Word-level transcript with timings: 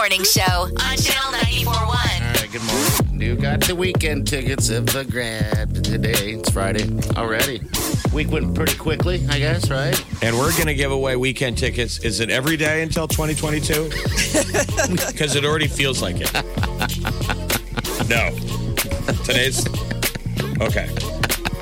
Morning 0.00 0.24
Show 0.24 0.42
on 0.42 0.96
Channel 0.96 1.30
941. 1.30 1.76
All 1.76 1.94
right, 2.32 2.48
good 2.50 2.62
morning. 2.62 3.20
You 3.20 3.36
got 3.36 3.60
the 3.60 3.74
weekend 3.76 4.26
tickets 4.26 4.70
of 4.70 4.86
the 4.86 5.04
grab 5.04 5.74
today. 5.84 6.32
It's 6.32 6.48
Friday 6.48 6.88
already. 7.18 7.60
Week 8.10 8.30
went 8.30 8.54
pretty 8.54 8.78
quickly, 8.78 9.22
I 9.28 9.38
guess, 9.38 9.68
right? 9.68 10.02
And 10.22 10.38
we're 10.38 10.52
going 10.52 10.68
to 10.68 10.74
give 10.74 10.90
away 10.90 11.16
weekend 11.16 11.58
tickets. 11.58 11.98
Is 11.98 12.20
it 12.20 12.30
every 12.30 12.56
day 12.56 12.82
until 12.82 13.08
2022? 13.08 13.90
Because 15.12 15.36
it 15.36 15.44
already 15.44 15.68
feels 15.68 16.00
like 16.00 16.16
it. 16.18 16.32
No. 18.08 18.30
Today's. 19.24 19.66
Okay. 20.62 20.88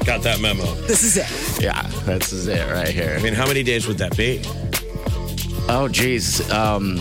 Got 0.04 0.22
that 0.22 0.38
memo. 0.40 0.62
This 0.86 1.02
is 1.02 1.16
it. 1.16 1.60
Yeah, 1.60 1.82
this 2.04 2.32
is 2.32 2.46
it 2.46 2.70
right 2.70 2.86
here. 2.86 3.16
I 3.18 3.20
mean, 3.20 3.34
how 3.34 3.48
many 3.48 3.64
days 3.64 3.88
would 3.88 3.98
that 3.98 4.16
be? 4.16 4.42
Oh, 5.68 5.88
geez. 5.90 6.48
Um, 6.52 7.00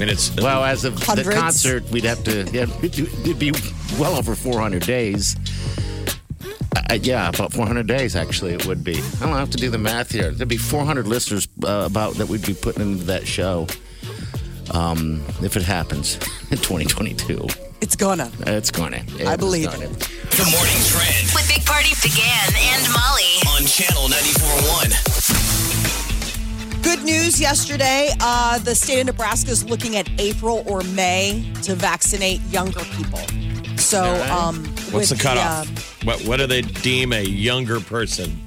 And 0.00 0.10
it's. 0.10 0.34
well, 0.36 0.64
as 0.64 0.84
of 0.84 1.02
Hundreds? 1.02 1.28
the 1.28 1.34
concert, 1.34 1.90
we'd 1.90 2.04
have 2.04 2.22
to, 2.24 2.44
yeah, 2.52 2.66
it'd 2.82 3.38
be 3.38 3.52
well 3.98 4.16
over 4.16 4.34
400 4.34 4.82
days. 4.84 5.36
Uh, 6.90 6.94
yeah, 7.02 7.28
about 7.28 7.52
400 7.52 7.86
days, 7.86 8.14
actually, 8.16 8.52
it 8.54 8.66
would 8.66 8.84
be. 8.84 8.94
I 8.96 9.26
don't 9.26 9.36
have 9.36 9.50
to 9.50 9.58
do 9.58 9.68
the 9.70 9.78
math 9.78 10.10
here. 10.12 10.30
There'd 10.30 10.48
be 10.48 10.56
400 10.56 11.06
listeners 11.08 11.48
uh, 11.64 11.82
about 11.86 12.14
that 12.14 12.28
we'd 12.28 12.46
be 12.46 12.54
putting 12.54 12.82
into 12.82 13.04
that 13.04 13.26
show 13.26 13.66
um, 14.72 15.22
if 15.42 15.56
it 15.56 15.62
happens 15.62 16.14
in 16.50 16.58
2022. 16.58 17.46
It's 17.80 17.94
gonna. 17.96 18.30
It's 18.40 18.70
going 18.70 18.92
to. 18.92 19.26
I 19.28 19.36
believe 19.36 19.68
it. 19.68 19.78
The 19.78 20.44
morning 20.50 20.80
trend 20.86 21.30
With 21.34 21.48
Big 21.48 21.64
Party 21.64 21.90
began 22.02 22.48
and 22.56 22.82
Molly. 22.92 23.38
on 23.54 23.66
channel 23.66 24.08
94.1. 24.08 25.67
Good 26.82 27.02
news 27.04 27.40
yesterday. 27.40 28.10
Uh, 28.20 28.58
the 28.58 28.74
state 28.74 29.00
of 29.00 29.06
Nebraska 29.06 29.50
is 29.50 29.68
looking 29.68 29.96
at 29.96 30.08
April 30.20 30.62
or 30.66 30.82
May 30.94 31.50
to 31.62 31.74
vaccinate 31.74 32.40
younger 32.50 32.80
people. 32.96 33.20
So, 33.76 34.02
um, 34.32 34.64
What's 34.90 35.08
the 35.10 35.14
with 35.14 35.20
cutoff? 35.20 35.68
uh, 35.68 36.06
what, 36.06 36.20
what 36.22 36.36
do 36.38 36.46
they 36.46 36.62
deem 36.62 37.12
a 37.12 37.22
younger 37.22 37.80
person? 37.80 38.38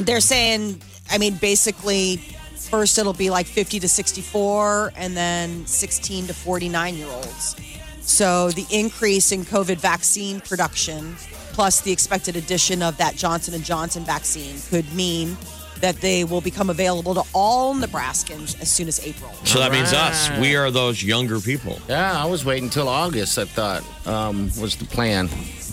they're 0.00 0.20
saying, 0.20 0.78
I 1.10 1.16
mean, 1.16 1.36
basically, 1.36 2.16
first 2.16 2.98
it'll 2.98 3.14
be 3.14 3.30
like 3.30 3.46
50 3.46 3.80
to 3.80 3.88
64, 3.88 4.92
and 4.96 5.16
then 5.16 5.64
16 5.66 6.26
to 6.26 6.34
49 6.34 6.94
year 6.96 7.06
olds. 7.08 7.56
So 8.02 8.50
the 8.50 8.66
increase 8.70 9.32
in 9.32 9.44
COVID 9.44 9.78
vaccine 9.78 10.40
production, 10.40 11.14
plus 11.52 11.80
the 11.80 11.92
expected 11.92 12.36
addition 12.36 12.82
of 12.82 12.96
that 12.98 13.16
Johnson 13.16 13.54
and 13.54 13.64
Johnson 13.64 14.04
vaccine, 14.04 14.56
could 14.68 14.90
mean 14.94 15.36
that 15.80 15.96
they 15.96 16.24
will 16.24 16.40
become 16.40 16.70
available 16.70 17.14
to 17.14 17.22
all 17.34 17.74
Nebraskans 17.74 18.60
as 18.60 18.70
soon 18.70 18.88
as 18.88 19.04
April. 19.06 19.32
So 19.44 19.58
that 19.58 19.72
means 19.72 19.92
us. 19.92 20.30
We 20.38 20.56
are 20.56 20.70
those 20.70 21.02
younger 21.02 21.40
people. 21.40 21.78
Yeah, 21.88 22.12
I 22.12 22.26
was 22.26 22.44
waiting 22.44 22.64
until 22.64 22.88
August, 22.88 23.38
I 23.38 23.44
thought 23.44 23.84
um, 24.06 24.50
was 24.60 24.76
the 24.76 24.86
plan. 24.86 25.28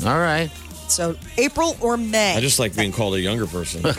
All 0.06 0.20
right. 0.20 0.50
So 0.88 1.16
April 1.38 1.76
or 1.82 1.98
May. 1.98 2.36
I 2.36 2.42
just 2.42 2.60
like 2.60 2.76
being 2.76 2.92
called 2.92 3.16
a 3.16 3.22
younger 3.22 3.48
person. 3.48 3.84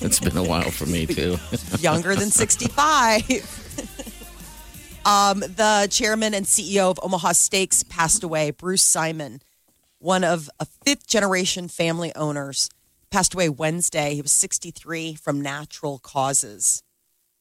It's 0.00 0.20
been 0.20 0.36
a 0.36 0.42
while 0.42 0.70
for 0.70 0.86
me, 0.86 1.06
too. 1.06 1.38
younger 1.78 2.14
than 2.14 2.30
65. 2.30 3.22
um, 5.06 5.40
the 5.40 5.88
chairman 5.90 6.34
and 6.34 6.44
CEO 6.44 6.90
of 6.90 7.00
Omaha 7.02 7.32
Steaks 7.32 7.82
passed 7.82 8.22
away. 8.22 8.50
Bruce 8.50 8.82
Simon, 8.82 9.40
one 9.98 10.24
of 10.24 10.50
a 10.60 10.66
fifth 10.84 11.06
generation 11.06 11.68
family 11.68 12.14
owners, 12.14 12.68
passed 13.14 13.32
away 13.32 13.48
Wednesday. 13.48 14.16
He 14.16 14.22
was 14.22 14.32
63 14.32 15.14
from 15.14 15.40
natural 15.40 16.00
causes. 16.00 16.82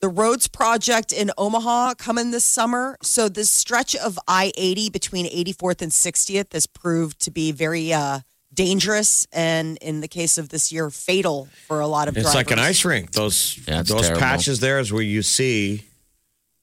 The 0.02 0.08
roads 0.08 0.48
project 0.48 1.12
in 1.12 1.32
Omaha 1.36 1.96
coming 1.96 2.30
this 2.30 2.46
summer. 2.46 2.96
So 3.02 3.28
this 3.28 3.50
stretch 3.50 3.96
of 3.96 4.20
I 4.28 4.52
80 4.56 4.92
between 4.92 5.26
84th 5.26 5.82
and 5.82 5.92
60th 5.92 6.54
has 6.54 6.68
proved 6.68 7.20
to 7.22 7.32
be 7.32 7.52
very 7.52 7.92
uh, 7.92 8.20
dangerous 8.54 9.26
and, 9.34 9.78
in 9.78 10.02
the 10.02 10.08
case 10.08 10.38
of 10.38 10.50
this 10.50 10.72
year, 10.72 10.92
fatal 10.92 11.48
for 11.68 11.80
a 11.80 11.88
lot 11.88 12.08
of 12.08 12.14
drivers. 12.14 12.28
It's 12.28 12.34
drivers. 12.36 12.52
like 12.52 12.60
an 12.60 12.64
ice 12.64 12.86
rink. 12.86 13.12
Those 13.12 13.60
Yeah, 13.68 13.82
those 13.82 14.02
terrible. 14.02 14.20
patches 14.20 14.60
there 14.60 14.78
is 14.78 14.94
where 14.94 15.02
you 15.02 15.24
see 15.24 15.86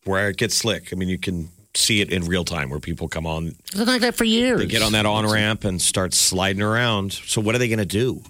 where 0.04 0.28
it 0.28 0.36
gets 0.36 0.54
slick. 0.54 0.92
I 0.92 0.94
mean, 0.94 1.08
you 1.08 1.18
can 1.18 1.48
see 1.74 2.00
it 2.00 2.12
in 2.12 2.26
real 2.26 2.44
time 2.44 2.70
where 2.70 2.78
people 2.78 3.08
come 3.08 3.26
on, 3.26 3.56
It's 3.62 3.74
been 3.74 3.86
like 3.88 4.02
that 4.02 4.14
for 4.14 4.22
years. 4.24 4.60
they 4.60 4.66
get 4.66 4.82
on 4.82 4.92
that 4.92 5.04
on 5.06 5.26
ramp 5.28 5.64
and 5.64 5.82
start 5.82 6.14
sliding 6.14 6.62
around. 6.62 7.12
So 7.12 7.40
what 7.40 7.56
are 7.56 7.58
they 7.58 7.66
going 7.68 7.80
to 7.80 7.84
do? 7.84 8.22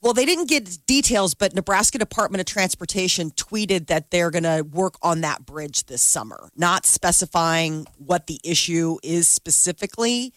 Well, 0.00 0.12
they 0.14 0.24
didn't 0.24 0.48
get 0.48 0.78
details, 0.86 1.34
but 1.34 1.54
Nebraska 1.54 1.98
Department 1.98 2.40
of 2.40 2.46
Transportation 2.46 3.30
tweeted 3.32 3.88
that 3.88 4.10
they're 4.10 4.30
going 4.30 4.44
to 4.44 4.62
work 4.62 4.94
on 5.02 5.22
that 5.22 5.44
bridge 5.44 5.86
this 5.86 6.02
summer, 6.02 6.50
not 6.56 6.86
specifying 6.86 7.86
what 7.96 8.28
the 8.28 8.40
issue 8.44 8.98
is 9.02 9.26
specifically, 9.26 10.32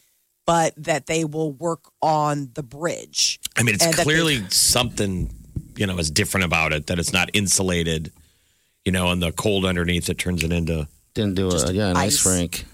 but 0.47 0.73
that 0.77 1.05
they 1.05 1.23
will 1.23 1.51
work 1.51 1.91
on 2.01 2.49
the 2.55 2.63
bridge. 2.63 3.39
I 3.55 3.61
mean, 3.63 3.75
it's 3.75 3.85
And 3.85 3.93
they- 3.93 4.03
clearly 4.03 4.43
something 4.49 5.31
you 5.77 5.85
know 5.87 5.97
is 5.99 6.09
different 6.11 6.45
about 6.45 6.73
it 6.73 6.87
that 6.87 6.97
it's 6.99 7.13
not 7.13 7.29
insulated. 7.33 8.11
You 8.83 8.91
know, 8.91 9.11
and 9.11 9.21
the 9.21 9.31
cold 9.31 9.63
underneath 9.65 10.09
it 10.09 10.17
turns 10.17 10.43
it 10.43 10.51
into. 10.51 10.87
Didn't 11.13 11.35
do 11.35 11.49
a 11.51 11.71
yeah, 11.71 11.89
an 11.91 11.97
ice, 11.97 12.25
ice. 12.25 12.25
rink. 12.25 12.65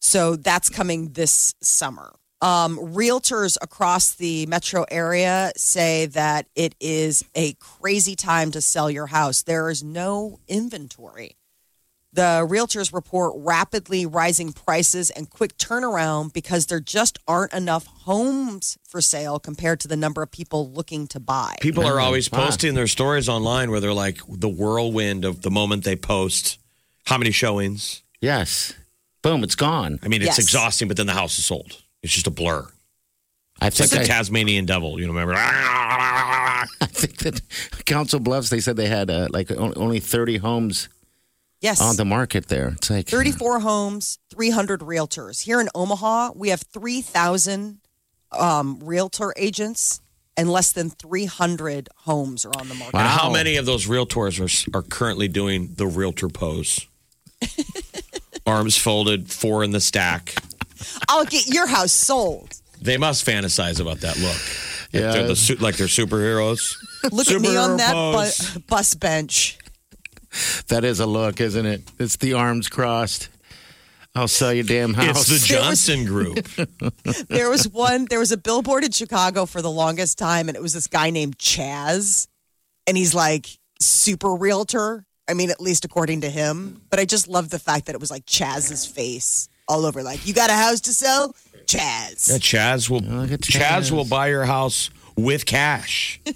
So 0.00 0.36
that's 0.36 0.68
coming 0.68 1.14
this 1.14 1.54
summer. 1.60 2.14
Um, 2.42 2.78
realtors 2.78 3.56
across 3.62 4.14
the 4.14 4.44
metro 4.46 4.84
area 4.90 5.52
say 5.56 6.04
that 6.06 6.46
it 6.54 6.74
is 6.80 7.24
a 7.34 7.54
crazy 7.54 8.14
time 8.14 8.50
to 8.50 8.60
sell 8.60 8.90
your 8.90 9.06
house. 9.06 9.42
There 9.42 9.70
is 9.70 9.82
no 9.82 10.38
inventory. 10.46 11.36
The 12.12 12.46
realtors 12.48 12.94
report 12.94 13.34
rapidly 13.36 14.06
rising 14.06 14.52
prices 14.52 15.10
and 15.10 15.28
quick 15.28 15.56
turnaround 15.58 16.32
because 16.32 16.66
there 16.66 16.80
just 16.80 17.18
aren't 17.28 17.52
enough 17.52 17.86
homes 17.86 18.78
for 18.88 19.00
sale 19.02 19.38
compared 19.38 19.80
to 19.80 19.88
the 19.88 19.96
number 19.96 20.22
of 20.22 20.30
people 20.30 20.70
looking 20.70 21.06
to 21.08 21.20
buy. 21.20 21.56
People 21.60 21.84
are 21.86 22.00
always 22.00 22.28
posting 22.28 22.74
their 22.74 22.86
stories 22.86 23.28
online 23.28 23.70
where 23.70 23.80
they're 23.80 23.92
like 23.92 24.18
the 24.28 24.48
whirlwind 24.48 25.24
of 25.26 25.42
the 25.42 25.50
moment 25.50 25.84
they 25.84 25.96
post. 25.96 26.58
How 27.06 27.18
many 27.18 27.32
showings? 27.32 28.02
Yes. 28.20 28.72
Boom, 29.22 29.42
it's 29.44 29.54
gone. 29.54 29.98
I 30.02 30.08
mean, 30.08 30.22
it's 30.22 30.38
Yes. 30.38 30.38
exhausting, 30.38 30.88
but 30.88 30.96
then 30.96 31.06
the 31.06 31.12
house 31.12 31.38
is 31.38 31.44
sold. 31.44 31.82
It's 32.06 32.14
just 32.14 32.26
a 32.28 32.30
blur. 32.30 32.66
I 33.60 33.66
It's 33.66 33.80
like 33.80 33.88
think 33.90 34.06
the 34.06 34.12
I, 34.12 34.16
Tasmanian 34.16 34.64
devil. 34.64 35.00
You 35.00 35.06
know, 35.06 35.12
remember? 35.12 35.34
I 35.36 36.66
think 36.86 37.16
that 37.18 37.40
Council 37.84 38.20
Bluffs 38.20 38.48
they 38.48 38.60
said 38.60 38.76
they 38.76 38.86
had 38.86 39.10
uh, 39.10 39.26
like 39.30 39.50
only 39.50 39.98
30 40.00 40.36
homes 40.38 40.88
Yes. 41.60 41.80
on 41.80 41.96
the 41.96 42.04
market 42.04 42.46
there. 42.48 42.68
It's 42.76 42.90
like 42.90 43.08
34 43.08 43.60
homes, 43.60 44.18
300 44.30 44.80
realtors. 44.80 45.42
Here 45.42 45.60
in 45.60 45.68
Omaha, 45.74 46.32
we 46.36 46.50
have 46.50 46.60
3,000 46.60 47.80
um, 48.30 48.78
realtor 48.82 49.32
agents 49.36 50.00
and 50.36 50.50
less 50.50 50.70
than 50.72 50.90
300 50.90 51.88
homes 52.04 52.44
are 52.44 52.52
on 52.60 52.68
the 52.68 52.74
market. 52.74 52.96
And 52.96 53.08
how 53.08 53.32
many 53.32 53.56
of 53.56 53.64
those 53.66 53.86
realtors 53.86 54.38
are, 54.38 54.78
are 54.78 54.82
currently 54.82 55.28
doing 55.28 55.72
the 55.76 55.86
realtor 55.86 56.28
pose? 56.28 56.86
Arms 58.46 58.76
folded, 58.76 59.32
four 59.32 59.64
in 59.64 59.70
the 59.72 59.80
stack. 59.80 60.34
I'll 61.08 61.24
get 61.24 61.46
your 61.46 61.66
house 61.66 61.92
sold. 61.92 62.54
They 62.80 62.96
must 62.98 63.26
fantasize 63.26 63.80
about 63.80 64.00
that 64.00 64.16
look. 64.18 64.36
Like 64.92 65.02
Yeah. 65.02 65.12
they're, 65.12 65.28
the, 65.28 65.36
su- 65.36 65.56
like 65.56 65.76
they're 65.76 65.86
superheroes. 65.86 66.74
Look 67.10 67.28
at 67.30 67.40
me 67.40 67.56
on 67.56 67.76
that 67.78 67.92
bu- 67.92 68.60
bus 68.60 68.94
bench. 68.94 69.58
that 70.68 70.84
is 70.84 71.00
a 71.00 71.06
look, 71.06 71.40
isn't 71.40 71.66
it? 71.66 71.82
It's 71.98 72.16
the 72.16 72.34
arms 72.34 72.68
crossed. 72.68 73.28
I'll 74.14 74.28
sell 74.28 74.52
your 74.52 74.64
damn 74.64 74.94
house. 74.94 75.30
It's 75.30 75.42
the 75.42 75.54
Johnson 75.54 76.04
Group. 76.06 76.46
There 77.28 77.50
was 77.50 77.68
one, 77.68 78.06
there 78.08 78.18
was 78.18 78.32
a 78.32 78.36
billboard 78.38 78.84
in 78.84 78.90
Chicago 78.92 79.44
for 79.46 79.60
the 79.60 79.70
longest 79.70 80.18
time, 80.18 80.48
and 80.48 80.56
it 80.56 80.62
was 80.62 80.72
this 80.72 80.86
guy 80.86 81.10
named 81.10 81.38
Chaz. 81.38 82.26
And 82.86 82.96
he's 82.96 83.14
like 83.14 83.46
super 83.80 84.34
realtor. 84.34 85.04
I 85.28 85.34
mean, 85.34 85.50
at 85.50 85.60
least 85.60 85.84
according 85.84 86.22
to 86.22 86.30
him. 86.30 86.80
But 86.88 86.98
I 87.00 87.04
just 87.04 87.28
love 87.28 87.50
the 87.50 87.58
fact 87.58 87.86
that 87.86 87.94
it 87.94 88.00
was 88.00 88.10
like 88.10 88.24
Chaz's 88.26 88.86
face 88.86 89.48
all 89.68 89.84
over. 89.86 90.02
Like, 90.02 90.26
you 90.26 90.34
got 90.34 90.50
a 90.50 90.54
house 90.54 90.80
to 90.82 90.92
sell? 90.94 91.34
Chaz. 91.66 92.30
Yeah, 92.30 92.36
Chaz 92.38 92.88
will 92.88 93.00
Look 93.00 93.32
at 93.32 93.40
Chaz. 93.40 93.60
Chaz. 93.60 93.90
will 93.90 94.04
buy 94.04 94.28
your 94.28 94.44
house 94.44 94.90
with 95.16 95.46
cash. 95.46 96.20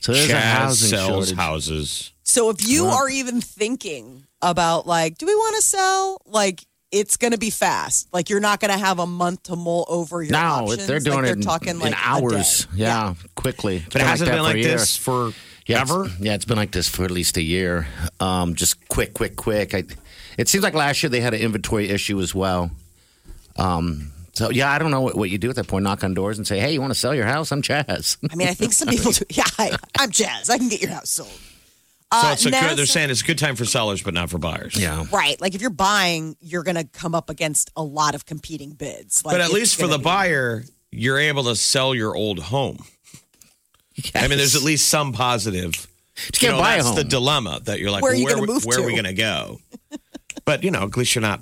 So 0.00 0.12
there's 0.12 0.28
a 0.28 0.34
Chaz 0.34 0.40
housing 0.42 0.88
sells 0.90 1.08
shortage. 1.28 1.34
houses. 1.36 2.12
So 2.24 2.50
if 2.50 2.68
you 2.68 2.84
are 2.88 3.08
even 3.08 3.40
thinking 3.40 4.26
about 4.42 4.86
like, 4.86 5.16
do 5.16 5.24
we 5.24 5.34
want 5.34 5.56
to 5.56 5.62
sell? 5.62 6.20
Like, 6.26 6.62
it's 6.92 7.16
going 7.16 7.32
to 7.32 7.38
be 7.38 7.48
fast. 7.48 8.12
Like, 8.12 8.28
you're 8.28 8.38
not 8.40 8.60
going 8.60 8.70
to 8.70 8.76
have 8.78 8.98
a 8.98 9.06
month 9.06 9.44
to 9.44 9.56
mull 9.56 9.86
over 9.88 10.22
your 10.22 10.32
No, 10.32 10.38
options. 10.38 10.86
they're 10.86 11.00
doing 11.00 11.16
like, 11.16 11.24
it 11.24 11.26
they're 11.28 11.34
in, 11.36 11.40
talking 11.40 11.68
in 11.70 11.78
like 11.78 11.94
a 11.94 11.96
hours. 11.98 12.66
day. 12.66 12.70
Yeah, 12.82 13.14
quickly. 13.34 13.76
It's 13.76 13.86
But 13.94 14.02
it 14.02 14.06
hasn't 14.06 14.28
that 14.30 14.36
been 14.36 14.44
for 14.44 14.48
like 14.50 14.56
year. 14.56 14.76
this 14.76 14.94
for 14.94 15.32
Yeah, 15.66 15.80
it's- 15.82 15.90
ever. 15.90 16.06
Yeah, 16.20 16.34
it's 16.34 16.44
been 16.44 16.58
like 16.58 16.72
this 16.72 16.86
for 16.86 17.04
at 17.06 17.10
least 17.10 17.38
a 17.38 17.42
year. 17.42 17.86
Um, 18.20 18.54
just 18.54 18.86
quick, 18.88 19.14
quick, 19.14 19.36
quick. 19.36 19.74
I, 19.74 19.84
it 20.38 20.48
seems 20.48 20.64
like 20.64 20.74
last 20.74 21.02
year 21.02 21.10
they 21.10 21.20
had 21.20 21.34
an 21.34 21.40
inventory 21.40 21.88
issue 21.90 22.20
as 22.20 22.34
well. 22.34 22.70
Um, 23.56 24.12
so 24.32 24.50
yeah, 24.50 24.70
I 24.70 24.78
don't 24.78 24.90
know 24.90 25.00
what, 25.00 25.16
what 25.16 25.30
you 25.30 25.38
do 25.38 25.48
at 25.50 25.56
that 25.56 25.68
point. 25.68 25.84
Knock 25.84 26.02
on 26.02 26.12
doors 26.14 26.38
and 26.38 26.46
say, 26.46 26.58
"Hey, 26.58 26.72
you 26.72 26.80
want 26.80 26.92
to 26.92 26.98
sell 26.98 27.14
your 27.14 27.26
house? 27.26 27.52
I'm 27.52 27.62
Chaz." 27.62 28.16
I 28.30 28.34
mean, 28.34 28.48
I 28.48 28.54
think 28.54 28.72
some 28.72 28.88
people 28.88 29.12
do. 29.12 29.24
Yeah, 29.30 29.44
I, 29.58 29.76
I'm 29.98 30.10
Jazz. 30.10 30.50
I 30.50 30.58
can 30.58 30.68
get 30.68 30.80
your 30.82 30.90
house 30.90 31.10
sold. 31.10 31.28
So 31.28 31.40
Uh, 32.20 32.30
it's 32.32 32.46
a 32.46 32.50
good, 32.50 32.76
they're 32.78 32.86
saying 32.86 33.10
it's 33.10 33.22
a 33.22 33.24
good 33.24 33.38
time 33.38 33.56
for 33.56 33.64
sellers, 33.64 34.02
but 34.02 34.14
not 34.14 34.30
for 34.30 34.38
buyers. 34.38 34.76
yeah. 34.76 35.04
Right. 35.12 35.40
Like 35.40 35.54
if 35.56 35.60
you're 35.60 35.70
buying, 35.70 36.36
you're 36.40 36.62
going 36.62 36.76
to 36.76 36.84
come 36.84 37.12
up 37.12 37.28
against 37.28 37.72
a 37.76 37.82
lot 37.82 38.14
of 38.14 38.24
competing 38.24 38.70
bids. 38.70 39.24
Like 39.24 39.34
but 39.34 39.40
at 39.40 39.50
least 39.50 39.80
for 39.80 39.88
the 39.88 39.98
be- 39.98 40.04
buyer, 40.04 40.62
you're 40.92 41.18
able 41.18 41.42
to 41.44 41.56
sell 41.56 41.92
your 41.92 42.14
old 42.14 42.38
home. 42.38 42.78
I 44.14 44.28
mean, 44.28 44.38
there's 44.38 44.54
at 44.54 44.62
least 44.62 44.88
some 44.88 45.12
positive. 45.12 45.72
Just 45.72 46.32
can't 46.40 46.42
you 46.42 46.48
know, 46.50 46.58
buy 46.60 46.76
a 46.76 46.82
home. 46.84 46.94
the 46.94 47.02
dilemma 47.04 47.60
that 47.64 47.80
you're 47.80 47.90
like, 47.90 48.02
Where 48.02 48.12
are 48.12 48.14
well, 48.14 48.20
you 48.20 48.26
where, 48.26 48.34
gonna 48.36 48.46
move 48.46 48.64
where 48.64 48.78
are 48.78 48.86
we 48.86 48.92
going 48.92 49.04
to 49.04 49.12
go? 49.14 49.58
but 50.44 50.62
you 50.64 50.70
know, 50.70 50.82
at 50.84 50.96
least 50.96 51.14
you're 51.14 51.22
not 51.22 51.40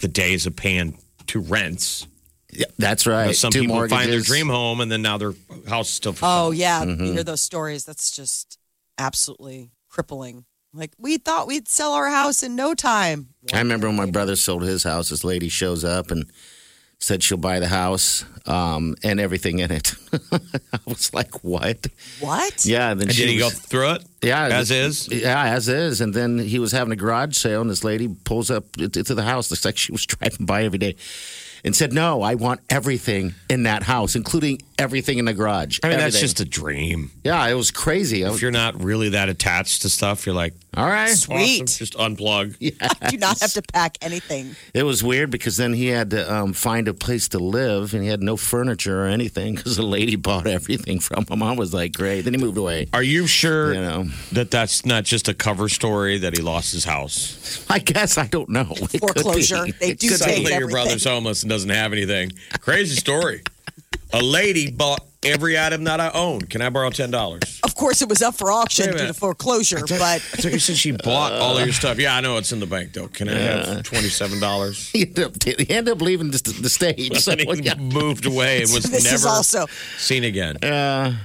the 0.00 0.08
days 0.08 0.46
of 0.46 0.56
paying 0.56 0.98
two 1.26 1.40
rents. 1.40 2.06
Yeah, 2.52 2.66
that's 2.78 3.06
You 3.06 3.12
know, 3.12 3.18
right. 3.18 3.36
some 3.36 3.50
Two 3.50 3.62
people 3.62 3.88
find 3.88 4.12
their 4.12 4.20
dream 4.20 4.48
home, 4.48 4.80
and 4.80 4.90
then 4.92 5.00
now 5.02 5.16
their 5.16 5.32
house 5.68 5.88
is 5.88 5.94
still 5.94 6.12
for 6.12 6.24
Oh 6.26 6.50
sale. 6.50 6.54
yeah, 6.54 6.84
Mm-hmm. 6.84 7.04
you 7.04 7.12
hear 7.12 7.24
those 7.24 7.40
stories. 7.40 7.84
That's 7.84 8.10
just 8.14 8.58
absolutely 8.98 9.70
crippling. 9.88 10.44
Like 10.74 10.92
we 10.98 11.18
thought 11.18 11.46
we'd 11.46 11.68
sell 11.68 11.92
our 11.92 12.08
house 12.10 12.42
in 12.42 12.56
no 12.56 12.74
time. 12.74 13.28
I 13.52 13.58
remember 13.58 13.86
when 13.88 13.96
my 13.96 14.10
brother 14.10 14.36
sold 14.36 14.62
his 14.62 14.84
house. 14.84 15.10
This 15.10 15.24
lady 15.24 15.48
shows 15.48 15.84
up 15.84 16.10
and 16.10 16.24
said 17.02 17.22
she'll 17.22 17.36
buy 17.36 17.58
the 17.58 17.66
house 17.68 18.24
um, 18.46 18.94
and 19.02 19.18
everything 19.18 19.58
in 19.58 19.72
it. 19.72 19.94
I 20.32 20.78
was 20.86 21.12
like, 21.12 21.42
"What?" 21.44 21.86
What? 22.20 22.64
Yeah. 22.64 22.90
And 22.92 23.00
then 23.00 23.08
And 23.08 23.16
she 23.16 23.22
did 23.26 23.32
he 23.32 23.38
go 23.38 23.46
was- 23.46 23.58
through 23.58 23.90
it? 23.94 24.04
Yeah, 24.22 24.46
as 24.46 24.70
is. 24.70 25.08
Yeah, 25.08 25.42
as 25.44 25.68
is. 25.68 26.00
And 26.00 26.14
then 26.14 26.38
he 26.38 26.58
was 26.60 26.70
having 26.72 26.92
a 26.92 26.96
garage 26.96 27.36
sale, 27.36 27.60
and 27.60 27.68
this 27.68 27.82
lady 27.84 28.08
pulls 28.08 28.50
up 28.50 28.70
to, 28.76 28.88
to 28.88 29.14
the 29.14 29.22
house. 29.24 29.50
Looks 29.50 29.64
like 29.64 29.76
she 29.76 29.90
was 29.92 30.06
driving 30.12 30.46
by 30.46 30.62
every 30.64 30.78
day, 30.78 30.94
and 31.64 31.74
said, 31.74 31.92
"No, 31.92 32.22
I 32.22 32.34
want 32.36 32.60
everything 32.70 33.34
in 33.50 33.64
that 33.64 33.82
house, 33.82 34.14
including 34.14 34.62
everything 34.78 35.18
in 35.18 35.24
the 35.24 35.34
garage." 35.34 35.80
I 35.82 35.88
mean, 35.88 35.98
that's 35.98 36.14
Everything." 36.16 36.20
just 36.20 36.40
a 36.40 36.44
dream. 36.44 37.10
yeah. 37.24 37.46
It 37.48 37.54
was 37.54 37.70
crazy. 37.72 38.24
I 38.24 38.28
was, 38.28 38.36
If 38.36 38.42
you're 38.42 38.50
not 38.52 38.80
really 38.82 39.08
that 39.10 39.28
attached 39.28 39.82
to 39.82 39.88
stuff, 39.88 40.24
you're 40.26 40.34
like, 40.36 40.54
all 40.76 40.86
right. 40.86 41.10
Sweet. 41.10 41.62
awesome, 41.62 41.66
just 41.66 41.94
unplug. 41.94 42.56
I 43.02 43.10
do 43.10 43.18
not 43.18 43.40
have 43.40 43.52
to 43.54 43.62
pack 43.62 43.98
anything. 44.00 44.56
It 44.74 44.84
was 44.84 45.02
weird 45.02 45.30
because 45.30 45.56
then 45.56 45.72
he 45.74 45.88
had 45.88 46.10
to 46.10 46.32
um, 46.34 46.52
find 46.52 46.88
a 46.88 46.94
place 46.94 47.28
to 47.28 47.38
live, 47.38 47.92
and 47.94 48.02
he 48.02 48.08
had 48.08 48.22
no 48.22 48.36
furniture 48.36 49.02
or 49.02 49.06
anything 49.06 49.54
because 49.54 49.76
the 49.76 49.82
lady 49.82 50.16
bought 50.28 50.46
everything 50.46 50.98
from 51.00 51.24
him. 51.28 51.42
I 51.42 51.52
was 51.52 51.74
like, 51.74 51.92
"Great." 51.92 52.22
Then 52.22 52.34
he 52.34 52.40
moved 52.40 52.56
away. 52.58 52.88
Are 52.92 53.02
you 53.02 53.26
sure 53.26 53.74
You 53.74 53.80
know. 53.80 54.04
that 54.32 54.50
that's 54.50 54.86
not 54.86 55.04
just 55.04 55.28
a 55.28 55.34
cover 55.34 55.68
story 55.68 56.18
that 56.18 56.36
he 56.36 56.42
lost 56.42 56.72
his 56.72 56.84
house? 56.84 57.64
I 57.68 57.78
guess 57.78 58.16
I 58.18 58.26
don't 58.26 58.48
know. 58.48 58.68
It 58.70 58.78
could 58.80 58.92
be. 58.92 58.98
Foreclosure. 58.98 59.66
They 59.80 59.90
It 59.90 59.98
do 59.98 60.08
could 60.08 60.18
take. 60.18 60.28
Suddenly 60.28 60.42
your 60.44 60.52
everything. 60.54 60.70
brother's 60.70 61.04
homeless 61.04 61.42
and 61.42 61.50
doesn't 61.50 61.70
have 61.70 61.92
anything. 61.92 62.32
Crazy 62.60 62.96
story. 62.96 63.42
A 64.12 64.22
lady 64.22 64.70
bought 64.70 65.00
every 65.24 65.58
item 65.58 65.84
that 65.84 66.00
I 66.00 66.10
own. 66.10 66.42
Can 66.42 66.62
I 66.62 66.70
borrow 66.70 66.90
ten 66.90 67.10
dollars? 67.10 67.60
Of 67.62 67.74
course, 67.74 68.02
it 68.02 68.08
was 68.08 68.22
up 68.22 68.34
for 68.34 68.50
auction 68.50 68.92
due 68.92 69.06
to 69.06 69.14
foreclosure, 69.14 69.80
but 69.80 70.02
I 70.02 70.18
thought 70.18 70.52
you 70.52 70.58
said 70.58 70.76
she 70.76 70.92
bought 70.92 71.32
all 71.32 71.58
of 71.58 71.64
your 71.64 71.72
stuff. 71.72 71.98
Yeah, 71.98 72.16
I 72.16 72.20
know 72.20 72.36
it's 72.36 72.52
in 72.52 72.60
the 72.60 72.66
bank 72.66 72.92
though. 72.92 73.08
Can 73.08 73.28
I 73.28 73.38
have 73.38 73.82
twenty 73.84 74.08
seven 74.08 74.40
dollars? 74.40 74.90
He 74.92 75.02
ended 75.06 75.24
up, 75.24 75.42
he 75.42 75.70
ended 75.70 75.94
up 75.94 76.02
leaving 76.02 76.30
the, 76.30 76.58
the 76.60 76.68
stage. 76.68 77.18
So, 77.18 77.34
he 77.34 77.44
yeah. 77.62 77.74
moved 77.76 78.26
away 78.26 78.62
and 78.62 78.72
was 78.72 78.84
this 78.90 79.04
is 79.04 79.24
never 79.24 79.34
also. 79.34 79.66
seen 79.96 80.24
again. 80.24 80.56
Uh, 80.62 81.16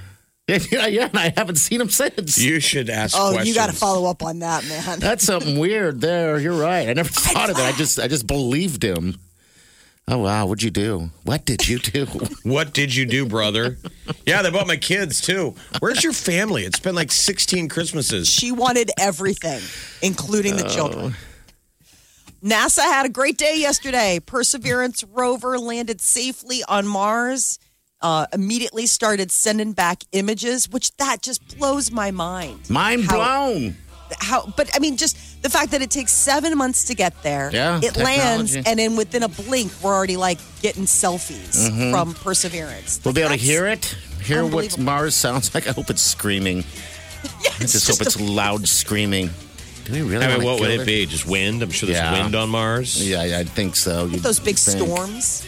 yeah, 0.48 0.86
yeah, 0.86 1.08
and 1.08 1.18
I 1.18 1.32
haven't 1.36 1.56
seen 1.56 1.80
him 1.80 1.90
since. 1.90 2.38
You 2.38 2.58
should 2.58 2.88
ask. 2.88 3.14
Oh, 3.16 3.32
questions. 3.32 3.48
you 3.48 3.54
got 3.54 3.68
to 3.68 3.76
follow 3.76 4.08
up 4.08 4.22
on 4.22 4.38
that, 4.38 4.66
man. 4.66 4.98
That's 4.98 5.24
something 5.24 5.58
weird 5.58 6.00
there. 6.00 6.38
You're 6.38 6.58
right. 6.58 6.88
I 6.88 6.94
never 6.94 7.10
thought 7.10 7.50
of 7.50 7.58
it. 7.58 7.62
I 7.62 7.72
just 7.72 8.00
I 8.00 8.08
just 8.08 8.26
believed 8.26 8.82
him. 8.82 9.18
Oh 10.10 10.18
wow, 10.18 10.46
what'd 10.46 10.62
you 10.62 10.70
do? 10.70 11.10
What 11.24 11.44
did 11.44 11.68
you 11.68 11.78
do? 11.78 12.06
What 12.42 12.72
did 12.72 12.94
you 12.94 13.04
do, 13.04 13.26
brother? 13.26 13.76
yeah, 14.24 14.40
they 14.40 14.50
bought 14.50 14.66
my 14.66 14.78
kids 14.78 15.20
too. 15.20 15.54
Where's 15.80 16.02
your 16.02 16.14
family? 16.14 16.64
It's 16.64 16.80
been 16.80 16.94
like 16.94 17.12
sixteen 17.12 17.68
Christmases. 17.68 18.26
She 18.28 18.50
wanted 18.50 18.90
everything, 18.98 19.60
including 20.00 20.56
the 20.56 20.64
children. 20.64 21.14
NASA 22.42 22.82
had 22.82 23.04
a 23.04 23.08
great 23.10 23.36
day 23.36 23.56
yesterday. 23.58 24.20
Perseverance 24.24 25.04
rover 25.04 25.58
landed 25.58 26.00
safely 26.00 26.62
on 26.68 26.86
Mars. 26.86 27.58
Uh, 28.00 28.26
immediately 28.32 28.86
started 28.86 29.30
sending 29.30 29.72
back 29.72 30.04
images, 30.12 30.68
which 30.70 30.96
that 30.98 31.20
just 31.20 31.58
blows 31.58 31.90
my 31.90 32.12
mind. 32.12 32.70
Mind 32.70 33.04
How- 33.04 33.16
blown. 33.16 33.76
How? 34.20 34.46
But 34.56 34.70
I 34.74 34.78
mean, 34.78 34.96
just 34.96 35.18
the 35.42 35.50
fact 35.50 35.70
that 35.70 35.82
it 35.82 35.90
takes 35.90 36.12
seven 36.12 36.56
months 36.58 36.84
to 36.84 36.94
get 36.94 37.20
there. 37.22 37.50
Yeah, 37.52 37.80
it 37.82 37.96
lands, 37.96 38.54
and 38.56 38.78
then 38.78 38.96
within 38.96 39.22
a 39.22 39.28
blink, 39.28 39.72
we're 39.82 39.94
already 39.94 40.16
like 40.16 40.38
getting 40.62 40.84
selfies 40.84 41.90
from 41.92 42.14
Perseverance. 42.14 43.00
We'll 43.04 43.14
be 43.14 43.20
able 43.22 43.30
to 43.30 43.36
hear 43.36 43.66
it. 43.66 43.96
Hear 44.22 44.44
what. 44.46 44.78
Mars 44.78 45.14
sounds 45.14 45.54
like. 45.54 45.66
I 45.68 45.72
hope 45.72 45.90
it's 45.90 46.02
screaming. 46.02 46.64
Yeah, 47.42 47.50
I 47.50 47.64
it's 47.64 47.72
just, 47.72 47.88
hope 47.88 47.98
just 47.98 48.16
it's 48.16 48.20
loud 48.20 48.68
screaming. 48.68 49.30
Do 49.84 49.92
we 49.92 50.02
really? 50.02 50.24
I 50.24 50.36
mean, 50.36 50.44
what 50.46 50.60
would 50.60 50.70
kill 50.70 50.80
it 50.82 50.86
be? 50.86 51.04
Just 51.04 51.26
wind? 51.26 51.62
I'm 51.64 51.70
sure 51.70 51.88
there's 51.88 51.98
Yeah. 51.98 52.12
wind 52.22 52.36
on 52.36 52.48
Mars. 52.48 53.06
Yeah, 53.08 53.24
yeah, 53.24 53.38
I 53.40 53.44
think 53.44 53.74
so. 53.74 54.06
You'd 54.06 54.22
those 54.22 54.38
big 54.38 54.56
think. 54.56 54.78
storms. 54.86 55.44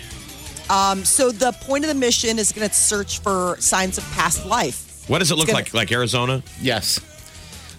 Um, 0.69 1.05
so 1.05 1.31
the 1.31 1.53
point 1.53 1.85
of 1.85 1.89
the 1.89 1.95
mission 1.95 2.41
is 2.41 2.51
going 2.51 2.69
to 2.69 2.75
search 2.75 3.21
for 3.21 3.57
signs 3.61 3.99
of 3.99 4.05
past 4.13 4.45
life. 4.47 5.05
What 5.09 5.21
does 5.21 5.31
it 5.31 5.37
look 5.37 5.47
gonna- 5.47 5.59
like? 5.59 5.73
Like 5.75 5.93
Arizona? 5.93 6.43
Yes, 6.61 6.99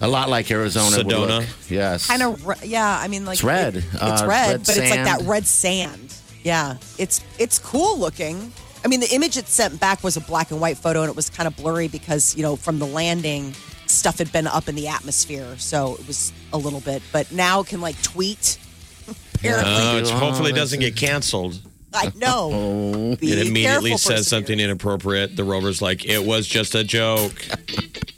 a 0.02 0.08
lot 0.08 0.30
like 0.30 0.50
Arizona. 0.52 0.98
would 0.98 1.06
Sedona? 1.08 1.40
look. 1.40 1.46
Yes, 1.70 2.08
Kind 2.08 2.24
of, 2.24 2.46
re- 2.46 2.56
yeah. 2.64 3.00
I 3.02 3.08
mean, 3.08 3.24
like 3.26 3.36
It's 3.36 3.44
red. 3.44 3.76
it- 3.78 3.84
it's 3.94 4.02
Uh, 4.02 4.26
red, 4.28 4.28
red 4.28 4.60
but 4.66 4.78
it's 4.78 4.90
like 4.90 5.04
that 5.06 5.22
red 5.24 5.46
sand. 5.46 6.14
Yeah, 6.44 6.78
it's 6.98 7.22
it's 7.38 7.60
cool 7.60 8.00
looking. 8.00 8.52
I 8.84 8.88
mean, 8.88 9.00
the 9.00 9.14
image 9.14 9.38
it 9.38 9.48
sent 9.48 9.80
back 9.80 10.04
was 10.04 10.18
a 10.18 10.22
black 10.22 10.50
and 10.52 10.60
white 10.60 10.78
photo, 10.78 11.02
and 11.02 11.10
it 11.10 11.16
was 11.16 11.30
kind 11.30 11.46
of 11.48 11.56
blurry 11.56 11.88
because 11.88 12.36
you 12.36 12.42
know 12.42 12.56
from 12.56 12.80
the 12.80 12.88
landing, 12.88 13.54
stuff 13.86 14.18
had 14.18 14.32
been 14.32 14.48
up 14.48 14.68
in 14.68 14.74
the 14.76 14.88
atmosphere, 14.88 15.56
so 15.58 15.96
it 16.00 16.08
was 16.08 16.34
a 16.52 16.58
little 16.58 16.80
bit. 16.82 17.04
But 17.12 17.32
now 17.32 17.60
it 17.62 17.68
can 17.68 17.80
like 17.82 18.02
tweet. 18.02 18.58
Apparently, 19.36 19.72
Uh, 19.74 19.98
it 19.98 20.08
Oh, 20.12 20.18
hopefully 20.18 20.52
that's 20.52 20.62
doesn't 20.72 20.80
get 20.80 20.96
canceled. 20.96 21.60
I 21.94 22.12
know. 22.16 23.16
Be 23.20 23.34
It 23.34 23.48
immediately 23.48 23.98
says 23.98 24.28
something 24.28 24.58
inappropriate. 24.60 25.36
The 25.36 25.44
rover's 25.44 25.82
like, 25.82 26.06
it 26.06 26.24
was 26.26 26.48
just 26.48 26.74
a 26.74 26.84
joke. 26.86 27.46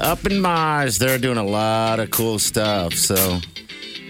up 0.00 0.26
in 0.26 0.40
Mars, 0.40 0.98
they're 0.98 1.18
doing 1.18 1.38
a 1.38 1.44
lot 1.44 2.00
of 2.00 2.10
cool 2.10 2.38
stuff. 2.38 2.94
So 2.94 3.14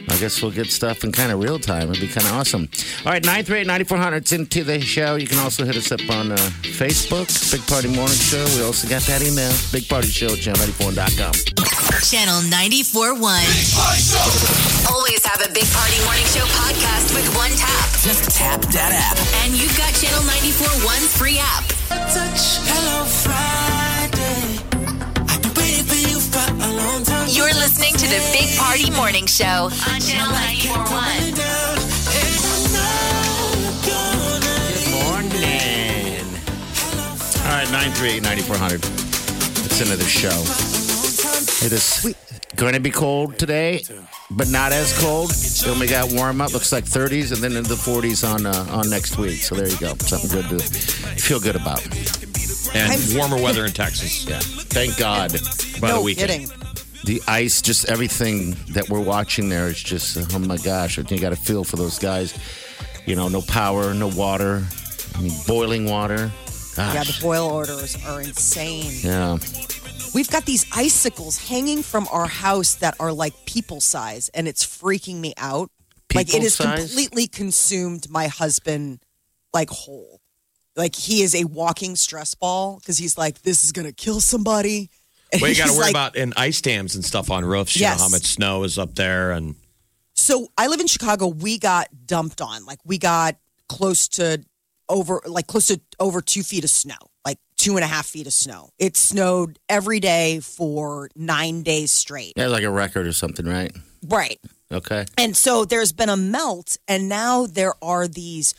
I 0.08 0.18
guess 0.18 0.42
we'll 0.42 0.50
get 0.50 0.66
stuff 0.66 1.04
in 1.04 1.12
kind 1.12 1.30
of 1.32 1.40
real 1.42 1.58
time. 1.58 1.90
It'd 1.90 2.00
be 2.00 2.08
kind 2.08 2.26
of 2.26 2.32
awesome. 2.34 2.68
All 3.04 3.12
right, 3.12 3.22
938-9400. 3.22 4.12
It's 4.16 4.32
into 4.32 4.64
the 4.64 4.80
show. 4.80 5.16
You 5.16 5.26
can 5.26 5.38
also 5.38 5.64
hit 5.64 5.76
us 5.76 5.92
up 5.92 6.00
on 6.10 6.32
uh, 6.32 6.36
Facebook, 6.62 7.28
Big 7.52 7.64
Party 7.66 7.88
Morning 7.88 8.16
Show. 8.16 8.44
We 8.56 8.62
also 8.64 8.88
got 8.88 9.02
that 9.02 9.22
email, 9.22 9.52
Big 9.72 9.88
Party 9.88 10.08
Show 10.08 10.26
at 10.28 10.38
channel94.com. 10.38 11.32
Channel 12.00 12.40
94.1. 12.50 13.20
Always 14.90 15.24
have 15.26 15.42
a 15.42 15.52
Big 15.52 15.68
Party 15.70 15.98
Morning 16.04 16.26
Show 16.32 16.46
podcast 16.58 17.14
with 17.14 17.28
one 17.36 17.52
tap. 17.54 17.88
Just 18.02 18.30
tap 18.36 18.62
that 18.72 18.90
app. 18.90 19.18
And 19.44 19.54
you've 19.54 19.76
got 19.76 19.94
Channel 19.94 20.22
94.1's 20.26 21.16
free 21.16 21.38
app. 21.38 21.64
Hello 21.90 23.04
Friday. 23.04 23.79
You're 27.00 27.54
listening 27.54 27.94
to 27.94 28.06
the 28.06 28.20
Big 28.30 28.58
Party 28.58 28.90
Morning 28.90 29.24
Show 29.24 29.70
on 29.88 30.00
Channel 30.02 30.34
94.1. 30.36 31.34
Down, 31.34 31.78
and 32.12 32.36
I 32.36 32.52
know 32.74 33.48
you're 33.56 33.80
gonna 33.88 35.00
Morning. 35.00 36.26
All 37.46 37.56
right, 37.56 37.66
938-9400. 37.68 38.84
It's 39.64 39.80
into 39.80 39.96
the 39.96 40.04
show. 40.04 40.28
It 41.64 41.72
is 41.72 42.14
going 42.56 42.74
to 42.74 42.80
be 42.80 42.90
cold 42.90 43.38
today, 43.38 43.82
but 44.30 44.50
not 44.50 44.72
as 44.72 44.92
cold. 45.00 45.30
Then 45.30 45.78
we 45.80 45.86
got 45.86 46.12
warm 46.12 46.42
up. 46.42 46.52
Looks 46.52 46.70
like 46.70 46.84
30s, 46.84 47.32
and 47.32 47.42
then 47.42 47.56
into 47.56 47.70
the 47.70 47.76
40s 47.76 48.28
on 48.30 48.44
uh, 48.44 48.66
on 48.76 48.90
next 48.90 49.16
week. 49.16 49.40
So 49.40 49.54
there 49.54 49.68
you 49.68 49.78
go. 49.78 49.94
Something 50.00 50.28
good 50.30 50.50
to 50.50 50.58
feel 50.68 51.40
good 51.40 51.56
about. 51.56 51.82
And 52.74 53.00
warmer 53.16 53.40
weather 53.42 53.64
in 53.64 53.72
Texas 53.72 54.24
Yeah. 54.28 54.38
Thank 54.42 54.98
God. 54.98 55.32
by 55.80 55.88
no 55.88 55.96
the 55.96 56.02
weekend. 56.02 56.30
kidding. 56.30 56.50
The 57.04 57.22
ice, 57.26 57.62
just 57.62 57.88
everything 57.88 58.56
that 58.70 58.88
we're 58.88 59.00
watching 59.00 59.48
there 59.48 59.68
is 59.68 59.82
just, 59.82 60.34
oh 60.34 60.38
my 60.38 60.58
gosh. 60.58 60.98
You 60.98 61.18
got 61.18 61.30
to 61.30 61.36
feel 61.36 61.64
for 61.64 61.76
those 61.76 61.98
guys. 61.98 62.38
You 63.06 63.16
know, 63.16 63.28
no 63.28 63.42
power, 63.42 63.94
no 63.94 64.08
water. 64.08 64.64
I 65.16 65.22
mean, 65.22 65.32
boiling 65.46 65.86
water. 65.86 66.30
Gosh. 66.76 66.94
Yeah, 66.94 67.04
the 67.04 67.18
boil 67.20 67.50
orders 67.50 67.96
are 68.06 68.20
insane. 68.20 68.92
Yeah. 69.02 69.38
We've 70.14 70.30
got 70.30 70.44
these 70.44 70.66
icicles 70.74 71.38
hanging 71.38 71.82
from 71.82 72.08
our 72.10 72.26
house 72.26 72.74
that 72.76 72.96
are 73.00 73.12
like 73.12 73.34
people 73.46 73.80
size, 73.80 74.28
and 74.34 74.48
it's 74.48 74.64
freaking 74.64 75.20
me 75.20 75.34
out. 75.36 75.70
People 76.08 76.20
like 76.20 76.34
it 76.34 76.42
has 76.42 76.54
size? 76.54 76.78
completely 76.78 77.26
consumed 77.26 78.10
my 78.10 78.26
husband, 78.26 79.00
like 79.54 79.70
whole. 79.70 80.20
Like 80.76 80.94
he 80.94 81.22
is 81.22 81.34
a 81.34 81.44
walking 81.44 81.96
stress 81.96 82.34
ball 82.34 82.78
because 82.78 82.98
he's 82.98 83.16
like, 83.16 83.42
this 83.42 83.64
is 83.64 83.72
gonna 83.72 83.92
kill 83.92 84.20
somebody. 84.20 84.90
And 85.32 85.40
Well, 85.42 85.50
you 85.50 85.56
got 85.56 85.66
to 85.68 85.72
worry 85.72 85.82
like- 85.82 85.90
about 85.92 86.16
in 86.16 86.32
ice 86.36 86.60
dams 86.60 86.94
and 86.94 87.04
stuff 87.04 87.30
on 87.30 87.44
roofs. 87.44 87.76
You 87.76 87.80
Yes. 87.82 87.98
know 87.98 88.04
how 88.04 88.08
much 88.10 88.24
snow 88.26 88.64
is 88.64 88.78
up 88.78 88.94
there, 88.94 89.32
and 89.32 89.54
So 90.14 90.48
I 90.58 90.66
live 90.66 90.80
in 90.80 90.86
Chicago. 90.86 91.28
We 91.28 91.58
got 91.58 91.88
dumped 92.06 92.40
on. 92.40 92.64
Like 92.66 92.78
we 92.84 92.98
got 92.98 93.36
close 93.68 94.08
to 94.08 94.42
over, 94.88 95.20
like 95.26 95.46
close 95.46 95.66
to 95.68 95.80
over 95.98 96.20
two 96.20 96.42
feet 96.42 96.64
of 96.64 96.70
snow, 96.70 96.96
like 97.24 97.38
two 97.56 97.76
and 97.76 97.84
a 97.84 97.86
half 97.86 98.06
feet 98.06 98.26
of 98.26 98.32
snow. 98.32 98.70
It 98.78 98.96
snowed 98.96 99.58
every 99.68 100.00
day 100.00 100.40
for 100.40 101.08
nine 101.14 101.62
days 101.62 101.92
straight. 101.92 102.32
Yeah, 102.36 102.48
like 102.48 102.64
a 102.64 102.70
record 102.70 103.06
or 103.06 103.12
something, 103.12 103.46
right? 103.46 103.72
Right. 104.06 104.40
Okay. 104.72 105.04
And 105.16 105.36
so 105.36 105.64
there's 105.64 105.92
been 105.92 106.08
a 106.08 106.16
melt, 106.16 106.76
and 106.88 107.08
now 107.08 107.46
there 107.46 107.74
are 107.82 108.08
these 108.08 108.54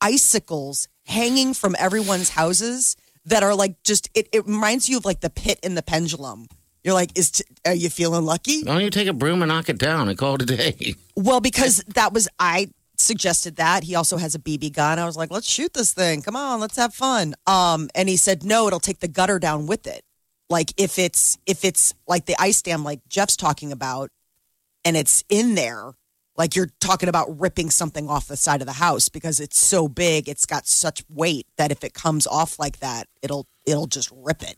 icicles 0.00 0.88
hanging 1.06 1.54
from 1.54 1.76
everyone's 1.78 2.30
houses 2.30 2.96
that 3.26 3.42
are 3.42 3.54
like 3.54 3.82
just, 3.82 4.08
it, 4.14 4.28
it 4.32 4.46
reminds 4.46 4.88
you 4.88 4.96
of 4.98 5.04
like 5.04 5.20
the 5.20 5.30
pit 5.30 5.60
in 5.62 5.74
the 5.74 5.82
pendulum. 5.82 6.46
You're 6.82 6.94
like, 6.94 7.18
is 7.18 7.30
t- 7.32 7.44
are 7.64 7.74
you 7.74 7.90
feeling 7.90 8.24
lucky? 8.24 8.62
Why 8.62 8.74
don't 8.74 8.84
you 8.84 8.90
take 8.90 9.08
a 9.08 9.12
broom 9.12 9.42
and 9.42 9.48
knock 9.48 9.68
it 9.68 9.78
down 9.78 10.08
and 10.08 10.16
call 10.16 10.36
it 10.36 10.42
a 10.42 10.46
day? 10.46 10.94
Well, 11.16 11.40
because 11.40 11.82
that 11.94 12.12
was 12.12 12.28
I 12.38 12.68
suggested 12.98 13.56
that. 13.56 13.84
He 13.84 13.94
also 13.94 14.16
has 14.16 14.34
a 14.34 14.38
BB 14.38 14.72
gun. 14.72 14.98
I 14.98 15.04
was 15.04 15.16
like, 15.16 15.30
let's 15.30 15.48
shoot 15.48 15.72
this 15.74 15.92
thing. 15.92 16.22
Come 16.22 16.36
on, 16.36 16.60
let's 16.60 16.76
have 16.76 16.94
fun. 16.94 17.34
Um, 17.46 17.88
and 17.94 18.08
he 18.08 18.16
said, 18.16 18.44
no, 18.44 18.66
it'll 18.66 18.80
take 18.80 19.00
the 19.00 19.08
gutter 19.08 19.38
down 19.38 19.66
with 19.66 19.86
it. 19.86 20.02
Like 20.48 20.72
if 20.76 20.98
it's 20.98 21.38
if 21.46 21.64
it's 21.64 21.92
like 22.06 22.26
the 22.26 22.36
ice 22.38 22.62
dam, 22.62 22.84
like 22.84 23.00
Jeff's 23.08 23.36
talking 23.36 23.72
about, 23.72 24.10
and 24.84 24.96
it's 24.96 25.24
in 25.28 25.56
there, 25.56 25.94
like 26.36 26.54
you're 26.54 26.70
talking 26.80 27.08
about 27.08 27.40
ripping 27.40 27.70
something 27.70 28.08
off 28.08 28.28
the 28.28 28.36
side 28.36 28.60
of 28.60 28.66
the 28.66 28.72
house 28.74 29.08
because 29.08 29.40
it's 29.40 29.58
so 29.58 29.88
big, 29.88 30.28
it's 30.28 30.46
got 30.46 30.66
such 30.66 31.02
weight 31.08 31.46
that 31.56 31.72
if 31.72 31.82
it 31.84 31.94
comes 31.94 32.26
off 32.26 32.58
like 32.58 32.80
that, 32.80 33.08
it'll 33.22 33.46
it'll 33.66 33.86
just 33.86 34.10
rip 34.14 34.42
it. 34.42 34.56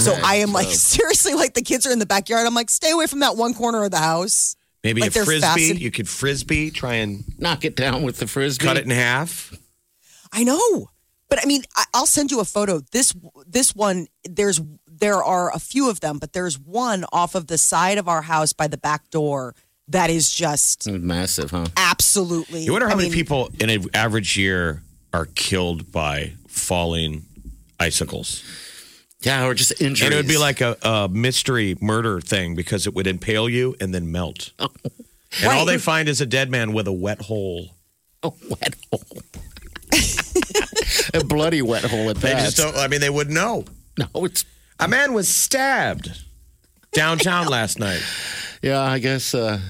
So 0.00 0.14
I 0.24 0.36
am 0.36 0.52
like 0.52 0.66
seriously 0.70 1.34
like 1.34 1.54
the 1.54 1.62
kids 1.62 1.86
are 1.86 1.92
in 1.92 1.98
the 1.98 2.06
backyard. 2.06 2.46
I'm 2.46 2.54
like, 2.54 2.70
stay 2.70 2.90
away 2.90 3.06
from 3.06 3.20
that 3.20 3.36
one 3.36 3.54
corner 3.54 3.84
of 3.84 3.90
the 3.90 3.98
house. 3.98 4.56
maybe 4.82 5.00
Like 5.00 5.10
a 5.16 5.24
frisbee. 5.24 5.40
fastened- 5.40 5.80
You 5.80 5.90
could 5.90 6.08
frisbee, 6.08 6.70
try 6.70 6.94
and 6.94 7.24
Knock 7.38 7.64
it 7.64 7.76
down 7.76 8.02
with 8.02 8.18
the 8.18 8.26
frisbee. 8.26 8.64
cut 8.64 8.76
it 8.76 8.84
in 8.84 8.90
half. 8.90 9.52
I 10.32 10.44
know, 10.44 10.88
but 11.28 11.40
I 11.42 11.46
mean, 11.46 11.62
I, 11.76 11.84
I'll 11.94 12.06
send 12.06 12.30
you 12.30 12.40
a 12.40 12.44
photo. 12.44 12.80
This 12.92 13.14
this 13.46 13.74
one, 13.74 14.06
there's 14.24 14.60
there 14.86 15.22
are 15.22 15.52
a 15.54 15.58
few 15.58 15.90
of 15.90 16.00
them, 16.00 16.18
but 16.18 16.32
there's 16.32 16.58
one 16.58 17.04
off 17.12 17.34
of 17.34 17.46
the 17.48 17.58
side 17.58 17.98
of 17.98 18.08
our 18.08 18.22
house 18.22 18.52
by 18.52 18.68
the 18.68 18.78
back 18.78 19.10
door 19.10 19.54
that 19.88 20.10
is 20.10 20.30
just 20.30 20.88
Massive, 20.88 21.50
huh? 21.50 21.66
absolutely. 21.76 22.62
You 22.62 22.72
wonder 22.72 22.88
how 22.88 22.94
I 22.94 22.96
many 22.96 23.08
mean, 23.10 23.14
people 23.16 23.50
in 23.60 23.70
an 23.70 23.84
average 23.94 24.36
year 24.36 24.82
are 25.12 25.26
killed 25.34 25.92
by 25.92 26.32
falling 26.48 27.24
icicles. 27.78 28.42
Yeah, 29.20 29.46
or 29.46 29.54
just 29.54 29.80
injuries. 29.80 30.02
And 30.02 30.12
it 30.12 30.16
would 30.18 30.28
be 30.28 30.36
like 30.38 30.60
a, 30.60 30.76
a 30.82 31.08
mystery 31.08 31.76
murder 31.80 32.20
thing 32.20 32.54
because 32.54 32.86
it 32.86 32.94
would 32.94 33.06
impale 33.06 33.48
you 33.48 33.74
and 33.80 33.94
then 33.94 34.10
melt. 34.12 34.50
And 35.42 35.50
all 35.50 35.64
they 35.64 35.78
find 35.78 36.08
is 36.08 36.20
a 36.20 36.26
dead 36.26 36.48
man 36.48 36.72
with 36.72 36.86
a 36.86 36.92
wet 36.92 37.22
hole. 37.22 37.70
a 38.22 38.30
wet 38.48 38.76
hole. 38.92 39.02
a 41.14 41.24
bloody 41.24 41.60
wet 41.60 41.82
hole 41.84 42.08
at 42.10 42.16
They 42.18 42.32
that. 42.32 42.44
just 42.44 42.56
don't, 42.56 42.76
I 42.76 42.86
mean, 42.86 43.00
they 43.00 43.10
wouldn't 43.10 43.34
know. 43.34 43.64
No, 43.98 44.06
it's 44.24 44.44
A 44.78 44.86
man 44.86 45.12
was 45.12 45.26
stabbed 45.28 46.12
downtown 46.94 47.46
last 47.46 47.78
night. 47.78 48.02
yeah. 48.62 48.80
I 48.80 48.98
guess. 48.98 49.34
uh 49.34 49.60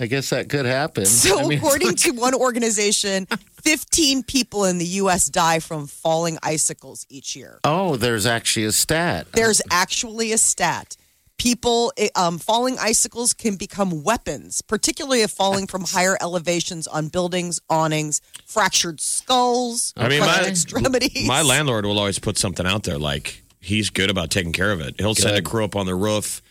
I 0.00 0.06
guess 0.06 0.30
that 0.30 0.48
could 0.48 0.64
happen. 0.66 1.06
So, 1.06 1.40
I 1.40 1.46
mean, 1.48 1.58
according 1.58 1.94
to 1.96 2.12
one 2.12 2.34
organization, 2.34 3.26
15 3.62 4.22
people 4.22 4.64
in 4.64 4.78
the 4.78 4.84
U.S. 4.84 5.28
die 5.28 5.58
from 5.58 5.88
falling 5.88 6.38
icicles 6.42 7.04
each 7.08 7.34
year. 7.34 7.58
oh, 7.64 7.96
there's 7.96 8.24
actually 8.26 8.66
a 8.66 8.72
stat. 8.72 9.26
There's 9.32 9.60
actually 9.70 10.32
a 10.32 10.38
stat. 10.38 10.96
People 11.36 11.92
eh, 11.96 12.08
um, 12.14 12.38
falling 12.38 12.78
icicles 12.78 13.32
can 13.32 13.56
become 13.56 14.04
weapons, 14.04 14.62
particularly 14.62 15.22
if 15.22 15.30
falling 15.30 15.66
from 15.66 15.84
higher 15.84 16.16
elevations 16.20 16.86
on 16.86 17.08
buildings, 17.08 17.60
awnings, 17.68 18.20
fractured 18.46 19.00
skulls, 19.00 19.92
I 19.96 20.08
mean, 20.08 20.20
my, 20.20 20.42
extremities. 20.46 21.26
my 21.26 21.42
landlord 21.42 21.86
will 21.86 21.98
always 21.98 22.18
put 22.18 22.38
something 22.38 22.66
out 22.66 22.84
there 22.84 22.98
like 22.98 23.42
he's 23.60 23.90
good 23.90 24.10
about 24.10 24.30
taking 24.30 24.52
care 24.52 24.70
of 24.70 24.80
it. 24.80 24.96
He'll 25.00 25.14
send 25.14 25.36
a 25.36 25.42
crew 25.42 25.64
up 25.64 25.74
on 25.76 25.86
the 25.86 25.94
roof 25.94 26.42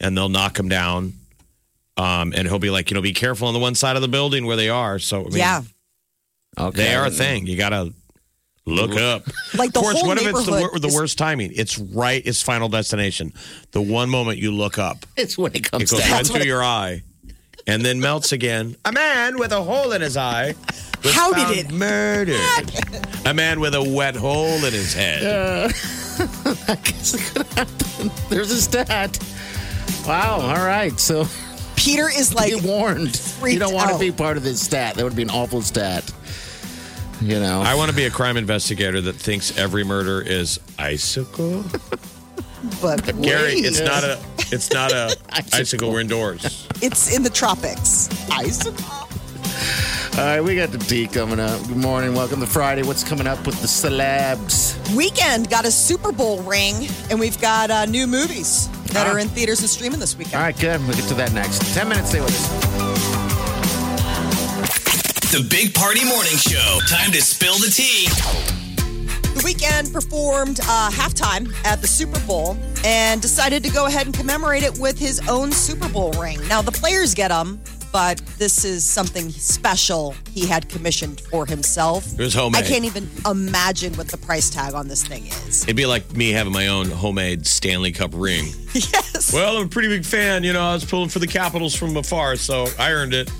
and 0.00 0.16
they'll 0.16 0.28
knock 0.28 0.58
him 0.58 0.68
down. 0.68 1.14
Um, 1.96 2.32
and 2.34 2.48
he'll 2.48 2.58
be 2.58 2.70
like, 2.70 2.90
you 2.90 2.94
know, 2.94 3.02
be 3.02 3.12
careful 3.12 3.48
on 3.48 3.54
the 3.54 3.60
one 3.60 3.74
side 3.74 3.96
of 3.96 4.02
the 4.02 4.08
building 4.08 4.46
where 4.46 4.56
they 4.56 4.70
are. 4.70 4.98
So, 4.98 5.20
I 5.20 5.24
mean, 5.24 5.36
yeah, 5.36 5.62
okay. 6.58 6.76
they 6.84 6.94
are 6.94 7.06
a 7.06 7.10
thing. 7.10 7.46
You 7.46 7.56
got 7.58 7.70
to 7.70 7.92
look 8.64 8.96
up. 8.96 9.24
like 9.54 9.72
the 9.72 9.80
of 9.80 9.84
course, 9.84 9.98
whole 9.98 10.08
what 10.08 10.16
if 10.18 10.26
it's 10.26 10.44
the, 10.46 10.50
neighborhood 10.52 10.70
wor- 10.72 10.78
the 10.80 10.88
is- 10.88 10.94
worst 10.94 11.18
timing? 11.18 11.52
It's 11.54 11.78
right, 11.78 12.22
it's 12.24 12.40
final 12.40 12.68
destination. 12.70 13.34
The 13.72 13.82
one 13.82 14.08
moment 14.08 14.38
you 14.38 14.50
look 14.52 14.78
up, 14.78 15.04
It's 15.16 15.36
when 15.36 15.52
it 15.52 15.58
it 15.58 15.70
comes 15.70 15.90
goes 15.90 16.00
down. 16.00 16.10
right 16.12 16.26
through 16.26 16.44
your 16.44 16.62
eye 16.64 17.02
and 17.66 17.84
then 17.84 18.00
melts 18.00 18.32
again. 18.32 18.76
A 18.86 18.92
man 18.92 19.38
with 19.38 19.52
a 19.52 19.62
hole 19.62 19.92
in 19.92 20.00
his 20.00 20.16
eye. 20.16 20.54
was 21.04 21.12
How 21.12 21.32
did 21.34 21.42
found 21.42 21.58
it 21.58 21.70
murdered? 21.72 23.26
A 23.26 23.34
man 23.34 23.60
with 23.60 23.74
a 23.74 23.82
wet 23.82 24.16
hole 24.16 24.64
in 24.64 24.72
his 24.72 24.94
head. 24.94 25.22
I 26.66 26.76
guess 26.76 27.14
it 27.14 27.34
could 27.34 27.46
happen. 27.48 28.10
There's 28.30 28.50
a 28.50 28.60
stat. 28.62 29.18
Wow. 30.06 30.40
All 30.40 30.66
right. 30.66 30.98
So 30.98 31.26
Peter 31.76 32.08
is 32.08 32.34
like, 32.34 32.52
be 32.52 32.60
warned. 32.66 33.20
You 33.42 33.58
don't 33.58 33.74
want 33.74 33.90
to 33.90 33.98
be 33.98 34.12
part 34.12 34.36
of 34.36 34.42
this 34.42 34.60
stat. 34.60 34.94
That 34.96 35.04
would 35.04 35.16
be 35.16 35.22
an 35.22 35.30
awful 35.30 35.62
stat. 35.62 36.12
You 37.20 37.38
know. 37.38 37.60
I 37.62 37.74
want 37.74 37.90
to 37.90 37.96
be 37.96 38.04
a 38.04 38.10
crime 38.10 38.36
investigator 38.36 39.00
that 39.02 39.14
thinks 39.14 39.56
every 39.58 39.84
murder 39.84 40.22
is 40.22 40.58
icicle. 40.78 41.64
but 42.82 43.04
Gary, 43.22 43.54
wait, 43.56 43.64
it's 43.64 43.80
not 43.80 44.04
a 44.04 44.18
it's 44.50 44.72
not 44.72 44.92
a 44.92 45.16
icicle. 45.52 45.92
We're 45.92 46.00
indoors. 46.00 46.66
it's 46.80 47.14
in 47.14 47.22
the 47.22 47.30
tropics. 47.30 48.08
Icicle. 48.30 48.84
All 50.18 50.26
right, 50.26 50.40
we 50.40 50.56
got 50.56 50.72
the 50.72 50.78
tea 50.78 51.06
coming 51.06 51.38
up. 51.38 51.60
Good 51.68 51.76
morning. 51.76 52.14
Welcome 52.14 52.40
to 52.40 52.46
Friday. 52.46 52.82
What's 52.82 53.04
coming 53.04 53.26
up 53.26 53.46
with 53.46 53.60
the 53.60 53.66
celebs? 53.66 54.74
Weeknd 54.96 55.48
got 55.50 55.64
a 55.64 55.70
Super 55.70 56.10
Bowl 56.10 56.42
ring, 56.42 56.88
and 57.10 57.20
we've 57.20 57.40
got 57.40 57.70
uh, 57.70 57.84
new 57.84 58.06
movies 58.06 58.68
that 58.90 59.06
Ah. 59.06 59.12
are 59.12 59.18
in 59.18 59.28
theaters 59.28 59.60
and 59.60 59.68
streaming 59.70 60.00
this 60.00 60.14
Weeknd. 60.14 60.34
All 60.34 60.40
right, 60.42 60.58
good. 60.58 60.80
We'll 60.86 60.96
get 60.96 61.06
to 61.08 61.14
that 61.14 61.32
next. 61.32 61.62
10 61.74 61.88
minutes. 61.88 62.08
Stay 62.10 62.20
with 62.20 62.30
us. 62.30 62.48
The 65.32 65.46
Big 65.48 65.72
Party 65.74 66.04
Morning 66.04 66.36
Show. 66.36 66.78
Time 66.88 67.12
to 67.12 67.22
spill 67.22 67.54
the 67.58 67.70
tea. 67.70 68.08
The 69.34 69.42
weekend 69.44 69.92
performed 69.92 70.58
uh, 70.64 70.90
halftime 70.90 71.52
at 71.64 71.80
the 71.80 71.86
Super 71.86 72.18
Bowl 72.26 72.56
and 72.84 73.22
decided 73.22 73.62
to 73.62 73.70
go 73.70 73.86
ahead 73.86 74.06
and 74.06 74.14
commemorate 74.14 74.64
it 74.64 74.76
with 74.78 74.98
his 74.98 75.20
own 75.28 75.52
Super 75.52 75.88
Bowl 75.88 76.10
ring. 76.12 76.40
Now, 76.48 76.62
the 76.62 76.72
players 76.72 77.14
get 77.14 77.28
them, 77.28 77.60
but 77.92 78.18
this 78.38 78.64
is 78.64 78.84
something 78.84 79.30
special 79.30 80.14
he 80.30 80.46
had 80.46 80.68
commissioned 80.68 81.20
for 81.22 81.46
himself. 81.46 82.12
It 82.12 82.18
was 82.18 82.34
homemade. 82.34 82.64
I 82.64 82.66
can't 82.66 82.84
even 82.84 83.08
imagine 83.26 83.94
what 83.94 84.08
the 84.08 84.16
price 84.16 84.50
tag 84.50 84.74
on 84.74 84.88
this 84.88 85.06
thing 85.06 85.26
is. 85.26 85.64
It'd 85.64 85.76
be 85.76 85.86
like 85.86 86.14
me 86.14 86.30
having 86.30 86.52
my 86.52 86.68
own 86.68 86.90
homemade 86.90 87.46
Stanley 87.46 87.92
Cup 87.92 88.12
ring. 88.14 88.46
yes. 88.74 89.32
Well, 89.32 89.56
I'm 89.58 89.66
a 89.66 89.68
pretty 89.68 89.88
big 89.88 90.04
fan. 90.04 90.44
You 90.44 90.52
know, 90.52 90.62
I 90.62 90.74
was 90.74 90.84
pulling 90.84 91.08
for 91.08 91.18
the 91.18 91.26
Capitals 91.26 91.74
from 91.74 91.96
afar, 91.96 92.36
so 92.36 92.66
I 92.78 92.92
earned 92.92 93.14
it. 93.14 93.30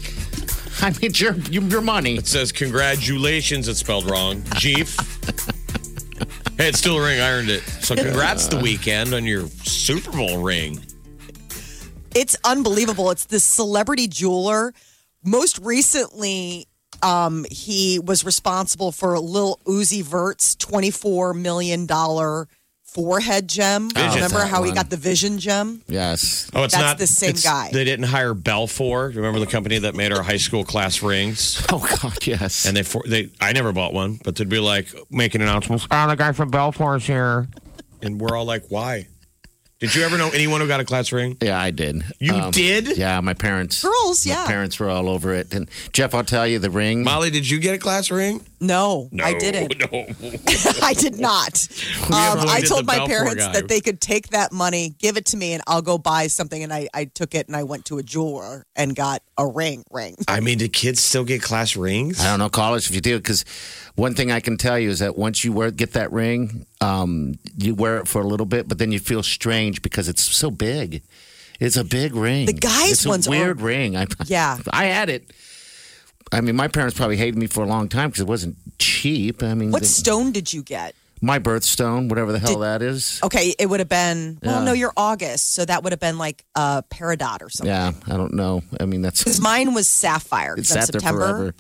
I 0.83 0.91
mean, 1.01 1.13
your, 1.15 1.35
your 1.51 1.83
money. 1.83 2.17
It 2.17 2.27
says 2.27 2.53
congratulations. 2.53 3.69
It's 3.69 3.81
spelled 3.81 4.11
wrong. 4.11 4.43
Jeef. 4.55 4.97
hey, 6.57 6.69
it's 6.69 6.79
still 6.79 6.97
a 6.97 7.03
ring. 7.03 7.21
I 7.21 7.31
earned 7.33 7.51
it. 7.51 7.63
So 7.63 7.95
congrats 7.95 8.47
the 8.47 8.57
Weeknd 8.57 9.15
on 9.15 9.25
your 9.25 9.47
Super 9.65 10.11
Bowl 10.13 10.43
ring. 10.43 10.81
It's 12.15 12.37
unbelievable. 12.45 13.11
It's 13.11 13.25
this 13.27 13.45
celebrity 13.45 14.09
jeweler. 14.09 14.73
Most 15.25 15.59
recently, 15.59 16.67
um, 17.03 17.45
he 17.51 17.99
was 17.99 18.25
responsible 18.25 18.93
for 18.93 19.19
Lil 19.19 19.59
Uzi 19.67 20.03
Vert's 20.03 20.57
$24 20.57 21.35
million 21.41 21.87
forehead 22.85 23.47
gem. 23.49 23.89
Vision. 23.91 24.15
Remember 24.15 24.39
That 24.39 24.49
how 24.49 24.65
he 24.65 24.73
got 24.73 24.91
the 24.91 24.97
vision 24.97 25.39
gem? 25.39 25.83
Yes. 25.87 26.51
Oh, 26.55 26.65
it's 26.65 26.75
That's 26.75 26.83
not 26.85 26.99
the 26.99 27.07
same 27.07 27.31
it's- 27.31 27.45
guy. 27.45 27.71
They 27.73 27.85
didn't 27.85 28.07
hire 28.07 28.35
Balfour. 28.35 29.09
Remember 29.15 29.39
the 29.39 29.47
company 29.47 29.79
that 29.79 29.95
made 29.95 30.13
our 30.13 30.23
high 30.23 30.39
school 30.39 30.65
class 30.65 31.03
rings? 31.03 31.65
Oh, 31.73 31.87
God, 32.03 32.27
yes. 32.27 32.67
And 32.67 32.77
they, 32.77 32.83
for, 32.83 33.05
they, 33.07 33.31
I 33.41 33.53
never 33.53 33.73
bought 33.73 33.93
one, 33.93 34.19
but 34.25 34.35
they'd 34.35 34.49
be 34.49 34.59
like 34.59 34.89
making 35.09 35.41
announcements. 35.41 35.87
Oh, 35.91 36.09
the 36.09 36.17
guy 36.17 36.33
from 36.33 36.51
Balfour's 36.51 37.07
here, 37.07 37.47
and 38.03 38.21
we're 38.21 38.37
all 38.37 38.45
like, 38.45 38.65
"Why? 38.71 39.07
Did 39.81 39.95
you 39.95 40.03
ever 40.03 40.19
know 40.19 40.29
anyone 40.29 40.61
who 40.61 40.69
got 40.69 40.81
a 40.81 40.85
class 40.85 41.11
ring? 41.11 41.39
Yeah, 41.41 41.59
I 41.59 41.71
did. 41.71 42.05
You 42.19 42.51
did? 42.51 42.99
Yeah, 42.99 43.19
my 43.21 43.33
parents. 43.33 43.83
Girls, 43.83 44.27
my 44.27 44.35
yeah. 44.35 44.47
parents 44.47 44.79
were 44.79 44.91
all 44.91 45.09
over 45.09 45.33
it. 45.33 45.55
And 45.55 45.71
Jeff, 45.95 46.15
I'll 46.15 46.23
tell 46.23 46.47
you, 46.47 46.59
the 46.59 46.69
ring. 46.69 47.03
Molly, 47.03 47.31
did 47.31 47.49
you 47.49 47.59
get 47.59 47.75
a 47.75 47.79
class 47.79 48.11
ring? 48.11 48.45
No, 48.61 49.09
No, 49.11 49.25
I 49.25 49.39
didn't. 49.39 49.79
No. 49.91 50.07
I 50.83 50.93
did 50.93 51.19
not. 51.19 51.67
Um, 52.11 52.41
only 52.41 52.49
I 52.51 52.61
did 52.61 52.69
told 52.69 52.87
my 52.87 52.99
Balfour 52.99 53.17
parents 53.17 53.47
guy. 53.47 53.53
that 53.53 53.69
they 53.69 53.81
could 53.81 54.01
take 54.01 54.29
that 54.31 54.53
money, 54.53 54.97
give 54.99 55.17
it 55.17 55.27
to 55.27 55.37
me, 55.37 55.53
and 55.53 55.63
I'll 55.69 55.83
go 55.83 55.97
buy 55.97 56.27
something. 56.27 56.61
And 56.63 56.73
I, 56.73 56.89
I 56.93 57.05
took 57.05 57.35
it 57.37 57.47
and 57.47 57.55
I 57.55 57.63
went 57.63 57.85
to 57.87 57.99
a 57.99 58.03
jeweler 58.03 58.67
and 58.75 58.97
got 58.97 59.23
a 59.39 59.47
ring. 59.47 59.85
Ring. 59.93 60.17
I 60.27 60.41
mean, 60.41 60.59
do 60.59 60.69
kids 60.69 61.01
still 61.01 61.25
get 61.25 61.41
class 61.41 61.77
rings? 61.77 62.21
I 62.21 62.25
don't 62.25 62.41
know 62.41 62.49
college 62.49 62.89
if 62.89 62.95
you 62.95 63.01
do 63.01 63.17
because 63.19 63.45
one 63.97 64.15
thing 64.15 64.31
I 64.31 64.41
can 64.41 64.57
tell 64.57 64.79
you 64.79 64.89
is 64.91 65.01
that 65.01 65.17
once 65.17 65.45
you 65.45 65.53
wear 65.53 65.71
get 65.71 65.93
that 65.93 66.13
ring, 66.13 66.67
um, 66.81 67.35
you 67.57 67.75
wear 67.75 67.99
it 67.99 68.09
for 68.09 68.21
a 68.23 68.27
little 68.27 68.47
bit, 68.47 68.69
but 68.69 68.79
then 68.79 68.93
you 68.93 68.99
feel 68.99 69.23
strange 69.23 69.83
because 69.83 70.09
it's 70.09 70.23
so 70.23 70.51
big. 70.51 71.03
It's 71.59 71.77
a 71.77 71.85
big 71.85 72.15
ring. 72.15 72.47
The 72.47 72.53
guys' 72.55 72.93
it's 72.93 73.07
a 73.07 73.09
ones 73.11 73.27
are- 73.29 73.31
weird 73.31 73.61
ring. 73.61 73.97
I, 73.97 74.07
Yeah. 74.27 74.59
I 74.73 74.87
had 74.87 75.11
it. 75.11 75.31
I 76.33 76.41
mean, 76.41 76.57
my 76.57 76.69
parents 76.69 76.97
probably 76.97 77.17
hated 77.17 77.37
me 77.37 77.47
for 77.49 77.65
a 77.65 77.67
long 77.67 77.89
time 77.89 78.09
because 78.11 78.21
it 78.23 78.27
wasn't 78.29 78.57
cheap. 78.79 79.43
I 79.43 79.55
mean, 79.55 79.71
What 79.73 79.83
the- 79.83 79.89
stone 79.89 80.33
did 80.33 80.53
you 80.53 80.63
get? 80.63 80.95
my 81.23 81.39
birthstone, 81.39 82.09
whatever 82.09 82.33
the 82.33 82.39
hell 82.39 82.55
Did- 82.55 82.63
that 82.63 82.81
is. 82.81 83.21
Okay, 83.23 83.55
it 83.59 83.67
would 83.67 83.79
have 83.81 83.91
been. 83.91 84.39
Well, 84.43 84.61
Yeah. 84.61 84.65
no, 84.65 84.73
you're 84.73 84.95
August, 84.97 85.53
so 85.55 85.67
that 85.67 85.83
would 85.85 85.93
have 85.93 86.01
been 86.01 86.17
like 86.17 86.43
a 86.55 86.83
peridot 86.91 87.43
or 87.43 87.51
something. 87.51 87.67
Yeah, 87.71 87.93
I 88.07 88.17
don't 88.17 88.33
know. 88.33 88.63
I 88.81 88.87
mean, 88.87 89.03
that's 89.03 89.19
Because 89.25 89.39
mine 89.39 89.75
was 89.75 89.87
sapphire. 89.87 90.55
it 90.55 90.61
'cause 90.61 90.71
I'm 90.71 90.77
there 90.77 90.87
September. 90.87 91.21
forever. 91.21 91.55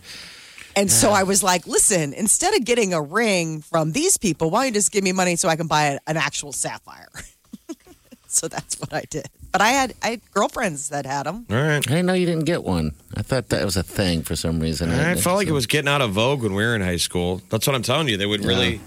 And 0.81 0.91
so 0.91 1.11
I 1.11 1.25
was 1.25 1.43
like, 1.43 1.67
listen, 1.67 2.15
instead 2.15 2.55
of 2.55 2.65
getting 2.65 2.95
a 2.95 3.03
ring 3.03 3.61
from 3.61 3.93
these 3.93 4.17
people, 4.17 4.49
why 4.49 4.61
don't 4.61 4.69
you 4.69 4.73
just 4.73 4.91
give 4.91 5.05
me 5.05 5.13
money 5.13 5.37
so 5.37 5.47
I 5.47 5.57
can 5.57 5.67
buy 5.67 5.99
an 6.07 6.17
actual 6.17 6.53
sapphire? 6.53 7.11
so 8.27 8.49
that's 8.49 8.81
what 8.81 8.91
I 8.95 9.03
did. 9.11 9.29
But 9.53 9.61
I 9.61 9.73
had 9.73 9.93
I 10.03 10.11
had 10.11 10.21
girlfriends 10.33 10.89
that 10.89 11.05
had 11.05 11.25
them. 11.25 11.45
All 11.51 11.57
right. 11.57 11.77
I 11.77 11.81
didn't 11.81 12.07
know 12.07 12.15
you 12.15 12.25
didn't 12.25 12.47
get 12.47 12.65
one. 12.65 12.93
I 13.15 13.21
thought 13.21 13.51
that 13.51 13.63
was 13.63 13.77
a 13.77 13.83
thing 13.83 14.23
for 14.23 14.37
some 14.37 14.59
reason. 14.59 14.91
I 14.91 15.17
felt 15.17 15.37
like 15.37 15.49
it 15.49 15.53
was 15.53 15.67
getting 15.67 15.89
out 15.89 16.01
of 16.01 16.13
vogue 16.13 16.43
when 16.43 16.55
we 16.55 16.65
were 16.65 16.75
in 16.75 16.81
high 16.81 16.97
school. 16.97 17.43
That's 17.51 17.67
what 17.67 17.77
I'm 17.77 17.83
telling 17.83 18.09
you. 18.09 18.17
They 18.17 18.27
would 18.27 18.43
really. 18.43 18.81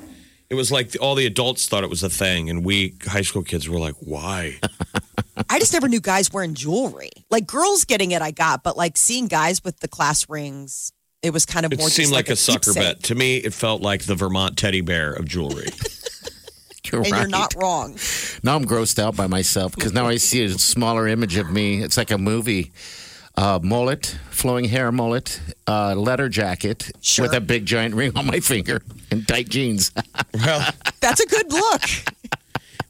It 0.50 0.56
was 0.56 0.72
like 0.72 0.92
the, 0.92 1.00
all 1.00 1.14
the 1.14 1.28
adults 1.28 1.68
thought 1.68 1.84
it 1.84 1.92
was 1.92 2.02
a 2.02 2.10
thing, 2.10 2.50
and 2.50 2.66
we 2.66 2.96
high 3.06 3.22
school 3.22 3.44
kids 3.44 3.70
were 3.70 3.80
like, 3.80 3.96
"Why?" 4.00 4.60
I 5.50 5.60
just 5.60 5.74
never 5.74 5.88
knew 5.88 6.00
guys 6.00 6.32
wearing 6.32 6.54
jewelry. 6.54 7.12
Like 7.30 7.46
girls 7.46 7.86
getting 7.86 8.12
it, 8.12 8.22
I 8.22 8.32
got, 8.32 8.64
but 8.64 8.78
like 8.78 8.98
seeing 8.98 9.28
guys 9.28 9.64
with 9.64 9.80
the 9.80 9.88
class 9.88 10.30
rings, 10.30 10.92
it 11.24 11.32
was 11.34 11.46
kind 11.46 11.66
of 11.66 11.72
It 11.74 11.80
more. 11.80 11.88
It 11.88 11.92
seemed 11.92 12.06
just 12.08 12.14
like, 12.14 12.30
a 12.30 12.36
sucker 12.36 12.60
keepsake. 12.74 12.84
bet 12.84 13.04
to 13.04 13.16
me. 13.16 13.38
It 13.38 13.54
felt 13.54 13.82
like 13.82 14.04
the 14.04 14.16
Vermont 14.16 14.58
teddy 14.58 14.82
bear 14.82 15.14
of 15.14 15.26
jewelry. 15.26 15.68
You're 16.92 17.02
And 17.02 17.12
right. 17.12 17.20
you're 17.22 17.30
not 17.30 17.56
wrong. 17.56 17.94
Now 18.44 18.56
I'm 18.56 18.66
grossed 18.66 19.00
out 19.00 19.16
by 19.16 19.26
myself 19.26 19.74
because 19.74 19.94
now 19.94 20.06
I 20.06 20.18
see 20.18 20.44
a 20.44 20.50
smaller 20.50 21.08
image 21.08 21.38
of 21.38 21.50
me. 21.50 21.82
It's 21.82 21.98
like 21.98 22.12
a 22.12 22.18
movie. 22.20 22.72
Uh, 23.36 23.60
mullet, 23.64 24.16
flowing 24.30 24.66
hair 24.66 24.92
mullet, 24.92 25.42
uh, 25.66 25.96
leather 25.96 26.30
jacket 26.30 26.92
Sure. 27.02 27.24
with 27.24 27.34
a 27.34 27.42
big 27.42 27.66
giant 27.66 27.96
ring 27.96 28.12
on 28.16 28.28
my 28.28 28.40
finger 28.42 28.84
and 29.10 29.28
tight 29.28 29.50
jeans. 29.50 29.92
well, 30.36 30.70
That's 31.00 31.20
a 31.20 31.26
good 31.26 31.52
look. 31.52 31.82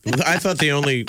I 0.25 0.37
thought 0.37 0.57
the 0.57 0.73
only 0.73 1.05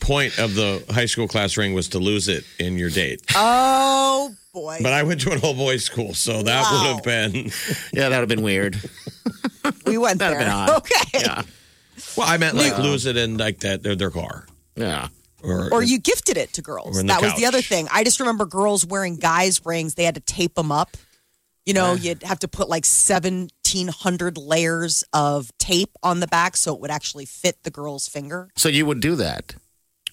point 0.00 0.38
of 0.38 0.54
the 0.54 0.82
high 0.88 1.04
school 1.04 1.28
class 1.28 1.58
ring 1.58 1.74
was 1.74 1.88
to 1.88 1.98
lose 1.98 2.26
it 2.28 2.44
in 2.58 2.78
your 2.78 2.88
date. 2.88 3.20
Oh 3.34 4.34
boy. 4.52 4.78
But 4.82 4.92
I 4.92 5.02
went 5.02 5.20
to 5.22 5.32
an 5.32 5.40
all 5.42 5.54
boys 5.54 5.84
school, 5.84 6.14
so 6.14 6.42
that 6.42 6.62
Wow. 6.62 6.72
would 6.72 6.94
have 6.94 7.02
been. 7.02 7.44
yeah, 7.92 8.08
that 8.08 8.20
would 8.20 8.28
have 8.28 8.28
been 8.28 8.42
weird. 8.42 8.80
we 9.86 9.98
went 9.98 10.18
That'd 10.18 10.38
there. 10.38 10.48
have 10.48 10.66
been 10.66 10.74
odd. 10.74 10.78
Okay. 10.78 11.18
Yeah. 11.20 11.42
Well, 12.16 12.26
I 12.28 12.36
meant 12.38 12.56
like 12.56 12.78
lose 12.78 13.06
it 13.06 13.16
in 13.16 13.36
like 13.36 13.60
that 13.60 13.82
their, 13.82 13.94
their 13.94 14.10
car, 14.10 14.46
Yeah. 14.74 15.08
or, 15.42 15.68
Or 15.72 15.82
you 15.82 15.98
gifted 15.98 16.36
it 16.36 16.52
to 16.54 16.62
girls. 16.62 16.96
Or 16.96 17.00
in 17.00 17.06
the 17.06 17.12
That 17.12 17.22
was 17.22 17.32
the 17.34 17.42
couch. 17.42 17.48
other 17.48 17.62
thing. 17.62 17.88
I 17.92 18.04
just 18.04 18.20
remember 18.20 18.46
girls 18.46 18.86
wearing 18.86 19.16
guys' 19.16 19.60
rings. 19.64 19.94
They 19.94 20.04
had 20.04 20.14
to 20.14 20.20
tape 20.22 20.54
them 20.54 20.72
up. 20.72 20.96
You 21.66 21.74
know, 21.74 21.92
you'd 21.92 22.22
have 22.22 22.38
to 22.40 22.48
put 22.48 22.68
like 22.70 22.84
1,700 22.84 24.38
layers 24.38 25.04
of 25.12 25.56
tape 25.58 25.90
on 26.02 26.20
the 26.20 26.26
back 26.26 26.56
so 26.56 26.74
it 26.74 26.80
would 26.80 26.90
actually 26.90 27.26
fit 27.26 27.62
the 27.62 27.70
girl's 27.70 28.08
finger. 28.08 28.48
So 28.56 28.68
you 28.68 28.86
would 28.86 29.00
do 29.00 29.14
that. 29.16 29.54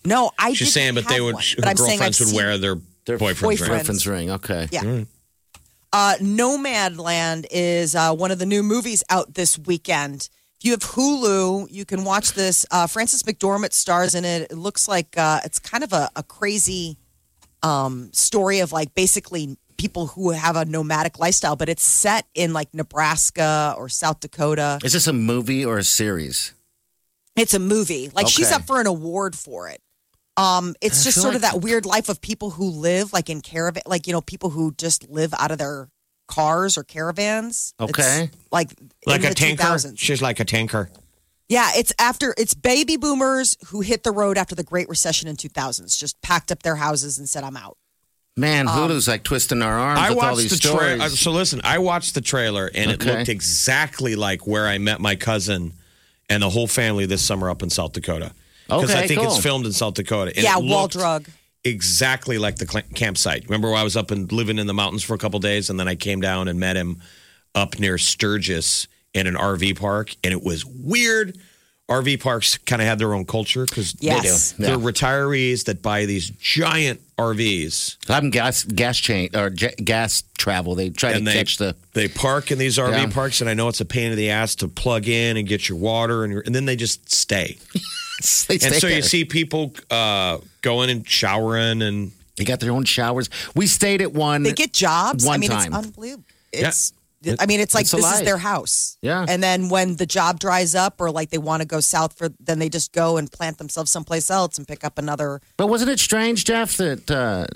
No, 0.05 0.31
I 0.37 0.49
She's 0.49 0.59
didn't 0.59 0.71
saying, 0.71 0.95
but 0.95 1.07
they 1.07 1.15
have 1.15 1.23
would. 1.23 1.33
one. 1.35 1.43
Her 1.43 1.55
But 1.61 1.67
I'm 1.69 1.77
saying 1.77 1.89
I've 1.93 1.97
girlfriends 1.97 2.19
would 2.19 2.27
seen- 2.29 2.35
wear 2.35 2.57
their, 2.57 2.75
Their 3.07 3.17
boyfriend's 3.17 3.61
ring. 3.61 3.69
boyfriend. 3.69 4.05
Ring. 4.05 4.31
Okay. 4.31 4.67
Yeah. 4.69 5.03
Uh, 5.93 6.15
Nomadland 6.19 7.47
is 7.49 7.95
uh, 7.95 8.13
one 8.13 8.31
of 8.31 8.37
the 8.37 8.45
new 8.45 8.61
movies 8.61 9.03
out 9.09 9.33
this 9.33 9.57
weekend. 9.57 10.29
If 10.59 10.65
you 10.65 10.71
have 10.71 10.81
Hulu, 10.81 11.71
you 11.71 11.85
can 11.85 12.03
watch 12.03 12.33
this. 12.33 12.65
Uh, 12.69 12.85
Frances 12.85 13.23
McDormand 13.23 13.71
stars 13.71 14.13
in 14.13 14.25
it. 14.25 14.51
It 14.51 14.57
looks 14.57 14.87
like 14.87 15.17
uh, 15.17 15.39
it's 15.45 15.57
kind 15.57 15.83
of 15.83 15.93
a, 15.93 16.09
a 16.17 16.23
crazy 16.23 16.97
um, 17.63 18.09
story 18.11 18.59
of 18.59 18.73
like 18.73 18.93
basically 18.93 19.57
people 19.77 20.07
who 20.07 20.31
have 20.31 20.57
a 20.57 20.65
nomadic 20.65 21.17
lifestyle, 21.17 21.55
but 21.55 21.69
it's 21.69 21.83
set 21.83 22.25
in 22.35 22.51
like 22.51 22.73
Nebraska 22.73 23.73
or 23.77 23.87
South 23.87 24.19
Dakota. 24.19 24.79
Is 24.83 24.93
this 24.93 25.07
a 25.07 25.13
movie 25.13 25.63
or 25.63 25.77
a 25.77 25.83
series? 25.83 26.53
It's 27.37 27.53
a 27.53 27.59
movie. 27.59 28.09
Like 28.13 28.27
she's 28.27 28.51
up 28.51 28.63
for 28.63 28.81
an 28.81 28.87
award 28.87 29.35
for 29.35 29.69
it. 29.69 29.81
Um, 30.37 30.75
it's 30.81 31.01
I 31.01 31.03
just 31.05 31.15
feel 31.17 31.23
sort 31.23 31.35
of 31.35 31.41
that 31.41 31.61
weird 31.61 31.85
life 31.85 32.09
of 32.09 32.21
people 32.21 32.51
who 32.51 32.69
live 32.69 33.11
like 33.11 33.29
in 33.29 33.41
caravan, 33.41 33.83
like 33.87 34.05
you 34.07 34.13
know, 34.13 34.21
people 34.21 34.49
who 34.51 34.73
just 34.77 35.09
live 35.09 35.33
out 35.37 35.51
of 35.51 35.57
their 35.57 35.89
cars 36.27 36.77
or 36.77 36.83
caravans. 36.83 37.73
It's 37.79 37.89
Okay. 37.99 38.29
like 38.51 38.69
Like 39.05 39.21
in 39.21 39.25
a 39.25 39.29
the 39.29 39.35
tanker. 39.35 39.63
2000s. 39.63 39.97
She's 39.97 40.21
like 40.21 40.39
a 40.39 40.45
tanker. 40.45 40.89
Yeah, 41.49 41.71
it's 41.75 41.93
after 41.97 42.35
it's 42.37 42.53
baby 42.53 42.97
boomers 42.97 43.57
who 43.67 43.79
hit 43.81 44.03
the 44.03 44.11
road 44.11 44.37
after 44.37 44.53
the 44.53 44.63
Great 44.63 44.89
Recession 44.89 45.27
in 45.29 45.37
2000s, 45.37 45.97
just 45.97 46.21
packed 46.21 46.51
up 46.51 46.61
their 46.61 46.75
houses 46.75 47.17
and 47.17 47.27
said, 47.29 47.43
"I'm 47.43 47.55
out." 47.57 47.77
Man, 48.35 48.67
Hulu's 48.67 49.07
like 49.07 49.23
twisting 49.23 49.61
our 49.63 49.73
arms 49.79 49.99
I 49.99 50.09
with 50.09 50.17
all 50.19 50.23
watched 50.31 50.37
these 50.41 50.51
the 50.51 50.57
stories. 50.57 50.97
trailer. 50.97 51.09
So 51.09 51.31
listen, 51.31 51.61
I 51.63 51.79
watched 51.79 52.13
the 52.13 52.21
trailer, 52.21 52.69
and 52.75 52.91
it 52.91 53.03
looked 53.03 53.29
exactly 53.29 54.15
like 54.15 54.45
where 54.45 54.67
I 54.67 54.77
met 54.77 54.99
my 54.99 55.15
cousin 55.15 55.73
and 56.29 56.43
the 56.43 56.49
whole 56.49 56.67
family 56.67 57.05
this 57.07 57.23
summer 57.23 57.49
up 57.49 57.63
in 57.63 57.69
South 57.71 57.93
Dakota. 57.93 58.33
Because 58.67 58.91
I 58.91 58.99
Okay, 58.99 59.07
think 59.07 59.23
it's 59.23 59.37
filmed 59.39 59.65
in 59.65 59.73
South 59.73 59.93
Dakota. 59.95 60.31
And 60.35 60.43
yeah, 60.43 60.57
it 60.57 60.63
wall 60.63 60.87
drug. 60.87 61.27
Exactly 61.63 62.37
like 62.37 62.57
the 62.57 62.67
cl- 62.67 62.83
campsite. 62.95 63.43
Remember, 63.45 63.69
where 63.69 63.77
I 63.77 63.83
was 63.83 63.97
up 63.97 64.11
and 64.11 64.31
living 64.31 64.57
in 64.57 64.67
the 64.67 64.73
mountains 64.73 65.03
for 65.03 65.13
a 65.13 65.17
couple 65.17 65.39
days, 65.39 65.69
and 65.69 65.79
then 65.79 65.87
I 65.87 65.95
came 65.95 66.21
down 66.21 66.47
and 66.47 66.59
met 66.59 66.75
him 66.75 67.01
up 67.55 67.79
near 67.79 67.97
Sturgis 67.97 68.87
in 69.13 69.27
an 69.27 69.35
RV 69.35 69.77
park, 69.79 70.15
and 70.23 70.31
it 70.31 70.43
was 70.43 70.65
weird. 70.65 71.37
RV 71.89 72.19
parks 72.21 72.57
kind 72.57 72.81
of 72.81 72.87
have 72.87 72.99
their 72.99 73.13
own 73.13 73.23
culture 73.25 73.65
because 73.65 73.95
Yes. 73.99 74.51
They 74.51 74.65
do. 74.65 74.71
they're 74.71 74.79
Yeah. 74.79 74.91
retirees 74.91 75.63
that 75.65 75.81
buy 75.81 76.05
these 76.05 76.29
giant 76.29 76.99
RVs 77.17 77.95
I'm 78.09 78.29
gas 78.29 78.63
gas 78.65 78.97
chain 78.97 79.29
or 79.33 79.49
j- 79.49 79.73
gas 79.83 80.23
travel. 80.37 80.75
They 80.75 80.89
try 80.89 81.11
and 81.11 81.25
to 81.25 81.31
they 81.31 81.37
catch 81.37 81.55
the. 81.57 81.75
they 81.93 82.09
park 82.09 82.51
in 82.51 82.57
these 82.59 82.77
RV 82.77 82.91
Yeah. 82.91 83.05
parks, 83.07 83.39
and 83.39 83.49
I 83.49 83.53
know 83.53 83.69
it's 83.69 83.79
a 83.79 83.85
pain 83.85 84.11
in 84.11 84.17
the 84.17 84.29
ass 84.29 84.53
to 84.55 84.67
plug 84.67 85.07
in 85.07 85.37
and 85.37 85.47
get 85.47 85.69
your 85.69 85.77
water, 85.77 86.25
and, 86.25 86.33
your, 86.33 86.41
and 86.45 86.53
then 86.53 86.65
they 86.65 86.75
just 86.75 87.09
stay. 87.13 87.57
They 88.47 88.55
and 88.55 88.61
stay 88.61 88.79
so 88.79 88.87
you 88.87 89.01
see 89.01 89.25
people 89.25 89.73
uh, 89.91 90.39
going 90.61 90.89
and 90.89 91.07
showering, 91.07 91.81
and 91.81 92.11
They 92.35 92.45
got 92.45 92.59
their 92.59 92.71
own 92.71 92.83
showers. 92.85 93.29
We 93.55 93.67
stayed 93.67 94.01
at 94.01 94.13
one. 94.13 94.43
They 94.43 94.53
get 94.53 94.73
jobs. 94.73 95.27
I 95.27 95.37
mean, 95.37 95.49
time. 95.49 95.73
it's 95.73 95.85
unbelievable. 95.85 96.23
Yeah. 96.53 96.67
It's. 96.69 96.93
I 97.39 97.45
mean, 97.45 97.59
it's 97.59 97.73
like 97.73 97.81
It's 97.83 97.91
this 97.91 98.13
is 98.13 98.21
their 98.21 98.37
house. 98.37 98.97
Yeah. 99.01 99.25
And 99.27 99.41
then 99.43 99.69
when 99.69 99.95
the 99.97 100.05
job 100.05 100.39
dries 100.39 100.75
up, 100.75 101.01
or 101.01 101.11
like 101.11 101.29
they 101.29 101.39
want 101.39 101.61
to 101.61 101.67
go 101.67 101.79
south 101.79 102.13
for, 102.17 102.29
then 102.39 102.59
they 102.59 102.69
just 102.69 102.93
go 102.93 103.17
and 103.17 103.29
plant 103.31 103.57
themselves 103.57 103.91
someplace 103.91 104.29
else 104.29 104.57
and 104.57 104.67
pick 104.67 104.83
up 104.83 104.97
another. 104.97 105.41
But 105.57 105.67
wasn't 105.67 105.89
it 105.91 105.99
strange, 105.99 106.45
Jeff? 106.45 106.77
That 106.77 107.09
uh, 107.11 107.47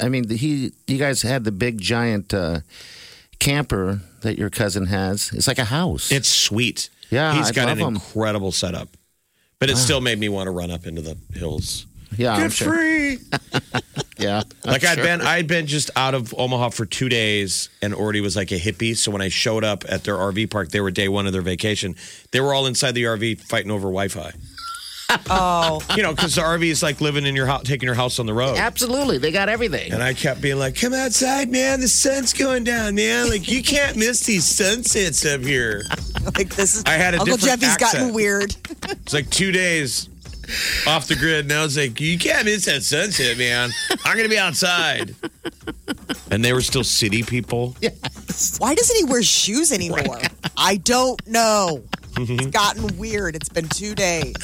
I 0.00 0.08
mean, 0.08 0.28
he 0.28 0.72
you 0.86 0.98
guys 0.98 1.22
had 1.22 1.44
the 1.44 1.50
big 1.52 1.80
giant 1.80 2.32
uh, 2.32 2.60
camper 3.38 4.00
that 4.20 4.38
your 4.38 4.50
cousin 4.50 4.86
has. 4.86 5.30
It's 5.32 5.48
like 5.48 5.58
a 5.58 5.64
house. 5.64 6.12
it's 6.12 6.28
sweet. 6.28 6.90
Yeah, 7.10 7.34
he's 7.34 7.48
I 7.48 7.52
got 7.52 7.68
love 7.68 7.78
an 7.78 7.86
'em. 7.86 7.94
incredible 7.94 8.52
setup, 8.52 8.88
but 9.60 9.70
it 9.70 9.74
ah. 9.76 9.78
still 9.78 10.00
made 10.00 10.18
me 10.18 10.28
want 10.28 10.48
to 10.48 10.50
run 10.50 10.70
up 10.70 10.86
into 10.86 11.02
the 11.02 11.16
hills. 11.32 11.86
yeah, 12.16 12.34
I'm 12.34 12.42
Get 12.42 12.52
sure. 12.52 12.72
free. 12.72 13.18
Yeah, 14.18 14.42
I'm 14.66 14.72
Like 14.72 14.84
I'd 14.84 14.96
sure. 14.96 15.04
been, 15.04 15.22
I'd 15.22 15.46
been 15.46 15.66
just 15.66 15.90
out 15.96 16.14
of 16.14 16.34
Omaha 16.36 16.68
for 16.70 16.84
two 16.84 17.08
days, 17.08 17.70
and 17.80 17.94
already 17.94 18.20
was 18.20 18.36
like 18.36 18.50
a 18.52 18.58
hippie. 18.58 18.94
So 18.94 19.10
when 19.10 19.22
I 19.22 19.28
showed 19.30 19.64
up 19.64 19.82
at 19.88 20.04
their 20.04 20.16
RV 20.16 20.50
park, 20.50 20.68
they 20.68 20.80
were 20.82 20.90
day 20.90 21.08
one 21.08 21.26
of 21.26 21.32
their 21.32 21.40
vacation. 21.40 21.96
They 22.30 22.40
were 22.40 22.52
all 22.52 22.66
inside 22.66 22.92
the 22.92 23.04
RV 23.04 23.40
fighting 23.40 23.70
over 23.70 23.84
Wi-Fi. 23.88 24.32
Oh, 25.32 25.80
You 25.96 26.02
know, 26.02 26.12
because 26.14 26.34
the 26.34 26.42
RV 26.42 26.64
is 26.64 26.82
like 26.82 27.00
living 27.00 27.24
in 27.26 27.36
your 27.36 27.46
house, 27.46 27.62
taking 27.62 27.86
your 27.86 27.94
house 27.94 28.18
on 28.18 28.26
the 28.26 28.34
road. 28.34 28.56
Absolutely, 28.56 29.18
they 29.18 29.30
got 29.30 29.48
everything. 29.48 29.92
And 29.92 30.02
I 30.02 30.12
kept 30.14 30.40
being 30.40 30.58
like, 30.58 30.74
"Come 30.80 30.92
outside, 30.92 31.50
man! 31.50 31.80
The 31.80 31.88
sun's 31.88 32.32
going 32.32 32.64
down, 32.64 32.94
man! 32.94 33.28
Like 33.28 33.48
you 33.48 33.62
can't 33.62 33.96
miss 33.96 34.20
these 34.20 34.44
sunsets 34.44 35.24
up 35.24 35.40
here." 35.42 35.82
like 36.36 36.50
this 36.54 36.76
is. 36.76 36.84
I 36.86 36.92
had 36.92 37.14
a 37.14 37.20
Uncle 37.20 37.36
different 37.36 37.60
Jeffy's 37.60 37.76
gotten 37.76 38.12
weird. 38.12 38.54
It's 38.88 39.12
like 39.12 39.30
two 39.30 39.52
days 39.52 40.08
off 40.86 41.06
the 41.06 41.14
grid. 41.16 41.46
Now 41.46 41.64
it's 41.64 41.76
like 41.76 42.00
you 42.00 42.18
can't 42.18 42.44
miss 42.44 42.64
that 42.64 42.82
sunset, 42.82 43.38
man. 43.38 43.70
I'm 44.04 44.16
gonna 44.16 44.28
be 44.28 44.38
outside. 44.38 45.14
And 46.30 46.44
they 46.44 46.52
were 46.52 46.60
still 46.60 46.84
city 46.84 47.22
people. 47.22 47.76
Why 48.58 48.74
doesn't 48.74 48.96
he 48.96 49.04
wear 49.04 49.22
shoes 49.22 49.72
anymore? 49.72 50.18
I 50.56 50.76
don't 50.76 51.24
know. 51.26 51.82
It's 52.16 52.46
gotten 52.46 52.98
weird. 52.98 53.36
It's 53.36 53.48
been 53.48 53.68
two 53.68 53.94
days. 53.94 54.34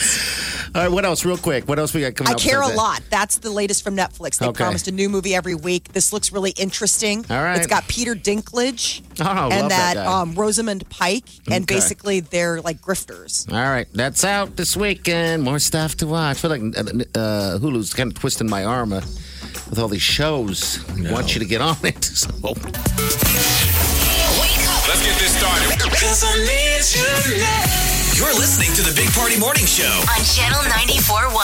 All 0.74 0.82
right, 0.82 0.90
what 0.90 1.04
else, 1.04 1.24
real 1.24 1.36
quick? 1.38 1.68
What 1.68 1.78
else 1.78 1.94
we 1.94 2.00
got 2.02 2.14
coming 2.16 2.32
I 2.32 2.34
up? 2.34 2.40
care 2.40 2.60
a 2.60 2.64
Sunday? 2.64 2.76
lot. 2.76 3.02
That's 3.10 3.38
the 3.38 3.50
latest 3.50 3.82
from 3.84 3.96
Netflix. 3.96 4.38
They 4.38 4.46
Okay. 4.46 4.62
promised 4.64 4.88
a 4.88 4.92
new 4.92 5.08
movie 5.08 5.34
every 5.34 5.54
week. 5.54 5.92
This 5.92 6.12
looks 6.12 6.32
really 6.32 6.50
interesting. 6.52 7.24
All 7.30 7.42
right. 7.42 7.56
It's 7.56 7.66
got 7.66 7.86
Peter 7.88 8.14
Dinklage 8.14 9.02
Oh, 9.20 9.24
love 9.24 9.52
and 9.52 9.70
that 9.70 9.94
that, 9.94 10.04
guy. 10.04 10.20
um, 10.20 10.34
Rosamund 10.34 10.88
Pike, 10.90 11.24
and 11.50 11.64
Okay. 11.64 11.74
basically 11.76 12.20
they're 12.20 12.60
like 12.60 12.80
grifters. 12.82 13.50
All 13.50 13.58
right, 13.58 13.86
that's 13.94 14.24
out 14.24 14.56
this 14.56 14.76
weekend. 14.76 15.42
More 15.42 15.58
stuff 15.58 15.96
to 15.98 16.06
watch. 16.06 16.36
I 16.36 16.40
feel 16.40 16.50
like 16.50 16.62
uh, 16.76 17.18
uh, 17.18 17.58
Hulu's 17.58 17.94
kind 17.94 18.10
of 18.12 18.18
twisting 18.18 18.48
my 18.50 18.64
arm 18.64 18.92
uh, 18.92 19.00
with 19.70 19.78
all 19.78 19.88
these 19.88 20.02
shows. 20.02 20.78
I 21.06 21.10
want 21.12 21.34
you 21.34 21.40
to 21.40 21.46
get 21.46 21.60
on 21.60 21.76
it. 21.84 22.04
So, 22.16 22.30
Wake 22.42 22.56
up 22.68 23.75
Let's 24.88 25.02
get 25.04 25.18
this 25.18 25.36
started. 25.36 25.66
Cause 25.98 26.22
I 26.24 26.32
need 26.38 26.84
you 26.94 27.38
now. 27.42 27.64
You're 28.14 28.34
listening 28.38 28.72
to 28.74 28.82
the 28.82 28.94
Big 28.94 29.10
Party 29.12 29.38
Morning 29.38 29.66
Show. 29.66 29.82
on 29.84 30.22
Channel 30.24 30.62
94.1 30.62 31.34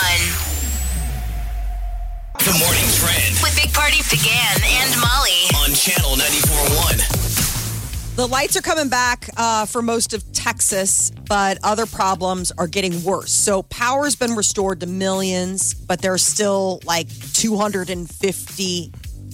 The 2.38 2.54
morning 2.58 2.88
trend 2.94 3.34
with 3.42 3.54
Big 3.60 3.72
Party 3.74 3.98
began 4.10 4.56
and 4.62 4.94
Molly. 5.00 5.50
on 5.64 5.74
Channel 5.74 6.14
94.1. 6.16 8.14
The 8.14 8.28
lights 8.28 8.56
are 8.56 8.62
coming 8.62 8.88
back 8.88 9.28
uh, 9.36 9.64
for 9.66 9.80
most 9.82 10.12
of 10.14 10.32
Texas, 10.32 11.10
but 11.28 11.58
other 11.64 11.86
problems 11.86 12.52
are 12.58 12.66
getting 12.68 13.02
worse. 13.02 13.32
So 13.32 13.62
power's 13.64 14.14
been 14.16 14.36
restored 14.36 14.80
to 14.80 14.86
millions, 14.86 15.72
but 15.74 16.00
there's 16.02 16.22
still 16.22 16.80
like 16.84 17.08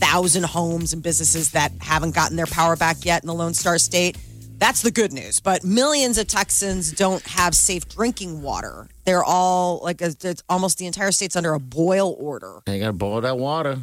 250,000 0.02 0.44
homes 0.44 0.92
and 0.92 1.02
businesses 1.02 1.52
that 1.52 1.72
haven't 1.80 2.14
gotten 2.14 2.36
their 2.36 2.46
power 2.46 2.76
back 2.76 3.04
yet 3.04 3.22
in 3.22 3.26
the 3.26 3.34
Lone 3.34 3.54
Star 3.54 3.78
State. 3.78 4.16
That's 4.58 4.82
the 4.82 4.90
good 4.90 5.12
news. 5.12 5.40
But 5.40 5.62
millions 5.64 6.18
of 6.18 6.26
Texans 6.26 6.90
don't 6.92 7.22
have 7.28 7.54
safe 7.54 7.88
drinking 7.88 8.42
water. 8.42 8.88
They're 9.04 9.22
all 9.24 9.80
like, 9.82 10.00
it's 10.02 10.42
almost 10.48 10.78
the 10.78 10.86
entire 10.86 11.12
state's 11.12 11.36
under 11.36 11.54
a 11.54 11.60
boil 11.60 12.16
order. 12.18 12.60
you 12.66 12.78
got 12.80 12.86
to 12.86 12.92
boil 12.92 13.20
that 13.20 13.38
water. 13.38 13.78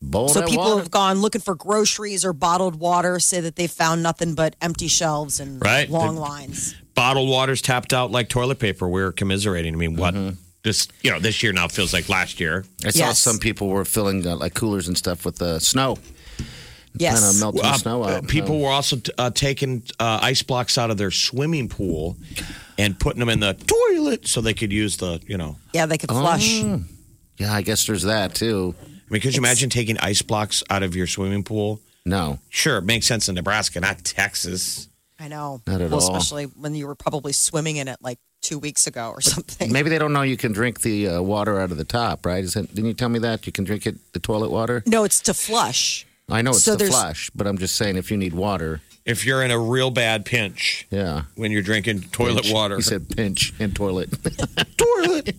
Boil 0.00 0.28
So 0.28 0.40
that 0.40 0.48
people 0.48 0.64
water. 0.64 0.78
have 0.78 0.90
gone 0.90 1.20
looking 1.20 1.40
for 1.40 1.54
groceries 1.56 2.24
or 2.24 2.32
bottled 2.32 2.76
water, 2.78 3.18
say 3.18 3.40
that 3.40 3.56
they 3.56 3.66
found 3.66 4.02
nothing 4.02 4.34
but 4.34 4.54
empty 4.60 4.86
shelves 4.88 5.40
and 5.40 5.62
Right. 5.64 5.90
long 5.90 6.14
The- 6.16 6.20
lines. 6.20 6.74
Bottled 6.94 7.28
water's 7.28 7.62
tapped 7.62 7.92
out 7.92 8.10
like 8.10 8.28
toilet 8.28 8.58
paper. 8.58 8.88
We're 8.88 9.12
commiserating. 9.12 9.74
I 9.74 9.76
mean, 9.76 9.96
what? 9.96 10.14
Mm-hmm. 10.14 10.36
This 10.64 10.88
you 11.02 11.10
know, 11.10 11.20
this 11.20 11.42
year 11.42 11.52
now 11.52 11.68
feels 11.68 11.92
like 11.92 12.08
last 12.08 12.40
year. 12.40 12.64
I 12.84 12.90
saw 12.90 12.98
Yes. 13.06 13.18
some 13.20 13.38
people 13.38 13.68
were 13.68 13.84
filling 13.84 14.26
uh, 14.26 14.36
like 14.36 14.54
coolers 14.54 14.88
and 14.88 14.96
stuff 14.98 15.24
with 15.24 15.40
uh, 15.40 15.58
snow. 15.60 15.96
Yes. 16.96 17.20
Kind 17.20 17.34
of 17.34 17.40
melting 17.40 17.64
Uh, 17.64 17.72
the 17.72 17.78
snow 17.78 18.04
out. 18.04 18.26
people 18.28 18.60
were 18.60 18.70
also 18.70 18.96
uh, 19.18 19.30
taking 19.30 19.82
uh, 20.00 20.18
ice 20.20 20.42
blocks 20.42 20.76
out 20.76 20.90
of 20.90 20.96
their 20.96 21.12
swimming 21.12 21.68
pool 21.68 22.16
and 22.76 22.98
putting 22.98 23.20
them 23.20 23.28
in 23.28 23.38
the 23.40 23.54
toilet 23.54 24.26
so 24.26 24.40
they 24.40 24.54
could 24.54 24.72
use 24.72 24.96
the, 24.96 25.20
you 25.26 25.36
know. 25.36 25.56
Yeah, 25.72 25.86
they 25.86 25.96
could 25.98 26.10
flush. 26.10 26.60
Oh. 26.64 26.82
Yeah, 27.36 27.52
I 27.54 27.62
guess 27.62 27.86
there's 27.86 28.02
that 28.02 28.34
too. 28.34 28.74
I 28.84 29.12
mean, 29.12 29.20
could 29.22 29.34
you 29.34 29.38
imagine 29.40 29.70
taking 29.70 29.96
ice 29.98 30.22
blocks 30.22 30.64
out 30.70 30.82
of 30.82 30.96
your 30.96 31.06
swimming 31.06 31.44
pool? 31.44 31.80
No, 32.04 32.40
Sure, 32.48 32.78
it 32.78 32.84
makes 32.84 33.06
sense 33.06 33.28
in 33.28 33.34
Nebraska, 33.36 33.80
not 33.80 34.02
Texas. 34.02 34.88
I 35.18 35.28
know. 35.28 35.60
Not 35.66 35.80
at 35.80 35.90
well, 35.90 36.00
all. 36.00 36.16
especially 36.16 36.44
when 36.44 36.74
you 36.74 36.86
were 36.86 36.94
probably 36.94 37.32
swimming 37.32 37.76
in 37.76 37.88
it 37.88 37.98
like 38.00 38.18
two 38.42 38.58
weeks 38.58 38.86
ago 38.86 39.10
or 39.10 39.20
something. 39.34 39.72
maybe 39.72 39.90
they 39.90 39.98
don't 39.98 40.12
know 40.12 40.22
you 40.22 40.36
can 40.36 40.52
drink 40.52 40.80
the 40.82 41.08
uh, 41.08 41.22
water 41.22 41.58
out 41.60 41.70
of 41.72 41.76
the 41.76 41.84
top, 41.84 42.24
right? 42.24 42.44
Is 42.44 42.54
that, 42.54 42.68
didn't 42.74 42.86
you 42.86 42.94
tell 42.94 43.08
me 43.08 43.18
that 43.20 43.46
you 43.46 43.52
can 43.52 43.64
drink 43.64 43.86
it 43.86 43.96
the 44.12 44.20
toilet 44.20 44.50
water? 44.50 44.82
No, 44.86 45.04
it's 45.04 45.20
to 45.22 45.34
flush. 45.34 46.06
I 46.30 46.42
know 46.42 46.50
it's 46.50 46.62
So 46.62 46.72
the 46.72 46.78
there's- 46.78 46.94
flush, 46.94 47.30
but 47.34 47.46
I'm 47.46 47.58
just 47.58 47.74
saying 47.76 47.96
if 47.96 48.10
you 48.10 48.16
need 48.16 48.34
water, 48.34 48.80
If 49.06 49.24
you're 49.24 49.42
in 49.42 49.50
a 49.50 49.58
real 49.58 49.90
bad 49.90 50.24
pinch 50.26 50.86
yeah. 50.90 51.22
when 51.34 51.50
you're 51.50 51.62
drinking 51.62 52.02
toilet 52.12 52.42
Pinch. 52.42 52.54
water. 52.54 52.76
He 52.76 52.82
said 52.82 53.08
pinch 53.08 53.54
and 53.58 53.74
toilet. 53.74 54.10
toilet. 54.76 55.34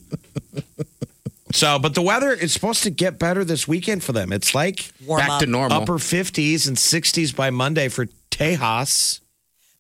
so, 1.54 1.80
but 1.80 1.94
the 1.96 2.02
weather 2.02 2.32
is 2.34 2.52
supposed 2.52 2.84
to 2.84 2.90
get 2.90 3.18
better 3.20 3.44
this 3.46 3.68
weekend 3.68 4.04
for 4.04 4.12
them. 4.14 4.34
It's 4.34 4.54
like 4.56 4.92
Warm 5.06 5.20
Back 5.20 5.30
up. 5.30 5.40
to 5.42 5.46
normal. 5.46 5.82
upper 5.82 6.00
50s 6.00 6.68
and 6.68 6.76
60s 6.78 7.36
by 7.36 7.50
Monday 7.52 7.88
for 7.88 8.08
Tejas. 8.32 9.20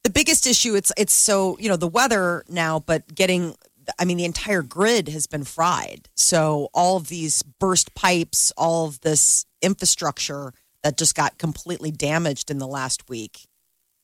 The 0.04 0.10
biggest 0.10 0.48
issue 0.48 0.76
it's 0.76 0.92
it's 0.98 1.14
so 1.14 1.58
you 1.60 1.70
know 1.70 1.76
the 1.76 1.88
weather 1.88 2.44
now, 2.48 2.80
but 2.80 3.14
getting. 3.14 3.56
I 3.98 4.06
mean, 4.06 4.18
the 4.18 4.26
entire 4.26 4.62
grid 4.62 5.08
has 5.08 5.26
been 5.26 5.44
fried. 5.44 6.10
So 6.16 6.70
all 6.76 6.96
of 6.98 7.08
these 7.08 7.42
burst 7.42 7.96
pipes, 7.96 8.52
all 8.56 8.86
of 8.86 9.02
this 9.02 9.48
infrastructure 9.64 10.54
that 10.84 10.98
just 10.98 11.16
got 11.16 11.38
completely 11.38 11.92
damaged 11.92 12.52
in 12.52 12.60
the 12.60 12.68
last 12.68 13.10
week. 13.10 13.48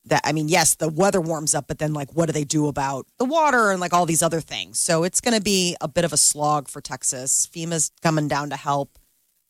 That 0.06 0.22
I 0.24 0.32
mean, 0.32 0.48
yes, 0.48 0.74
the 0.74 0.88
weather 0.88 1.20
warms 1.20 1.54
up, 1.54 1.66
but 1.68 1.78
then 1.78 1.92
like, 1.92 2.14
what 2.14 2.26
do 2.26 2.32
they 2.32 2.44
do 2.44 2.66
about 2.68 3.06
the 3.18 3.24
water 3.24 3.70
and 3.70 3.80
like 3.80 3.92
all 3.92 4.06
these 4.06 4.22
other 4.22 4.40
things? 4.40 4.78
So 4.78 5.04
it's 5.04 5.20
going 5.20 5.36
to 5.36 5.42
be 5.42 5.76
a 5.80 5.88
bit 5.88 6.04
of 6.04 6.12
a 6.12 6.16
slog 6.16 6.68
for 6.68 6.80
Texas. 6.80 7.48
FEMA's 7.52 7.90
coming 8.02 8.28
down 8.28 8.50
to 8.50 8.56
help 8.56 8.98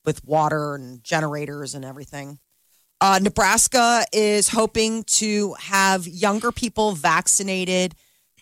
with 0.04 0.24
water 0.24 0.74
and 0.74 1.02
generators 1.04 1.74
and 1.74 1.84
everything. 1.84 2.38
Uh, 3.00 3.18
Nebraska 3.22 4.04
is 4.12 4.48
hoping 4.48 5.04
to 5.04 5.54
have 5.60 6.06
younger 6.06 6.50
people 6.50 6.92
vaccinated 6.92 7.94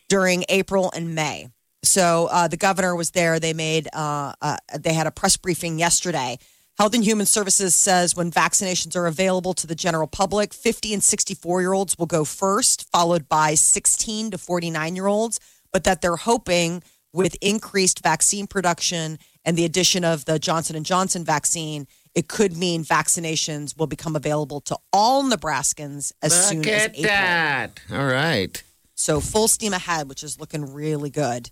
during 0.08 0.44
April 0.48 0.92
and 0.94 1.14
May. 1.14 1.48
So 1.82 2.28
uh, 2.30 2.48
the 2.48 2.56
governor 2.56 2.94
was 2.94 3.10
there. 3.10 3.40
They 3.40 3.52
made 3.52 3.88
uh, 3.92 4.32
uh, 4.40 4.56
they 4.78 4.94
had 4.94 5.06
a 5.06 5.10
press 5.10 5.36
briefing 5.36 5.78
yesterday. 5.78 6.38
Health 6.78 6.94
and 6.94 7.04
Human 7.04 7.26
Services 7.26 7.74
says 7.74 8.16
when 8.16 8.32
vaccinations 8.32 8.96
are 8.96 9.06
available 9.06 9.54
to 9.54 9.66
the 9.66 9.76
general 9.76 10.08
public, 10.08 10.52
50 10.52 10.94
and 10.94 11.02
64 11.02 11.60
year 11.60 11.72
olds 11.72 11.96
will 11.98 12.06
go 12.06 12.24
first, 12.24 12.90
followed 12.90 13.28
by 13.28 13.54
16 13.54 14.32
to 14.32 14.38
49 14.38 14.96
year 14.96 15.06
olds. 15.06 15.38
But 15.72 15.84
that 15.84 16.00
they're 16.00 16.16
hoping 16.16 16.82
with 17.12 17.36
increased 17.40 18.02
vaccine 18.02 18.46
production 18.46 19.18
and 19.44 19.56
the 19.56 19.64
addition 19.64 20.04
of 20.04 20.24
the 20.24 20.38
Johnson 20.38 20.74
and 20.74 20.86
Johnson 20.86 21.24
vaccine, 21.24 21.86
it 22.14 22.28
could 22.28 22.56
mean 22.56 22.84
vaccinations 22.84 23.76
will 23.76 23.86
become 23.86 24.14
available 24.16 24.60
to 24.62 24.76
all 24.92 25.24
Nebraskans 25.24 26.12
as 26.22 26.48
soon 26.48 26.58
Look 26.58 26.68
as 26.68 26.82
at 26.84 26.90
April. 26.90 27.02
that. 27.04 27.80
All 27.90 28.06
right. 28.06 28.62
So 28.94 29.20
full 29.20 29.48
steam 29.48 29.72
ahead, 29.72 30.08
which 30.08 30.22
is 30.22 30.38
looking 30.38 30.72
really 30.72 31.10
good. 31.10 31.50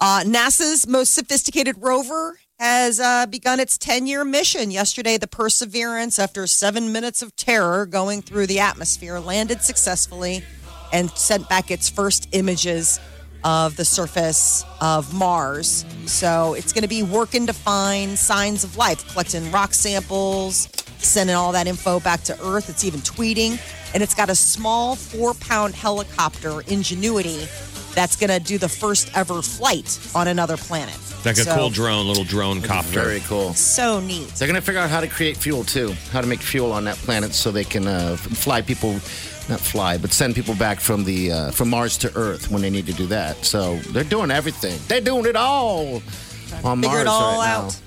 Uh, 0.00 0.22
NASA's 0.24 0.86
most 0.86 1.12
sophisticated 1.12 1.76
rover 1.78 2.38
has 2.58 2.98
uh, 2.98 3.26
begun 3.26 3.60
its 3.60 3.76
10 3.76 4.06
year 4.06 4.24
mission. 4.24 4.70
Yesterday, 4.70 5.18
the 5.18 5.26
Perseverance, 5.26 6.18
after 6.18 6.46
seven 6.46 6.90
minutes 6.92 7.20
of 7.22 7.36
terror 7.36 7.84
going 7.84 8.22
through 8.22 8.46
the 8.46 8.60
atmosphere, 8.60 9.18
landed 9.18 9.60
successfully 9.62 10.42
and 10.92 11.10
sent 11.10 11.48
back 11.48 11.70
its 11.70 11.88
first 11.88 12.28
images 12.32 12.98
of 13.44 13.76
the 13.76 13.84
surface 13.84 14.64
of 14.80 15.14
Mars. 15.14 15.84
So 16.06 16.54
it's 16.54 16.72
going 16.72 16.82
to 16.82 16.88
be 16.88 17.02
working 17.02 17.46
to 17.46 17.52
find 17.52 18.18
signs 18.18 18.64
of 18.64 18.76
life, 18.76 19.06
collecting 19.12 19.50
rock 19.52 19.74
samples, 19.74 20.68
sending 20.98 21.36
all 21.36 21.52
that 21.52 21.66
info 21.66 22.00
back 22.00 22.22
to 22.24 22.34
Earth. 22.44 22.68
It's 22.68 22.84
even 22.84 23.00
tweeting. 23.00 23.58
And 23.94 24.02
it's 24.02 24.14
got 24.14 24.28
a 24.28 24.34
small 24.34 24.96
four 24.96 25.34
pound 25.34 25.74
helicopter, 25.74 26.60
Ingenuity, 26.68 27.46
that's 27.94 28.16
going 28.16 28.30
to 28.30 28.38
do 28.38 28.58
the 28.58 28.68
first 28.68 29.10
ever 29.16 29.40
flight 29.40 29.98
on 30.14 30.28
another 30.28 30.56
planet. 30.56 30.94
Like 31.24 31.38
a 31.38 31.44
So- 31.44 31.54
cool 31.56 31.70
drone, 31.70 32.06
little 32.06 32.24
drone 32.24 32.60
copter. 32.62 33.00
Very 33.02 33.20
cool. 33.20 33.54
So 33.54 33.98
neat. 34.00 34.28
They're 34.36 34.46
going 34.46 34.60
to 34.60 34.64
figure 34.64 34.80
out 34.80 34.90
how 34.90 35.00
to 35.00 35.08
create 35.08 35.36
fuel 35.36 35.64
too, 35.64 35.94
how 36.12 36.20
to 36.20 36.26
make 36.26 36.40
fuel 36.40 36.70
on 36.72 36.84
that 36.84 36.96
planet 36.96 37.34
so 37.34 37.50
they 37.50 37.64
can 37.64 37.86
uh, 37.88 38.16
fly 38.16 38.60
people, 38.62 39.00
not 39.48 39.60
fly, 39.60 39.98
but 39.98 40.12
send 40.12 40.34
people 40.34 40.54
back 40.54 40.80
from 40.80 41.04
the 41.04 41.32
uh, 41.32 41.50
from 41.50 41.70
Mars 41.70 41.96
to 41.98 42.14
Earth 42.16 42.50
when 42.50 42.62
they 42.62 42.70
need 42.70 42.86
to 42.86 42.92
do 42.92 43.06
that. 43.06 43.44
So 43.44 43.76
they're 43.92 44.04
doing 44.04 44.30
everything. 44.30 44.78
They're 44.88 45.00
doing 45.00 45.26
it 45.26 45.36
all 45.36 46.02
on 46.64 46.82
Figure 46.82 46.88
Mars 46.88 47.00
it 47.02 47.06
all 47.06 47.38
right 47.38 47.48
out. 47.48 47.80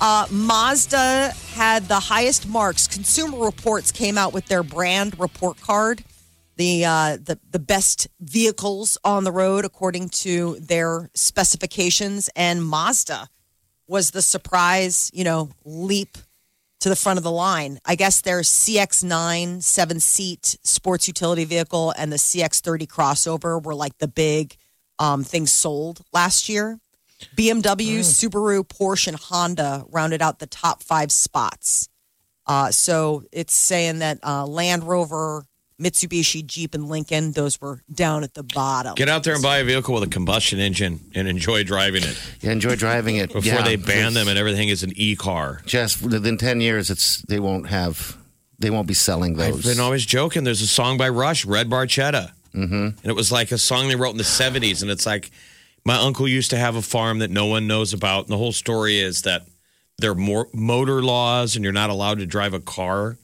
Uh, 0.00 0.26
Mazda 0.30 1.32
had 1.54 1.88
the 1.88 1.98
highest 1.98 2.46
marks. 2.48 2.86
Consumer 2.86 3.44
Reports 3.44 3.90
came 3.90 4.16
out 4.16 4.32
with 4.32 4.46
their 4.46 4.62
brand 4.62 5.18
report 5.18 5.60
card, 5.60 6.04
the 6.56 6.84
uh, 6.84 7.16
the 7.16 7.38
the 7.50 7.58
best 7.58 8.06
vehicles 8.20 8.96
on 9.04 9.24
the 9.24 9.32
road 9.32 9.64
according 9.64 10.08
to 10.10 10.56
their 10.60 11.10
specifications, 11.14 12.30
and 12.36 12.64
Mazda 12.64 13.28
was 13.88 14.10
the 14.10 14.22
surprise, 14.22 15.10
you 15.14 15.24
know, 15.24 15.50
leap 15.64 16.18
to 16.80 16.88
the 16.88 16.96
front 16.96 17.18
of 17.18 17.24
the 17.24 17.30
line. 17.30 17.78
I 17.84 17.94
guess 17.94 18.20
their 18.20 18.40
CX9 18.40 19.62
seven 19.62 20.00
seat 20.00 20.58
sports 20.62 21.08
utility 21.08 21.44
vehicle 21.44 21.92
and 21.96 22.12
the 22.12 22.16
CX30 22.16 22.86
crossover 22.86 23.62
were 23.62 23.74
like 23.74 23.98
the 23.98 24.08
big 24.08 24.56
um, 24.98 25.24
things 25.24 25.50
sold 25.50 26.02
last 26.12 26.48
year. 26.48 26.78
BMW, 27.36 28.00
Subaru, 28.00 28.62
Porsche, 28.62 29.08
and 29.08 29.16
Honda 29.16 29.84
rounded 29.90 30.22
out 30.22 30.38
the 30.38 30.46
top 30.46 30.82
five 30.82 31.10
spots. 31.10 31.88
Uh, 32.46 32.70
so 32.70 33.24
it's 33.32 33.54
saying 33.54 33.98
that 33.98 34.18
uh, 34.22 34.46
Land 34.46 34.84
Rover, 34.84 35.44
Mitsubishi, 35.80 36.44
Jeep, 36.44 36.74
and 36.74 36.88
Lincoln, 36.88 37.32
those 37.32 37.60
were 37.60 37.82
down 37.92 38.24
at 38.24 38.34
the 38.34 38.42
bottom. 38.42 38.94
Get 38.96 39.08
out 39.08 39.22
there 39.22 39.34
and 39.34 39.42
buy 39.42 39.58
a 39.58 39.64
vehicle 39.64 39.94
with 39.94 40.02
a 40.02 40.08
combustion 40.08 40.58
engine 40.58 41.00
and 41.14 41.28
enjoy 41.28 41.62
driving 41.62 42.02
it 42.02 42.20
Yeah, 42.40 42.50
enjoy 42.50 42.74
driving 42.74 43.16
it 43.16 43.32
before 43.32 43.42
Yeah, 43.42 43.62
they 43.62 43.76
ban 43.76 44.06
it's 44.06 44.14
them 44.14 44.28
and 44.28 44.36
everything 44.38 44.68
is 44.68 44.82
an 44.82 44.92
e-car. 44.96 45.62
Just 45.66 46.02
within 46.02 46.36
ten 46.36 46.60
years, 46.60 46.90
it's 46.90 47.22
they 47.22 47.38
won't 47.38 47.68
have, 47.68 48.16
they 48.58 48.70
won't 48.70 48.88
be 48.88 48.94
selling 48.94 49.34
those. 49.36 49.58
I've 49.66 49.76
been 49.76 49.80
always 49.80 50.04
joking. 50.04 50.42
There's 50.42 50.62
a 50.62 50.66
song 50.66 50.98
by 50.98 51.08
Rush, 51.08 51.44
Red 51.44 51.70
Barchetta. 51.70 52.32
Mm-hmm. 52.54 52.74
And 52.74 53.04
it 53.04 53.14
was 53.14 53.30
like 53.30 53.52
a 53.52 53.58
song 53.58 53.88
they 53.88 53.94
wrote 53.96 54.10
in 54.10 54.16
the 54.16 54.24
70s. 54.24 54.82
And 54.82 54.90
it's 54.90 55.06
like, 55.06 55.30
My 55.84 55.96
uncle 55.96 56.26
used 56.26 56.50
to 56.50 56.56
have 56.56 56.74
a 56.74 56.82
farm 56.82 57.20
that 57.20 57.30
no 57.30 57.46
one 57.46 57.68
knows 57.68 57.92
about. 57.92 58.24
And 58.24 58.30
the 58.30 58.38
whole 58.38 58.52
story 58.52 58.98
is 58.98 59.22
that 59.22 59.42
there 59.98 60.10
are 60.10 60.16
more 60.16 60.48
motor 60.52 61.02
laws 61.02 61.54
and 61.54 61.62
you're 61.62 61.72
not 61.72 61.90
allowed 61.90 62.18
to 62.18 62.26
drive 62.26 62.52
a 62.54 62.60
car. 62.60 63.16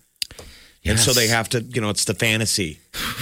And 0.86 0.98
so 1.00 1.12
they 1.12 1.28
have 1.28 1.48
to, 1.50 1.60
you 1.62 1.80
know, 1.80 1.88
it's 1.90 2.04
the 2.04 2.14
fantasy. 2.14 2.78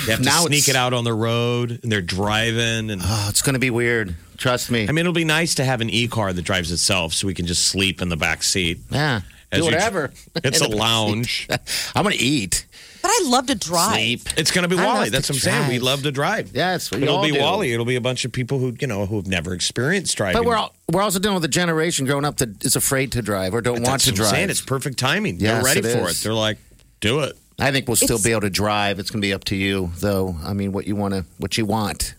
They 0.07 0.11
have 0.12 0.20
to 0.20 0.25
Now 0.25 0.40
sneak 0.46 0.64
it's- 0.64 0.68
it 0.70 0.77
out 0.77 0.92
on 0.92 1.05
the 1.05 1.14
road 1.14 1.79
and 1.83 1.92
they're 1.92 2.01
driving. 2.03 2.90
And 2.90 3.01
Oh, 3.05 3.27
it's 3.29 3.42
going 3.42 3.55
to 3.55 3.61
be 3.61 3.70
weird. 3.70 4.16
Trust 4.37 4.70
me. 4.70 4.83
I 4.88 4.92
mean, 4.92 4.98
it'll 5.01 5.12
be 5.12 5.25
nice 5.25 5.55
to 5.57 5.64
have 5.64 5.81
an 5.81 5.88
e 5.88 6.09
car 6.09 6.33
that 6.33 6.42
drives 6.42 6.72
itself 6.72 7.12
so 7.14 7.27
we 7.29 7.35
can 7.35 7.46
just 7.46 7.66
sleep 7.66 8.03
in 8.03 8.09
the 8.09 8.16
back 8.16 8.42
seat. 8.42 8.81
yeah. 8.90 9.20
As 9.53 9.59
Do 9.61 9.66
you- 9.66 9.72
whatever. 9.72 10.11
It's 10.42 10.61
a 10.61 10.66
lounge. 10.68 11.46
I'm 11.94 12.03
going 12.05 12.16
to 12.16 12.22
eat, 12.22 12.64
But 13.03 13.11
I 13.11 13.20
love 13.27 13.46
to 13.48 13.55
drive. 13.55 13.92
sleep. 13.92 14.22
It's 14.38 14.51
going 14.51 14.62
to 14.62 14.68
be 14.75 14.81
I 14.81 14.85
WALL-E. 14.85 14.98
love 15.01 15.11
That's 15.12 15.29
what 15.29 15.37
I'm 15.37 15.40
saying. 15.40 15.62
We 15.68 15.75
drive. 15.75 15.83
love 15.83 16.03
to 16.05 16.11
drive. 16.11 16.51
Yes, 16.55 16.90
we 16.90 17.03
It'll 17.03 17.16
all 17.18 17.22
be 17.25 17.33
do. 17.33 17.38
WALL-E. 17.40 17.70
It'll 17.72 17.85
be 17.85 17.96
a 17.96 18.01
bunch 18.01 18.25
of 18.25 18.33
people 18.33 18.59
who, 18.59 18.75
you 18.81 18.87
know, 18.87 19.05
who 19.07 19.16
have 19.16 19.27
never 19.27 19.53
experienced 19.53 20.16
driving. 20.16 20.40
But 20.40 20.46
we're 20.46 20.57
all, 20.57 20.75
we're 20.90 21.03
also 21.03 21.18
dealing 21.18 21.35
with 21.37 21.44
a 21.44 21.48
generation 21.48 22.07
growing 22.07 22.25
up 22.25 22.38
that 22.38 22.64
is 22.64 22.75
afraid 22.77 23.12
to 23.12 23.20
drive 23.22 23.53
or 23.55 23.61
don't 23.61 23.75
want 23.75 23.85
That's 23.85 24.05
to 24.07 24.11
what 24.12 24.14
I'm 24.14 24.16
drive. 24.22 24.31
saying. 24.31 24.51
It's 24.51 24.61
perfect 24.62 24.98
timing. 24.98 25.38
Yes, 25.38 25.62
They're 25.62 25.75
ready 25.75 25.81
it 25.88 25.92
for 25.98 26.09
is. 26.09 26.20
it. 26.20 26.25
They're 26.25 26.35
like, 26.35 26.57
do 27.01 27.20
it. 27.20 27.37
I 27.62 27.70
think 27.72 27.87
we'll 27.88 27.96
still 27.96 28.16
It's- 28.16 28.22
be 28.25 28.33
able 28.33 28.42
to 28.42 28.51
drive. 28.51 28.98
It's 28.98 29.11
going 29.11 29.20
to 29.22 29.27
be 29.27 29.33
up 29.33 29.44
to 29.44 29.57
you, 29.57 29.92
though. 30.01 30.37
I 30.42 30.53
mean, 30.53 30.72
what 30.72 30.87
you 30.87 30.96
want 30.96 31.14
to, 31.14 31.25
what 31.38 31.57
you 31.57 31.64
want. 31.66 32.14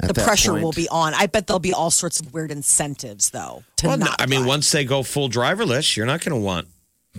The 0.00 0.14
pressure 0.14 0.52
point. 0.52 0.62
will 0.62 0.72
be 0.72 0.88
on. 0.90 1.12
I 1.14 1.26
bet 1.26 1.48
there'll 1.48 1.58
be 1.58 1.72
all 1.72 1.90
sorts 1.90 2.20
of 2.20 2.32
weird 2.32 2.52
incentives, 2.52 3.30
though. 3.30 3.64
To 3.78 3.88
Well, 3.88 3.98
not 3.98 4.20
I 4.22 4.26
mean, 4.26 4.46
once 4.46 4.70
they 4.70 4.84
go 4.84 5.02
full 5.02 5.28
driverless, 5.28 5.96
you're 5.96 6.06
not 6.06 6.20
going 6.20 6.38
to 6.38 6.44
want 6.44 6.68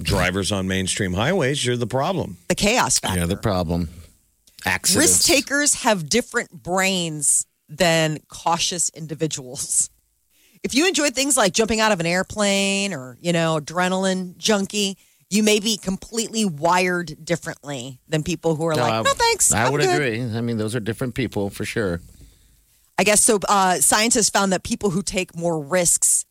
drivers 0.01 0.51
on 0.53 0.65
mainstream 0.67 1.13
highways. 1.13 1.65
You're 1.65 1.75
the 1.75 1.87
problem. 1.87 2.37
the 2.47 2.55
chaos 2.55 2.97
factor. 2.99 3.19
Yeah, 3.19 3.25
the 3.25 3.35
problem. 3.35 3.89
Accidents. 4.65 4.95
Risk 5.11 5.25
takers 5.27 5.73
have 5.83 6.07
different 6.07 6.51
brains 6.63 7.45
than 7.67 8.19
cautious 8.29 8.89
individuals. 8.89 9.89
If 10.63 10.73
you 10.73 10.87
enjoy 10.87 11.09
things 11.09 11.35
like 11.35 11.53
jumping 11.53 11.79
out 11.81 11.91
of 11.91 11.99
an 11.99 12.05
airplane 12.05 12.93
or, 12.93 13.17
you 13.21 13.31
know, 13.33 13.59
adrenaline 13.59 14.37
junkie, 14.37 14.97
you 15.29 15.43
may 15.43 15.59
be 15.59 15.77
completely 15.77 16.45
wired 16.45 17.23
differently 17.23 17.99
than 18.07 18.23
people 18.23 18.55
who 18.55 18.65
are 18.65 18.75
No, 18.75 18.81
like, 18.81 18.93
I- 18.93 19.01
no 19.03 19.13
thanks. 19.13 19.51
I 19.53 19.65
I'm 19.65 19.71
would 19.71 19.81
good." 19.81 19.93
agree. 20.01 20.21
I 20.37 20.41
mean, 20.41 20.57
those 20.57 20.75
are 20.75 20.79
different 20.79 21.13
people 21.15 21.49
for 21.49 21.65
sure. 21.65 22.01
I 22.97 23.03
guess 23.03 23.21
so. 23.23 23.39
Uh, 23.47 23.75
scientists 23.75 24.29
found 24.29 24.51
that 24.51 24.63
people 24.63 24.89
who 24.89 25.01
take 25.01 25.35
more 25.35 25.59
risks 25.63 26.25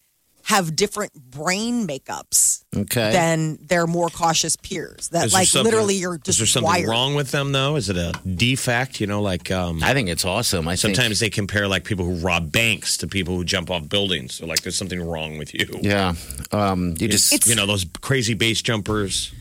have 0.48 0.74
different 0.74 1.12
brain 1.30 1.87
makeups 1.87 2.64
Okay. 2.74 3.12
than 3.12 3.58
their 3.66 3.87
more 3.87 4.08
cautious 4.08 4.56
peers. 4.56 5.08
That 5.11 5.26
Is 5.26 5.32
there 5.32 5.40
like 5.42 5.54
literally 5.54 5.96
you're 5.96 6.14
Is 6.14 6.20
just 6.24 6.38
there 6.38 6.46
something 6.46 6.66
wired. 6.66 6.88
wrong 6.88 7.14
with 7.14 7.30
them, 7.32 7.52
though? 7.52 7.76
Is 7.76 7.90
it 7.90 7.98
a 7.98 8.12
defect? 8.26 8.98
You 8.98 9.06
know, 9.06 9.20
like 9.20 9.50
um, 9.50 9.82
I 9.82 9.92
think 9.92 10.08
it's 10.08 10.24
awesome. 10.24 10.66
I 10.66 10.72
think- 10.74 10.96
sometimes 10.96 11.20
they 11.20 11.28
compare 11.28 11.68
like 11.68 11.84
people 11.84 12.06
who 12.06 12.14
rob 12.14 12.50
banks 12.50 12.96
to 12.98 13.06
people 13.06 13.37
who 13.37 13.44
jump 13.44 13.70
off 13.70 13.90
buildings. 13.90 14.34
So, 14.37 14.46
like, 14.46 14.62
there's 14.62 14.76
something 14.76 15.00
wrong 15.02 15.37
with 15.37 15.52
you. 15.52 15.66
yeah. 15.82 16.14
Um, 16.50 16.94
you 16.98 17.08
just. 17.08 17.30
It's- 17.34 17.46
You 17.48 17.54
know, 17.54 17.66
those 17.66 17.84
crazy 18.00 18.32
base 18.34 18.62
jumpers. 18.62 19.32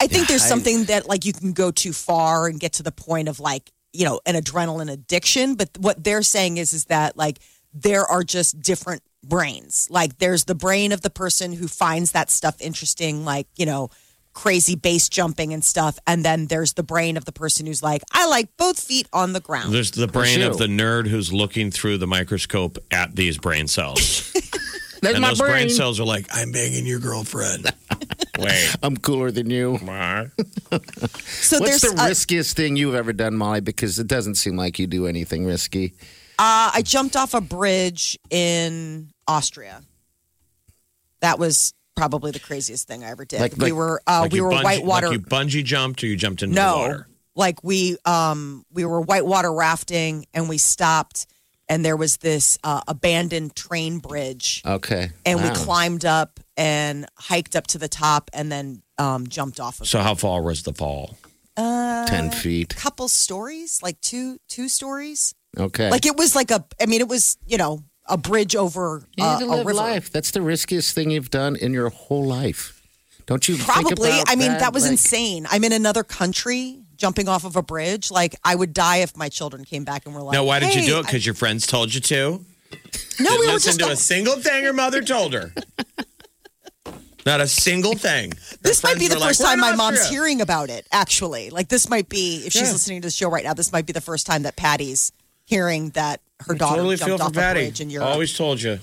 I 0.00 0.08
think 0.08 0.26
there's 0.26 0.42
I- 0.42 0.48
something 0.48 0.84
that 0.86 1.08
like 1.08 1.24
you 1.24 1.32
can 1.32 1.52
go 1.52 1.70
too 1.70 1.92
far 1.92 2.48
and 2.48 2.58
get 2.58 2.72
to 2.74 2.82
the 2.82 2.92
point 2.92 3.28
of 3.28 3.38
like 3.38 3.70
you 3.92 4.04
know 4.04 4.20
an 4.26 4.34
adrenaline 4.34 4.90
addiction. 4.90 5.54
But 5.54 5.70
what 5.78 6.02
they're 6.02 6.22
saying 6.24 6.56
is 6.58 6.72
is 6.72 6.86
that 6.86 7.16
like 7.16 7.38
there 7.72 8.04
are 8.04 8.22
just 8.22 8.60
different 8.60 9.02
brains. 9.22 9.86
Like 9.90 10.18
there's 10.18 10.44
the 10.44 10.54
brain 10.54 10.92
of 10.92 11.02
the 11.02 11.10
person 11.10 11.52
who 11.52 11.68
finds 11.68 12.12
that 12.12 12.30
stuff 12.30 12.60
interesting, 12.60 13.24
like 13.24 13.46
you 13.56 13.66
know 13.66 13.90
crazy 14.32 14.76
base 14.76 15.08
jumping 15.08 15.52
and 15.52 15.64
stuff, 15.64 15.98
and 16.06 16.24
then 16.24 16.46
there's 16.46 16.74
the 16.74 16.82
brain 16.82 17.16
of 17.16 17.24
the 17.24 17.32
person 17.32 17.66
who's 17.66 17.82
like 17.82 18.02
I 18.12 18.26
like 18.28 18.56
both 18.56 18.80
feet 18.80 19.08
on 19.12 19.32
the 19.32 19.40
ground. 19.40 19.74
There's 19.74 19.90
the 19.90 20.06
brain 20.06 20.42
of 20.42 20.58
the 20.58 20.66
nerd 20.66 21.08
who's 21.08 21.32
looking 21.32 21.70
through 21.70 21.98
the 21.98 22.06
microscope 22.06 22.78
at 22.90 23.16
these 23.16 23.38
brain 23.38 23.68
cells. 23.68 24.32
There's 25.02 25.14
and 25.14 25.22
my 25.22 25.28
those 25.28 25.38
brain. 25.38 25.52
brain 25.52 25.70
cells 25.70 25.98
are 25.98 26.04
like, 26.04 26.26
I'm 26.30 26.52
banging 26.52 26.84
your 26.86 26.98
girlfriend. 26.98 27.72
Wait. 28.38 28.76
I'm 28.82 28.96
cooler 28.96 29.30
than 29.30 29.48
you. 29.48 29.78
so 29.78 29.88
What's 29.88 31.80
there's 31.80 31.80
the 31.80 31.96
uh, 31.98 32.08
riskiest 32.08 32.56
thing 32.56 32.76
you've 32.76 32.94
ever 32.94 33.12
done, 33.12 33.34
Molly? 33.34 33.60
Because 33.60 33.98
it 33.98 34.06
doesn't 34.06 34.34
seem 34.34 34.56
like 34.56 34.78
you 34.78 34.86
do 34.86 35.06
anything 35.06 35.46
risky. 35.46 35.94
Uh, 36.40 36.70
I 36.74 36.82
jumped 36.82 37.16
off 37.16 37.34
a 37.34 37.40
bridge 37.42 38.18
in 38.30 39.10
Austria. 39.28 39.82
That 41.20 41.38
was 41.38 41.74
probably 41.94 42.30
the 42.30 42.40
craziest 42.40 42.88
thing 42.88 43.04
I 43.04 43.10
ever 43.10 43.26
did. 43.26 43.40
Like- 43.40 43.56
we 43.58 43.64
like- 43.64 43.74
were 43.74 44.02
uh, 44.06 44.20
Like 44.22 44.32
we 44.32 44.38
you 44.38 44.44
were 44.44 44.50
bungee- 44.52 44.64
whitewater. 44.64 45.08
Like 45.08 45.18
you 45.18 45.22
bungee 45.26 45.64
jumped 45.64 46.02
or 46.02 46.06
you 46.06 46.16
jumped 46.16 46.42
into 46.42 46.54
the 46.54 46.60
no, 46.62 46.76
water? 46.78 47.08
like 47.36 47.62
we 47.62 47.96
um 48.06 48.64
we 48.72 48.86
were 48.86 49.02
whitewater 49.02 49.52
rafting 49.52 50.24
and 50.32 50.48
we 50.48 50.56
stopped 50.56 51.26
and 51.68 51.84
there 51.84 51.96
was 51.96 52.16
this 52.16 52.58
uh, 52.64 52.80
abandoned 52.88 53.54
train 53.54 53.98
bridge 53.98 54.62
Okay. 54.66 55.10
and 55.26 55.40
we 55.42 55.48
Wow. 55.48 55.54
climbed 55.54 56.04
up 56.06 56.40
and 56.56 57.06
hiked 57.18 57.54
up 57.54 57.66
to 57.68 57.78
the 57.78 57.88
top 57.88 58.30
and 58.32 58.50
then 58.50 58.82
um, 58.98 59.26
jumped 59.28 59.60
off 59.60 59.80
of 59.80 59.86
So 59.88 60.00
how 60.00 60.14
far 60.14 60.40
was 60.42 60.62
the 60.62 60.72
fall? 60.72 61.18
Ten 61.56 62.30
feet. 62.30 62.72
a 62.72 62.76
couple 62.76 63.06
stories, 63.08 63.80
like 63.82 64.00
two 64.00 64.38
two 64.48 64.68
stories. 64.68 65.34
Okay. 65.58 65.90
Like 65.90 66.06
it 66.06 66.16
was 66.16 66.34
like 66.36 66.50
a. 66.50 66.64
I 66.80 66.86
mean, 66.86 67.00
it 67.00 67.08
was 67.08 67.36
you 67.46 67.58
know 67.58 67.82
a 68.06 68.16
bridge 68.16 68.54
over 68.56 69.06
you 69.16 69.24
uh, 69.24 69.38
need 69.38 69.44
to 69.46 69.50
a 69.50 69.56
live 69.56 69.66
river. 69.66 69.74
life. 69.78 70.10
That's 70.10 70.30
the 70.30 70.42
riskiest 70.42 70.94
thing 70.94 71.10
you've 71.10 71.30
done 71.30 71.56
in 71.56 71.72
your 71.72 71.90
whole 71.90 72.24
life. 72.24 72.76
Don't 73.26 73.46
you? 73.48 73.56
think 73.56 73.68
Probably. 73.68 74.08
about 74.10 74.24
I 74.28 74.34
mean, 74.36 74.48
that, 74.48 74.72
was 74.72 74.82
Like, 74.84 74.92
insane. 74.92 75.46
I'm 75.50 75.62
in 75.62 75.72
another 75.72 76.02
country 76.02 76.80
jumping 76.96 77.28
off 77.28 77.44
of 77.44 77.54
a 77.54 77.62
bridge. 77.62 78.10
Like, 78.10 78.34
I 78.44 78.54
would 78.56 78.72
die 78.72 78.98
if 78.98 79.16
my 79.16 79.28
children 79.28 79.64
came 79.64 79.84
back 79.84 80.04
and 80.06 80.14
were 80.14 80.22
like, 80.22 80.34
"No, 80.34 80.42
why 80.44 80.58
did 80.58 80.74
you 80.74 80.82
do 80.84 80.98
it? 80.98 81.02
Because 81.06 81.24
your 81.24 81.34
friends 81.36 81.66
told 81.66 81.94
you 81.94 82.00
to? 82.00 82.44
No, 83.20 83.30
Didn't 83.30 83.40
we 83.40 83.46
were 83.52 83.58
just. 83.58 83.78
to 83.80 83.90
a 83.90 83.96
single 83.96 84.36
thing 84.36 84.64
her 84.64 84.72
mother 84.72 85.02
told 85.02 85.32
her. 85.32 85.52
Not 87.26 87.40
a 87.42 87.46
single 87.46 87.94
thing. 87.94 88.32
Her 88.32 88.56
this 88.62 88.82
might 88.82 88.98
be 88.98 89.06
the 89.06 89.16
first 89.20 89.40
like, 89.40 89.50
time 89.50 89.60
my 89.60 89.76
mom's 89.76 90.08
hearing 90.08 90.40
about 90.40 90.70
it. 90.70 90.86
Actually, 90.90 91.50
like 91.50 91.68
this 91.68 91.88
might 91.90 92.08
be 92.08 92.42
if 92.46 92.52
she's 92.52 92.62
Yeah. 92.62 92.72
listening 92.72 93.02
to 93.02 93.08
the 93.08 93.12
show 93.12 93.28
right 93.28 93.44
now. 93.44 93.52
This 93.52 93.72
might 93.72 93.84
be 93.86 93.92
the 93.92 94.00
first 94.00 94.26
time 94.26 94.42
that 94.44 94.56
Patty's 94.56 95.12
hearing 95.50 95.90
that 95.90 96.20
her 96.46 96.54
daughter 96.54 96.76
Totally 96.76 96.96
jumped 96.96 97.18
for 97.18 97.24
off 97.24 97.30
a 97.32 97.34
Patty. 97.34 97.60
bridge 97.60 97.80
in 97.82 97.90
Europe. 97.90 98.08
Always 98.08 98.32
told 98.36 98.62
you. 98.62 98.78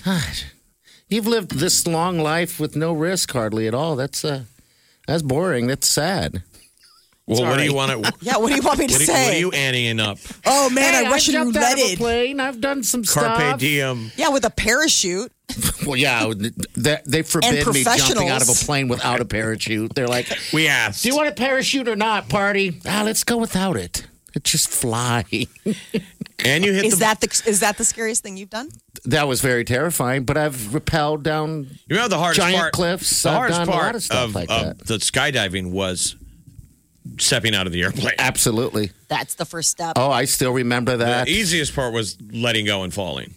You've 1.10 1.25
lived 1.27 1.51
this 1.51 1.88
long 1.88 2.19
life 2.19 2.60
with 2.60 2.75
no 2.75 2.91
risk 2.93 3.32
hardly 3.32 3.67
at 3.67 3.73
all. 3.73 3.95
That's 3.95 4.23
uh, 4.25 4.43
that's 5.08 5.23
boring. 5.23 5.67
That's 5.67 5.88
sad. 5.88 6.43
Well, 7.25 7.41
what 7.43 7.58
do 7.58 7.63
you 7.63 7.71
Sorry. 7.71 7.95
want 7.95 8.06
to? 8.06 8.13
yeah, 8.21 8.38
what 8.38 8.49
do 8.49 8.56
you 8.56 8.62
want 8.62 8.80
me 8.80 8.88
to 8.88 8.93
What, 8.93 8.99
do- 8.99 9.06
say? 9.06 9.25
what 9.25 9.34
are 9.34 9.39
you 9.39 9.51
anteing 9.51 9.99
up? 9.99 10.17
oh 10.45 10.69
man, 10.69 10.93
Hey, 10.93 11.06
I 11.08 11.12
Russian 11.12 11.34
jumped 11.34 11.58
out 11.58 11.73
of 11.73 11.80
a 11.80 11.95
plane. 11.97 12.39
I've 12.39 12.62
done 12.62 12.84
some 12.84 13.03
Carpe 13.03 13.36
stuff. 13.36 13.60
diem. 13.60 14.12
Yeah, 14.15 14.30
with 14.30 14.45
a 14.45 14.49
parachute. 14.49 15.32
Well, 15.86 15.95
yeah, 15.95 16.34
they, 16.75 16.97
they 17.06 17.21
forbid 17.21 17.65
me 17.67 17.84
jumping 17.86 18.27
out 18.27 18.41
of 18.41 18.49
a 18.49 18.53
plane 18.65 18.89
without 18.89 19.21
a 19.21 19.25
parachute. 19.25 19.95
They're 19.95 20.06
like, 20.08 20.27
We 20.53 20.67
asked. 20.67 21.03
"Do 21.03 21.08
you 21.10 21.15
want 21.15 21.30
a 21.30 21.32
parachute 21.32 21.88
or 21.88 21.95
not, 21.95 22.27
party?" 22.27 22.82
Ah, 22.86 23.03
let's 23.06 23.23
go 23.23 23.38
without 23.38 23.77
it. 23.77 24.06
It 24.38 24.43
just 24.43 24.69
fly. 24.69 25.26
and 26.45 26.63
you 26.63 26.71
hit 26.71 26.86
Is 26.86 26.93
the. 26.93 27.00
that 27.00 27.21
the 27.21 27.43
is 27.47 27.60
that 27.62 27.78
the 27.80 27.84
scariest 27.84 28.21
thing 28.21 28.38
you've 28.38 28.52
done? 28.52 28.69
that 29.06 29.28
was 29.28 29.41
very 29.41 29.65
terrifying. 29.65 30.26
But 30.26 30.38
I've 30.38 30.56
rappelled 30.56 31.23
down. 31.23 31.67
you 31.89 31.95
know 31.95 32.08
the 32.08 32.19
hardest 32.19 32.39
giant 32.39 32.60
part. 32.60 32.73
cliffs. 32.73 33.23
The 33.23 33.30
I've 33.30 33.36
hardest 33.36 33.60
done 33.62 33.67
a 33.67 33.71
lot 33.71 33.82
part 33.82 33.95
of 33.95 34.04
stuff 34.04 34.36
like 34.36 34.50
of 34.52 34.78
that. 34.78 34.86
the 34.86 34.97
skydiving 35.00 35.71
was 35.71 36.15
stepping 37.17 37.56
out 37.56 37.65
of 37.65 37.73
the 37.73 37.82
airplane. 37.82 38.13
Absolutely. 38.19 38.91
That's 39.08 39.34
the 39.34 39.45
first 39.45 39.71
step. 39.71 39.93
Oh, 39.95 40.12
I 40.12 40.26
still 40.26 40.52
remember 40.54 40.97
that. 40.97 41.26
The 41.26 41.32
easiest 41.32 41.73
part 41.73 41.93
was 41.93 42.15
letting 42.32 42.65
go 42.67 42.84
and 42.84 42.93
falling. 42.93 43.34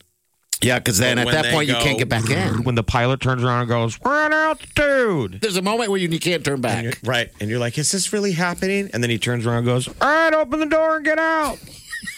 Yeah, 0.62 0.78
because 0.78 0.98
then 0.98 1.16
But 1.16 1.20
at 1.20 1.26
when 1.26 1.34
that 1.34 1.42
they 1.44 1.50
point 1.52 1.68
you 1.68 1.74
go- 1.74 1.80
can't 1.82 1.98
get 1.98 2.08
back 2.08 2.28
in. 2.30 2.64
When 2.64 2.74
the 2.74 2.82
pilot 2.82 3.20
turns 3.20 3.42
around 3.42 3.60
and 3.60 3.68
goes, 3.68 4.00
"We're 4.00 4.26
at 4.26 4.32
altitude," 4.32 5.40
There's 5.40 5.56
a 5.56 5.62
moment 5.62 5.90
where 5.90 5.98
you, 5.98 6.08
you 6.08 6.18
can't 6.20 6.44
turn 6.44 6.60
back. 6.60 6.82
You're- 6.84 6.96
right? 7.04 7.30
And 7.40 7.48
you're 7.50 7.58
like, 7.58 7.78
"Is 7.78 7.90
this 7.92 8.12
really 8.12 8.32
happening?" 8.32 8.90
And 8.92 9.02
then 9.02 9.10
he 9.10 9.18
turns 9.18 9.46
around 9.46 9.58
and 9.58 9.66
goes, 9.66 9.88
"All 9.88 9.94
right, 10.00 10.32
open 10.34 10.60
the 10.60 10.66
door 10.66 10.96
and 10.96 11.04
get 11.04 11.18
out." 11.18 11.58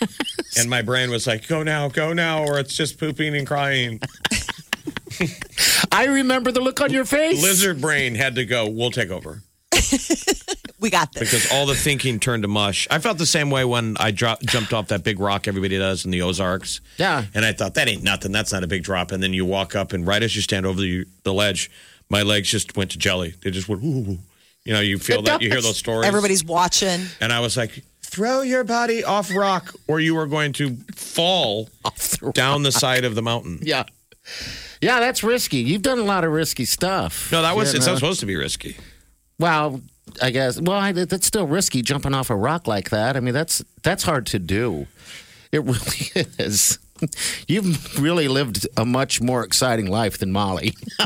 and 0.58 0.68
my 0.70 0.82
brain 0.82 1.10
was 1.10 1.26
like, 1.26 1.46
"Go 1.48 1.62
now, 1.62 1.88
go 1.88 2.12
now," 2.12 2.44
or 2.44 2.58
it's 2.58 2.74
just 2.76 2.98
pooping 2.98 3.36
and 3.36 3.46
crying. 3.46 4.00
I 5.92 6.06
remember 6.06 6.50
the 6.52 6.60
look 6.60 6.80
on 6.80 6.90
your 6.92 7.04
face. 7.04 7.42
Lizard 7.42 7.80
brain 7.80 8.14
had 8.14 8.34
to 8.36 8.44
go. 8.44 8.68
We'll 8.68 8.90
take 8.90 9.10
over 9.10 9.42
we 10.82 10.90
got 10.90 11.12
this. 11.12 11.22
because 11.22 11.50
all 11.52 11.64
the 11.64 11.74
thinking 11.74 12.20
turned 12.20 12.42
to 12.42 12.48
mush. 12.48 12.86
I 12.90 12.98
felt 12.98 13.16
the 13.16 13.24
same 13.26 13.50
way 13.50 13.64
when 13.64 13.96
I 13.98 14.10
dropped, 14.10 14.44
jumped 14.44 14.72
off 14.74 14.88
that 14.88 15.02
big 15.04 15.18
rock 15.20 15.48
everybody 15.48 15.78
does 15.78 16.04
in 16.04 16.10
the 16.10 16.20
Ozarks. 16.22 16.80
Yeah. 16.98 17.24
And 17.32 17.44
I 17.44 17.52
thought 17.52 17.74
that 17.74 17.88
ain't 17.88 18.02
nothing. 18.02 18.32
That's 18.32 18.52
not 18.52 18.64
a 18.64 18.66
big 18.66 18.82
drop. 18.82 19.12
And 19.12 19.22
then 19.22 19.32
you 19.32 19.46
walk 19.46 19.74
up, 19.74 19.92
and 19.92 20.06
right 20.06 20.22
as 20.22 20.36
you 20.36 20.42
stand 20.42 20.66
over 20.66 20.80
the, 20.80 21.06
the 21.22 21.32
ledge, 21.32 21.70
my 22.10 22.22
legs 22.22 22.50
just 22.50 22.76
went 22.76 22.90
to 22.90 22.98
jelly. 22.98 23.34
They 23.42 23.50
just 23.50 23.68
went. 23.68 23.82
Ooh, 23.82 24.10
ooh. 24.12 24.18
You 24.64 24.72
know, 24.74 24.80
you 24.80 24.98
feel 24.98 25.20
It 25.20 25.24
that. 25.26 25.42
You 25.42 25.50
hear 25.50 25.62
those 25.62 25.76
stories. 25.76 26.06
Everybody's 26.06 26.44
watching. 26.44 27.06
And 27.20 27.32
I 27.32 27.40
was 27.40 27.56
like, 27.56 27.82
throw 28.02 28.42
your 28.42 28.62
body 28.64 29.02
off 29.02 29.34
rock, 29.34 29.74
or 29.88 29.98
you 29.98 30.16
are 30.18 30.26
going 30.26 30.52
to 30.54 30.76
fall 30.94 31.68
down 32.32 32.62
the 32.62 32.70
side 32.72 33.04
of 33.04 33.14
the 33.14 33.22
mountain. 33.22 33.58
Yeah. 33.62 33.84
Yeah, 34.80 35.00
that's 35.00 35.22
risky. 35.24 35.58
You've 35.58 35.82
done 35.82 35.98
a 35.98 36.04
lot 36.04 36.24
of 36.24 36.32
risky 36.32 36.64
stuff. 36.64 37.30
No, 37.32 37.42
that 37.42 37.56
was 37.56 37.72
You 37.72 37.78
it's 37.78 37.86
not 37.86 37.96
supposed 37.96 38.20
to 38.20 38.26
be 38.26 38.36
risky. 38.36 38.76
Well, 39.38 39.80
I 40.20 40.30
guess. 40.30 40.60
Well, 40.60 40.76
I, 40.76 40.92
that's 40.92 41.26
still 41.26 41.46
risky 41.46 41.82
jumping 41.82 42.14
off 42.14 42.30
a 42.30 42.36
rock 42.36 42.66
like 42.66 42.90
that. 42.90 43.16
I 43.16 43.20
mean, 43.20 43.34
that's 43.34 43.64
that's 43.82 44.02
hard 44.02 44.26
to 44.26 44.38
do. 44.38 44.86
It 45.50 45.62
really 45.64 46.26
is. 46.38 46.78
You've 47.48 47.98
really 48.00 48.28
lived 48.28 48.66
a 48.76 48.84
much 48.84 49.20
more 49.20 49.44
exciting 49.44 49.86
life 49.86 50.18
than 50.18 50.30
Molly. 50.32 50.74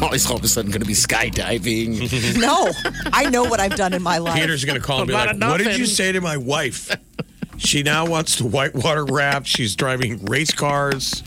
Molly's 0.00 0.28
all 0.30 0.36
of 0.36 0.44
a 0.44 0.48
sudden 0.48 0.70
going 0.70 0.80
to 0.80 0.86
be 0.86 0.92
skydiving. 0.94 2.38
No, 2.38 2.70
I 3.12 3.28
know 3.30 3.44
what 3.44 3.58
I've 3.60 3.74
done 3.74 3.94
in 3.94 4.02
my 4.02 4.18
life. 4.18 4.40
Peter's 4.40 4.64
going 4.64 4.78
to 4.78 4.84
call 4.84 5.00
and 5.00 5.08
be 5.08 5.14
About 5.14 5.38
like, 5.38 5.50
"What 5.50 5.58
did 5.58 5.76
you 5.78 5.86
say 5.86 6.12
to 6.12 6.20
my 6.20 6.36
wife? 6.36 6.94
She 7.56 7.82
now 7.82 8.06
wants 8.06 8.36
to 8.36 8.46
whitewater 8.46 9.04
raft. 9.04 9.46
She's 9.46 9.74
driving 9.74 10.24
race 10.26 10.52
cars. 10.52 11.24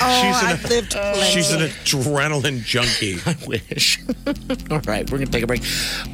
Oh, 0.00 0.22
she's 0.22 0.42
an- 0.42 0.48
I've 0.48 0.64
lived 0.70 0.90
plenty. 0.92 1.20
She's 1.30 1.50
an 1.52 1.60
adrenaline 1.60 2.62
junkie. 2.64 3.18
I 3.26 3.36
wish. 3.46 4.00
All 4.70 4.80
right, 4.86 5.08
we're 5.10 5.18
going 5.18 5.26
to 5.26 5.32
take 5.32 5.44
a 5.44 5.46
break. 5.46 5.62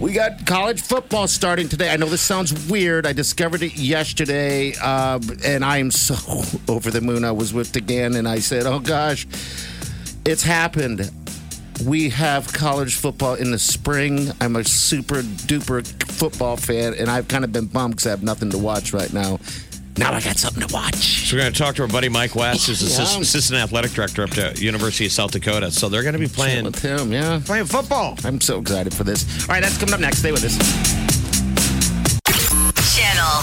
We 0.01 0.13
got 0.13 0.47
college 0.47 0.83
football 0.83 1.27
starting 1.29 1.69
today. 1.69 1.91
I 1.91 1.97
know 1.97 2.07
this 2.07 2.21
sounds 2.21 2.69
weird. 2.69 3.07
I 3.07 3.13
discovered 3.13 3.63
it 3.63 3.77
yesterday, 3.77 4.75
uh, 4.83 5.21
and 5.45 5.65
I 5.65 5.79
am 5.79 5.91
so 5.91 6.43
over 6.73 6.91
the 6.91 7.01
moon. 7.01 7.25
I 7.25 7.33
was 7.33 7.53
with 7.53 7.75
again, 7.77 8.15
and 8.15 8.29
I 8.29 8.39
said, 8.39 8.67
oh 8.67 8.81
gosh, 8.81 9.27
it's 10.25 10.43
happened. 10.43 11.11
We 11.85 12.09
have 12.09 12.51
college 12.55 12.95
football 12.97 13.35
in 13.35 13.51
the 13.51 13.59
spring. 13.59 14.31
I'm 14.41 14.57
a 14.57 14.65
super 14.65 15.17
duper 15.17 15.87
football 16.11 16.57
fan, 16.57 16.95
and 16.95 17.11
I've 17.11 17.29
kind 17.29 17.45
of 17.45 17.53
been 17.53 17.67
bummed 17.67 17.97
because 17.97 18.07
I 18.07 18.11
have 18.11 18.23
nothing 18.23 18.51
to 18.51 18.59
watch 18.59 18.93
right 18.95 19.13
now. 19.13 19.39
Now 19.99 20.13
I 20.13 20.21
got 20.21 20.37
something 20.37 20.67
to 20.67 20.73
watch. 20.75 21.29
So 21.29 21.37
we're 21.37 21.43
going 21.43 21.53
to 21.53 21.59
talk 21.59 21.75
to 21.77 21.83
our 21.83 21.89
buddy 21.89 22.09
Mike 22.09 22.35
West, 22.35 22.67
who's 22.67 22.83
assist- 22.83 23.15
Yeah. 23.17 23.21
assistant 23.23 23.61
athletic 23.61 23.93
director 23.93 24.23
up 24.25 24.31
to 24.31 24.53
University 24.63 25.07
of 25.07 25.13
South 25.13 25.31
Dakota. 25.31 25.71
So 25.71 25.89
they're 25.89 26.03
going 26.03 26.13
to 26.13 26.19
be 26.19 26.29
playing 26.29 26.65
with 26.65 26.79
him, 26.81 27.13
yeah. 27.13 27.41
playing 27.45 27.65
football. 27.67 28.19
I'm 28.25 28.41
so 28.41 28.61
excited 28.61 28.93
for 28.93 29.05
this. 29.05 29.25
All 29.43 29.55
right, 29.55 29.63
that's 29.63 29.79
coming 29.79 29.95
up 29.95 30.01
next. 30.01 30.19
Stay 30.19 30.33
with 30.33 30.45
us. 30.45 30.57
Channel 32.97 33.43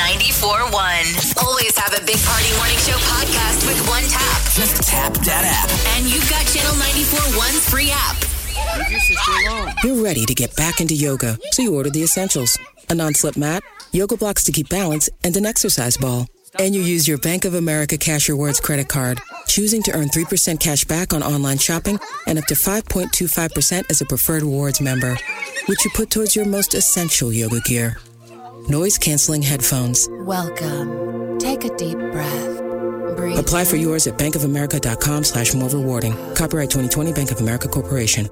94.1. 0.00 1.42
Always 1.44 1.76
have 1.78 1.92
a 1.92 2.04
Big 2.06 2.18
Party 2.24 2.50
Morning 2.56 2.78
Show 2.78 2.96
podcast 3.12 3.66
with 3.66 3.80
one 3.88 4.02
tap. 4.08 4.40
Just 4.54 4.82
tap 4.88 5.12
that 5.24 5.44
app. 5.44 5.68
And 5.96 6.06
you've 6.06 6.28
got 6.30 6.44
Channel 6.46 6.72
94.1's 6.76 7.68
free 7.68 7.90
app. 7.92 8.16
You're 9.84 10.02
ready 10.02 10.24
to 10.24 10.34
get 10.34 10.54
back 10.56 10.80
into 10.80 10.94
yoga, 10.94 11.38
so 11.52 11.62
you 11.62 11.74
order 11.74 11.90
the 11.90 12.02
essentials 12.02 12.56
a 12.88 12.94
non 12.94 13.14
slip 13.14 13.36
mat, 13.36 13.62
yoga 13.92 14.16
blocks 14.16 14.42
to 14.44 14.52
keep 14.52 14.68
balance, 14.68 15.08
and 15.22 15.36
an 15.36 15.46
exercise 15.46 15.96
ball. 15.96 16.26
And 16.58 16.74
you 16.74 16.82
use 16.82 17.06
your 17.06 17.18
Bank 17.18 17.44
of 17.44 17.54
America 17.54 17.96
Cash 17.96 18.28
Rewards 18.28 18.60
credit 18.60 18.88
card, 18.88 19.20
choosing 19.46 19.82
to 19.84 19.96
earn 19.96 20.08
3% 20.08 20.58
cash 20.58 20.84
back 20.84 21.12
on 21.12 21.22
online 21.22 21.58
shopping 21.58 21.98
and 22.26 22.38
up 22.38 22.46
to 22.46 22.54
5.25% 22.54 23.84
as 23.90 24.00
a 24.00 24.06
preferred 24.06 24.42
rewards 24.42 24.80
member, 24.80 25.16
which 25.66 25.84
you 25.84 25.90
put 25.94 26.10
towards 26.10 26.34
your 26.34 26.44
most 26.44 26.74
essential 26.74 27.32
yoga 27.32 27.60
gear. 27.60 27.98
Noise 28.68 28.98
canceling 28.98 29.42
headphones. 29.42 30.08
Welcome. 30.10 31.38
Take 31.38 31.64
a 31.64 31.74
deep 31.76 31.98
breath. 31.98 32.58
Breathe. 33.16 33.38
Apply 33.38 33.64
for 33.64 33.76
yours 33.76 34.06
at 34.06 34.18
bankofamerica.com 34.18 35.24
slash 35.24 35.54
more 35.54 35.68
rewarding. 35.68 36.12
Copyright 36.34 36.70
2020 36.70 37.12
Bank 37.12 37.30
of 37.30 37.40
America 37.40 37.68
Corporation. 37.68 38.28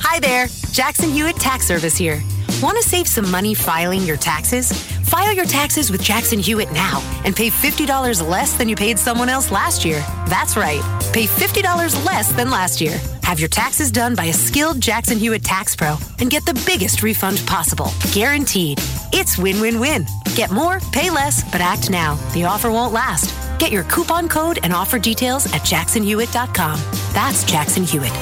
Hi 0.00 0.20
there, 0.20 0.46
Jackson 0.70 1.10
Hewitt 1.10 1.36
Tax 1.36 1.66
Service 1.66 1.96
here. 1.96 2.20
Want 2.62 2.76
to 2.78 2.82
save 2.82 3.06
some 3.06 3.30
money 3.30 3.52
filing 3.54 4.02
your 4.02 4.16
taxes? 4.16 4.72
File 5.04 5.32
your 5.32 5.44
taxes 5.44 5.90
with 5.90 6.02
Jackson 6.02 6.38
Hewitt 6.38 6.72
now 6.72 7.02
and 7.24 7.36
pay 7.36 7.50
$50 7.50 8.26
less 8.26 8.56
than 8.56 8.68
you 8.68 8.76
paid 8.76 8.98
someone 8.98 9.28
else 9.28 9.50
last 9.50 9.84
year. 9.84 9.98
That's 10.28 10.56
right, 10.56 10.80
pay 11.12 11.26
$50 11.26 12.06
less 12.06 12.32
than 12.32 12.50
last 12.50 12.80
year. 12.80 12.98
Have 13.22 13.38
your 13.38 13.48
taxes 13.48 13.90
done 13.90 14.14
by 14.14 14.26
a 14.26 14.32
skilled 14.32 14.80
Jackson 14.80 15.18
Hewitt 15.18 15.44
tax 15.44 15.76
pro 15.76 15.98
and 16.20 16.30
get 16.30 16.46
the 16.46 16.60
biggest 16.66 17.02
refund 17.02 17.42
possible. 17.46 17.88
Guaranteed. 18.12 18.80
It's 19.12 19.36
win 19.36 19.60
win 19.60 19.78
win. 19.78 20.06
Get 20.34 20.50
more, 20.50 20.80
pay 20.92 21.10
less, 21.10 21.42
but 21.52 21.60
act 21.60 21.90
now. 21.90 22.14
The 22.32 22.44
offer 22.44 22.70
won't 22.70 22.92
last. 22.94 23.34
Get 23.58 23.72
your 23.72 23.84
coupon 23.84 24.28
code 24.28 24.58
and 24.62 24.72
offer 24.72 24.98
details 24.98 25.46
at 25.46 25.62
jacksonhewitt.com. 25.62 26.80
That's 27.12 27.44
Jackson 27.44 27.84
Hewitt. 27.84 28.12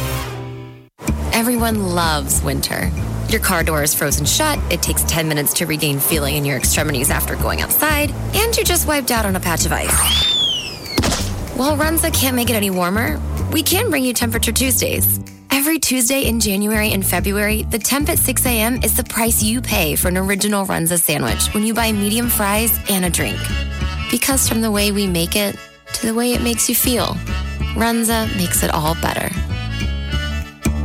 Everyone 1.32 1.94
loves 1.94 2.42
winter. 2.42 2.90
Your 3.32 3.40
car 3.40 3.62
door 3.62 3.82
is 3.82 3.94
frozen 3.94 4.26
shut, 4.26 4.58
it 4.70 4.82
takes 4.82 5.04
10 5.04 5.26
minutes 5.26 5.54
to 5.54 5.64
regain 5.64 5.98
feeling 5.98 6.36
in 6.36 6.44
your 6.44 6.58
extremities 6.58 7.10
after 7.10 7.34
going 7.36 7.62
outside, 7.62 8.10
and 8.34 8.54
you're 8.54 8.62
just 8.62 8.86
wiped 8.86 9.10
out 9.10 9.24
on 9.24 9.34
a 9.34 9.40
patch 9.40 9.64
of 9.64 9.72
ice. 9.72 9.88
While 11.56 11.78
Runza 11.78 12.12
can't 12.12 12.36
make 12.36 12.50
it 12.50 12.56
any 12.56 12.68
warmer, 12.68 13.18
we 13.50 13.62
can 13.62 13.88
bring 13.88 14.04
you 14.04 14.12
Temperature 14.12 14.52
Tuesdays. 14.52 15.18
Every 15.50 15.78
Tuesday 15.78 16.26
in 16.26 16.40
January 16.40 16.92
and 16.92 17.06
February, 17.06 17.62
the 17.62 17.78
temp 17.78 18.10
at 18.10 18.18
6 18.18 18.44
a.m. 18.44 18.82
is 18.82 18.98
the 18.98 19.04
price 19.04 19.42
you 19.42 19.62
pay 19.62 19.96
for 19.96 20.08
an 20.08 20.18
original 20.18 20.66
Runza 20.66 21.00
sandwich 21.00 21.54
when 21.54 21.64
you 21.64 21.72
buy 21.72 21.90
medium 21.90 22.28
fries 22.28 22.78
and 22.90 23.06
a 23.06 23.10
drink. 23.10 23.40
Because 24.10 24.46
from 24.46 24.60
the 24.60 24.70
way 24.70 24.92
we 24.92 25.06
make 25.06 25.36
it 25.36 25.56
to 25.94 26.06
the 26.06 26.12
way 26.12 26.34
it 26.34 26.42
makes 26.42 26.68
you 26.68 26.74
feel, 26.74 27.14
Runza 27.76 28.28
makes 28.36 28.62
it 28.62 28.70
all 28.74 28.94
better. 28.96 29.30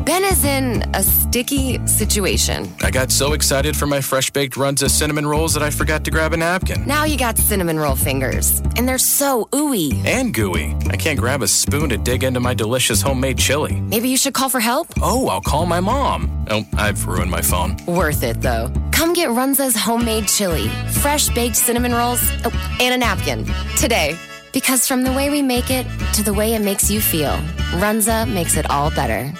Ben 0.08 0.24
is 0.24 0.46
in 0.46 0.89
a 0.93 1.04
sticky 1.04 1.86
situation. 1.86 2.74
I 2.82 2.91
got 2.91 3.12
so 3.12 3.34
excited 3.34 3.76
for 3.76 3.88
my 3.88 4.00
fresh 4.00 4.30
baked 4.30 4.56
Runza 4.56 4.89
cinnamon 4.89 5.28
rolls 5.28 5.54
that 5.54 5.62
I 5.62 5.70
forgot 5.70 6.06
to 6.06 6.12
grab 6.12 6.32
a 6.32 6.38
napkin. 6.38 6.88
Now 6.88 7.04
you 7.04 7.17
got 7.17 7.38
cinnamon 7.38 7.78
roll 7.78 7.98
fingers, 7.98 8.62
and 8.78 8.88
they're 8.88 9.00
so 9.00 9.50
ooey. 9.52 10.06
And 10.06 10.34
gooey. 10.34 10.74
I 10.89 10.96
can't 10.96 11.20
grab 11.20 11.41
a 11.41 11.48
spoon 11.50 11.89
to 11.89 11.98
dig 11.98 12.24
into 12.24 12.39
my 12.39 12.54
delicious 12.54 13.02
homemade 13.02 13.38
chili. 13.38 13.82
Maybe 13.82 14.08
you 14.08 14.15
should 14.15 14.34
call 14.34 14.48
for 14.48 14.62
help? 14.62 14.88
Oh, 15.02 15.28
I'll 15.28 15.41
call 15.41 15.65
my 15.65 15.82
mom. 15.82 16.46
Oh, 16.50 16.65
I've 16.78 17.06
ruined 17.06 17.30
my 17.30 17.41
phone. 17.41 17.76
Worth 17.86 18.24
it, 18.24 18.41
though. 18.41 18.72
Come 18.93 19.12
get 19.12 19.28
Runza's 19.28 19.76
homemade 19.76 20.30
chili, 20.30 20.70
fresh 21.02 21.28
baked 21.36 21.58
cinnamon 21.58 21.91
rolls, 21.91 22.22
oh, 22.46 22.78
and 22.80 22.93
a 22.93 22.98
napkin 22.98 23.46
today. 23.76 24.17
Because 24.54 24.88
from 24.88 25.04
the 25.04 25.12
way 25.12 25.30
we 25.30 25.41
make 25.41 25.70
it 25.70 25.86
to 26.13 26.24
the 26.24 26.34
way 26.34 26.54
it 26.54 26.62
makes 26.62 26.89
you 26.89 27.02
feel, 27.02 27.38
Runza 27.82 28.26
makes 28.34 28.56
it 28.56 28.70
all 28.70 28.89
better. 28.89 29.34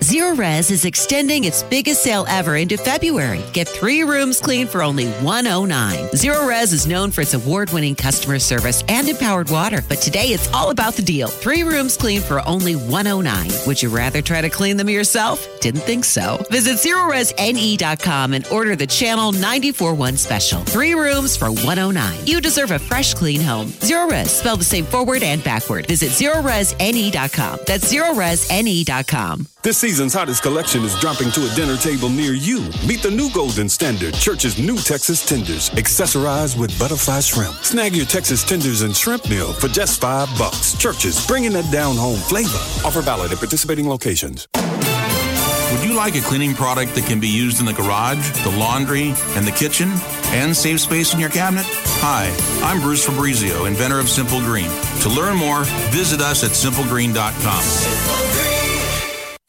Zerorez 0.00 0.70
is 0.70 0.84
extending 0.84 1.44
its 1.44 1.64
biggest 1.64 2.02
sale 2.02 2.24
ever 2.28 2.56
into 2.56 2.76
February. 2.76 3.42
Get 3.52 3.68
three 3.68 4.04
rooms 4.04 4.40
clean 4.40 4.68
for 4.68 4.82
only 4.82 5.08
109. 5.22 6.08
Zerorez 6.10 6.72
is 6.72 6.86
known 6.86 7.10
for 7.10 7.22
its 7.22 7.34
award 7.34 7.70
winning 7.70 7.96
customer 7.96 8.38
service 8.38 8.84
and 8.88 9.08
empowered 9.08 9.50
water, 9.50 9.82
but 9.88 9.98
today 9.98 10.28
it's 10.28 10.52
all 10.52 10.70
about 10.70 10.94
the 10.94 11.02
deal. 11.02 11.26
Three 11.28 11.62
rooms 11.62 11.96
clean 11.96 12.20
for 12.20 12.46
only 12.46 12.76
109. 12.76 13.50
Would 13.66 13.82
you 13.82 13.88
rather 13.88 14.22
try 14.22 14.40
to 14.40 14.48
clean 14.48 14.76
them 14.76 14.88
yourself? 14.88 15.46
Didn't 15.60 15.80
think 15.80 16.04
so. 16.04 16.38
Visit 16.50 16.76
ZerorezNE.com 16.76 18.34
and 18.34 18.46
order 18.48 18.76
the 18.76 18.86
Channel 18.86 19.32
941 19.32 20.16
special. 20.16 20.60
Three 20.60 20.94
rooms 20.94 21.36
for 21.36 21.50
109. 21.50 22.24
You 22.24 22.40
deserve 22.40 22.70
a 22.70 22.78
fresh, 22.78 23.14
clean 23.14 23.40
home. 23.40 23.66
Zerorez, 23.68 24.28
spelled 24.28 24.60
the 24.60 24.64
same 24.64 24.84
forward 24.84 25.22
and 25.24 25.42
backward. 25.42 25.86
Visit 25.86 26.10
ZerorezNE.com. 26.10 27.60
That's 27.66 27.92
ZerorezNE.com. 27.92 29.48
This 29.60 29.78
season's 29.78 30.14
hottest 30.14 30.44
collection 30.44 30.84
is 30.84 30.94
dropping 31.00 31.32
to 31.32 31.44
a 31.44 31.54
dinner 31.56 31.76
table 31.76 32.08
near 32.08 32.32
you. 32.32 32.60
Meet 32.86 33.02
the 33.02 33.10
new 33.10 33.28
Golden 33.32 33.68
Standard, 33.68 34.14
Church's 34.14 34.56
new 34.56 34.76
Texas 34.76 35.26
tenders, 35.26 35.70
accessorized 35.70 36.56
with 36.56 36.78
butterfly 36.78 37.18
shrimp. 37.18 37.54
Snag 37.56 37.96
your 37.96 38.06
Texas 38.06 38.44
tenders 38.44 38.82
and 38.82 38.96
shrimp 38.96 39.28
meal 39.28 39.52
for 39.52 39.66
just 39.66 40.00
five 40.00 40.28
bucks. 40.38 40.78
Church's 40.78 41.26
bringing 41.26 41.52
that 41.54 41.68
down 41.72 41.96
home 41.96 42.20
flavor. 42.20 42.56
Offer 42.86 43.02
valid 43.02 43.32
at 43.32 43.38
participating 43.38 43.88
locations. 43.88 44.46
Would 44.54 45.84
you 45.84 45.94
like 45.94 46.14
a 46.14 46.20
cleaning 46.20 46.54
product 46.54 46.94
that 46.94 47.06
can 47.06 47.18
be 47.18 47.26
used 47.28 47.58
in 47.58 47.66
the 47.66 47.72
garage, 47.72 48.30
the 48.44 48.50
laundry, 48.50 49.12
and 49.34 49.44
the 49.44 49.52
kitchen, 49.52 49.90
and 50.26 50.56
save 50.56 50.80
space 50.80 51.14
in 51.14 51.18
your 51.18 51.30
cabinet? 51.30 51.66
Hi, 52.00 52.30
I'm 52.62 52.80
Bruce 52.80 53.04
Fabrizio, 53.04 53.64
inventor 53.64 53.98
of 53.98 54.08
Simple 54.08 54.38
Green. 54.38 54.70
To 55.00 55.08
learn 55.08 55.36
more, 55.36 55.64
visit 55.90 56.20
us 56.20 56.44
at 56.44 56.52
simplegreen.com. 56.52 58.27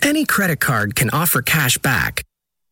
Any 0.01 0.25
credit 0.25 0.59
card 0.59 0.95
can 0.95 1.09
offer 1.09 1.41
cash 1.41 1.77
back, 1.77 2.23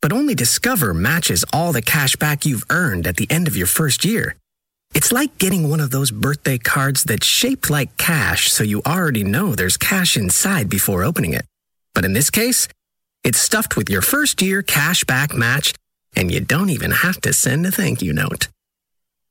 but 0.01 0.13
only 0.13 0.33
Discover 0.33 0.93
matches 0.93 1.43
all 1.51 1.73
the 1.73 1.81
cash 1.81 2.15
back 2.15 2.45
you've 2.45 2.65
earned 2.69 3.05
at 3.05 3.17
the 3.17 3.29
end 3.29 3.47
of 3.47 3.55
your 3.57 3.67
first 3.67 4.05
year. 4.05 4.35
It's 4.95 5.11
like 5.11 5.37
getting 5.37 5.69
one 5.69 5.81
of 5.81 5.91
those 5.91 6.11
birthday 6.11 6.57
cards 6.57 7.03
that's 7.03 7.27
shaped 7.27 7.69
like 7.69 7.97
cash, 7.97 8.49
so 8.51 8.63
you 8.63 8.81
already 8.85 9.23
know 9.23 9.53
there's 9.53 9.77
cash 9.77 10.15
inside 10.15 10.69
before 10.69 11.03
opening 11.03 11.33
it. 11.33 11.45
But 11.93 12.05
in 12.05 12.13
this 12.13 12.29
case, 12.29 12.67
it's 13.23 13.39
stuffed 13.39 13.75
with 13.75 13.89
your 13.89 14.01
first 14.01 14.41
year 14.41 14.61
cash 14.61 15.03
back 15.03 15.33
match, 15.33 15.73
and 16.15 16.31
you 16.31 16.39
don't 16.39 16.69
even 16.69 16.91
have 16.91 17.19
to 17.21 17.34
send 17.34 17.65
a 17.65 17.71
thank 17.71 18.01
you 18.01 18.13
note. 18.13 18.47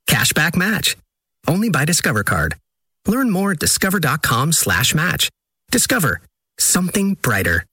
Cashback 0.07 0.55
match. 0.55 0.95
Only 1.47 1.69
by 1.69 1.83
Discover 1.85 2.23
Card. 2.23 2.55
Learn 3.05 3.29
more 3.29 3.51
at 3.51 3.59
discover.com 3.59 4.53
slash 4.53 4.93
match. 4.93 5.29
Discover. 5.71 6.21
Something 6.59 7.15
brighter. 7.15 7.65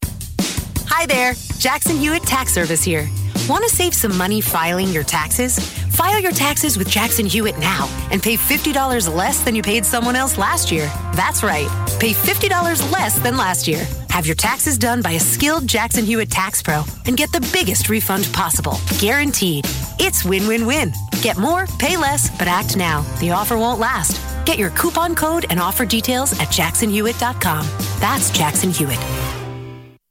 Hi 0.96 1.06
there, 1.06 1.34
Jackson 1.58 1.96
Hewitt 1.96 2.22
Tax 2.22 2.54
Service 2.54 2.84
here. 2.84 3.10
Want 3.48 3.64
to 3.64 3.68
save 3.68 3.94
some 3.94 4.16
money 4.16 4.40
filing 4.40 4.90
your 4.90 5.02
taxes? 5.02 5.58
File 5.88 6.20
your 6.20 6.30
taxes 6.30 6.78
with 6.78 6.88
Jackson 6.88 7.26
Hewitt 7.26 7.58
now 7.58 7.90
and 8.12 8.22
pay 8.22 8.36
$50 8.36 9.12
less 9.12 9.42
than 9.42 9.56
you 9.56 9.60
paid 9.60 9.84
someone 9.84 10.14
else 10.14 10.38
last 10.38 10.70
year. 10.70 10.86
That's 11.16 11.42
right, 11.42 11.66
pay 11.98 12.12
$50 12.12 12.92
less 12.92 13.18
than 13.18 13.36
last 13.36 13.66
year. 13.66 13.84
Have 14.10 14.24
your 14.24 14.36
taxes 14.36 14.78
done 14.78 15.02
by 15.02 15.10
a 15.12 15.20
skilled 15.20 15.66
Jackson 15.66 16.04
Hewitt 16.04 16.30
tax 16.30 16.62
pro 16.62 16.84
and 17.06 17.16
get 17.16 17.32
the 17.32 17.46
biggest 17.52 17.88
refund 17.88 18.30
possible. 18.32 18.76
Guaranteed. 19.00 19.66
It's 19.98 20.24
win 20.24 20.46
win 20.46 20.64
win. 20.64 20.92
Get 21.22 21.38
more, 21.38 21.66
pay 21.80 21.96
less, 21.96 22.30
but 22.38 22.46
act 22.46 22.76
now. 22.76 23.02
The 23.18 23.32
offer 23.32 23.58
won't 23.58 23.80
last. 23.80 24.20
Get 24.46 24.58
your 24.58 24.70
coupon 24.70 25.16
code 25.16 25.46
and 25.50 25.58
offer 25.58 25.84
details 25.84 26.34
at 26.34 26.50
jacksonhewitt.com. 26.50 27.66
That's 27.98 28.30
Jackson 28.30 28.70
Hewitt. 28.70 29.23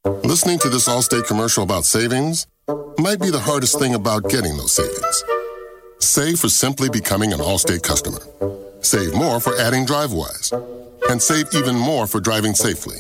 Listening 0.06 0.60
to 0.60 0.68
this 0.68 0.90
Allstate 0.90 1.28
commercial 1.28 1.64
about 1.64 1.86
savings 1.86 2.46
might 2.98 3.22
be 3.22 3.30
the 3.30 3.40
hardest 3.40 3.80
thing 3.80 3.96
about 3.96 4.30
getting 4.30 4.58
those 4.58 4.74
savings. 4.74 5.24
Save 6.00 6.40
for 6.40 6.50
simply 6.50 6.90
becoming 6.90 7.32
an 7.32 7.40
Allstate 7.40 7.84
customer. 7.84 8.20
Save 8.82 9.14
more 9.14 9.40
for 9.40 9.56
adding 9.56 9.86
DriveWise. 9.86 10.52
And 11.10 11.22
save 11.22 11.46
even 11.54 11.78
more 11.78 12.06
for 12.06 12.20
driving 12.20 12.54
safely. 12.54 12.98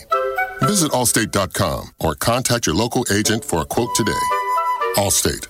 Visit 0.61 0.91
allstate.com 0.93 1.89
or 1.99 2.15
contact 2.15 2.67
your 2.67 2.75
local 2.75 3.05
agent 3.11 3.43
for 3.43 3.61
a 3.61 3.65
quote 3.65 3.93
today. 3.95 4.11
Allstate. 4.95 5.47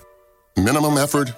Minimum 0.56 0.98
effort, 0.98 1.32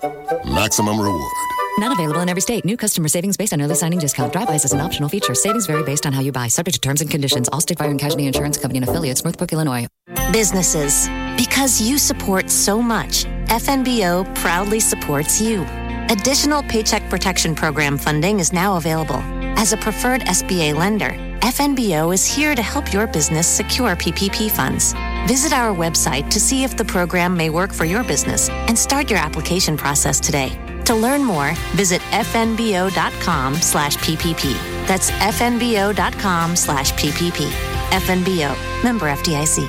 maximum 0.46 0.98
reward. 0.98 1.55
Not 1.78 1.92
available 1.92 2.20
in 2.22 2.30
every 2.30 2.40
state. 2.40 2.64
New 2.64 2.78
customer 2.78 3.08
savings 3.08 3.36
based 3.36 3.52
on 3.52 3.60
early 3.60 3.74
signing 3.74 3.98
discount. 3.98 4.32
DriveWise 4.32 4.64
is 4.64 4.72
an 4.72 4.80
optional 4.80 5.10
feature. 5.10 5.34
Savings 5.34 5.66
vary 5.66 5.82
based 5.82 6.06
on 6.06 6.12
how 6.12 6.22
you 6.22 6.32
buy. 6.32 6.48
Subject 6.48 6.74
to 6.74 6.80
terms 6.80 7.02
and 7.02 7.10
conditions. 7.10 7.50
Allstate 7.50 7.76
Fire 7.76 7.90
and 7.90 8.00
Casualty 8.00 8.26
Insurance 8.26 8.56
Company 8.56 8.78
and 8.78 8.88
affiliates. 8.88 9.22
Northbrook, 9.24 9.52
Illinois. 9.52 9.86
Businesses. 10.32 11.06
Because 11.36 11.78
you 11.78 11.98
support 11.98 12.48
so 12.48 12.80
much, 12.80 13.24
FNBO 13.48 14.34
proudly 14.36 14.80
supports 14.80 15.38
you. 15.38 15.66
Additional 16.08 16.62
Paycheck 16.62 17.08
Protection 17.10 17.54
Program 17.54 17.98
funding 17.98 18.40
is 18.40 18.54
now 18.54 18.78
available. 18.78 19.20
As 19.58 19.74
a 19.74 19.76
preferred 19.76 20.22
SBA 20.22 20.74
lender, 20.74 21.10
FNBO 21.40 22.14
is 22.14 22.24
here 22.24 22.54
to 22.54 22.62
help 22.62 22.92
your 22.92 23.06
business 23.06 23.46
secure 23.46 23.96
PPP 23.96 24.50
funds. 24.50 24.94
Visit 25.26 25.52
our 25.52 25.74
website 25.74 26.30
to 26.30 26.40
see 26.40 26.64
if 26.64 26.76
the 26.76 26.84
program 26.84 27.36
may 27.36 27.50
work 27.50 27.72
for 27.72 27.84
your 27.84 28.02
business 28.02 28.48
and 28.48 28.78
start 28.78 29.10
your 29.10 29.18
application 29.18 29.76
process 29.76 30.18
today. 30.20 30.58
To 30.86 30.94
learn 30.94 31.24
more, 31.24 31.52
visit 31.74 32.00
fnbo.com 32.12 33.54
slash 33.56 33.96
PPP. 33.96 34.54
That's 34.86 35.10
fnbo.com 35.10 36.54
slash 36.54 36.92
PPP. 36.92 37.50
FNBO, 37.90 38.84
member 38.84 39.06
FDIC. 39.06 39.68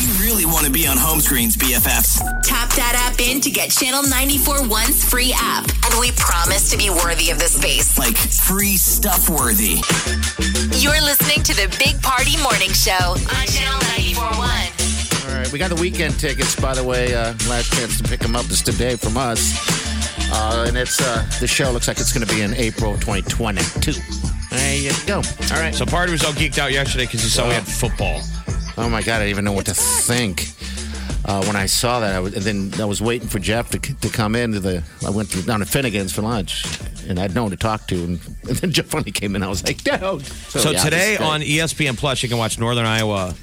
You 0.00 0.24
really 0.24 0.46
want 0.46 0.64
to 0.64 0.72
be 0.72 0.86
on 0.86 0.96
home 0.96 1.20
screens, 1.20 1.58
BFFs. 1.58 2.20
Tap 2.42 2.70
that 2.70 2.94
app 2.96 3.20
in 3.20 3.42
to 3.42 3.50
get 3.50 3.70
Channel 3.70 4.02
94.1's 4.04 5.04
free 5.04 5.34
app. 5.36 5.64
And 5.84 6.00
we 6.00 6.10
promise 6.16 6.70
to 6.70 6.78
be 6.78 6.88
worthy 6.88 7.28
of 7.28 7.38
the 7.38 7.44
space. 7.44 7.98
Like 7.98 8.16
free 8.16 8.78
stuff 8.78 9.28
worthy. 9.28 9.76
You're 10.80 11.02
listening 11.02 11.42
to 11.44 11.54
the 11.54 11.68
Big 11.78 12.00
Party 12.00 12.40
Morning 12.42 12.72
Show 12.72 13.12
on 13.12 13.46
Channel 13.46 13.78
94.1. 13.92 15.28
All 15.28 15.38
right, 15.38 15.52
we 15.52 15.58
got 15.58 15.68
the 15.68 15.76
Weeknd 15.76 16.18
tickets, 16.18 16.58
by 16.58 16.74
the 16.74 16.82
way. 16.84 17.14
Uh, 17.14 17.34
last 17.46 17.74
chance 17.74 18.00
to 18.00 18.08
pick 18.08 18.20
them 18.20 18.34
up 18.34 18.46
is 18.46 18.62
today 18.62 18.96
from 18.96 19.18
us. 19.18 19.93
Uh, 20.36 20.64
and 20.66 20.76
it's 20.76 21.00
uh, 21.00 21.24
the 21.38 21.46
show 21.46 21.70
looks 21.70 21.86
like 21.86 22.00
it's 22.00 22.12
going 22.12 22.26
to 22.26 22.34
be 22.34 22.42
in 22.42 22.54
April 22.54 22.94
2022. 22.94 23.92
There 24.50 24.76
you 24.76 24.90
go. 25.06 25.16
All 25.16 25.60
right. 25.60 25.72
So 25.72 25.86
Party 25.86 26.10
was 26.10 26.24
all 26.24 26.32
geeked 26.32 26.58
out 26.58 26.72
yesterday 26.72 27.04
because 27.04 27.22
he 27.22 27.28
saw 27.28 27.46
we 27.46 27.54
had 27.54 27.62
football. 27.62 28.20
Oh 28.76 28.88
my 28.88 29.00
god, 29.02 29.16
I 29.16 29.18
didn't 29.20 29.30
even 29.30 29.44
know 29.44 29.52
what 29.52 29.66
to 29.66 29.74
think. 29.74 30.48
Uh, 31.24 31.42
when 31.44 31.56
I 31.56 31.66
saw 31.66 32.00
that, 32.00 32.14
I 32.14 32.20
was, 32.20 32.34
and 32.34 32.42
then 32.70 32.80
I 32.80 32.84
was 32.84 33.00
waiting 33.00 33.28
for 33.28 33.38
Jeff 33.38 33.70
to, 33.70 33.78
to 33.78 34.08
come 34.08 34.34
into 34.34 34.60
the. 34.60 34.82
I 35.06 35.10
went 35.10 35.30
to, 35.30 35.42
down 35.42 35.60
to 35.60 35.66
Finnegan's 35.66 36.12
for 36.12 36.22
lunch, 36.22 36.66
and 37.08 37.18
I 37.18 37.22
had 37.22 37.34
no 37.34 37.42
one 37.42 37.50
to 37.52 37.56
talk 37.56 37.86
to. 37.88 37.94
And, 37.94 38.20
and 38.48 38.56
then 38.58 38.72
Jeff 38.72 38.86
finally 38.86 39.12
came 39.12 39.36
in. 39.36 39.42
I 39.42 39.48
was 39.48 39.64
like, 39.64 39.86
no. 39.86 40.18
So, 40.18 40.72
yeah, 40.72 40.82
today 40.82 41.12
this 41.12 41.20
on 41.20 41.42
E. 41.42 41.58
ESPN 41.58 41.96
Plus, 41.96 42.22
you 42.22 42.28
can 42.28 42.38
watch 42.38 42.58
Northern 42.58 42.86
Iowa 42.86 43.34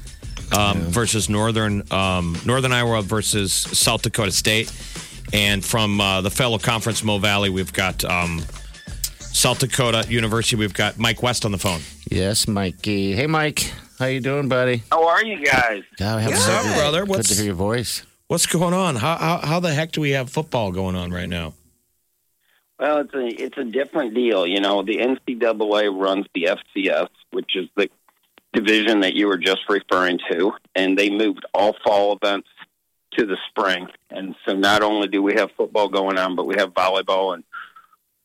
um, 0.56 0.80
versus 0.82 1.30
Northern 1.30 1.84
um, 1.92 2.38
Northern 2.46 2.72
Iowa 2.72 3.02
versus 3.02 3.54
South 3.54 4.02
Dakota 4.02 4.32
State, 4.32 4.72
and 5.34 5.64
from 5.64 6.00
uh, 6.02 6.22
the 6.22 6.30
fellow 6.32 6.58
conference 6.58 7.04
Mo 7.04 7.18
Valley, 7.18 7.50
we've 7.50 7.74
got 7.74 8.04
um, 8.06 8.42
South 9.20 9.60
Dakota 9.60 10.06
University. 10.10 10.56
We've 10.56 10.74
got 10.74 10.98
Mike 10.98 11.24
West 11.24 11.46
on 11.46 11.52
the 11.52 11.58
phone. 11.58 11.82
Yes, 12.10 12.48
Mikey. 12.48 13.14
Hey, 13.14 13.28
Mike. 13.28 13.72
How 14.00 14.06
you 14.08 14.20
doing, 14.20 14.48
buddy? 14.50 14.84
How 14.92 15.08
are 15.08 15.24
you 15.24 15.44
guys? 15.46 15.84
God, 15.98 16.18
I 16.18 16.22
haven't 16.22 16.38
What's 16.38 16.48
heard 16.48 16.58
up, 16.60 16.66
your- 16.66 16.76
brother? 16.76 17.00
Good 17.02 17.10
What's- 17.10 17.30
to 17.30 17.36
hear 17.36 17.46
your 17.46 17.54
voice. 17.56 18.04
What's 18.28 18.46
going 18.46 18.74
on? 18.74 18.96
How, 18.96 19.18
how 19.18 19.38
how 19.40 19.60
the 19.60 19.74
heck 19.74 19.92
do 19.92 20.00
we 20.00 20.12
have 20.12 20.30
football 20.30 20.72
going 20.72 20.96
on 20.96 21.12
right 21.12 21.28
now? 21.28 21.54
Well, 22.80 23.00
it's 23.00 23.14
a 23.14 23.26
it's 23.44 23.58
a 23.58 23.66
different 23.66 24.14
deal. 24.16 24.48
You 24.48 24.62
know, 24.62 24.84
the 24.84 25.00
NCAA 25.00 25.90
runs 25.94 26.26
the 26.34 26.48
FCS, 26.78 27.10
which 27.32 27.56
is 27.58 27.68
the 27.76 27.90
division 28.54 29.02
that 29.02 29.16
you 29.16 29.28
were 29.28 29.38
just 29.38 29.60
referring 29.68 30.18
to, 30.32 30.54
and 30.76 30.98
they 30.98 31.10
moved 31.10 31.46
all 31.54 31.76
fall 31.84 32.18
events 32.22 32.48
to 33.18 33.26
the 33.26 33.38
spring. 33.50 33.88
And 34.10 34.36
so, 34.46 34.54
not 34.54 34.84
only 34.84 35.08
do 35.08 35.22
we 35.22 35.36
have 35.36 35.52
football 35.58 35.90
going 35.90 36.18
on, 36.18 36.36
but 36.36 36.46
we 36.46 36.56
have 36.58 36.74
volleyball 36.74 37.34
and 37.34 37.44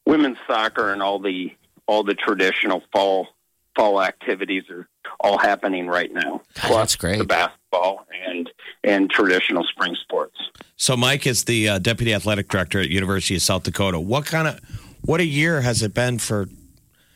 women's 0.06 0.38
soccer 0.46 0.92
and 0.92 1.02
all 1.02 1.18
the 1.18 1.54
all 1.86 2.02
the 2.02 2.14
traditional 2.14 2.82
fall 2.92 3.28
fall 3.76 4.02
activities 4.02 4.64
are 4.70 4.88
all 5.20 5.38
happening 5.38 5.86
right 5.86 6.12
now. 6.12 6.40
that's 6.68 6.96
great. 6.96 7.18
The 7.18 7.24
basketball 7.24 8.06
and 8.26 8.50
and 8.82 9.10
traditional 9.10 9.64
spring 9.64 9.94
sports. 10.02 10.36
So 10.76 10.96
Mike 10.96 11.26
is 11.26 11.44
the 11.44 11.68
uh, 11.68 11.78
deputy 11.78 12.14
athletic 12.14 12.48
director 12.48 12.80
at 12.80 12.88
University 12.88 13.36
of 13.36 13.42
South 13.42 13.62
Dakota. 13.64 14.00
What 14.00 14.26
kind 14.26 14.48
of 14.48 14.60
what 15.02 15.20
a 15.20 15.26
year 15.26 15.60
has 15.60 15.82
it 15.82 15.94
been 15.94 16.18
for 16.18 16.48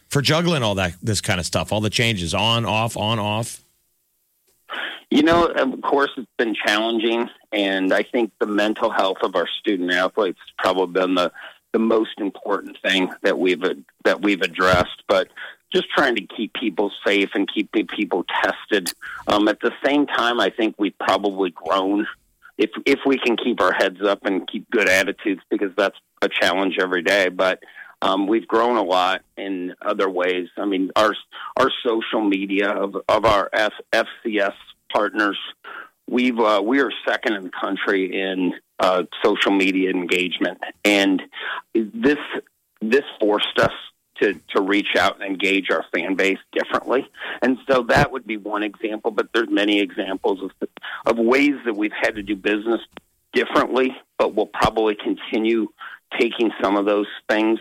for 0.09 0.23
juggling 0.23 0.62
all 0.62 0.75
that 0.77 0.95
this 1.03 1.21
kind 1.21 1.41
of 1.41 1.47
stuff, 1.47 1.73
all 1.73 1.81
the 1.81 1.91
changes 1.91 2.35
on 2.35 2.64
off 2.66 2.97
on 2.97 3.18
off? 3.18 3.62
You 5.11 5.25
know, 5.25 5.47
of 5.47 5.83
course, 5.83 6.11
it's 6.16 6.31
been 6.39 6.55
challenging, 6.55 7.29
and 7.53 7.93
I 7.93 8.03
think 8.03 8.33
the 8.39 8.47
mental 8.47 8.91
health 8.91 9.19
of 9.23 9.35
our 9.35 9.49
student 9.61 9.93
athletes 9.93 10.39
has 10.39 10.55
probably 10.59 10.93
been 11.01 11.15
the 11.15 11.33
the 11.73 11.79
most 11.79 12.19
important 12.19 12.77
thing 12.83 13.13
that 13.23 13.39
we've 13.39 13.63
that 14.05 14.23
we've 14.23 14.43
addressed. 14.43 15.03
But 15.09 15.29
just 15.73 15.89
trying 15.91 16.17
to 16.17 16.23
keep 16.23 16.53
people 16.55 16.91
safe 17.07 17.31
and 17.35 17.49
keep 17.53 17.71
people 17.89 18.25
tested. 18.43 18.93
Um, 19.29 19.47
at 19.49 19.61
the 19.61 19.73
same 19.85 20.07
time, 20.07 20.41
I 20.41 20.51
think 20.51 20.75
we've 20.79 20.99
probably 20.99 21.51
grown 21.51 22.07
if 22.59 22.71
if 22.87 23.01
we 23.07 23.19
can 23.19 23.37
keep 23.37 23.61
our 23.61 23.73
heads 23.73 24.03
up 24.03 24.25
and 24.25 24.49
keep 24.49 24.71
good 24.71 24.89
attitudes 24.89 25.43
because 25.51 25.71
that's 25.77 25.97
a 26.23 26.29
challenge 26.29 26.77
every 26.81 27.03
day. 27.03 27.29
But 27.29 27.63
um, 28.03 28.27
we've 28.27 28.49
grown 28.49 28.77
a 28.77 28.83
lot 28.83 29.23
in 29.37 29.75
other 29.83 30.09
ways. 30.09 30.49
I 30.57 30.65
mean, 30.65 30.91
our 30.97 31.15
our 31.57 31.71
social 31.85 32.23
media 32.23 32.71
of 32.71 32.97
of 33.09 33.25
our 33.25 33.49
F, 33.53 33.73
FCS 33.93 34.55
partners, 34.93 35.39
we've 36.11 36.39
uh, 36.39 36.61
we 36.65 36.81
are 36.81 36.91
second 37.07 37.35
in 37.35 37.45
the 37.45 37.51
country 37.51 38.21
in 38.21 38.55
uh, 38.81 39.05
social 39.25 39.53
media 39.53 39.91
engagement, 39.91 40.59
and 40.85 41.23
this 41.75 42.19
this 42.83 43.05
forced 43.19 43.59
us 43.59 43.73
to 44.21 44.35
to 44.55 44.61
reach 44.61 44.97
out 44.99 45.15
and 45.21 45.25
engage 45.25 45.71
our 45.71 45.85
fan 45.95 46.15
base 46.15 46.39
differently. 46.53 47.09
And 47.43 47.59
so 47.69 47.85
that 47.85 48.13
would 48.13 48.27
be 48.27 48.37
one 48.37 48.63
example, 48.63 49.11
but 49.11 49.29
there's 49.33 49.51
many 49.51 49.81
examples 49.81 50.43
of 50.43 50.51
of 51.07 51.19
ways 51.19 51.55
that 51.65 51.77
we've 51.77 51.93
had 51.99 52.17
to 52.17 52.23
do 52.23 52.37
business 52.37 52.81
differently, 53.33 53.97
but 54.19 54.35
we'll 54.35 54.47
probably 54.47 54.97
continue 54.97 55.69
taking 56.19 56.51
some 56.63 56.77
of 56.77 56.87
those 56.87 57.07
things 57.29 57.59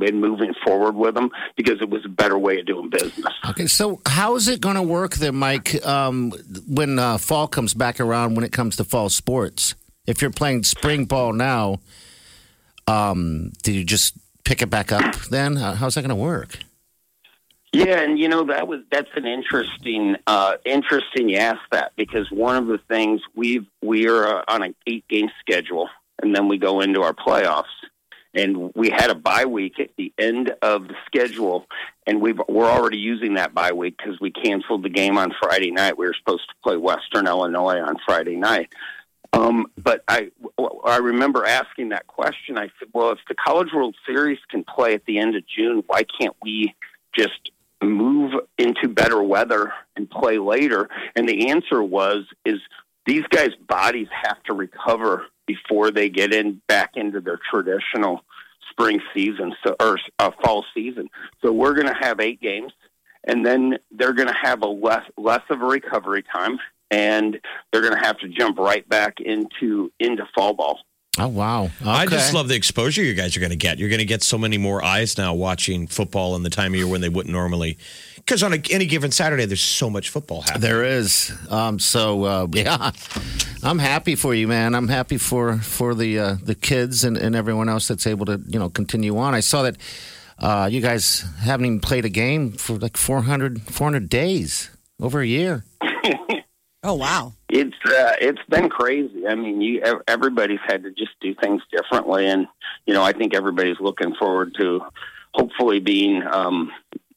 and 0.00 0.20
moving 0.20 0.54
forward 0.64 0.94
with 0.94 1.14
them 1.14 1.30
because 1.56 1.80
it 1.80 1.88
was 1.88 2.04
a 2.04 2.08
better 2.08 2.38
way 2.38 2.58
of 2.58 2.66
doing 2.66 2.90
business. 2.90 3.32
Okay, 3.50 3.66
so 3.66 4.00
how 4.06 4.36
is 4.36 4.48
it 4.48 4.60
going 4.60 4.76
to 4.76 4.82
work 4.82 5.14
then, 5.14 5.36
Mike, 5.36 5.84
um, 5.86 6.32
when 6.66 6.98
uh, 6.98 7.18
fall 7.18 7.48
comes 7.48 7.74
back 7.74 8.00
around 8.00 8.34
when 8.34 8.44
it 8.44 8.52
comes 8.52 8.76
to 8.76 8.84
fall 8.84 9.08
sports? 9.08 9.74
If 10.06 10.22
you're 10.22 10.30
playing 10.30 10.64
spring 10.64 11.04
ball 11.04 11.32
now, 11.32 11.80
um, 12.86 13.52
do 13.62 13.72
you 13.72 13.84
just 13.84 14.14
pick 14.44 14.62
it 14.62 14.70
back 14.70 14.92
up 14.92 15.16
then? 15.30 15.56
How's 15.56 15.94
that 15.94 16.02
going 16.02 16.10
to 16.10 16.14
work? 16.14 16.58
Yeah, 17.72 18.00
and 18.00 18.18
you 18.18 18.28
know 18.28 18.44
that 18.46 18.68
was 18.68 18.80
that's 18.90 19.10
an 19.16 19.26
interesting 19.26 20.16
uh, 20.26 20.54
interesting 20.64 21.28
you 21.28 21.58
that 21.72 21.92
because 21.94 22.30
one 22.30 22.56
of 22.56 22.68
the 22.68 22.78
things 22.88 23.20
we've 23.34 23.66
we 23.82 24.08
are 24.08 24.38
uh, 24.38 24.44
on 24.48 24.62
an 24.62 24.74
eight 24.86 25.06
game 25.08 25.28
schedule 25.40 25.90
and 26.22 26.34
then 26.34 26.48
we 26.48 26.58
go 26.58 26.80
into 26.80 27.02
our 27.02 27.14
playoffs 27.14 27.64
and 28.34 28.72
we 28.74 28.90
had 28.90 29.10
a 29.10 29.14
bye 29.14 29.46
week 29.46 29.80
at 29.80 29.90
the 29.96 30.12
end 30.18 30.52
of 30.62 30.88
the 30.88 30.94
schedule 31.06 31.66
and 32.06 32.20
we've 32.20 32.40
we're 32.48 32.70
already 32.70 32.98
using 32.98 33.34
that 33.34 33.54
bye 33.54 33.72
week 33.72 33.96
because 33.96 34.20
we 34.20 34.30
canceled 34.30 34.82
the 34.82 34.88
game 34.88 35.18
on 35.18 35.32
Friday 35.42 35.70
night. 35.70 35.98
We 35.98 36.06
were 36.06 36.14
supposed 36.14 36.48
to 36.48 36.54
play 36.62 36.76
Western 36.76 37.26
Illinois 37.26 37.80
on 37.80 37.96
Friday 38.06 38.36
night. 38.36 38.72
Um, 39.32 39.66
but 39.76 40.02
I, 40.08 40.30
I 40.84 40.98
remember 40.98 41.44
asking 41.44 41.90
that 41.90 42.06
question. 42.06 42.56
I 42.56 42.70
said, 42.78 42.88
well, 42.94 43.10
if 43.10 43.18
the 43.28 43.34
College 43.34 43.68
World 43.74 43.96
Series 44.06 44.38
can 44.48 44.64
play 44.64 44.94
at 44.94 45.04
the 45.04 45.18
end 45.18 45.36
of 45.36 45.42
June, 45.46 45.82
why 45.86 46.04
can't 46.04 46.36
we 46.42 46.74
just 47.14 47.50
move 47.82 48.32
into 48.56 48.88
better 48.88 49.22
weather 49.22 49.72
and 49.96 50.08
play 50.08 50.38
later? 50.38 50.88
And 51.14 51.28
the 51.28 51.50
answer 51.50 51.82
was, 51.82 52.24
is 52.44 52.60
these 53.06 53.24
guys' 53.30 53.54
bodies 53.68 54.08
have 54.10 54.42
to 54.44 54.52
recover 54.52 55.26
before 55.46 55.90
they 55.90 56.08
get 56.08 56.34
in 56.34 56.60
back 56.66 56.90
into 56.94 57.20
their 57.20 57.38
traditional 57.50 58.22
spring 58.70 59.00
season 59.14 59.54
so, 59.64 59.76
or 59.80 59.98
uh, 60.18 60.30
fall 60.42 60.64
season. 60.74 61.08
So 61.42 61.52
we're 61.52 61.74
going 61.74 61.86
to 61.86 61.94
have 61.94 62.20
eight 62.20 62.40
games 62.40 62.72
and 63.26 63.44
then 63.44 63.78
they're 63.90 64.12
going 64.12 64.28
to 64.28 64.36
have 64.40 64.62
a 64.62 64.66
less 64.66 65.04
less 65.18 65.42
of 65.50 65.60
a 65.60 65.64
recovery 65.64 66.22
time, 66.22 66.58
and 66.90 67.38
they're 67.70 67.82
going 67.82 67.94
to 67.94 68.06
have 68.06 68.18
to 68.18 68.28
jump 68.28 68.58
right 68.58 68.88
back 68.88 69.20
into 69.20 69.92
into 70.00 70.24
fall 70.34 70.54
ball. 70.54 70.80
Oh 71.18 71.28
wow! 71.28 71.70
I 71.84 72.06
just 72.06 72.34
love 72.34 72.48
the 72.48 72.54
exposure 72.54 73.02
you 73.02 73.14
guys 73.14 73.36
are 73.36 73.40
going 73.40 73.50
to 73.50 73.56
get. 73.56 73.78
You're 73.78 73.88
going 73.88 73.98
to 73.98 74.04
get 74.04 74.22
so 74.22 74.38
many 74.38 74.58
more 74.58 74.84
eyes 74.84 75.18
now 75.18 75.34
watching 75.34 75.86
football 75.86 76.36
in 76.36 76.42
the 76.42 76.50
time 76.50 76.72
of 76.72 76.76
year 76.76 76.86
when 76.86 77.00
they 77.00 77.08
wouldn't 77.08 77.32
normally. 77.32 77.78
Because 78.26 78.42
on 78.42 78.52
a, 78.52 78.60
any 78.70 78.86
given 78.86 79.12
Saturday, 79.12 79.44
there's 79.44 79.60
so 79.60 79.88
much 79.88 80.10
football 80.10 80.42
happening. 80.42 80.62
There 80.62 80.84
is. 80.84 81.32
Um, 81.48 81.78
so 81.78 82.24
uh, 82.24 82.46
yeah, 82.52 82.90
I'm 83.62 83.78
happy 83.78 84.16
for 84.16 84.34
you, 84.34 84.48
man. 84.48 84.74
I'm 84.74 84.88
happy 84.88 85.16
for 85.16 85.58
for 85.58 85.94
the 85.94 86.18
uh, 86.18 86.36
the 86.42 86.56
kids 86.56 87.04
and, 87.04 87.16
and 87.16 87.36
everyone 87.36 87.68
else 87.68 87.86
that's 87.88 88.06
able 88.06 88.26
to 88.26 88.40
you 88.48 88.58
know 88.58 88.68
continue 88.68 89.16
on. 89.16 89.34
I 89.34 89.40
saw 89.40 89.62
that 89.62 89.76
uh, 90.40 90.68
you 90.70 90.80
guys 90.80 91.24
haven't 91.38 91.66
even 91.66 91.80
played 91.80 92.04
a 92.04 92.10
game 92.10 92.52
for 92.52 92.76
like 92.76 92.96
400, 92.96 93.62
400 93.62 94.08
days, 94.08 94.70
over 95.00 95.20
a 95.20 95.26
year. 95.26 95.64
Oh 96.82 96.94
wow! 96.94 97.32
It's 97.48 97.74
uh, 97.84 98.12
it's 98.20 98.42
been 98.48 98.68
crazy. 98.68 99.26
I 99.26 99.34
mean, 99.34 99.60
you 99.60 99.82
everybody's 100.06 100.60
had 100.64 100.84
to 100.84 100.92
just 100.92 101.18
do 101.20 101.34
things 101.34 101.60
differently, 101.72 102.28
and 102.28 102.46
you 102.86 102.94
know, 102.94 103.02
I 103.02 103.12
think 103.12 103.34
everybody's 103.34 103.80
looking 103.80 104.14
forward 104.14 104.54
to 104.58 104.82
hopefully 105.34 105.80
being 105.80 106.22
um, 106.22 106.70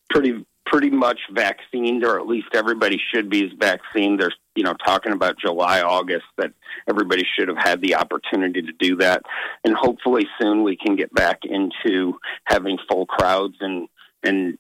pretty 0.10 0.44
pretty 0.70 0.90
much 0.90 1.20
vaccinated, 1.32 2.04
or 2.04 2.20
at 2.20 2.28
least 2.28 2.48
everybody 2.54 3.02
should 3.14 3.30
be 3.30 3.52
vaccinated. 3.60 4.20
There's 4.20 4.36
you 4.56 4.64
know 4.64 4.74
talking 4.86 5.12
about 5.12 5.40
July, 5.40 5.82
August 5.82 6.26
that 6.38 6.52
everybody 6.88 7.26
should 7.36 7.48
have 7.48 7.58
had 7.58 7.82
the 7.82 7.96
opportunity 7.96 8.62
to 8.62 8.72
do 8.80 8.96
that, 8.98 9.24
and 9.64 9.76
hopefully 9.76 10.28
soon 10.40 10.64
we 10.64 10.78
can 10.78 10.96
get 10.96 11.14
back 11.14 11.40
into 11.44 12.20
having 12.46 12.78
full 12.90 13.06
crowds 13.06 13.56
and 13.60 13.88
and 14.24 14.58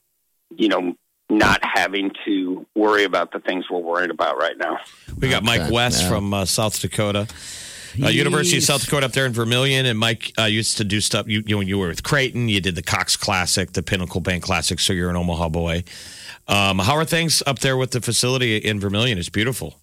you 0.49 0.68
know 0.68 0.95
not 1.30 1.60
having 1.64 2.12
to 2.26 2.66
worry 2.76 3.03
about 3.03 3.32
the 3.32 3.39
things 3.39 3.66
we're 3.70 3.80
worried 3.80 4.10
about 4.10 4.38
right 4.38 4.57
now. 4.57 4.80
We 5.20 5.30
got 5.30 5.43
Mike 5.43 5.72
West 5.72 6.07
from 6.07 6.34
uh, 6.34 6.45
South 6.45 6.80
Dakota. 6.82 7.28
Uh, 8.01 8.09
University 8.09 8.57
of 8.57 8.63
South 8.63 8.83
Dakota 8.83 9.05
up 9.05 9.11
there 9.13 9.25
in 9.25 9.33
Vermillion, 9.33 9.85
and 9.85 9.97
Mike 9.97 10.33
uh, 10.37 10.43
used 10.43 10.77
to 10.77 10.83
do 10.83 11.01
stuff. 11.01 11.27
You, 11.27 11.43
you 11.45 11.55
know, 11.55 11.59
when 11.59 11.67
you 11.67 11.77
were 11.77 11.87
with 11.87 12.03
Creighton, 12.03 12.49
you 12.49 12.61
did 12.61 12.75
the 12.75 12.83
Cox 12.83 13.15
Classic, 13.15 13.73
the 13.73 13.83
Pinnacle 13.83 14.21
Bank 14.21 14.43
Classic. 14.43 14.79
So 14.79 14.93
you're 14.93 15.09
an 15.09 15.15
Omaha 15.15 15.49
boy. 15.49 15.83
Um, 16.47 16.79
how 16.79 16.95
are 16.95 17.05
things 17.05 17.43
up 17.45 17.59
there 17.59 17.77
with 17.77 17.91
the 17.91 18.01
facility 18.01 18.57
in 18.57 18.79
Vermillion? 18.79 19.17
It's 19.17 19.29
beautiful. 19.29 19.75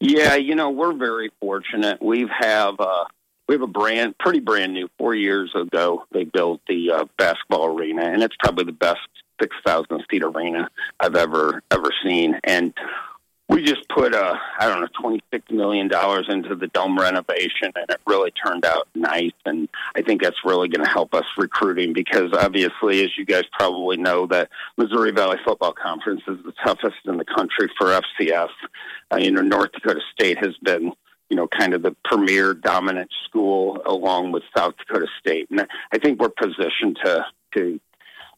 Yeah, 0.00 0.34
you 0.34 0.54
know, 0.54 0.70
we're 0.70 0.92
very 0.92 1.30
fortunate. 1.40 2.02
We've 2.02 2.28
have 2.28 2.78
uh 2.78 3.06
we 3.48 3.54
have 3.54 3.62
a 3.62 3.66
brand 3.66 4.16
pretty 4.18 4.40
brand 4.40 4.74
new. 4.74 4.88
Four 4.98 5.14
years 5.14 5.50
ago 5.54 6.04
they 6.12 6.24
built 6.24 6.60
the 6.68 6.90
uh, 6.90 7.04
basketball 7.16 7.66
arena 7.66 8.02
and 8.02 8.22
it's 8.22 8.36
probably 8.38 8.64
the 8.64 8.72
best 8.72 9.00
six 9.40 9.56
thousand 9.64 10.04
seat 10.10 10.22
arena 10.22 10.70
I've 11.00 11.16
ever 11.16 11.62
ever 11.70 11.90
seen. 12.02 12.38
And 12.44 12.74
we 13.48 13.62
just 13.62 13.88
put 13.88 14.14
uh 14.14 14.36
I 14.58 14.66
don't 14.68 14.80
know, 14.80 14.88
twenty 15.00 15.22
six 15.32 15.50
million 15.50 15.88
dollars 15.88 16.26
into 16.28 16.54
the 16.54 16.68
dome 16.68 16.98
renovation 16.98 17.72
and 17.74 17.88
it 17.88 18.00
really 18.06 18.30
turned 18.30 18.64
out 18.64 18.88
nice 18.94 19.32
and 19.44 19.68
I 19.94 20.02
think 20.02 20.22
that's 20.22 20.44
really 20.44 20.68
gonna 20.68 20.88
help 20.88 21.14
us 21.14 21.26
recruiting 21.36 21.92
because 21.92 22.32
obviously 22.32 23.04
as 23.04 23.16
you 23.18 23.24
guys 23.24 23.44
probably 23.52 23.96
know 23.96 24.26
that 24.28 24.48
Missouri 24.76 25.12
Valley 25.12 25.38
Football 25.44 25.72
Conference 25.72 26.22
is 26.26 26.38
the 26.44 26.52
toughest 26.64 26.96
in 27.04 27.18
the 27.18 27.24
country 27.24 27.70
for 27.78 27.88
FCS. 27.88 28.48
Uh, 29.12 29.16
you 29.16 29.30
know, 29.30 29.42
North 29.42 29.72
Dakota 29.72 30.00
State 30.12 30.38
has 30.38 30.56
been, 30.62 30.92
you 31.28 31.36
know, 31.36 31.46
kind 31.46 31.74
of 31.74 31.82
the 31.82 31.94
premier 32.04 32.54
dominant 32.54 33.10
school 33.24 33.80
along 33.86 34.32
with 34.32 34.42
South 34.56 34.74
Dakota 34.78 35.06
State, 35.20 35.48
and 35.50 35.66
I 35.92 35.98
think 35.98 36.20
we're 36.20 36.30
positioned 36.30 36.98
to 37.04 37.24
to 37.54 37.80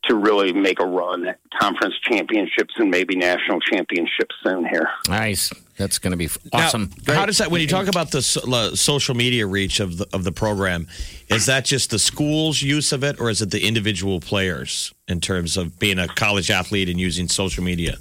to 0.09 0.15
really 0.15 0.53
make 0.53 0.81
a 0.81 0.87
run 0.87 1.27
at 1.27 1.39
conference 1.59 1.95
championships 2.03 2.75
and 2.79 2.91
maybe 2.91 3.17
national 3.17 3.61
championships 3.61 4.35
soon 4.45 4.65
here. 4.67 4.89
Nice. 5.09 5.53
That's 5.77 5.99
going 5.99 6.13
to 6.13 6.17
be 6.17 6.29
Now, 6.53 6.67
awesome. 6.67 6.91
how 7.07 7.27
does 7.27 7.39
that 7.39 7.51
when 7.51 7.61
you 7.61 7.67
talk 7.67 7.87
about 7.87 8.11
the 8.11 8.23
so- 8.23 8.51
uh, 8.51 8.75
social 8.75 9.15
media 9.15 9.47
reach 9.47 9.79
of 9.81 9.99
the 9.99 10.07
of 10.13 10.25
the 10.25 10.33
program? 10.33 10.87
Is 11.29 11.47
that 11.47 11.65
just 11.65 11.91
the 11.91 11.99
school's 11.99 12.63
use 12.63 12.93
of 12.93 13.05
it, 13.05 13.21
or 13.21 13.29
is 13.29 13.43
it 13.43 13.51
the 13.51 13.67
individual 13.67 14.21
players 14.21 14.95
in 15.07 15.21
terms 15.21 15.57
of 15.57 15.79
being 15.79 15.99
a 15.99 16.09
college 16.09 16.51
athlete 16.51 16.89
and 16.89 16.99
using 16.99 17.29
social 17.29 17.63
media? 17.63 17.97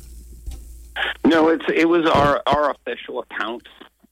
No, 1.26 1.50
it's 1.50 1.66
it 1.74 1.90
was 1.90 2.06
our 2.10 2.42
our 2.46 2.72
official 2.72 3.20
account, 3.20 3.68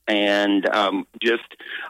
and 0.07 0.67
um, 0.67 1.07
just 1.21 1.43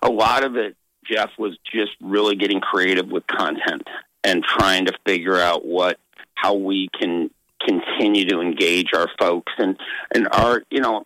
a 0.03 0.09
lot 0.09 0.43
of 0.43 0.55
it. 0.55 0.75
Jeff 1.05 1.31
was 1.37 1.57
just 1.69 1.91
really 2.01 2.35
getting 2.35 2.61
creative 2.61 3.07
with 3.09 3.27
content 3.27 3.85
and 4.23 4.43
trying 4.43 4.85
to 4.85 4.93
figure 5.05 5.37
out 5.37 5.65
what 5.65 5.99
how 6.35 6.53
we 6.53 6.89
can 6.99 7.29
continue 7.65 8.25
to 8.25 8.41
engage 8.41 8.93
our 8.93 9.09
folks 9.19 9.53
and 9.57 9.77
and 10.13 10.27
our 10.31 10.63
you 10.69 10.81
know. 10.81 11.05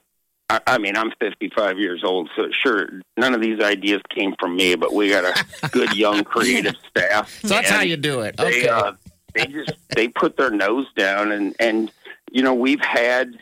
I 0.50 0.62
I 0.66 0.78
mean, 0.78 0.96
I'm 0.96 1.12
55 1.20 1.78
years 1.78 2.04
old, 2.06 2.30
so 2.36 2.48
sure, 2.64 3.02
none 3.18 3.34
of 3.34 3.42
these 3.42 3.60
ideas 3.60 4.02
came 4.10 4.34
from 4.40 4.56
me, 4.56 4.76
but 4.76 4.94
we 4.94 5.10
got 5.10 5.26
a 5.26 5.68
good 5.72 5.94
young 5.94 6.24
creative 6.24 6.76
staff. 6.90 7.42
So 7.42 7.50
that's 7.50 7.70
how 7.70 7.82
you 7.82 7.98
do 7.98 8.22
it. 8.22 8.38
They, 8.38 8.68
uh, 8.68 8.94
they 9.34 9.46
just 9.48 9.74
they 9.94 10.08
put 10.08 10.38
their 10.38 10.50
nose 10.50 10.88
down, 10.96 11.34
and 11.34 11.54
and 11.60 11.92
you 12.32 12.44
know 12.44 12.54
we've 12.54 12.80
had 12.80 13.38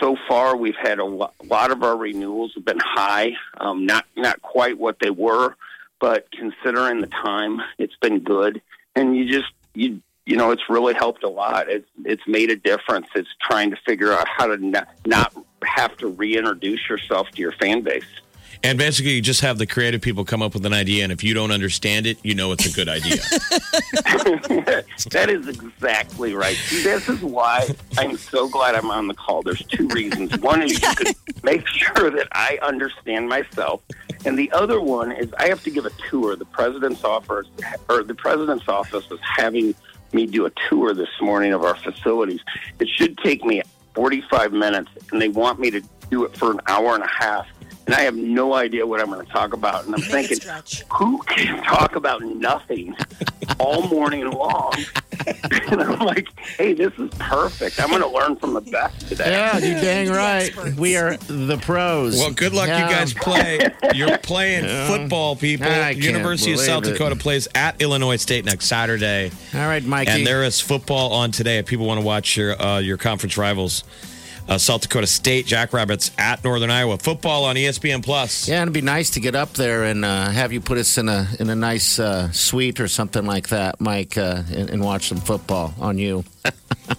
so 0.00 0.16
far 0.26 0.56
we've 0.56 0.76
had 0.76 0.98
a 0.98 1.04
lo- 1.04 1.32
lot 1.44 1.70
of 1.70 1.82
our 1.82 1.96
renewals 1.96 2.52
have 2.54 2.64
been 2.64 2.80
high, 2.80 3.32
um, 3.58 3.86
not 3.86 4.06
not 4.16 4.40
quite 4.42 4.78
what 4.78 4.96
they 5.00 5.10
were, 5.10 5.56
but 6.00 6.30
considering 6.32 7.00
the 7.00 7.06
time, 7.06 7.60
it's 7.78 7.96
been 8.00 8.20
good, 8.20 8.60
and 8.94 9.16
you 9.16 9.26
just 9.30 9.52
you 9.74 10.00
you 10.26 10.36
know 10.36 10.50
it's 10.50 10.68
really 10.68 10.94
helped 10.94 11.24
a 11.24 11.28
lot. 11.28 11.68
It's 11.68 11.88
it's 12.04 12.26
made 12.26 12.50
a 12.50 12.56
difference. 12.56 13.08
It's 13.14 13.28
trying 13.40 13.70
to 13.70 13.76
figure 13.86 14.12
out 14.12 14.26
how 14.28 14.46
to 14.46 14.56
not, 14.56 14.88
not 15.06 15.34
have 15.64 15.96
to 15.98 16.08
reintroduce 16.08 16.88
yourself 16.88 17.30
to 17.32 17.40
your 17.40 17.52
fan 17.52 17.82
base. 17.82 18.04
And 18.64 18.78
basically, 18.78 19.12
you 19.12 19.20
just 19.20 19.42
have 19.42 19.58
the 19.58 19.66
creative 19.66 20.00
people 20.00 20.24
come 20.24 20.40
up 20.40 20.54
with 20.54 20.64
an 20.64 20.72
idea, 20.72 21.04
and 21.04 21.12
if 21.12 21.22
you 21.22 21.34
don't 21.34 21.50
understand 21.50 22.06
it, 22.06 22.16
you 22.22 22.34
know 22.34 22.50
it's 22.50 22.64
a 22.64 22.72
good 22.72 22.88
idea. 22.88 23.16
that 25.10 25.26
is 25.28 25.46
exactly 25.48 26.32
right. 26.32 26.56
This 26.70 27.06
is 27.10 27.20
why 27.20 27.68
I'm 27.98 28.16
so 28.16 28.48
glad 28.48 28.74
I'm 28.74 28.90
on 28.90 29.06
the 29.06 29.12
call. 29.12 29.42
There's 29.42 29.62
two 29.66 29.86
reasons. 29.88 30.38
One 30.38 30.62
is 30.62 30.80
you 30.80 30.94
could 30.94 31.14
make 31.42 31.66
sure 31.68 32.10
that 32.10 32.26
I 32.32 32.58
understand 32.62 33.28
myself, 33.28 33.82
and 34.24 34.38
the 34.38 34.50
other 34.52 34.80
one 34.80 35.12
is 35.12 35.30
I 35.34 35.48
have 35.48 35.62
to 35.64 35.70
give 35.70 35.84
a 35.84 35.92
tour. 36.08 36.34
The 36.34 36.46
president's 36.46 37.04
office 37.04 37.46
or 37.90 38.02
the 38.02 38.14
president's 38.14 38.66
office 38.66 39.10
is 39.10 39.20
having 39.20 39.74
me 40.14 40.24
do 40.24 40.46
a 40.46 40.52
tour 40.70 40.94
this 40.94 41.10
morning 41.20 41.52
of 41.52 41.64
our 41.64 41.76
facilities. 41.76 42.40
It 42.78 42.88
should 42.88 43.18
take 43.18 43.44
me 43.44 43.60
45 43.94 44.52
minutes, 44.54 44.90
and 45.12 45.20
they 45.20 45.28
want 45.28 45.60
me 45.60 45.70
to 45.70 45.82
do 46.10 46.24
it 46.24 46.36
for 46.36 46.50
an 46.50 46.60
hour 46.66 46.94
and 46.94 47.02
a 47.02 47.08
half. 47.08 47.46
And 47.86 47.94
I 47.94 48.00
have 48.00 48.16
no 48.16 48.54
idea 48.54 48.86
what 48.86 49.00
I'm 49.00 49.10
going 49.10 49.24
to 49.24 49.30
talk 49.30 49.52
about. 49.52 49.84
And 49.84 49.94
I'm 49.94 50.00
thinking, 50.00 50.38
who 50.90 51.18
can 51.24 51.62
talk 51.64 51.96
about 51.96 52.22
nothing 52.22 52.96
all 53.58 53.86
morning 53.88 54.30
long? 54.30 54.72
and 55.70 55.82
I'm 55.82 55.98
like, 55.98 56.28
hey, 56.56 56.72
this 56.72 56.92
is 56.98 57.10
perfect. 57.18 57.78
I'm 57.82 57.90
going 57.90 58.00
to 58.00 58.08
learn 58.08 58.36
from 58.36 58.54
the 58.54 58.62
best 58.62 59.08
today. 59.08 59.30
Yeah, 59.30 59.58
you 59.58 59.74
dang 59.74 60.08
right. 60.10 60.50
We 60.76 60.96
are 60.96 61.16
the 61.18 61.58
pros. 61.58 62.16
Well, 62.16 62.32
good 62.32 62.54
luck, 62.54 62.68
Yeah. 62.68 62.88
you 62.88 62.94
guys 62.94 63.12
play. 63.12 63.60
You're 63.94 64.16
playing 64.22 64.64
Yeah. 64.64 64.86
football, 64.88 65.36
people. 65.36 65.66
I 65.66 65.92
can't 65.92 65.98
University 65.98 66.52
of 66.54 66.60
South 66.60 66.86
it. 66.86 66.92
Dakota 66.92 67.16
plays 67.16 67.48
at 67.54 67.82
Illinois 67.82 68.16
State 68.16 68.46
next 68.46 68.64
Saturday. 68.66 69.30
All 69.54 69.60
right, 69.60 69.84
Mikey. 69.84 70.10
And 70.10 70.26
there 70.26 70.42
is 70.42 70.58
football 70.58 71.12
on 71.12 71.32
today. 71.32 71.58
If 71.58 71.66
people 71.66 71.86
want 71.86 72.00
to 72.00 72.06
watch 72.06 72.36
your 72.36 72.60
uh, 72.60 72.78
your 72.78 72.96
conference 72.96 73.36
rivals, 73.36 73.84
uh, 74.48 74.58
South 74.58 74.82
Dakota 74.82 75.06
State 75.06 75.46
Jackrabbits 75.46 76.10
at 76.18 76.42
Northern 76.44 76.70
Iowa. 76.70 76.98
Football 76.98 77.44
on 77.44 77.56
E 77.56 77.64
ESPN 77.64 78.02
Plus. 78.02 78.48
Yeah, 78.48 78.62
it'd 78.62 78.74
be 78.74 78.80
nice 78.80 79.10
to 79.10 79.20
get 79.20 79.34
up 79.34 79.52
there 79.54 79.84
and 79.84 80.04
uh, 80.04 80.30
have 80.30 80.52
you 80.52 80.60
put 80.60 80.78
us 80.78 80.98
in 80.98 81.08
a 81.08 81.26
in 81.40 81.50
a 81.50 81.54
nice 81.56 81.98
uh, 81.98 82.30
suite 82.32 82.80
or 82.80 82.88
something 82.88 83.24
like 83.24 83.48
that, 83.48 83.80
Mike, 83.80 84.16
uh, 84.18 84.42
and, 84.52 84.70
and 84.70 84.82
watch 84.84 85.08
some 85.08 85.18
football 85.18 85.74
on 85.80 85.98
you. 85.98 86.24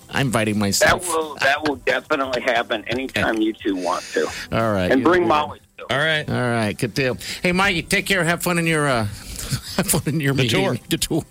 I'm 0.10 0.28
inviting 0.28 0.56
That 0.56 0.60
myself. 0.60 1.08
will 1.08 1.36
that 1.42 1.68
will 1.68 1.76
definitely 1.78 2.42
happen 2.42 2.84
anytime 2.88 3.38
you 3.42 3.54
two 3.54 3.76
want 3.76 4.04
to. 4.14 4.28
All 4.52 4.72
right, 4.74 4.92
And 4.92 5.04
bring 5.04 5.28
Molly. 5.28 5.60
All 5.90 5.98
right. 5.98 6.28
All 6.28 6.36
right, 6.36 6.76
good 6.76 6.96
deal. 6.96 7.16
Hey, 7.44 7.52
Mikey, 7.52 7.84
take 7.84 8.08
care. 8.08 8.24
Have 8.24 8.42
fun 8.42 8.58
in 8.58 8.66
your 8.66 8.88
uh, 8.88 9.08
have 9.78 9.88
fun 9.88 10.02
in 10.06 10.20
your 10.20 10.34
The 10.34 10.44
meeting, 10.44 10.62
tour. 10.64 10.78
The 10.90 10.98
tour. 10.98 11.24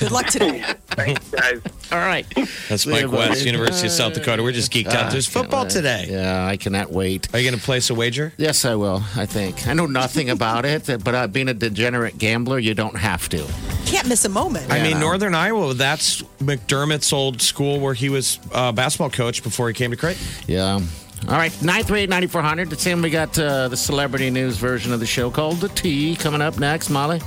Good 0.00 0.10
luck 0.10 0.26
today. 0.26 0.62
Thanks, 0.88 1.28
guys. 1.30 1.60
All 1.92 1.98
right. 1.98 2.26
That's 2.68 2.82
See 2.84 2.96
you, 2.98 3.08
Mike 3.08 3.12
West. 3.30 3.44
University 3.46 3.86
of 3.86 3.92
South 3.92 4.12
Dakota. 4.14 4.42
We're 4.42 4.52
just 4.52 4.72
geeked 4.72 4.88
Ah, 4.90 5.06
out. 5.06 5.12
There's 5.12 5.26
football 5.26 5.62
wait. 5.62 5.70
today. 5.70 6.06
Yeah, 6.10 6.44
I 6.46 6.56
cannot 6.56 6.90
wait. 6.92 7.32
Are 7.34 7.38
you 7.38 7.48
going 7.50 7.58
to 7.58 7.64
place 7.64 7.90
a 7.90 7.94
wager? 7.94 8.32
Yes, 8.36 8.64
I 8.64 8.74
will. 8.74 9.02
I 9.16 9.26
think 9.26 9.66
I 9.66 9.72
know 9.74 9.86
nothing 9.86 10.30
about 10.30 10.64
it, 10.64 10.86
but 11.04 11.14
uh, 11.14 11.26
being 11.26 11.48
a 11.48 11.54
degenerate 11.54 12.18
gambler, 12.18 12.58
you 12.58 12.74
don't 12.74 12.96
have 12.96 13.28
to. 13.30 13.44
Can't 13.86 14.08
miss 14.08 14.24
a 14.24 14.28
moment. 14.28 14.70
I 14.70 14.82
mean, 14.82 14.92
Yeah. 14.92 15.00
Northern 15.00 15.34
Iowa, 15.34 15.74
that's 15.74 16.22
McDermott's 16.40 17.12
old 17.12 17.40
school 17.42 17.80
where 17.80 17.94
he 17.94 18.08
was 18.08 18.38
uh, 18.52 18.72
basketball 18.72 19.10
coach 19.10 19.42
before 19.42 19.68
he 19.68 19.74
came 19.74 19.90
to 19.90 19.96
Creighton. 19.96 20.24
Yeah. 20.46 20.80
All 21.28 21.36
right, 21.36 21.52
938-9400. 21.52 22.72
It's 22.72 22.82
him. 22.82 23.02
We 23.02 23.10
got 23.10 23.38
uh, 23.38 23.68
the 23.68 23.76
celebrity 23.76 24.30
news 24.30 24.56
version 24.56 24.90
of 24.92 24.98
the 25.00 25.06
show 25.06 25.30
called 25.30 25.58
The 25.58 25.68
T 25.68 26.16
coming 26.16 26.40
up 26.40 26.58
next, 26.58 26.88
Molly. 26.90 27.20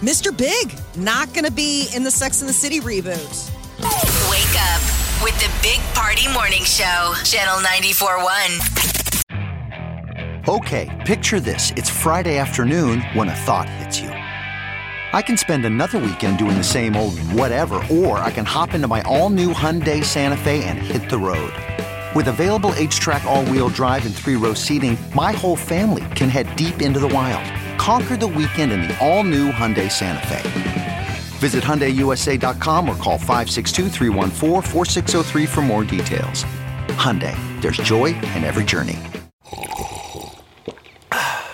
Mr. 0.00 0.36
Big, 0.36 0.74
not 0.96 1.32
going 1.34 1.44
to 1.44 1.52
be 1.52 1.88
in 1.94 2.02
the 2.04 2.10
Sex 2.10 2.40
and 2.40 2.48
the 2.48 2.54
City 2.54 2.80
reboot. 2.80 3.50
Wake 4.30 4.56
up 4.58 4.80
with 5.22 5.38
the 5.40 5.50
Big 5.62 5.78
Party 5.94 6.26
Morning 6.32 6.64
Show, 6.64 7.14
Channel 7.24 7.56
94.1. 7.62 10.48
Okay, 10.48 11.02
picture 11.06 11.40
this. 11.40 11.70
It's 11.76 11.88
Friday 11.88 12.38
afternoon 12.38 13.00
when 13.12 13.28
a 13.28 13.34
thought 13.34 13.68
hits 13.68 14.00
you. 14.00 14.08
I 14.08 15.22
can 15.22 15.36
spend 15.36 15.64
another 15.64 15.98
weekend 15.98 16.38
doing 16.38 16.56
the 16.56 16.64
same 16.64 16.96
old 16.96 17.18
whatever, 17.18 17.76
or 17.90 18.18
I 18.18 18.30
can 18.30 18.44
hop 18.44 18.74
into 18.74 18.88
my 18.88 19.02
all 19.02 19.30
new 19.30 19.52
Hyundai 19.52 20.04
Santa 20.04 20.36
Fe 20.36 20.64
and 20.64 20.78
hit 20.78 21.08
the 21.08 21.18
road. 21.18 21.52
With 22.14 22.28
available 22.28 22.70
HTRAC, 22.70 23.24
all 23.24 23.44
wheel 23.46 23.68
drive, 23.68 24.06
and 24.06 24.14
three 24.14 24.36
row 24.36 24.54
seating, 24.54 24.96
my 25.16 25.32
whole 25.32 25.56
family 25.56 26.04
can 26.14 26.28
head 26.28 26.54
deep 26.54 26.80
into 26.80 27.00
the 27.00 27.08
wild. 27.08 27.42
Conquer 27.76 28.16
the 28.16 28.28
weekend 28.28 28.70
in 28.70 28.82
the 28.82 28.96
all 29.04 29.24
new 29.24 29.50
Hyundai 29.50 29.90
Santa 29.90 30.24
Fe. 30.28 31.08
Visit 31.38 31.64
HyundaiUSA.com 31.64 32.88
or 32.88 32.94
call 32.96 33.18
562-314-4603 33.18 35.48
for 35.48 35.62
more 35.62 35.82
details. 35.82 36.44
Hyundai, 36.94 37.34
there's 37.60 37.78
joy 37.78 38.14
in 38.14 38.44
every 38.44 38.62
journey. 38.62 39.00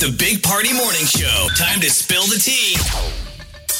The 0.00 0.14
Big 0.18 0.42
Party 0.42 0.72
Morning 0.74 1.06
Show. 1.06 1.46
Time 1.56 1.80
to 1.80 1.88
spill 1.88 2.24
the 2.24 2.36
tea. 2.36 2.74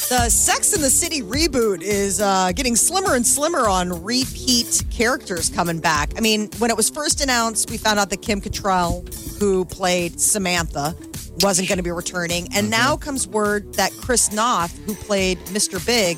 The 0.08 0.30
Sex 0.30 0.72
and 0.72 0.82
the 0.82 0.88
City 0.88 1.22
reboot 1.22 1.82
is 1.82 2.20
uh, 2.20 2.52
getting 2.52 2.76
slimmer 2.76 3.14
and 3.16 3.26
slimmer 3.26 3.68
on 3.68 4.04
repeat 4.04 4.84
characters 4.90 5.50
coming 5.50 5.80
back. 5.80 6.12
I 6.16 6.20
mean, 6.20 6.50
when 6.58 6.70
it 6.70 6.76
was 6.76 6.88
first 6.88 7.20
announced, 7.20 7.68
we 7.68 7.78
found 7.78 7.98
out 7.98 8.10
that 8.10 8.22
Kim 8.22 8.40
Cattrall, 8.40 9.02
who 9.40 9.64
played 9.64 10.20
Samantha, 10.20 10.94
wasn't 11.40 11.68
going 11.68 11.78
to 11.78 11.82
be 11.82 11.90
returning. 11.90 12.46
And 12.54 12.70
now 12.70 12.96
comes 12.96 13.26
word 13.26 13.74
that 13.74 13.92
Chris 14.00 14.32
Noth, 14.32 14.78
who 14.86 14.94
played 14.94 15.38
Mr. 15.46 15.84
Big, 15.84 16.16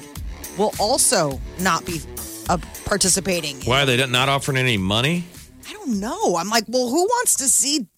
will 0.59 0.75
also 0.79 1.41
not 1.59 1.87
be 1.87 2.01
uh, 2.51 2.59
participating. 2.85 3.57
Why 3.63 3.83
are 3.83 3.87
they 3.87 4.07
not 4.07 4.29
offering 4.29 4.59
any 4.59 4.77
money? 4.77 5.25
I 5.67 5.73
don't 5.73 5.99
know. 5.99 6.37
I'm 6.37 6.51
like, 6.51 6.65
well, 6.69 6.91
who 6.91 7.03
wants 7.03 7.37
to 7.37 7.49
see 7.49 7.89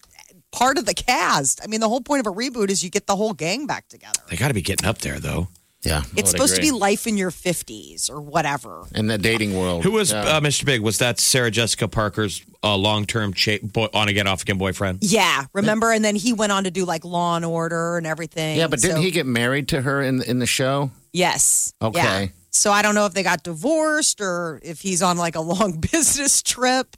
part 0.51 0.77
of 0.77 0.85
the 0.85 0.93
cast? 0.93 1.61
I 1.63 1.67
mean, 1.67 1.79
the 1.79 1.89
whole 1.89 2.01
point 2.01 2.25
of 2.25 2.27
a 2.31 2.35
reboot 2.35 2.69
is 2.69 2.83
you 2.83 2.89
get 2.89 3.07
the 3.07 3.15
whole 3.15 3.33
gang 3.33 3.67
back 3.67 3.87
together. 3.87 4.19
They 4.29 4.35
got 4.37 4.47
to 4.49 4.53
be 4.53 4.61
getting 4.61 4.87
up 4.87 4.99
there, 4.99 5.19
though. 5.19 5.47
Yeah. 5.81 6.03
It's 6.17 6.29
supposed 6.31 6.55
to 6.57 6.61
be 6.61 6.71
life 6.71 7.07
in 7.07 7.15
your 7.15 7.31
50s 7.31 8.09
or 8.09 8.19
whatever. 8.19 8.83
in 8.93 9.07
the 9.07 9.17
dating 9.17 9.57
world. 9.57 9.83
Who 9.85 9.91
was 9.91 10.11
Yeah. 10.11 10.23
uh, 10.23 10.41
Mr. 10.41 10.65
Big? 10.65 10.81
Was 10.81 10.97
that 10.97 11.21
Sarah 11.21 11.49
Jessica 11.51 11.87
Parker's 11.87 12.41
uh, 12.61 12.75
long-term 12.75 13.33
cha- 13.33 13.59
boy- 13.63 13.87
on 13.93 14.09
again, 14.09 14.27
off 14.27 14.41
again 14.41 14.57
boyfriend? 14.57 14.99
Yeah, 15.01 15.45
remember? 15.53 15.93
And 15.93 16.03
then 16.03 16.17
he 16.17 16.33
went 16.33 16.51
on 16.51 16.65
to 16.65 16.71
do 16.71 16.83
like 16.83 17.05
Law 17.05 17.37
and 17.37 17.45
Order 17.45 17.97
and 17.97 18.05
everything. 18.05 18.57
yeah, 18.57 18.67
but 18.67 18.81
didn't 18.81 19.01
he 19.03 19.11
get 19.11 19.25
married 19.25 19.69
to 19.69 19.81
her 19.81 20.01
in 20.01 20.21
in 20.23 20.39
the 20.39 20.45
show? 20.45 20.91
Yes. 21.13 21.73
Okay. 21.81 22.23
Yeah. 22.23 22.27
So 22.51 22.71
I 22.73 22.81
don't 22.81 22.93
know 22.95 23.05
if 23.05 23.13
they 23.13 23.23
got 23.23 23.43
divorced 23.43 24.19
or 24.19 24.59
if 24.63 24.81
he's 24.81 25.01
on 25.01 25.15
like 25.17 25.35
a 25.35 25.41
long 25.41 25.79
business 25.91 26.41
trip, 26.41 26.97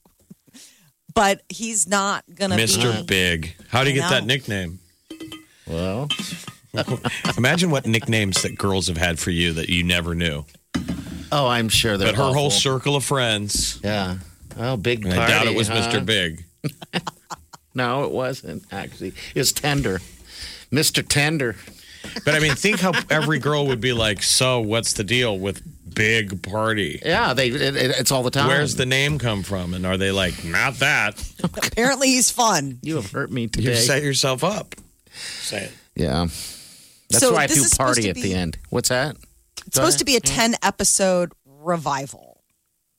but 1.14 1.42
he's 1.50 1.88
not 1.88 2.24
gonna 2.36 2.56
Mr. 2.56 3.00
be. 3.02 3.04
Big. 3.04 3.56
How 3.70 3.84
do 3.84 3.92
you 3.92 3.98
I 3.98 4.00
get 4.02 4.10
that 4.10 4.22
know. 4.24 4.28
nickname? 4.28 4.80
Well, 5.68 6.08
imagine 7.38 7.72
what 7.72 7.86
nicknames 7.86 8.42
that 8.44 8.58
girls 8.58 8.88
have 8.88 8.98
had 8.98 9.20
for 9.20 9.32
you 9.32 9.54
that 9.54 9.70
you 9.70 9.84
never 9.84 10.16
knew. 10.16 10.44
Oh, 11.32 11.48
I'm 11.48 11.70
sure 11.70 11.98
they're 11.98 12.10
But 12.10 12.16
her 12.16 12.34
whole 12.34 12.50
circle 12.50 12.96
of 12.96 13.04
friends. 13.06 13.80
Yeah. 13.84 14.18
Oh, 14.58 14.76
big 14.76 15.06
And 15.06 15.14
party. 15.16 15.32
I 15.34 15.38
doubt 15.38 15.48
it 15.48 15.56
was 15.56 15.70
huh? 15.70 15.76
Mr. 15.76 16.06
Big. 16.06 16.44
No, 17.74 18.04
it 18.04 18.12
wasn't 18.12 18.64
actually. 18.72 19.14
It's 19.34 19.54
Tender, 19.54 20.02
Mr. 20.74 21.08
Tender. 21.08 21.56
But 22.26 22.36
I 22.36 22.40
mean, 22.40 22.56
think 22.56 22.82
how 22.82 22.92
every 23.10 23.40
girl 23.40 23.66
would 23.68 23.80
be 23.80 23.94
like, 23.94 24.24
"So, 24.24 24.60
what's 24.60 24.92
the 24.92 25.06
deal 25.06 25.40
with 25.40 25.62
Big 25.94 26.42
Party?" 26.44 27.00
Yeah, 27.06 27.34
they. 27.34 27.50
It, 27.50 27.76
it- 27.76 28.00
it's 28.00 28.12
all 28.12 28.24
the 28.24 28.32
time. 28.32 28.48
Where's 28.48 28.76
the 28.76 28.86
name 28.86 29.20
come 29.20 29.44
from? 29.44 29.74
And 29.74 29.86
are 29.86 29.98
they 29.98 30.12
like, 30.12 30.44
"Not 30.44 30.76
that"? 30.76 31.24
Apparently, 31.44 32.08
he's 32.10 32.32
fun. 32.32 32.80
You 32.82 32.96
have 32.96 33.12
hurt 33.12 33.32
me 33.32 33.44
You 33.44 33.48
today. 33.50 33.76
set 33.76 34.04
yourself 34.04 34.44
up. 34.44 34.76
Say 35.14 35.64
it. 35.66 35.72
yeah. 35.96 36.26
That's 37.10 37.20
So 37.20 37.34
why 37.34 37.44
I 37.44 37.48
this 37.48 37.58
threw 37.58 37.66
is 37.66 37.72
supposed 37.72 37.78
party 37.96 38.02
to 38.04 38.10
at 38.10 38.16
be- 38.16 38.22
the 38.22 38.34
end. 38.34 38.58
What's 38.70 38.90
that? 38.90 39.16
It's 39.68 39.76
supposed 39.76 40.00
to 40.00 40.06
be 40.06 40.16
a 40.16 40.20
10 40.22 40.56
episode 40.64 41.34
revival. 41.46 42.42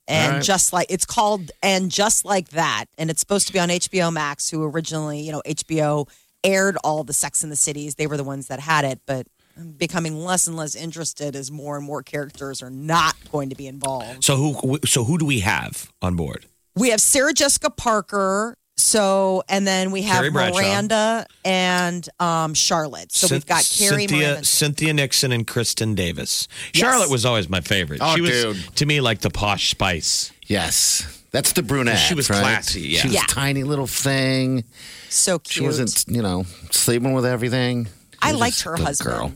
And 0.08 0.26
All 0.26 0.32
right. 0.38 0.42
just 0.44 0.72
like 0.72 0.88
it's 0.90 1.04
called 1.06 1.50
and 1.62 1.90
just 1.90 2.24
like 2.24 2.48
that 2.50 2.86
and 2.98 3.08
it's 3.08 3.20
supposed 3.20 3.46
to 3.46 3.52
be 3.52 3.58
on 3.58 3.68
HBO 3.68 4.12
Max 4.12 4.50
who 4.50 4.62
originally, 4.64 5.20
you 5.20 5.32
know, 5.32 5.42
HBO 5.46 6.08
aired 6.44 6.76
all 6.84 7.04
the 7.04 7.12
Sex 7.12 7.42
in 7.44 7.50
the 7.50 7.56
Cities. 7.56 7.94
They 7.94 8.06
were 8.06 8.16
the 8.16 8.24
ones 8.24 8.48
that 8.48 8.60
had 8.60 8.84
it, 8.84 9.00
but 9.06 9.20
I'm 9.20 9.31
becoming 9.76 10.16
less 10.24 10.46
and 10.46 10.56
less 10.56 10.74
interested 10.74 11.36
as 11.36 11.50
more 11.50 11.76
and 11.76 11.84
more 11.84 12.02
characters 12.02 12.62
are 12.62 12.70
not 12.70 13.14
going 13.30 13.50
to 13.50 13.56
be 13.56 13.66
involved. 13.66 14.24
So 14.24 14.36
who? 14.36 14.78
So 14.84 15.04
who 15.04 15.18
do 15.18 15.24
we 15.24 15.40
have 15.40 15.92
on 16.00 16.16
board? 16.16 16.46
We 16.74 16.90
have 16.90 17.00
Sarah 17.00 17.34
Jessica 17.34 17.70
Parker, 17.70 18.56
so 18.76 19.42
and 19.48 19.66
then 19.66 19.90
we 19.90 20.02
have 20.02 20.32
Miranda 20.32 21.26
and 21.44 22.08
um, 22.18 22.54
Charlotte. 22.54 23.12
So 23.12 23.34
we've 23.34 23.44
got 23.46 23.68
Carrie 23.70 24.06
Cynthia, 24.06 24.18
Miranda. 24.28 24.44
Cynthia 24.44 24.92
Nixon, 24.94 25.32
and 25.32 25.46
Kristin 25.46 25.94
Davis. 25.94 26.48
Yes. 26.72 26.80
Charlotte 26.80 27.10
was 27.10 27.26
always 27.26 27.48
my 27.48 27.60
favorite. 27.60 28.00
Oh, 28.02 28.14
she 28.14 28.20
was 28.22 28.66
to 28.76 28.86
me 28.86 29.00
like 29.00 29.20
the 29.20 29.30
posh 29.30 29.70
spice. 29.70 30.32
Yes, 30.46 31.22
that's 31.30 31.52
the 31.52 31.62
brunette. 31.62 31.98
She 31.98 32.14
was 32.14 32.28
right? 32.30 32.40
classy, 32.40 32.80
yeah. 32.80 33.00
she 33.00 33.08
was 33.08 33.14
Yeah. 33.14 33.24
tiny 33.28 33.64
little 33.64 33.86
thing. 33.86 34.64
So 35.08 35.38
cute. 35.38 35.52
She 35.52 35.62
wasn't, 35.62 36.04
you 36.08 36.22
know, 36.22 36.44
sleeping 36.70 37.12
with 37.12 37.26
everything. 37.26 37.84
She 37.86 37.90
I 38.22 38.32
liked 38.32 38.62
her 38.62 38.76
husband. 38.76 39.10
Girl. 39.10 39.32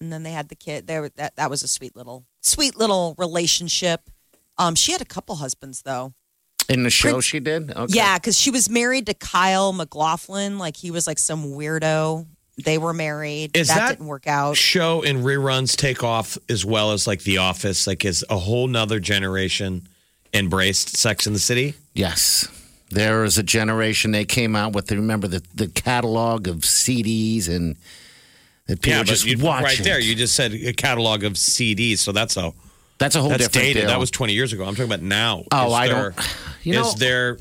And 0.00 0.12
then 0.12 0.22
they 0.22 0.32
had 0.32 0.48
the 0.48 0.54
kid. 0.54 0.86
There, 0.86 1.08
that 1.16 1.36
that 1.36 1.50
was 1.50 1.62
a 1.62 1.68
sweet 1.68 1.96
little, 1.96 2.26
sweet 2.42 2.76
little 2.76 3.14
relationship. 3.18 4.10
Um, 4.58 4.74
she 4.74 4.92
had 4.92 5.00
a 5.00 5.06
couple 5.06 5.36
husbands 5.36 5.82
though. 5.82 6.12
In 6.68 6.82
the 6.82 6.90
show, 6.90 7.12
Prin- 7.12 7.20
she 7.20 7.40
did. 7.40 7.70
Okay. 7.70 7.94
Yeah, 7.94 8.18
because 8.18 8.36
she 8.36 8.50
was 8.50 8.68
married 8.68 9.06
to 9.06 9.14
Kyle 9.14 9.72
MacLachlan. 9.72 10.58
Like 10.58 10.76
he 10.76 10.90
was 10.90 11.06
like 11.06 11.18
some 11.18 11.44
weirdo. 11.44 12.26
They 12.64 12.78
were 12.78 12.94
married. 12.94 13.56
Is 13.56 13.68
that, 13.68 13.76
that 13.76 13.88
didn't 13.90 14.06
work 14.06 14.26
out. 14.26 14.56
Show 14.56 15.02
and 15.02 15.20
reruns 15.20 15.76
take 15.76 16.02
off 16.02 16.38
as 16.48 16.64
well 16.64 16.92
as 16.92 17.06
like 17.06 17.22
The 17.22 17.38
Office. 17.38 17.86
Like, 17.86 18.04
is 18.04 18.24
a 18.30 18.38
whole 18.38 18.66
nother 18.66 18.98
generation 18.98 19.86
embraced 20.32 20.96
Sex 20.96 21.26
in 21.26 21.34
the 21.34 21.38
City? 21.38 21.74
Yes. 21.92 22.48
There 22.90 23.20
was 23.22 23.36
a 23.36 23.42
generation 23.42 24.12
they 24.12 24.24
came 24.24 24.56
out 24.56 24.72
with. 24.72 24.90
Remember 24.90 25.28
the 25.28 25.42
the 25.54 25.68
catalog 25.68 26.48
of 26.48 26.58
CDs 26.58 27.48
and 27.48 27.76
that 28.66 28.80
people 28.80 28.90
yeah, 28.98 29.02
but 29.02 29.06
just 29.06 29.24
you, 29.24 29.38
watch 29.38 29.62
right 29.64 29.80
it. 29.80 29.82
there, 29.84 30.00
you 30.00 30.14
just 30.14 30.34
said 30.34 30.52
a 30.52 30.72
catalog 30.72 31.24
of 31.24 31.34
CDs. 31.34 31.98
So 31.98 32.12
that's 32.12 32.36
a 32.36 32.52
That's 32.98 33.14
a 33.14 33.20
whole 33.20 33.28
that's 33.30 33.44
different 33.48 33.66
dated. 33.68 33.80
deal. 33.82 33.88
That 33.90 33.98
was 34.00 34.10
twenty 34.10 34.32
years 34.34 34.52
ago. 34.52 34.64
I'm 34.64 34.74
talking 34.74 34.86
about 34.92 35.02
now. 35.02 35.44
Oh, 35.52 35.66
Is 35.68 35.72
I 35.72 35.86
there- 35.88 36.10
don't- 36.10 36.36
you 36.64 36.72
know- 36.74 36.88
is 36.88 36.94
there? 36.96 37.38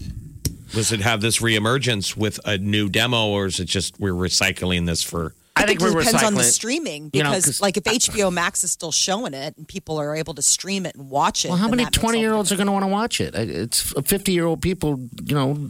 Does 0.72 0.92
it 0.92 1.00
have 1.02 1.22
this 1.22 1.40
reemergence 1.40 2.18
with 2.18 2.40
a 2.46 2.58
new 2.58 2.90
demo, 2.90 3.28
or 3.30 3.46
is 3.46 3.60
it 3.60 3.66
just 3.66 3.98
we're 4.00 4.12
recycling 4.12 4.86
this 4.86 5.02
for? 5.04 5.34
I 5.56 5.66
think 5.66 5.80
it 5.80 5.84
we're 5.86 5.92
depends 6.02 6.22
on 6.22 6.34
the 6.34 6.42
recycling 6.42 6.44
it. 6.44 6.52
streaming 6.52 7.10
You 7.14 7.24
know, 7.24 7.30
like, 7.62 7.78
if 7.78 7.84
HBO 7.86 8.30
Max 8.34 8.62
is 8.66 8.72
still 8.74 8.92
showing 8.92 9.34
it 9.34 9.56
and 9.56 9.66
people 9.66 9.98
are 10.02 10.14
able 10.14 10.34
to 10.34 10.42
stream 10.42 10.86
it 10.86 10.96
and 10.96 11.10
watch 11.10 11.46
it, 11.46 11.48
Well, 11.48 11.58
how 11.58 11.70
many 11.70 11.84
that 11.84 11.88
makes 11.92 11.98
all 11.98 12.02
twenty 12.02 12.18
the 12.18 12.24
year 12.24 12.34
olds 12.34 12.52
are 12.52 12.58
going 12.58 12.66
to 12.68 12.74
want 12.74 12.84
to 12.84 12.88
watch 12.88 13.22
it? 13.22 13.34
It's 13.36 13.94
fifty 14.06 14.34
year 14.34 14.46
old 14.46 14.62
people. 14.62 15.00
You 15.24 15.36
know. 15.36 15.70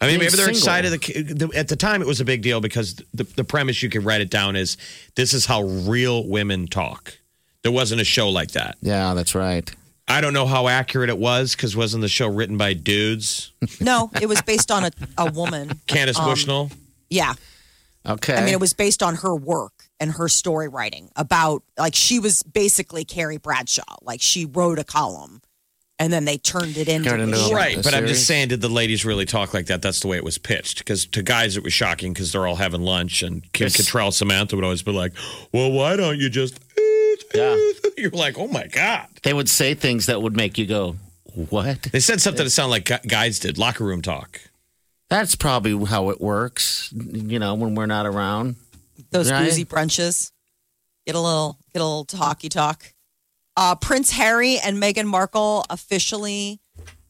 I 0.00 0.06
mean, 0.06 0.18
maybe 0.18 0.36
they're 0.36 0.52
single. 0.52 0.58
excited. 0.58 0.92
The, 0.92 1.46
the, 1.46 1.58
at 1.58 1.68
the 1.68 1.76
time, 1.76 2.02
it 2.02 2.06
was 2.06 2.20
a 2.20 2.24
big 2.24 2.42
deal 2.42 2.60
because 2.60 2.96
the, 3.14 3.24
the 3.24 3.44
premise 3.44 3.82
you 3.82 3.88
could 3.88 4.04
write 4.04 4.20
it 4.20 4.30
down 4.30 4.56
is 4.56 4.76
this 5.14 5.32
is 5.32 5.46
how 5.46 5.62
real 5.62 6.26
women 6.26 6.66
talk. 6.66 7.18
There 7.62 7.72
wasn't 7.72 8.00
a 8.00 8.04
show 8.04 8.28
like 8.28 8.52
that. 8.52 8.76
Yeah, 8.80 9.14
that's 9.14 9.34
right. 9.34 9.68
I 10.08 10.20
don't 10.20 10.32
know 10.32 10.46
how 10.46 10.68
accurate 10.68 11.10
it 11.10 11.18
was 11.18 11.56
because 11.56 11.74
wasn't 11.74 12.02
the 12.02 12.08
show 12.08 12.28
written 12.28 12.56
by 12.56 12.74
dudes? 12.74 13.50
No, 13.80 14.10
it 14.20 14.26
was 14.26 14.40
based 14.42 14.70
on 14.70 14.84
a, 14.84 14.90
a 15.18 15.32
woman. 15.32 15.80
Candace 15.88 16.18
Um, 16.18 16.26
Bushnell. 16.26 16.70
Yeah. 17.10 17.34
Okay. 18.06 18.36
I 18.36 18.44
mean, 18.44 18.54
it 18.54 18.60
was 18.60 18.72
based 18.72 19.02
on 19.02 19.16
her 19.16 19.34
work 19.34 19.72
and 19.98 20.12
her 20.12 20.28
story 20.28 20.68
writing 20.68 21.10
about, 21.16 21.64
like, 21.76 21.96
she 21.96 22.20
was 22.20 22.44
basically 22.44 23.04
Carrie 23.04 23.38
Bradshaw. 23.38 23.96
Like, 24.02 24.20
she 24.22 24.44
wrote 24.44 24.78
a 24.78 24.84
column 24.84 25.42
and 25.98 26.12
then 26.12 26.24
they 26.24 26.38
turned 26.38 26.76
it 26.76 26.88
into, 26.88 27.12
into 27.14 27.34
a- 27.36 27.38
show. 27.38 27.54
Right, 27.54 27.76
but 27.82 27.94
I'm 27.94 28.06
just 28.06 28.26
saying, 28.26 28.48
did 28.48 28.60
the 28.60 28.68
ladies 28.68 29.04
really 29.04 29.24
talk 29.24 29.54
like 29.54 29.66
that? 29.66 29.80
That's 29.82 30.00
the 30.00 30.08
way 30.08 30.16
it 30.16 30.24
was 30.24 30.38
pitched. 30.38 30.78
Because 30.78 31.06
to 31.06 31.22
guys, 31.22 31.56
it 31.56 31.62
was 31.62 31.72
shocking 31.72 32.12
because 32.12 32.32
they're 32.32 32.46
all 32.46 32.56
having 32.56 32.82
lunch, 32.82 33.22
and 33.22 33.42
Kim 33.52 33.66
Yes. 33.66 33.76
Cattrall, 33.76 34.12
Samantha 34.12 34.56
would 34.56 34.64
always 34.64 34.82
be 34.82 34.92
like, 34.92 35.12
"Well, 35.52 35.72
why 35.72 35.96
don't 35.96 36.18
you 36.18 36.28
just?" 36.28 36.58
Yeah. 37.34 37.56
You're 37.96 38.10
like, 38.10 38.38
"Oh 38.38 38.46
my 38.48 38.66
god!" 38.66 39.08
They 39.22 39.32
would 39.34 39.48
say 39.48 39.74
things 39.74 40.06
that 40.06 40.20
would 40.22 40.36
make 40.36 40.58
you 40.58 40.66
go, 40.66 40.96
What? 41.34 41.82
They 41.84 42.00
said 42.00 42.20
something 42.20 42.44
that 42.44 42.50
sounded 42.50 42.88
like 42.90 43.06
guys 43.08 43.38
did 43.38 43.58
locker 43.58 43.84
room 43.84 44.02
talk. 44.02 44.40
That's 45.08 45.34
probably 45.36 45.84
how 45.86 46.10
it 46.10 46.20
works. 46.20 46.92
You 46.92 47.38
know, 47.38 47.54
when 47.54 47.74
we're 47.74 47.86
not 47.86 48.06
around. 48.06 48.56
Those 49.10 49.30
Right? 49.30 49.44
boozy 49.44 49.64
brunches. 49.64 50.30
Get 51.06 51.14
a 51.14 51.20
little 51.20 51.58
get 51.72 51.80
a 51.80 51.84
little 51.84 52.04
talky 52.04 52.48
talk. 52.48 52.92
Uh, 53.56 53.74
Prince 53.74 54.10
Harry 54.10 54.58
and 54.58 54.76
Meghan 54.76 55.06
Markle 55.06 55.64
officially 55.70 56.60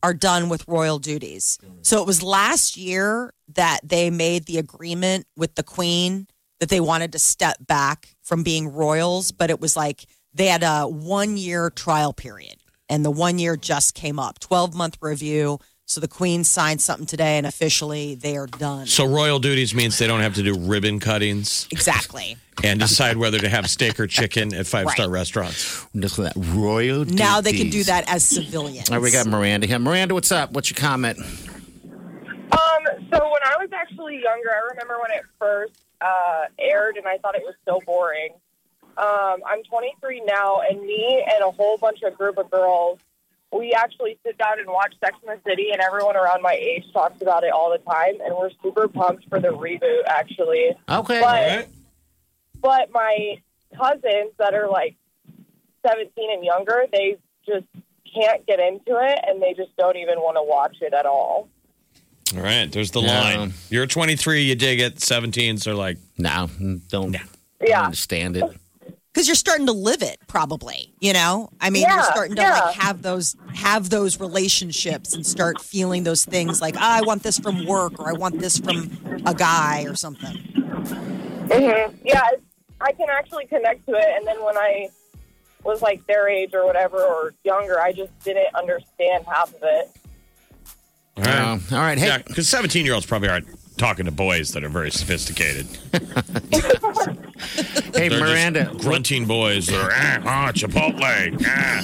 are 0.02 0.14
done 0.14 0.48
with 0.48 0.66
royal 0.68 0.98
duties. 0.98 1.58
So 1.82 2.00
it 2.00 2.06
was 2.06 2.22
last 2.22 2.76
year 2.76 3.32
that 3.54 3.80
they 3.82 4.10
made 4.10 4.46
the 4.46 4.58
agreement 4.58 5.26
with 5.36 5.56
the 5.56 5.62
Queen 5.62 6.28
that 6.60 6.68
they 6.68 6.80
wanted 6.80 7.12
to 7.12 7.18
step 7.18 7.56
back 7.60 8.14
from 8.22 8.42
being 8.42 8.68
royals, 8.68 9.32
but 9.32 9.50
it 9.50 9.60
was 9.60 9.76
like 9.76 10.06
they 10.32 10.46
had 10.46 10.62
a 10.62 10.86
one 10.86 11.36
year 11.36 11.70
trial 11.70 12.12
period, 12.12 12.56
and 12.88 13.04
the 13.04 13.10
one 13.10 13.38
year 13.38 13.56
just 13.56 13.94
came 13.94 14.18
up. 14.18 14.38
Twelve 14.38 14.74
month 14.74 14.96
review. 15.00 15.58
So 15.88 16.00
the 16.00 16.08
Queen 16.08 16.42
signed 16.42 16.80
something 16.80 17.06
today, 17.06 17.38
and 17.38 17.46
officially 17.46 18.16
they 18.16 18.36
are 18.36 18.48
done. 18.48 18.86
So 18.88 19.06
royal 19.06 19.38
duties 19.38 19.72
means 19.72 19.96
they 19.98 20.08
don't 20.08 20.20
have 20.20 20.34
to 20.34 20.42
do 20.42 20.58
ribbon 20.58 20.98
cuttings 20.98 21.68
Exactly. 21.70 22.36
and 22.64 22.80
decide 22.80 23.16
whether 23.16 23.38
to 23.38 23.48
have 23.48 23.70
steak 23.70 24.00
or 24.00 24.08
chicken 24.08 24.52
at 24.52 24.66
five 24.66 24.90
star 24.90 25.06
Right. 25.06 25.12
restaurants. 25.20 25.86
Look 25.94 26.18
at 26.18 26.34
that 26.34 26.54
royal. 26.56 27.04
Now 27.04 27.40
they 27.40 27.52
can 27.52 27.70
do 27.70 27.84
that 27.84 28.10
as 28.10 28.24
civilians. 28.24 28.90
All 28.90 28.96
right, 28.96 29.02
we 29.02 29.12
got 29.12 29.26
Miranda 29.28 29.68
here. 29.68 29.78
Miranda, 29.78 30.14
what's 30.14 30.32
up? 30.32 30.50
What's 30.50 30.70
your 30.70 30.76
comment? 30.76 31.18
Um, 31.20 32.82
so 33.12 33.18
when 33.22 33.42
I 33.44 33.54
was 33.60 33.68
actually 33.72 34.14
younger, 34.20 34.50
I 34.50 34.68
remember 34.72 34.98
when 35.00 35.12
it 35.16 35.22
first 35.38 35.74
uh, 36.00 36.46
aired, 36.58 36.96
and 36.96 37.06
I 37.06 37.18
thought 37.18 37.36
it 37.36 37.42
was 37.44 37.54
so 37.64 37.80
boring. 37.86 38.30
Um, 38.98 39.40
I'm 39.46 39.62
23 39.62 40.22
now, 40.26 40.62
and 40.68 40.80
me 40.82 41.24
and 41.32 41.44
a 41.44 41.50
whole 41.52 41.78
bunch 41.78 42.02
of 42.02 42.18
group 42.18 42.38
of 42.38 42.50
girls, 42.50 42.98
we 43.52 43.72
actually 43.72 44.18
sit 44.24 44.36
down 44.38 44.58
and 44.58 44.68
watch 44.68 44.94
Sex 45.02 45.16
and 45.26 45.38
the 45.38 45.50
City, 45.50 45.68
and 45.72 45.80
everyone 45.80 46.16
around 46.16 46.42
my 46.42 46.52
age 46.54 46.84
talks 46.92 47.20
about 47.22 47.44
it 47.44 47.52
all 47.52 47.70
the 47.70 47.78
time, 47.78 48.14
and 48.24 48.34
we're 48.36 48.50
super 48.62 48.88
pumped 48.88 49.28
for 49.28 49.40
the 49.40 49.48
reboot, 49.48 50.02
actually. 50.06 50.72
Okay. 50.88 51.20
But, 51.20 51.68
but 52.60 52.90
my 52.92 53.40
cousins 53.76 54.32
that 54.38 54.54
are 54.54 54.68
like 54.68 54.96
17 55.86 56.10
and 56.32 56.44
younger, 56.44 56.84
they 56.92 57.16
just 57.46 57.66
can't 58.12 58.44
get 58.46 58.58
into 58.60 58.98
it, 59.00 59.18
and 59.26 59.40
they 59.40 59.54
just 59.54 59.74
don't 59.76 59.96
even 59.96 60.18
want 60.18 60.36
to 60.36 60.42
watch 60.42 60.76
it 60.80 60.92
at 60.92 61.06
all. 61.06 61.48
All 62.34 62.42
right, 62.42 62.70
there's 62.70 62.90
the 62.90 63.00
Yeah. 63.00 63.20
line. 63.20 63.54
You're 63.70 63.86
23, 63.86 64.42
you 64.42 64.56
dig 64.56 64.80
it. 64.80 64.96
17s 64.96 65.66
are 65.68 65.74
like, 65.74 65.98
no, 66.18 66.50
don't 66.88 67.16
Yeah. 67.64 67.84
understand 67.84 68.36
it. 68.36 68.44
Because 69.16 69.26
you're 69.26 69.34
starting 69.34 69.64
to 69.64 69.72
live 69.72 70.02
it 70.02 70.18
probably 70.26 70.92
you 71.00 71.14
know 71.14 71.48
i 71.58 71.70
mean 71.70 71.86
you're 71.88 72.02
starting 72.02 72.36
to 72.36 72.42
yeah. 72.42 72.60
like 72.60 72.74
have 72.74 73.00
those 73.00 73.34
have 73.54 73.88
those 73.88 74.20
relationships 74.20 75.14
and 75.14 75.24
start 75.24 75.58
feeling 75.58 76.04
those 76.04 76.26
things 76.26 76.60
like 76.60 76.76
ah, 76.78 76.98
i 76.98 77.02
want 77.02 77.22
this 77.22 77.38
from 77.38 77.64
work 77.66 77.98
or 77.98 78.10
i 78.10 78.12
want 78.12 78.38
this 78.38 78.58
from 78.58 78.90
a 79.24 79.34
guy 79.34 79.84
or 79.84 79.94
something 79.94 80.36
hmm 81.50 81.96
Yeah, 82.04 82.22
I 82.80 82.92
can 82.92 83.08
actually 83.10 83.46
connect 83.46 83.86
to 83.86 83.94
it. 83.94 84.08
And 84.16 84.26
then 84.26 84.42
when 84.44 84.56
I 84.56 84.88
was 85.64 85.82
like 85.82 86.06
their 86.06 86.28
age 86.28 86.54
or 86.54 86.66
whatever 86.66 86.98
or 86.98 87.34
younger, 87.44 87.80
I 87.80 87.92
just 87.92 88.16
didn't 88.24 88.54
understand 88.54 89.24
half 89.26 89.54
of 89.54 89.62
it. 89.62 89.90
all 91.16 91.24
right. 91.24 91.38
Um, 91.38 91.62
all 91.72 91.78
right. 91.78 91.98
Hey, 91.98 92.08
Yeah, 92.08 92.18
because 92.18 92.48
17 92.48 92.84
year 92.84 92.94
olds 92.94 93.06
probably 93.06 93.28
aren't 93.28 93.48
talking 93.76 94.06
to 94.06 94.12
boys 94.12 94.52
that 94.52 94.64
are 94.64 94.68
very 94.68 94.90
sophisticated. 94.90 95.66
hey, 95.92 95.98
They're 98.08 98.10
just 98.10 98.20
Miranda. 98.22 98.72
grunting 98.78 99.26
boys 99.26 99.66
that 99.66 99.80
are, 99.80 99.90
ah, 99.92 100.22
ah, 100.48 100.52
Chipotle, 100.52 101.44
ah, 101.46 101.82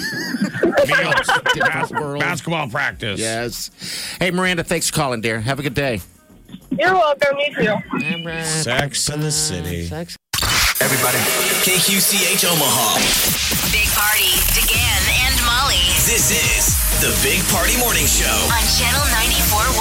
meals, 1.02 1.26
bas- 1.54 1.92
basketball 2.20 2.68
practice. 2.68 3.20
Yes. 3.20 3.70
Hey, 4.18 4.30
Miranda, 4.30 4.64
thanks 4.64 4.88
for 4.90 4.96
calling, 4.96 5.20
dear. 5.20 5.40
Have 5.40 5.58
a 5.58 5.62
good 5.62 5.74
day. 5.74 6.00
You're 6.70 6.94
welcome. 6.94 7.36
You 7.38 7.54
too. 7.54 7.76
Sex 8.44 9.08
in 9.10 9.20
the 9.20 9.30
city. 9.30 9.86
Sex. 9.86 10.16
Everybody. 10.80 11.18
KQCH 11.62 12.44
Omaha. 12.48 12.98
Big 13.70 13.86
Party, 13.94 14.34
DeGan 14.56 15.02
and 15.28 15.36
Molly 15.46 15.78
This 16.10 16.32
is 16.34 16.74
the 17.00 17.12
Big 17.22 17.38
Party 17.54 17.76
Morning 17.78 18.02
Show. 18.06 18.26
on 18.50 18.64
Channel 18.74 19.04
94.1 19.14 19.78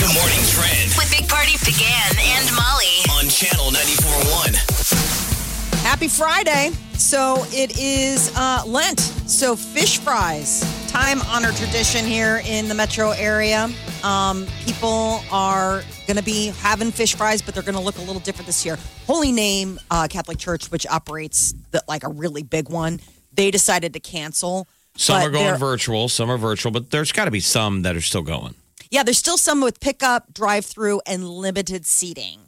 The 0.00 0.08
morning 0.16 0.40
trend 0.48 0.64
with 0.64 0.80
Big 0.80 0.87
Party, 1.28 1.52
DeGan 1.58 2.18
and 2.18 2.54
Molly. 2.54 3.02
on 3.18 3.28
Channel 3.28 3.70
94.1. 3.70 5.82
happy 5.82 6.08
friday 6.08 6.70
so 6.94 7.44
it 7.50 7.78
is 7.78 8.32
uh, 8.36 8.62
lent 8.66 9.00
so 9.00 9.54
fish 9.56 9.98
fries 9.98 10.62
time 10.88 11.20
honored 11.22 11.54
tradition 11.56 12.04
here 12.04 12.42
in 12.46 12.68
the 12.68 12.74
metro 12.74 13.10
area 13.10 13.68
um, 14.02 14.46
people 14.64 15.20
are 15.30 15.82
going 16.06 16.16
to 16.16 16.22
be 16.22 16.48
having 16.60 16.90
fish 16.90 17.14
fries 17.14 17.40
but 17.42 17.54
they're 17.54 17.62
going 17.62 17.74
to 17.76 17.80
look 17.80 17.98
a 17.98 18.02
little 18.02 18.20
different 18.20 18.46
this 18.46 18.64
year 18.66 18.76
holy 19.06 19.32
name 19.32 19.78
uh, 19.90 20.06
catholic 20.08 20.38
church 20.38 20.70
which 20.70 20.86
operates 20.86 21.54
the, 21.70 21.82
like 21.88 22.04
a 22.04 22.08
really 22.08 22.42
big 22.42 22.68
one 22.68 23.00
they 23.32 23.50
decided 23.50 23.92
to 23.94 24.00
cancel 24.00 24.66
Some 24.96 25.20
but 25.20 25.26
are 25.26 25.30
going 25.30 25.44
they're- 25.46 25.56
virtual, 25.56 26.08
some 26.08 26.28
are 26.30 26.38
virtual, 26.38 26.72
but 26.72 26.90
there's 26.90 27.12
got 27.12 27.26
to 27.26 27.30
be 27.30 27.38
some 27.40 27.82
that 27.82 27.94
are 27.94 28.00
still 28.00 28.22
going. 28.22 28.54
Yeah, 28.90 29.02
there's 29.02 29.18
still 29.18 29.36
some 29.38 29.60
with 29.60 29.80
pickup, 29.80 30.32
drive 30.32 30.64
through, 30.64 31.00
and 31.06 31.28
limited 31.28 31.84
seating. 31.86 32.40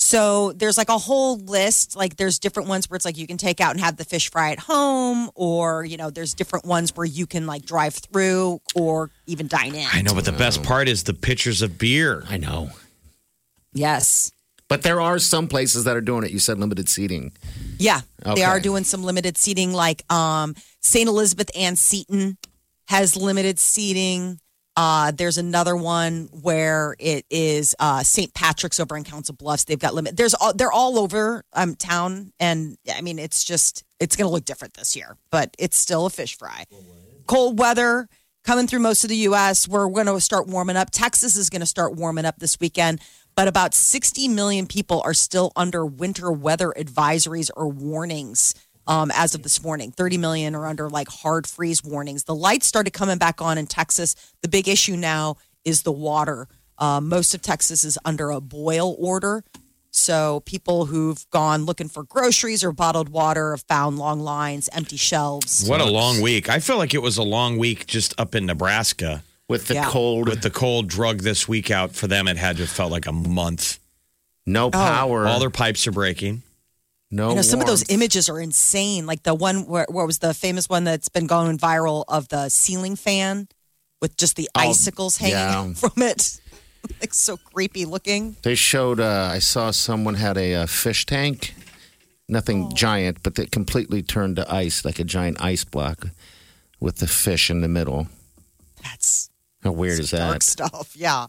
So 0.00 0.52
there's 0.52 0.78
like 0.78 0.88
a 0.88 0.96
whole 0.98 1.38
list. 1.38 1.96
Like 1.96 2.16
there's 2.16 2.38
different 2.38 2.68
ones 2.68 2.88
where 2.88 2.94
it's 2.96 3.04
like 3.04 3.18
you 3.18 3.26
can 3.26 3.36
take 3.36 3.60
out 3.60 3.72
and 3.72 3.80
have 3.80 3.96
the 3.96 4.04
fish 4.04 4.30
fry 4.30 4.52
at 4.52 4.60
home, 4.60 5.28
or 5.34 5.84
you 5.84 5.96
know, 5.96 6.08
there's 6.10 6.34
different 6.34 6.64
ones 6.64 6.94
where 6.96 7.04
you 7.06 7.26
can 7.26 7.46
like 7.46 7.66
drive 7.66 7.94
through 7.94 8.60
or 8.76 9.10
even 9.26 9.48
dine 9.48 9.74
in. 9.74 9.86
I 9.92 10.02
know, 10.02 10.14
but 10.14 10.24
the 10.24 10.32
best 10.32 10.62
part 10.62 10.88
is 10.88 11.02
the 11.02 11.14
pitchers 11.14 11.62
of 11.62 11.78
beer. 11.78 12.22
I 12.28 12.36
know. 12.36 12.70
Yes. 13.72 14.30
But 14.68 14.82
there 14.82 15.00
are 15.00 15.18
some 15.18 15.48
places 15.48 15.84
that 15.84 15.96
are 15.96 16.00
doing 16.02 16.24
it. 16.24 16.30
You 16.30 16.38
said 16.38 16.58
limited 16.58 16.88
seating. 16.88 17.32
Yeah, 17.78 18.02
Okay. 18.24 18.34
they 18.40 18.44
are 18.44 18.60
doing 18.60 18.84
some 18.84 19.02
limited 19.02 19.36
seating. 19.38 19.72
Like 19.72 20.02
um, 20.12 20.54
St. 20.80 21.08
Elizabeth 21.08 21.50
Ann 21.56 21.74
Seton 21.74 22.36
has 22.86 23.16
limited 23.16 23.58
seating. 23.58 24.40
Uh, 24.78 25.10
there's 25.10 25.38
another 25.38 25.74
one 25.74 26.28
where 26.30 26.94
it 27.00 27.26
is 27.30 27.74
uh, 27.80 28.04
St. 28.04 28.32
Patrick's 28.32 28.78
over 28.78 28.96
in 28.96 29.02
Council 29.02 29.34
Bluffs. 29.34 29.64
They've 29.64 29.76
got 29.76 29.92
limit. 29.92 30.16
There's 30.16 30.34
all, 30.34 30.52
they're 30.54 30.70
all 30.70 31.00
over 31.00 31.42
um, 31.52 31.74
town, 31.74 32.32
and 32.38 32.78
I 32.94 33.00
mean 33.00 33.18
it's 33.18 33.42
just 33.42 33.82
it's 33.98 34.14
going 34.14 34.28
to 34.28 34.32
look 34.32 34.44
different 34.44 34.74
this 34.74 34.94
year, 34.94 35.16
but 35.32 35.52
it's 35.58 35.76
still 35.76 36.06
a 36.06 36.10
fish 36.10 36.38
fry. 36.38 36.66
Cold 37.26 37.58
weather 37.58 38.08
coming 38.44 38.68
through 38.68 38.78
most 38.78 39.02
of 39.02 39.10
the 39.10 39.16
U.S. 39.16 39.66
We're 39.66 39.90
going 39.90 40.06
to 40.06 40.20
start 40.20 40.46
warming 40.46 40.76
up. 40.76 40.90
Texas 40.92 41.36
is 41.36 41.50
going 41.50 41.58
to 41.58 41.66
start 41.66 41.96
warming 41.96 42.24
up 42.24 42.38
this 42.38 42.60
weekend, 42.60 43.00
but 43.34 43.48
about 43.48 43.74
60 43.74 44.28
million 44.28 44.68
people 44.68 45.02
are 45.04 45.12
still 45.12 45.50
under 45.56 45.84
winter 45.84 46.30
weather 46.30 46.72
advisories 46.78 47.50
or 47.56 47.66
warnings 47.66 48.54
um, 48.88 49.12
as 49.14 49.34
of 49.36 49.44
this 49.44 49.62
morning. 49.62 49.92
30 49.92 50.18
million 50.18 50.54
are 50.56 50.66
under 50.66 50.88
like 50.90 51.08
hard 51.08 51.46
freeze 51.46 51.84
warnings. 51.84 52.24
The 52.24 52.34
lights 52.34 52.66
started 52.66 52.92
coming 52.92 53.18
back 53.18 53.40
on 53.40 53.56
in 53.58 53.66
Texas. 53.68 54.16
The 54.42 54.48
big 54.48 54.66
issue 54.66 54.96
now 54.96 55.36
is 55.64 55.82
the 55.82 55.92
water. 55.92 56.48
Uh, 56.78 57.00
most 57.00 57.34
of 57.34 57.42
Texas 57.42 57.84
is 57.84 57.98
under 58.04 58.30
a 58.30 58.40
boil 58.40 58.96
order. 58.98 59.44
So 59.90 60.40
people 60.40 60.86
who've 60.86 61.24
gone 61.30 61.64
looking 61.64 61.88
for 61.88 62.02
groceries 62.04 62.62
or 62.62 62.72
bottled 62.72 63.08
water 63.08 63.52
have 63.52 63.62
found 63.62 63.98
long 63.98 64.20
lines, 64.20 64.68
empty 64.72 64.96
shelves. 64.96 65.66
What 65.68 65.80
a 65.80 65.84
long 65.86 66.20
week. 66.20 66.48
I 66.48 66.58
feel 66.60 66.76
like 66.78 66.94
it 66.94 67.02
was 67.02 67.16
a 67.18 67.22
long 67.22 67.56
week 67.58 67.86
just 67.86 68.18
up 68.18 68.34
in 68.34 68.46
Nebraska. 68.46 69.22
With 69.48 69.66
the 69.68 69.74
Yeah. 69.74 69.88
cold, 69.88 70.28
With 70.28 70.42
the 70.42 70.50
cold 70.50 70.88
drug 70.88 71.20
this 71.22 71.48
week 71.48 71.70
out 71.70 71.92
for 71.94 72.06
them, 72.06 72.28
it 72.28 72.36
had 72.36 72.56
to 72.58 72.62
have 72.64 72.70
felt 72.70 72.92
like 72.92 73.06
a 73.06 73.12
month. 73.12 73.78
no 74.46 74.70
power, 74.70 75.26
All 75.26 75.40
their 75.40 75.50
pipes 75.50 75.86
are 75.86 75.92
breaking. 75.92 76.42
No 77.10 77.30
You 77.30 77.36
know, 77.36 77.42
some 77.42 77.60
of 77.60 77.66
those 77.66 77.88
images 77.90 78.28
are 78.28 78.40
insane. 78.40 79.06
Like 79.06 79.22
the 79.22 79.34
one 79.34 79.66
where 79.66 79.86
what 79.88 80.06
was 80.06 80.18
the 80.18 80.34
famous 80.34 80.68
one 80.68 80.84
that's 80.84 81.08
been 81.08 81.26
going 81.26 81.58
viral 81.58 82.04
of 82.08 82.28
the 82.28 82.48
ceiling 82.48 82.96
fan 82.96 83.48
with 84.00 84.16
just 84.16 84.36
the 84.36 84.48
Oh, 84.54 84.60
icicles 84.60 85.16
hanging 85.16 85.34
yeah. 85.36 85.72
from 85.74 86.02
it. 86.02 86.40
like 87.00 87.12
so 87.14 87.36
creepy 87.36 87.84
looking. 87.84 88.36
They 88.42 88.54
showed. 88.54 89.00
Uh, 89.00 89.30
I 89.32 89.38
saw 89.40 89.70
someone 89.70 90.14
had 90.14 90.36
a, 90.38 90.54
uh 90.54 90.66
fish 90.66 91.06
tank, 91.06 91.54
nothing 92.28 92.72
giant, 92.74 93.22
but 93.22 93.38
it 93.38 93.50
completely 93.50 94.02
turned 94.02 94.36
to 94.36 94.52
ice, 94.52 94.84
like 94.84 94.98
a 94.98 95.04
giant 95.04 95.40
ice 95.42 95.64
block, 95.64 96.06
with 96.80 96.96
the 96.96 97.06
fish 97.08 97.50
in 97.50 97.60
the 97.62 97.68
middle. 97.68 98.06
That's 98.84 99.28
How 99.64 99.72
weird 99.72 99.98
is 99.98 100.10
dark 100.12 100.34
that? 100.34 100.42
stuff. 100.44 100.94
Yeah. 100.94 101.26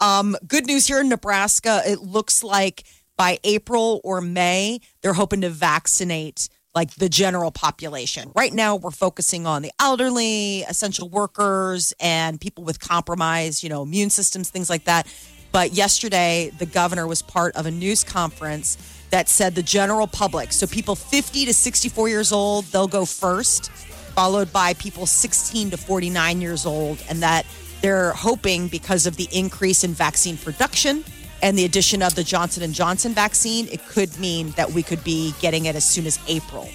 Um, 0.00 0.36
good 0.46 0.66
news 0.66 0.86
here 0.86 1.00
in 1.00 1.08
Nebraska. 1.08 1.82
It 1.86 2.00
looks 2.00 2.42
like 2.42 2.84
by 3.16 3.38
April 3.44 4.00
or 4.04 4.20
May, 4.20 4.80
they're 5.02 5.12
hoping 5.14 5.40
to 5.42 5.50
vaccinate 5.50 6.48
like 6.74 6.94
the 6.96 7.08
general 7.08 7.52
population. 7.52 8.32
Right 8.34 8.52
now, 8.52 8.74
we're 8.76 8.90
focusing 8.90 9.46
on 9.46 9.62
the 9.62 9.70
elderly, 9.80 10.62
essential 10.62 11.08
workers, 11.08 11.92
and 12.00 12.40
people 12.40 12.64
with 12.64 12.80
compromised, 12.80 13.62
you 13.62 13.68
know, 13.68 13.82
immune 13.82 14.10
systems, 14.10 14.50
things 14.50 14.68
like 14.68 14.84
that. 14.84 15.06
But 15.52 15.72
yesterday, 15.72 16.50
the 16.58 16.66
governor 16.66 17.06
was 17.06 17.22
part 17.22 17.54
of 17.54 17.66
a 17.66 17.70
news 17.70 18.02
conference 18.02 18.76
that 19.10 19.28
said 19.28 19.54
the 19.54 19.62
general 19.62 20.08
public, 20.08 20.52
so 20.52 20.66
people 20.66 20.96
50 20.96 21.44
to 21.44 21.54
64 21.54 22.08
years 22.08 22.32
old, 22.32 22.64
they'll 22.66 22.88
go 22.88 23.04
first. 23.04 23.70
followed 24.14 24.52
by 24.52 24.74
people 24.74 25.06
16 25.06 25.70
to 25.70 25.76
49 25.76 26.40
years 26.40 26.66
old, 26.66 27.02
and 27.08 27.20
that 27.20 27.44
they're 27.82 28.12
hoping 28.12 28.68
because 28.68 29.06
of 29.06 29.16
the 29.16 29.28
increase 29.32 29.82
in 29.84 29.92
vaccine 29.92 30.36
production 30.36 31.04
and 31.44 31.58
the 31.58 31.64
addition 31.66 32.02
of 32.02 32.14
the 32.14 32.24
Johnson 32.24 32.62
and 32.62 32.72
Johnson 32.74 33.12
vaccine, 33.12 33.68
it 33.70 33.86
could 33.86 34.18
mean 34.18 34.52
that 34.52 34.70
we 34.72 34.82
could 34.82 35.04
be 35.04 35.34
getting 35.40 35.66
it 35.66 35.76
as 35.76 35.84
soon 35.88 36.06
as 36.06 36.18
April. 36.26 36.68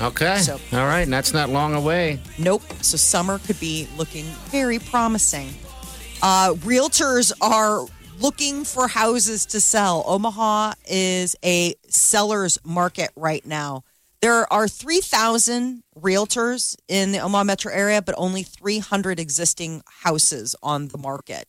Okay. 0.00 0.38
So- 0.38 0.58
All 0.72 0.86
right. 0.86 1.02
And 1.02 1.12
that's 1.12 1.34
not 1.34 1.50
long 1.50 1.74
away. 1.74 2.18
Nope. 2.38 2.62
So 2.80 2.96
summer 2.96 3.38
could 3.38 3.60
be 3.60 3.86
looking 3.98 4.24
very 4.50 4.78
promising. 4.78 5.50
Uh, 6.22 6.54
realtors 6.54 7.30
are 7.42 7.84
looking 8.18 8.64
for 8.64 8.88
houses 8.88 9.44
to 9.46 9.60
sell. 9.60 10.02
Omaha 10.06 10.72
is 10.88 11.36
a 11.44 11.74
seller's 11.88 12.58
market 12.64 13.10
right 13.16 13.44
now. 13.44 13.84
There 14.22 14.50
are 14.50 14.66
3,000 14.66 15.82
realtors 16.00 16.74
in 16.88 17.12
the 17.12 17.18
Omaha 17.18 17.44
metro 17.44 17.70
area, 17.70 18.00
but 18.00 18.14
only 18.16 18.42
300 18.42 19.20
existing 19.20 19.82
houses 20.02 20.56
on 20.62 20.88
the 20.88 20.96
market. 20.96 21.46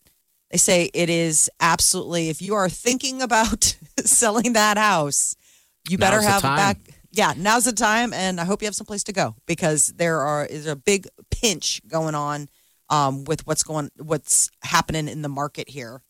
They 0.50 0.58
say 0.58 0.90
it 0.94 1.10
is 1.10 1.50
absolutely, 1.60 2.30
if 2.30 2.40
you 2.40 2.54
are 2.54 2.68
thinking 2.68 3.20
about 3.20 3.76
selling 4.00 4.54
that 4.54 4.78
house, 4.78 5.36
you 5.88 5.98
better 5.98 6.20
Now's 6.20 6.26
have 6.26 6.42
back. 6.42 6.78
Yeah, 7.10 7.34
now's 7.36 7.64
the 7.64 7.72
time, 7.72 8.12
and 8.12 8.40
I 8.40 8.44
hope 8.44 8.60
you 8.62 8.66
have 8.66 8.74
some 8.74 8.86
place 8.86 9.04
to 9.04 9.12
go 9.12 9.34
because 9.46 9.88
there 9.96 10.20
are 10.20 10.44
is 10.44 10.66
a 10.66 10.76
big 10.76 11.06
pinch 11.30 11.80
going 11.88 12.14
on 12.14 12.48
um, 12.90 13.24
with 13.24 13.46
what's 13.46 13.62
going 13.62 13.90
what's 13.96 14.50
happening 14.62 15.08
in 15.08 15.22
the 15.22 15.28
market 15.28 15.70
here. 15.70 16.02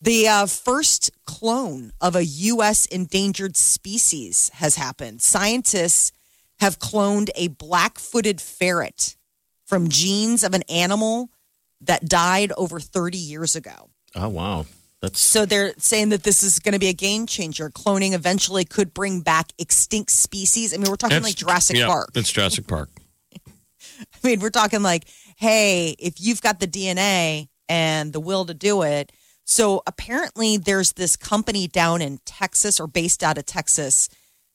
The 0.00 0.28
uh, 0.28 0.46
first 0.46 1.10
clone 1.26 1.92
of 2.00 2.14
a 2.14 2.24
U.S. 2.24 2.86
endangered 2.86 3.56
species 3.56 4.50
has 4.54 4.76
happened. 4.76 5.22
Scientists 5.22 6.12
have 6.60 6.78
cloned 6.78 7.30
a 7.34 7.48
black-footed 7.48 8.40
ferret 8.40 9.16
from 9.66 9.88
genes 9.88 10.44
of 10.44 10.54
an 10.54 10.62
animal 10.68 11.30
that 11.82 12.08
died 12.08 12.52
over 12.56 12.80
30 12.80 13.18
years 13.18 13.56
ago. 13.56 13.90
Oh, 14.14 14.28
wow. 14.28 14.66
That's 15.00 15.20
So 15.20 15.46
they're 15.46 15.74
saying 15.78 16.08
that 16.08 16.24
this 16.24 16.42
is 16.42 16.58
going 16.58 16.72
to 16.72 16.78
be 16.78 16.88
a 16.88 16.92
game 16.92 17.26
changer. 17.26 17.70
Cloning 17.70 18.14
eventually 18.14 18.64
could 18.64 18.92
bring 18.92 19.20
back 19.20 19.52
extinct 19.58 20.10
species. 20.10 20.74
I 20.74 20.78
mean, 20.78 20.90
we're 20.90 20.96
talking 20.96 21.22
like 21.22 21.36
Jurassic 21.36 21.76
yeah, 21.76 21.86
Park. 21.86 22.10
It's 22.14 22.32
Jurassic 22.32 22.66
Park. 22.66 22.90
I 23.46 24.26
mean, 24.26 24.40
we're 24.40 24.50
talking 24.50 24.82
like, 24.82 25.04
hey, 25.36 25.94
if 26.00 26.20
you've 26.20 26.42
got 26.42 26.58
the 26.58 26.66
DNA 26.66 27.48
and 27.68 28.12
the 28.12 28.20
will 28.20 28.44
to 28.46 28.54
do 28.54 28.82
it. 28.82 29.12
So 29.44 29.82
apparently, 29.86 30.56
there's 30.56 30.92
this 30.92 31.16
company 31.16 31.68
down 31.68 32.02
in 32.02 32.18
Texas 32.24 32.80
or 32.80 32.86
based 32.86 33.22
out 33.22 33.38
of 33.38 33.46
Texas 33.46 34.08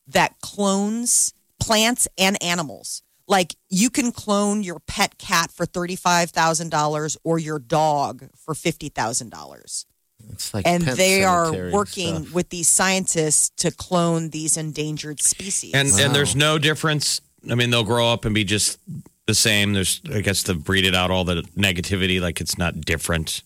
that 0.07 0.39
clones 0.41 1.34
plants 1.59 2.07
and 2.17 2.41
animals. 2.43 3.01
Like 3.28 3.55
you 3.69 3.89
can 3.89 4.11
clone 4.11 4.63
your 4.63 4.80
pet 4.80 5.17
cat 5.17 5.51
for 5.51 5.65
$35,000 5.65 7.17
or 7.24 7.39
your 7.39 7.59
dog 7.59 8.26
for 8.36 8.53
$50,000. 8.53 9.86
it's 10.30 10.53
like 10.53 10.67
and 10.67 10.84
they 10.84 11.24
are 11.24 11.71
working 11.71 12.24
stuff. 12.24 12.34
with 12.34 12.49
these 12.49 12.67
scientists 12.67 13.51
to 13.57 13.71
clone 13.71 14.30
these 14.30 14.57
endangered 14.57 15.21
species. 15.21 15.74
And 15.74 15.89
and 15.99 16.13
there's 16.13 16.36
no 16.36 16.57
difference. 16.57 17.21
I 17.49 17.55
mean, 17.55 17.69
they'll 17.69 17.84
grow 17.84 18.07
up 18.07 18.26
and 18.26 18.34
be 18.34 18.43
just 18.43 18.80
the 19.26 19.34
same. 19.34 19.74
There's, 19.74 20.01
I 20.13 20.21
guess, 20.21 20.43
to 20.43 20.53
breed 20.53 20.86
it 20.86 20.95
out 20.95 21.11
all 21.11 21.24
the 21.24 21.43
negativity. 21.57 22.21
Like 22.21 22.41
it's 22.41 22.57
not 22.57 22.82
different. 22.82 23.41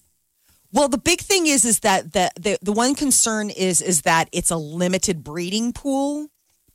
Well, 0.73 0.89
the 0.89 0.97
big 0.97 1.21
thing 1.21 1.47
is 1.47 1.65
is 1.65 1.79
that 1.79 2.13
the, 2.13 2.31
the 2.39 2.57
the 2.61 2.73
one 2.73 2.95
concern 2.95 3.49
is 3.49 3.81
is 3.81 4.01
that 4.01 4.29
it's 4.31 4.51
a 4.51 4.57
limited 4.57 5.23
breeding 5.23 5.71
pool 5.71 6.27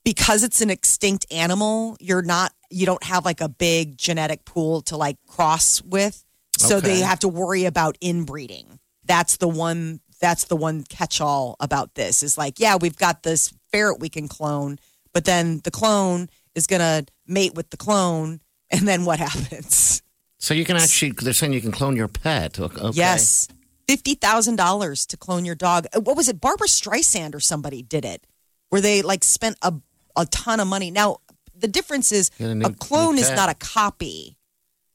because 0.05 0.43
it's 0.43 0.61
an 0.61 0.71
extinct 0.71 1.27
animal. 1.31 1.97
You're 2.01 2.23
not 2.23 2.53
you 2.71 2.87
don't 2.87 3.05
have 3.05 3.25
like 3.25 3.41
a 3.43 3.49
big 3.49 3.99
genetic 3.99 4.45
pool 4.45 4.81
to 4.83 4.97
like 4.97 5.17
cross 5.29 5.83
with, 5.83 6.25
so 6.57 6.77
Okay. 6.79 6.87
they 6.89 7.01
have 7.01 7.19
to 7.21 7.29
worry 7.29 7.65
about 7.67 7.97
inbreeding. 8.01 8.79
That's 9.05 9.37
the 9.37 9.49
one. 9.49 10.01
That's 10.21 10.45
the 10.45 10.57
one 10.57 10.85
catch 10.85 11.21
all 11.21 11.57
about 11.59 11.95
this 11.97 12.23
is 12.23 12.39
like, 12.39 12.61
yeah, 12.61 12.77
we've 12.81 12.97
got 12.97 13.25
this 13.25 13.53
ferret 13.73 13.99
we 14.01 14.09
can 14.09 14.29
clone, 14.29 14.79
but 15.13 15.25
then 15.25 15.61
the 15.65 15.71
clone 15.73 16.29
is 16.55 16.67
gonna 16.69 17.05
mate 17.27 17.55
with 17.55 17.71
the 17.71 17.77
clone, 17.77 18.41
and 18.71 18.87
then 18.87 19.05
what 19.05 19.19
happens? 19.29 20.01
So 20.39 20.55
you 20.55 20.65
can 20.65 20.77
actually, 20.77 21.13
they're 21.13 21.33
saying 21.33 21.53
you 21.53 21.61
can 21.61 21.73
clone 21.73 21.95
your 21.97 22.09
pet. 22.09 22.59
Okay. 22.59 22.91
Yes. 22.95 23.49
Fifty 23.89 24.15
thousand 24.15 24.57
dollars 24.57 25.05
to 25.07 25.17
clone 25.17 25.45
your 25.45 25.55
dog. 25.57 25.87
Uh, 25.95 26.01
What 26.01 26.17
was 26.17 26.29
it? 26.29 26.41
Barbra 26.41 26.69
Streisand 26.69 27.35
or 27.35 27.41
somebody 27.41 27.83
did 27.83 28.05
it, 28.05 28.25
where 28.71 28.81
they 28.81 29.03
like 29.03 29.25
spent 29.25 29.57
a 29.63 29.75
a 30.17 30.27
ton 30.27 30.61
of 30.61 30.67
money. 30.69 30.91
Now 30.91 31.19
the 31.57 31.69
difference 31.69 32.13
is 32.13 32.31
a 32.41 32.73
clone 32.79 33.19
is 33.19 33.31
not 33.31 33.49
a 33.49 33.55
copy. 33.55 34.37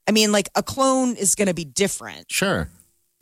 I 0.08 0.12
mean, 0.12 0.32
like 0.32 0.50
a 0.56 0.64
clone 0.64 1.16
is 1.16 1.36
going 1.36 1.48
to 1.50 1.54
be 1.54 1.66
different, 1.66 2.32
Sure. 2.32 2.70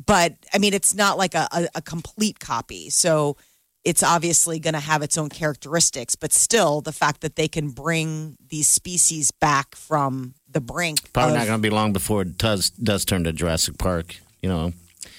but 0.05 0.33
I 0.53 0.59
mean, 0.59 0.73
it's 0.73 0.93
not 0.93 1.17
like 1.17 1.33
a, 1.33 1.47
a, 1.51 1.67
a 1.75 1.81
complete 1.81 2.39
copy. 2.39 2.89
So 2.91 3.37
it's 3.83 4.01
obviously 4.03 4.57
going 4.59 4.73
to 4.73 4.79
have 4.79 5.01
its 5.03 5.17
own 5.17 5.29
characteristics, 5.29 6.15
but 6.15 6.31
still, 6.31 6.81
the 6.81 6.91
fact 6.91 7.21
that 7.21 7.35
they 7.35 7.47
can 7.47 7.69
bring 7.69 8.35
these 8.49 8.67
species 8.67 9.31
back 9.31 9.75
from 9.75 10.33
the 10.49 10.59
brink. 10.61 11.11
Probably 11.13 11.33
of- 11.33 11.39
not 11.39 11.47
going 11.47 11.59
to 11.59 11.61
be 11.61 11.69
long 11.69 11.93
before 11.93 12.23
it 12.23 12.37
does, 12.37 12.69
does 12.71 13.05
turn 13.05 13.23
to 13.25 13.31
Jurassic 13.33 13.77
Park, 13.77 14.15
you 14.41 14.49
know, 14.49 14.73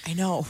I 0.05 0.13
know. 0.13 0.45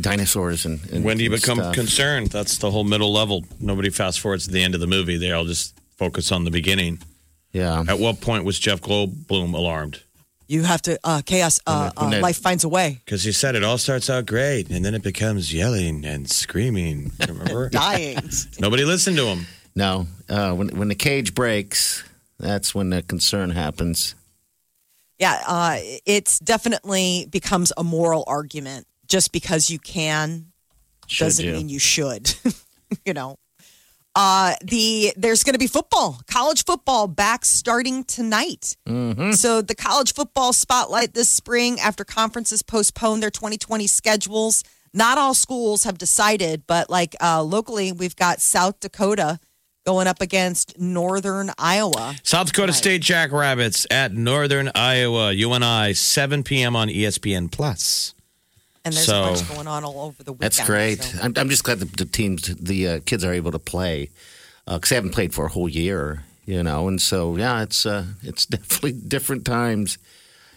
dinosaurs 0.00 0.64
and. 0.64 0.80
and 0.92 1.04
When 1.04 1.18
do 1.18 1.24
you 1.24 1.32
and 1.32 1.40
become 1.40 1.58
stuff. 1.58 1.74
concerned? 1.74 2.28
That's 2.28 2.58
the 2.58 2.70
whole 2.70 2.84
middle 2.84 3.12
level. 3.12 3.44
Nobody 3.60 3.90
fast 3.90 4.20
forwards 4.20 4.46
to 4.46 4.52
the 4.52 4.62
end 4.62 4.74
of 4.74 4.80
the 4.80 4.86
movie. 4.86 5.16
They 5.18 5.32
all 5.32 5.44
just 5.44 5.74
focus 5.96 6.32
on 6.32 6.44
the 6.44 6.50
beginning. 6.50 6.98
Yeah. 7.52 7.84
At 7.86 7.98
what 7.98 8.20
point 8.20 8.44
was 8.44 8.58
Jeff 8.58 8.80
Goldblum 8.80 9.52
alarmed? 9.54 10.02
You 10.48 10.62
have 10.64 10.82
to 10.82 10.98
uh, 11.04 11.22
chaos. 11.24 11.60
Uh, 11.66 11.90
When 11.96 12.06
uh, 12.08 12.10
they- 12.10 12.20
life 12.20 12.38
finds 12.38 12.64
a 12.64 12.68
way. 12.68 13.00
Because 13.04 13.22
he 13.22 13.32
said 13.32 13.54
it 13.54 13.64
all 13.64 13.78
starts 13.78 14.08
out 14.10 14.26
great, 14.26 14.70
and 14.70 14.84
then 14.84 14.94
it 14.94 15.02
becomes 15.02 15.52
yelling 15.52 16.04
and 16.04 16.28
screaming. 16.30 17.12
Remember? 17.28 17.68
Dying. 17.70 18.18
Nobody 18.58 18.84
listened 18.84 19.16
to 19.18 19.26
him. 19.26 19.46
No. 19.74 20.06
Uh, 20.28 20.52
when, 20.54 20.68
when 20.76 20.88
the 20.88 20.94
cage 20.94 21.34
breaks, 21.34 22.04
that's 22.38 22.74
when 22.74 22.90
the 22.90 23.02
concern 23.02 23.50
happens. 23.50 24.14
Yeah, 25.22 25.40
uh, 25.46 25.78
it's 26.04 26.40
definitely 26.40 27.28
becomes 27.30 27.72
a 27.76 27.84
moral 27.84 28.24
argument. 28.26 28.88
Just 29.06 29.30
because 29.30 29.70
you 29.70 29.78
can 29.78 30.46
Should 31.06 31.26
doesn't 31.26 31.44
you? 31.46 31.52
mean 31.52 31.68
you 31.68 31.78
should. 31.78 32.34
you 33.06 33.14
know. 33.14 33.38
Uh, 34.16 34.54
the 34.64 35.12
there's 35.16 35.44
going 35.44 35.52
to 35.52 35.60
be 35.60 35.68
football, 35.68 36.20
college 36.26 36.64
football 36.64 37.06
back 37.06 37.44
starting 37.44 38.02
tonight. 38.02 38.76
Mm-hmm. 38.88 39.30
So 39.32 39.62
the 39.62 39.76
college 39.76 40.12
football 40.12 40.52
spotlight 40.52 41.14
this 41.14 41.30
spring 41.30 41.78
after 41.78 42.04
conferences 42.04 42.62
postponed 42.62 43.22
their 43.22 43.30
2020 43.30 43.86
schedules. 43.86 44.64
Not 44.92 45.18
all 45.18 45.34
schools 45.34 45.84
have 45.84 45.98
decided, 45.98 46.66
but 46.66 46.90
like 46.90 47.14
uh, 47.22 47.44
locally, 47.44 47.92
we've 47.92 48.16
got 48.16 48.40
South 48.40 48.80
Dakota 48.80 49.38
going 49.84 50.06
up 50.06 50.20
against 50.20 50.78
Northern 50.78 51.50
Iowa. 51.58 52.14
South 52.22 52.48
Dakota 52.48 52.72
State 52.72 53.02
Jackrabbits 53.02 53.86
at 53.90 54.12
Northern 54.12 54.70
Iowa, 54.74 55.32
UNI, 55.32 55.94
7 55.94 56.42
p.m. 56.42 56.76
on 56.76 56.88
E 56.88 57.02
ESPN 57.02 57.50
Plus. 57.50 58.14
And 58.84 58.94
there's 58.94 59.06
So- 59.06 59.24
a 59.24 59.26
bunch 59.32 59.48
going 59.48 59.66
on 59.68 59.84
all 59.84 60.00
over 60.06 60.22
the 60.22 60.32
weekend. 60.32 60.52
That's 60.52 60.66
great. 60.66 61.02
so- 61.02 61.18
I'm, 61.22 61.32
I'm 61.36 61.48
just 61.48 61.64
glad 61.64 61.80
that 61.80 61.96
the 61.96 62.04
teams, 62.04 62.42
the 62.56 62.88
uh, 62.88 63.00
kids 63.04 63.24
are 63.24 63.32
able 63.32 63.52
to 63.52 63.58
play 63.58 64.10
because 64.66 64.88
they 64.90 64.94
haven't 64.96 65.10
played 65.12 65.34
for 65.34 65.46
a 65.46 65.48
whole 65.48 65.68
year, 65.68 66.24
you 66.46 66.62
know. 66.62 66.86
And 66.88 67.00
so, 67.00 67.36
yeah, 67.36 67.62
it's 67.62 67.84
uh, 67.86 68.06
it's 68.22 68.46
definitely 68.46 68.92
different 68.92 69.44
times. 69.44 69.98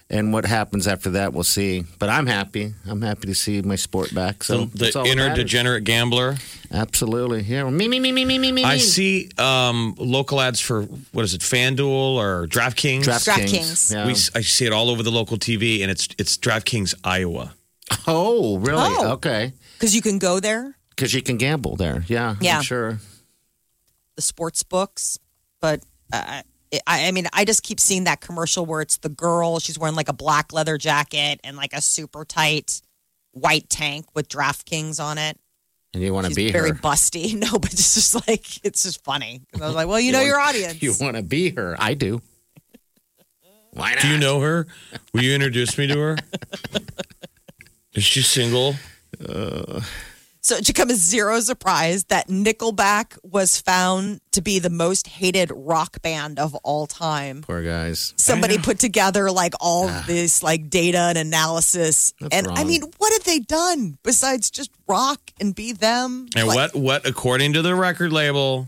And 0.08 0.32
what 0.32 0.46
happens 0.46 0.88
after 0.88 1.10
that, 1.12 1.34
we'll 1.34 1.44
see. 1.44 1.84
But 1.98 2.10
I'm 2.10 2.28
happy. 2.28 2.74
I'm 2.86 3.02
happy 3.02 3.26
to 3.28 3.34
see 3.34 3.64
my 3.64 3.76
sport 3.76 4.14
back. 4.14 4.44
So 4.44 4.66
the 4.66 4.78
that's 4.78 4.96
all 4.96 5.04
the 5.04 5.10
inner 5.10 5.30
matters. 5.30 5.44
degenerate 5.46 5.84
gambler. 5.84 6.36
Absolutely. 6.72 7.42
Yeah. 7.42 7.68
Me, 7.72 7.88
me, 7.88 8.00
me, 8.00 8.12
me, 8.12 8.24
me, 8.24 8.38
me, 8.38 8.52
me. 8.52 8.64
I 8.64 8.78
see 8.78 9.30
um, 9.40 9.96
local 9.98 10.40
ads 10.40 10.60
for 10.60 10.84
what 11.12 11.26
is 11.26 11.34
it, 11.34 11.42
FanDuel 11.42 11.88
or 12.18 12.46
DraftKings? 12.48 13.02
DraftKings, 13.04 13.50
DraftKings. 13.50 13.94
yeah. 13.94 14.06
We, 14.06 14.12
s- 14.12 14.30
I 14.36 14.42
see 14.42 14.68
it 14.68 14.74
all 14.74 14.92
over 14.92 15.02
the 15.02 15.12
local 15.12 15.38
TV, 15.38 15.82
and 15.82 15.90
it's 15.90 16.08
it's 16.20 16.38
DraftKings 16.38 16.94
Iowa. 17.04 17.56
Oh, 18.06 18.58
really? 18.60 18.82
Oh. 19.00 19.14
Okay. 19.14 19.54
Because 19.74 19.96
you 19.96 20.02
can 20.04 20.20
go 20.20 20.40
there, 20.40 20.76
Because 20.92 21.16
you 21.16 21.24
can 21.24 21.38
gamble 21.38 21.76
there. 21.78 22.04
Yeah. 22.08 22.36
Yeah. 22.42 22.58
I'm 22.58 22.64
sure. 22.64 23.00
the 24.16 24.22
sports 24.22 24.62
books, 24.62 25.18
but 25.62 25.82
uh, 26.14 26.44
I, 26.88 27.08
I 27.08 27.12
mean, 27.12 27.28
I 27.34 27.46
just 27.46 27.64
keep 27.64 27.80
seeing 27.80 28.06
that 28.06 28.22
commercial 28.22 28.66
where 28.66 28.82
it's 28.82 28.98
the 28.98 29.10
girl, 29.10 29.60
she's 29.60 29.78
wearing 29.80 29.96
like 29.96 30.10
a 30.10 30.14
black 30.14 30.54
leather 30.54 30.78
jacket 30.78 31.40
and 31.44 31.58
like 31.58 31.74
a 31.74 31.82
super 31.82 32.26
tight 32.26 32.82
white 33.32 33.70
tank 33.70 34.06
with 34.14 34.30
DraftKings 34.30 35.04
on 35.04 35.18
it. 35.18 35.38
And 35.94 36.04
you 36.04 36.14
want 36.14 36.28
to 36.28 36.34
be 36.36 36.52
very 36.52 36.70
her. 36.72 36.76
busty. 36.76 37.34
No, 37.40 37.58
but 37.60 37.72
it's 37.74 37.94
just 37.96 38.16
like, 38.28 38.66
it's 38.66 38.84
just 38.84 39.04
funny. 39.04 39.42
I 39.62 39.66
was 39.66 39.76
like, 39.76 39.88
well, 39.88 40.00
you, 40.00 40.12
know 40.12 40.18
want- 40.20 40.28
your 40.28 40.40
audience. 40.48 40.82
You 40.82 40.94
want 41.00 41.16
to 41.18 41.24
be 41.24 41.52
her. 41.52 41.76
I 41.80 41.94
do. 41.94 42.22
Why 43.72 43.94
not? 43.94 44.02
Do 44.02 44.08
you 44.10 44.18
know 44.18 44.40
her? 44.40 44.68
Will 45.14 45.22
you 45.24 45.34
introduce 45.34 45.78
me 45.78 45.88
to 45.88 45.98
her? 46.00 46.18
Is 47.94 48.04
she 48.04 48.22
single? 48.22 48.76
Uh, 49.28 49.82
So 50.46 50.58
it 50.58 50.68
should 50.68 50.76
come 50.76 50.92
as 50.92 51.00
zero 51.00 51.40
surprise 51.40 52.04
that 52.04 52.28
Nickelback 52.28 53.18
was 53.24 53.60
found 53.60 54.22
to 54.34 54.44
be 54.44 54.60
the 54.60 54.70
most 54.70 55.08
hated 55.08 55.52
rock 55.52 56.04
band 56.04 56.38
of 56.38 56.54
all 56.58 56.86
time. 56.86 57.42
Poor 57.42 57.64
guys. 57.64 58.14
Somebody 58.16 58.60
put 58.60 58.78
together 58.78 59.32
like 59.32 59.56
all 59.60 59.88
this 60.06 60.44
like 60.44 60.70
data 60.70 61.00
and 61.00 61.18
analysis. 61.18 62.14
That's 62.22 62.36
and 62.36 62.48
I 62.48 62.64
mean, 62.64 62.84
what 63.00 63.12
have 63.14 63.24
they 63.24 63.40
done 63.40 63.98
besides 64.04 64.52
just 64.52 64.70
rock 64.88 65.20
and 65.40 65.56
be 65.56 65.72
them? 65.72 66.28
And 66.36 66.48
Like, 66.48 66.56
what 66.56 66.76
what 66.76 67.08
according 67.08 67.54
to 67.54 67.64
the 67.64 67.74
record 67.74 68.14
label, 68.14 68.68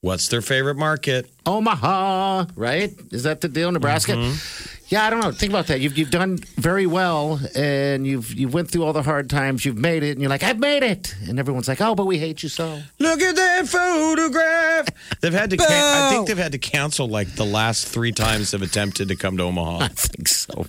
what's 0.00 0.28
their 0.28 0.40
favorite 0.40 0.76
market? 0.76 1.30
Omaha, 1.44 2.46
right? 2.56 2.94
Is 3.10 3.24
that 3.24 3.42
the 3.42 3.48
deal, 3.48 3.70
Nebraska? 3.70 4.12
Mm-hmm. 4.12 4.77
Yeah, 4.90 5.04
I 5.06 5.10
don't 5.10 5.20
know. 5.20 5.32
Think 5.32 5.52
about 5.52 5.66
that. 5.66 5.80
You've 5.82 5.98
you've 5.98 6.10
done 6.10 6.38
very 6.56 6.86
well, 6.86 7.38
and 7.54 8.06
you've 8.06 8.32
you 8.32 8.48
went 8.48 8.70
through 8.70 8.84
all 8.84 8.94
the 8.94 9.02
hard 9.02 9.28
times. 9.28 9.66
You've 9.66 9.76
made 9.76 10.02
it, 10.02 10.12
and 10.12 10.20
you're 10.22 10.30
like, 10.30 10.42
I've 10.42 10.58
made 10.58 10.82
it, 10.82 11.14
and 11.28 11.38
everyone's 11.38 11.68
like, 11.68 11.82
Oh, 11.82 11.94
but 11.94 12.06
we 12.06 12.18
hate 12.18 12.42
you 12.42 12.48
so. 12.48 12.80
Look 12.98 13.20
at 13.20 13.36
that 13.36 13.68
photograph. 13.68 14.88
They've 15.20 15.32
had 15.32 15.50
to. 15.50 15.58
Can- 15.58 15.66
I 15.68 16.10
think 16.10 16.26
they've 16.26 16.38
had 16.38 16.52
to 16.52 16.58
cancel 16.58 17.06
like 17.06 17.34
the 17.34 17.44
last 17.44 17.86
three 17.86 18.12
times 18.12 18.50
they've 18.52 18.62
attempted 18.62 19.08
to 19.08 19.16
come 19.16 19.36
to 19.36 19.42
Omaha. 19.42 19.78
I 19.84 19.88
think 19.88 20.26
so. 20.26 20.66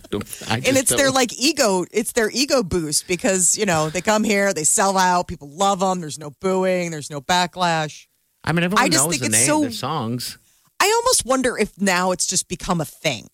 I 0.49 0.55
and 0.57 0.75
it's 0.77 0.89
their 0.89 1.05
don't- 1.05 1.15
like 1.15 1.31
ego 1.39 1.85
it's 1.91 2.11
their 2.11 2.29
ego 2.31 2.61
boost 2.61 3.07
because 3.07 3.57
you 3.57 3.65
know 3.65 3.89
they 3.89 4.01
come 4.01 4.23
here 4.25 4.53
they 4.53 4.63
sell 4.65 4.97
out 4.97 5.27
people 5.27 5.49
love 5.49 5.79
them 5.79 6.01
there's 6.01 6.19
no 6.19 6.31
booing 6.41 6.91
there's 6.91 7.09
no 7.09 7.21
backlash 7.21 8.07
I 8.43 8.51
mean, 8.51 8.63
everyone 8.63 8.83
I 8.83 8.89
just 8.89 9.05
knows 9.05 9.11
think 9.17 9.21
the 9.21 9.37
it's 9.37 9.37
name, 9.37 9.47
so- 9.47 9.61
their 9.61 9.71
songs. 9.71 10.37
i 10.79 10.85
almost 10.97 11.25
wonder 11.25 11.57
if 11.57 11.79
now 11.79 12.11
it's 12.11 12.27
just 12.27 12.47
become 12.47 12.81
a 12.81 12.85
thing 12.85 13.27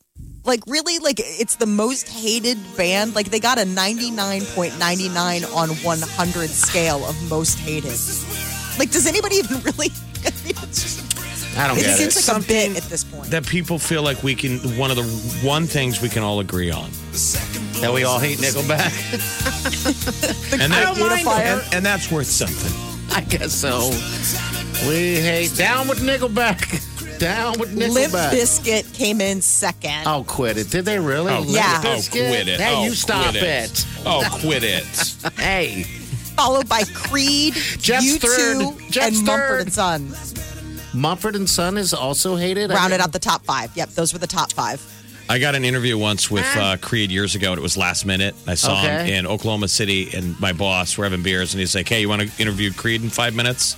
like 0.46 0.62
really 0.68 1.00
like 1.00 1.20
it's 1.20 1.56
the 1.56 1.66
most 1.66 2.08
hated 2.08 2.58
band 2.78 3.16
like 3.16 3.30
they 3.30 3.40
got 3.40 3.58
a 3.58 3.64
99.99 3.64 5.56
on 5.56 5.70
100 5.70 6.50
scale 6.50 7.06
of 7.06 7.30
most 7.30 7.58
hated 7.60 7.98
like 8.80 8.92
does 8.92 9.08
anybody 9.08 9.38
even 9.38 9.60
really 9.64 9.90
I 10.26 10.32
mean, 10.44 10.56
it's 10.64 10.82
just, 10.82 11.58
I 11.58 11.68
don't 11.68 11.78
it 11.78 11.82
get 11.82 12.00
it. 12.00 12.12
seems 12.12 12.28
like 12.28 12.38
a 12.38 12.48
bit 12.48 12.78
at 12.78 12.84
this 12.84 13.04
point 13.04 13.30
That 13.30 13.46
people 13.46 13.80
feel 13.80 14.04
like 14.04 14.24
we 14.24 14.36
can. 14.36 14.58
One 14.78 14.92
of 14.92 14.98
the 14.98 15.04
one 15.48 15.68
things 15.68 16.02
we 16.02 16.10
can 16.10 16.24
all 16.24 16.40
agree 16.40 16.72
on, 16.72 16.90
That 17.82 17.92
we 17.94 18.04
all 18.04 18.20
hate 18.20 18.40
Nickelback. 18.40 18.92
and, 20.60 20.74
that, 20.74 20.96
don't 20.98 21.28
and, 21.28 21.74
and 21.74 21.86
that's 21.86 22.12
worth 22.12 22.28
something. 22.28 22.74
I 23.16 23.22
guess 23.22 23.54
so. 23.54 23.90
We 24.90 25.16
hate 25.22 25.56
down 25.56 25.88
with 25.88 26.00
Nickelback. 26.00 26.82
Down 27.20 27.60
with 27.60 27.74
Limp 27.74 27.94
Nickelback. 27.94 28.32
Biscuit 28.32 28.86
came 28.94 29.22
in 29.22 29.42
second. 29.42 30.06
Oh, 30.08 30.24
quit 30.28 30.58
it. 30.58 30.70
Did 30.70 30.86
they 30.86 31.00
really? 31.00 31.34
Oh, 31.34 31.40
Limp 31.42 31.56
Yeah. 31.56 31.82
Oh, 31.84 32.02
quit 32.12 32.48
it. 32.48 32.60
Hey, 32.60 32.74
oh, 32.76 32.84
you 32.84 32.92
stop 32.92 33.32
quit 33.32 33.44
it. 33.44 33.86
Oh, 34.06 34.40
quit 34.42 34.64
it. 34.64 35.16
Hey. 35.40 35.84
Followed 36.36 36.68
by 36.68 36.84
Creed, 36.94 37.54
Jeff's 37.54 38.18
U2, 38.18 38.20
third. 38.20 38.92
Jeff's 38.92 39.18
and 39.20 39.26
Mumford 39.26 39.48
third. 39.48 39.62
and 39.62 39.74
Sons. 39.74 40.94
Mumford 40.94 41.36
and 41.36 41.50
Son 41.50 41.78
is 41.78 41.94
also 41.94 42.36
hated. 42.36 42.72
Rounded 42.72 43.00
out 43.00 43.14
the 43.14 43.20
top 43.20 43.44
five. 43.46 43.72
Yep, 43.76 43.90
those 43.92 44.12
were 44.12 44.20
the 44.20 44.28
top 44.28 44.52
five. 44.52 44.82
I 45.30 45.40
got 45.40 45.56
an 45.56 45.66
interview 45.66 45.98
once 45.98 46.30
with 46.30 46.46
uh, 46.56 46.78
Creed 46.78 47.10
years 47.10 47.36
ago, 47.36 47.52
and 47.52 47.58
it 47.58 47.62
was 47.62 47.78
last 47.78 48.06
minute. 48.06 48.36
I 48.48 48.54
saw 48.54 48.80
him 48.82 49.08
in 49.08 49.26
Oklahoma 49.26 49.68
City, 49.68 50.10
and 50.16 50.40
my 50.40 50.54
boss, 50.54 50.98
we're 50.98 51.06
having 51.06 51.24
beers, 51.24 51.54
and 51.54 51.60
he's 51.60 51.74
like, 51.74 51.88
"Hey, 51.88 52.02
you 52.02 52.10
want 52.10 52.22
to 52.22 52.42
interview 52.42 52.72
Creed 52.72 53.02
in 53.02 53.10
five 53.10 53.34
minutes?" 53.34 53.76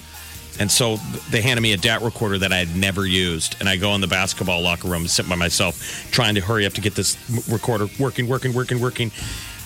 And 0.60 0.72
so 0.72 0.97
they 1.30 1.41
handed 1.41 1.62
me 1.62 1.74
a 1.74 1.78
DAT 1.78 2.01
recorder 2.01 2.38
that 2.39 2.51
I 2.51 2.58
had 2.58 2.76
never 2.76 3.05
used, 3.05 3.58
and 3.60 3.70
I 3.70 3.78
go 3.78 3.93
in 3.93 4.01
the 4.01 4.08
basketball 4.08 4.62
locker 4.62 4.88
room 4.88 5.01
and 5.01 5.10
sit 5.10 5.30
by 5.30 5.36
myself, 5.36 6.10
trying 6.12 6.36
to 6.36 6.41
hurry 6.41 6.66
up 6.66 6.74
to 6.74 6.82
get 6.82 6.95
this 6.95 7.18
recorder 7.49 7.88
working, 7.99 8.28
working, 8.28 8.53
working, 8.53 8.82
working. 8.82 9.12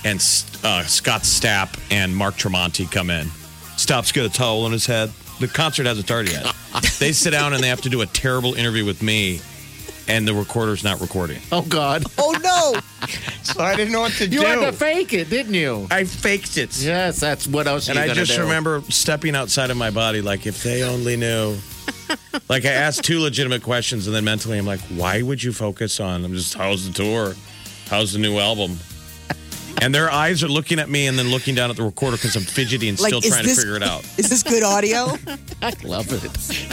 And 0.03 0.17
uh, 0.63 0.83
Scott 0.83 1.21
Stapp 1.21 1.79
and 1.91 2.15
Mark 2.15 2.35
Tremonti 2.35 2.91
come 2.91 3.09
in. 3.09 3.27
Stapp's 3.77 4.11
got 4.11 4.25
a 4.25 4.29
towel 4.29 4.65
on 4.65 4.71
his 4.71 4.85
head. 4.85 5.11
The 5.39 5.47
concert 5.47 5.85
hasn't 5.85 6.05
started 6.05 6.31
yet. 6.31 6.53
they 6.99 7.11
sit 7.11 7.31
down 7.31 7.53
and 7.53 7.63
they 7.63 7.69
have 7.69 7.81
to 7.81 7.89
do 7.89 8.01
a 8.01 8.05
terrible 8.05 8.53
interview 8.53 8.85
with 8.85 9.01
me, 9.01 9.41
and 10.07 10.27
the 10.27 10.33
recorder's 10.33 10.83
not 10.83 10.99
recording. 11.01 11.39
Oh, 11.51 11.61
God. 11.63 12.03
Oh 12.17 12.31
no! 12.41 12.79
So 13.43 13.59
I 13.59 13.75
didn't 13.75 13.91
know 13.91 14.01
what 14.01 14.11
to 14.13 14.27
do. 14.27 14.35
You 14.37 14.45
had 14.45 14.59
to 14.59 14.71
fake 14.71 15.13
it, 15.13 15.29
didn't 15.29 15.55
you? 15.55 15.87
I 15.89 16.03
faked 16.03 16.57
it. 16.57 16.77
Yes, 16.79 17.19
that's 17.19 17.47
what 17.47 17.65
else 17.65 17.87
And 17.89 17.95
you 17.97 18.03
I 18.03 18.07
gonna 18.07 18.19
just 18.19 18.35
do? 18.35 18.43
remember 18.43 18.81
stepping 18.89 19.35
outside 19.35 19.71
of 19.71 19.77
my 19.77 19.89
body, 19.89 20.21
like, 20.21 20.45
if 20.45 20.61
they 20.61 20.83
only 20.83 21.17
knew. 21.17 21.57
like, 22.49 22.63
I 22.65 22.69
asked 22.69 23.03
two 23.03 23.19
legitimate 23.19 23.63
questions, 23.63 24.05
and 24.05 24.15
then 24.15 24.23
mentally, 24.23 24.59
I'm 24.59 24.67
like, 24.67 24.79
why 24.81 25.23
would 25.23 25.43
you 25.43 25.51
focus 25.51 25.99
on? 25.99 26.23
I'm 26.23 26.33
just, 26.33 26.53
how's 26.53 26.87
the 26.87 26.93
tour? 26.93 27.33
How's 27.87 28.13
the 28.13 28.19
new 28.19 28.37
album? 28.37 28.77
And 29.81 29.93
their 29.95 30.11
eyes 30.11 30.43
are 30.43 30.47
looking 30.47 30.77
at 30.79 30.89
me 30.89 31.07
and 31.07 31.17
then 31.17 31.29
looking 31.31 31.55
down 31.55 31.71
at 31.71 31.75
the 31.75 31.81
recorder 31.83 32.15
because 32.15 32.35
I'm 32.35 32.43
fidgety 32.43 32.87
and 32.87 32.99
Like, 32.99 33.09
still 33.09 33.19
is 33.19 33.29
trying 33.29 33.45
this- 33.45 33.55
to 33.55 33.61
figure 33.61 33.75
it 33.75 33.81
out. 33.83 34.03
Is 34.17 34.29
this 34.29 34.43
good 34.43 34.61
audio? 34.61 35.17
I 35.63 35.73
love 35.83 36.11
it. 36.13 36.23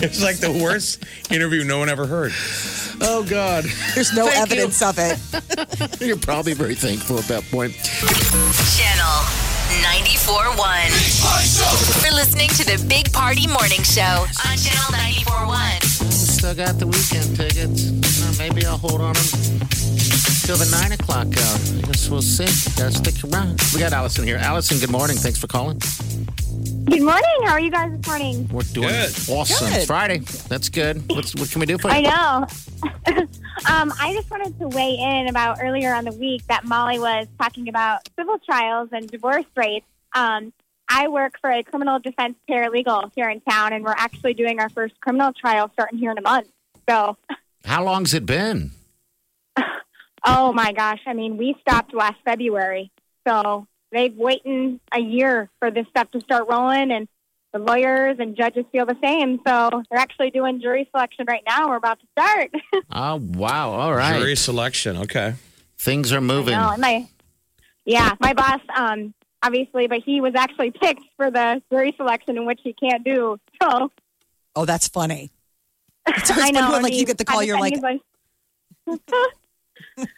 It's 0.04 0.22
like 0.22 0.36
the 0.38 0.52
worst 0.52 1.04
interview 1.30 1.64
no 1.64 1.78
one 1.78 1.88
ever 1.88 2.06
heard. 2.06 2.32
Oh, 3.00 3.24
God. 3.28 3.64
There's 3.94 4.12
no 4.12 4.26
Thank 4.26 4.50
you. 4.50 4.56
evidence 4.56 4.82
of 4.82 4.98
it. 4.98 5.18
You're 6.06 6.18
probably 6.18 6.52
very 6.52 6.74
thankful 6.74 7.16
at 7.18 7.24
that 7.26 7.44
point. 7.50 7.72
Channel 8.76 9.24
94.1. 9.82 12.02
We're 12.02 12.12
listening 12.14 12.48
to 12.50 12.64
the 12.64 12.76
Big 12.88 13.10
Party 13.12 13.46
Morning 13.46 13.82
Show 13.84 14.02
on 14.02 14.56
Channel 14.58 14.92
94.1. 14.92 15.82
Still 16.12 16.54
got 16.54 16.78
the 16.78 16.86
Weeknd 16.86 17.36
tickets. 17.36 17.90
Uh, 18.22 18.32
maybe 18.38 18.64
I'll 18.66 18.76
hold 18.78 19.00
on 19.00 19.14
them 19.14 19.24
till 20.48 20.56
the 20.56 20.70
nine 20.70 20.92
o'clock 20.92 21.26
hour. 21.26 21.58
I 21.76 21.82
guess 21.88 22.08
we'll 22.08 22.22
see. 22.22 22.46
Gotta 22.80 22.90
stick 22.90 23.22
around. 23.30 23.60
We 23.74 23.80
got 23.80 23.92
Allison 23.92 24.24
here. 24.24 24.38
Allison, 24.38 24.78
good 24.78 24.90
morning. 24.90 25.18
Thanks 25.18 25.38
for 25.38 25.46
calling. 25.46 25.78
Good 26.86 27.02
morning. 27.02 27.38
How 27.44 27.50
are 27.52 27.60
you 27.60 27.70
guys 27.70 27.92
this 27.92 28.06
morning? 28.06 28.48
We're 28.50 28.62
doing 28.62 28.88
Good. 28.88 29.10
awesome. 29.28 29.68
Good. 29.68 29.76
It's 29.76 29.84
Friday. 29.84 30.20
That's 30.48 30.70
good. 30.70 31.04
What's, 31.10 31.34
what 31.34 31.50
can 31.50 31.60
we 31.60 31.66
do 31.66 31.76
for 31.76 31.88
you? 31.88 31.96
I 31.96 32.00
know. 32.00 32.46
um, 33.70 33.92
I 34.00 34.14
just 34.14 34.30
wanted 34.30 34.58
to 34.58 34.68
weigh 34.68 34.94
in 34.94 35.28
about 35.28 35.58
earlier 35.60 35.92
on 35.92 36.06
the 36.06 36.12
week 36.12 36.46
that 36.46 36.64
Molly 36.64 36.98
was 36.98 37.26
talking 37.38 37.68
about 37.68 38.08
civil 38.18 38.38
trials 38.38 38.88
and 38.92 39.06
divorce 39.06 39.44
rates. 39.54 39.84
Um, 40.14 40.54
I 40.88 41.08
work 41.08 41.34
for 41.42 41.50
a 41.50 41.62
criminal 41.62 41.98
defense 41.98 42.36
paralegal 42.48 43.12
here 43.14 43.28
in 43.28 43.42
town, 43.42 43.74
and 43.74 43.84
we're 43.84 43.94
actually 43.98 44.32
doing 44.32 44.60
our 44.60 44.70
first 44.70 44.98
criminal 45.02 45.34
trial 45.34 45.68
starting 45.74 45.98
here 45.98 46.10
in 46.10 46.16
a 46.16 46.22
month. 46.22 46.48
So, 46.88 47.18
How 47.66 47.84
long's 47.84 48.14
it 48.14 48.24
been? 48.24 48.70
oh 50.28 50.52
my 50.52 50.72
gosh, 50.72 51.00
I 51.06 51.14
mean, 51.14 51.36
we 51.36 51.56
stopped 51.60 51.94
last 51.94 52.16
February, 52.24 52.90
so 53.26 53.66
they've 53.92 54.14
waiting 54.14 54.80
a 54.92 55.00
year 55.00 55.48
for 55.58 55.70
this 55.70 55.86
stuff 55.88 56.10
to 56.12 56.20
start 56.20 56.46
rolling, 56.48 56.90
and 56.90 57.08
the 57.52 57.58
lawyers 57.58 58.16
and 58.18 58.36
judges 58.36 58.64
feel 58.70 58.84
the 58.86 58.96
same. 59.02 59.40
So 59.46 59.82
they're 59.90 60.00
actually 60.00 60.30
doing 60.30 60.60
jury 60.60 60.88
selection 60.90 61.24
right 61.26 61.42
now. 61.46 61.68
We're 61.68 61.76
about 61.76 61.98
to 62.00 62.06
start. 62.12 62.50
Oh, 62.92 63.16
wow. 63.34 63.70
All 63.70 63.94
right. 63.94 64.18
Jury 64.18 64.36
selection. 64.36 64.96
Okay. 64.98 65.34
Things 65.78 66.12
are 66.12 66.20
moving. 66.20 66.54
No, 66.54 66.70
and 66.70 66.80
my 66.80 67.08
yeah, 67.84 68.14
my 68.20 68.34
boss, 68.34 68.60
um, 68.76 69.14
obviously, 69.42 69.86
but 69.86 70.00
he 70.04 70.20
was 70.20 70.34
actually 70.34 70.72
picked 70.72 71.04
for 71.16 71.30
the 71.30 71.62
jury 71.72 71.94
selection 71.96 72.36
in 72.36 72.44
which 72.44 72.60
he 72.62 72.74
can't 72.74 73.02
do. 73.02 73.38
So 73.62 73.90
Oh, 74.54 74.64
that's 74.64 74.88
funny. 74.88 75.30
It's 76.08 76.30
always 76.30 76.46
I 76.46 76.50
know. 76.50 76.60
funny 76.60 76.72
when, 76.72 76.82
like 76.84 76.94
you 76.94 77.04
get 77.06 77.18
the 77.18 77.24
call, 77.24 77.38
by 77.40 77.44
you're 77.44 77.56
time 77.56 77.80
like, 77.82 78.00
he's 78.86 78.98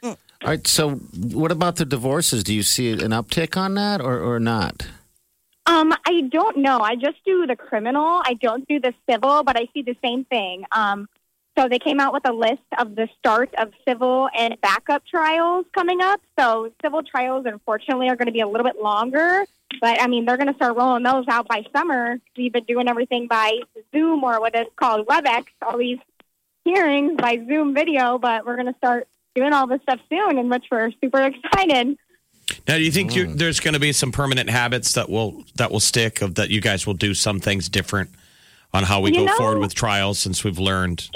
All 0.02 0.16
right. 0.44 0.66
So, 0.66 0.92
what 0.92 1.52
about 1.52 1.76
the 1.76 1.84
divorces? 1.84 2.44
Do 2.44 2.54
you 2.54 2.62
see 2.62 2.92
an 2.92 2.98
uptick 3.10 3.56
on 3.56 3.74
that 3.74 4.00
or, 4.00 4.18
or 4.18 4.40
not? 4.40 4.86
um, 5.70 5.92
I 6.04 6.22
don't 6.22 6.58
know. 6.58 6.80
I 6.80 6.96
just 6.96 7.18
do 7.24 7.46
the 7.46 7.54
criminal. 7.54 8.20
I 8.24 8.34
don't 8.34 8.66
do 8.66 8.80
the 8.80 8.92
civil, 9.08 9.44
but 9.44 9.56
I 9.56 9.68
see 9.72 9.82
the 9.82 9.96
same 10.02 10.24
thing. 10.24 10.64
Um, 10.72 11.08
so 11.56 11.68
they 11.68 11.78
came 11.78 12.00
out 12.00 12.12
with 12.12 12.28
a 12.28 12.32
list 12.32 12.62
of 12.78 12.96
the 12.96 13.08
start 13.18 13.54
of 13.56 13.72
civil 13.86 14.28
and 14.36 14.60
backup 14.60 15.04
trials 15.06 15.66
coming 15.72 16.00
up. 16.00 16.20
So 16.38 16.72
civil 16.82 17.02
trials, 17.02 17.44
unfortunately, 17.46 18.08
are 18.08 18.16
going 18.16 18.26
to 18.26 18.32
be 18.32 18.40
a 18.40 18.48
little 18.48 18.64
bit 18.64 18.80
longer. 18.82 19.44
But 19.80 20.00
I 20.02 20.08
mean, 20.08 20.24
they're 20.24 20.36
going 20.36 20.48
to 20.48 20.54
start 20.54 20.76
rolling 20.76 21.04
those 21.04 21.26
out 21.28 21.46
by 21.46 21.64
summer. 21.74 22.18
We've 22.36 22.52
been 22.52 22.64
doing 22.64 22.88
everything 22.88 23.28
by 23.28 23.60
Zoom 23.94 24.24
or 24.24 24.40
what 24.40 24.56
is 24.56 24.66
called 24.76 25.06
WebEx, 25.06 25.44
all 25.62 25.78
these 25.78 25.98
hearings 26.64 27.16
by 27.16 27.36
Zoom 27.46 27.74
video. 27.74 28.18
But 28.18 28.44
we're 28.44 28.56
going 28.56 28.72
to 28.72 28.78
start 28.78 29.06
doing 29.34 29.52
all 29.52 29.66
this 29.66 29.80
stuff 29.82 30.00
soon, 30.08 30.38
in 30.38 30.48
which 30.48 30.64
we're 30.70 30.90
super 31.02 31.22
excited. 31.22 31.96
Now, 32.66 32.76
do 32.76 32.82
you 32.82 32.90
think 32.90 33.12
Mm. 33.12 33.16
you, 33.16 33.26
there's 33.34 33.60
going 33.60 33.74
to 33.74 33.80
be 33.80 33.92
some 33.92 34.10
permanent 34.12 34.50
habits 34.50 34.92
that 34.94 35.08
will 35.08 35.44
that 35.56 35.70
will 35.70 35.80
stick? 35.80 36.20
Of 36.20 36.34
that, 36.34 36.50
you 36.50 36.60
guys 36.60 36.86
will 36.86 36.94
do 36.94 37.14
some 37.14 37.38
things 37.40 37.68
different 37.68 38.10
on 38.72 38.84
how 38.84 39.00
we 39.00 39.10
You 39.10 39.18
go 39.18 39.24
know- 39.26 39.36
forward 39.36 39.58
with 39.60 39.74
trials, 39.74 40.18
since 40.18 40.42
we've 40.44 40.58
learned. 40.58 41.08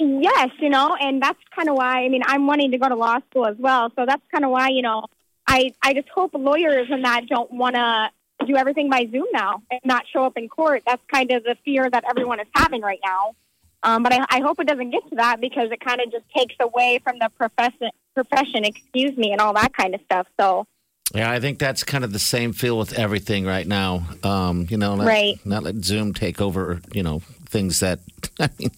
Yes, 0.00 0.50
you 0.60 0.68
know, 0.68 0.94
and 1.00 1.20
that's 1.22 1.38
kind 1.56 1.68
of 1.68 1.74
why. 1.76 2.04
I 2.04 2.08
mean, 2.08 2.22
I'm 2.26 2.46
wanting 2.46 2.70
to 2.70 2.78
go 2.78 2.88
to 2.88 2.94
law 2.94 3.18
school 3.30 3.46
as 3.46 3.56
well, 3.58 3.90
so 3.96 4.04
that's 4.06 4.22
kind 4.30 4.44
of 4.44 4.50
why. 4.50 4.68
You 4.68 4.82
know, 4.82 5.06
I 5.46 5.72
I 5.82 5.94
just 5.94 6.08
hope 6.08 6.32
lawyers 6.34 6.88
and 6.90 7.04
that 7.04 7.26
don't 7.28 7.50
want 7.50 7.74
to 7.74 8.10
do 8.46 8.56
everything 8.56 8.88
by 8.90 9.08
Zoom 9.10 9.26
now 9.32 9.62
and 9.70 9.80
not 9.84 10.04
show 10.12 10.24
up 10.24 10.36
in 10.36 10.48
court. 10.48 10.82
That's 10.86 11.02
kind 11.12 11.30
of 11.32 11.42
the 11.44 11.56
fear 11.64 11.88
that 11.90 12.04
everyone 12.08 12.38
is 12.40 12.46
having 12.54 12.82
right 12.82 13.00
now. 13.04 13.34
Um, 13.82 14.02
but 14.02 14.12
I, 14.12 14.24
I 14.30 14.40
hope 14.40 14.58
it 14.60 14.66
doesn't 14.66 14.90
get 14.90 15.08
to 15.10 15.16
that 15.16 15.40
because 15.40 15.70
it 15.70 15.80
kind 15.80 16.00
of 16.00 16.10
just 16.10 16.24
takes 16.36 16.54
away 16.60 17.00
from 17.04 17.18
the 17.20 17.30
profession, 17.36 17.90
profession, 18.14 18.64
excuse 18.64 19.16
me, 19.16 19.32
and 19.32 19.40
all 19.40 19.54
that 19.54 19.72
kind 19.72 19.94
of 19.94 20.00
stuff. 20.02 20.26
So 20.40 20.66
Yeah, 21.14 21.30
I 21.30 21.38
think 21.40 21.58
that's 21.58 21.84
kind 21.84 22.04
of 22.04 22.12
the 22.12 22.18
same 22.18 22.52
feel 22.52 22.76
with 22.78 22.92
everything 22.98 23.46
right 23.46 23.66
now. 23.66 24.02
Um, 24.24 24.66
you 24.68 24.76
know, 24.76 24.94
let, 24.94 25.06
Right. 25.06 25.38
not 25.46 25.62
let 25.62 25.76
Zoom 25.84 26.12
take 26.12 26.40
over, 26.40 26.80
you 26.92 27.02
know, 27.02 27.20
things 27.46 27.80
that, 27.80 28.00
I 28.40 28.50
mean, 28.58 28.70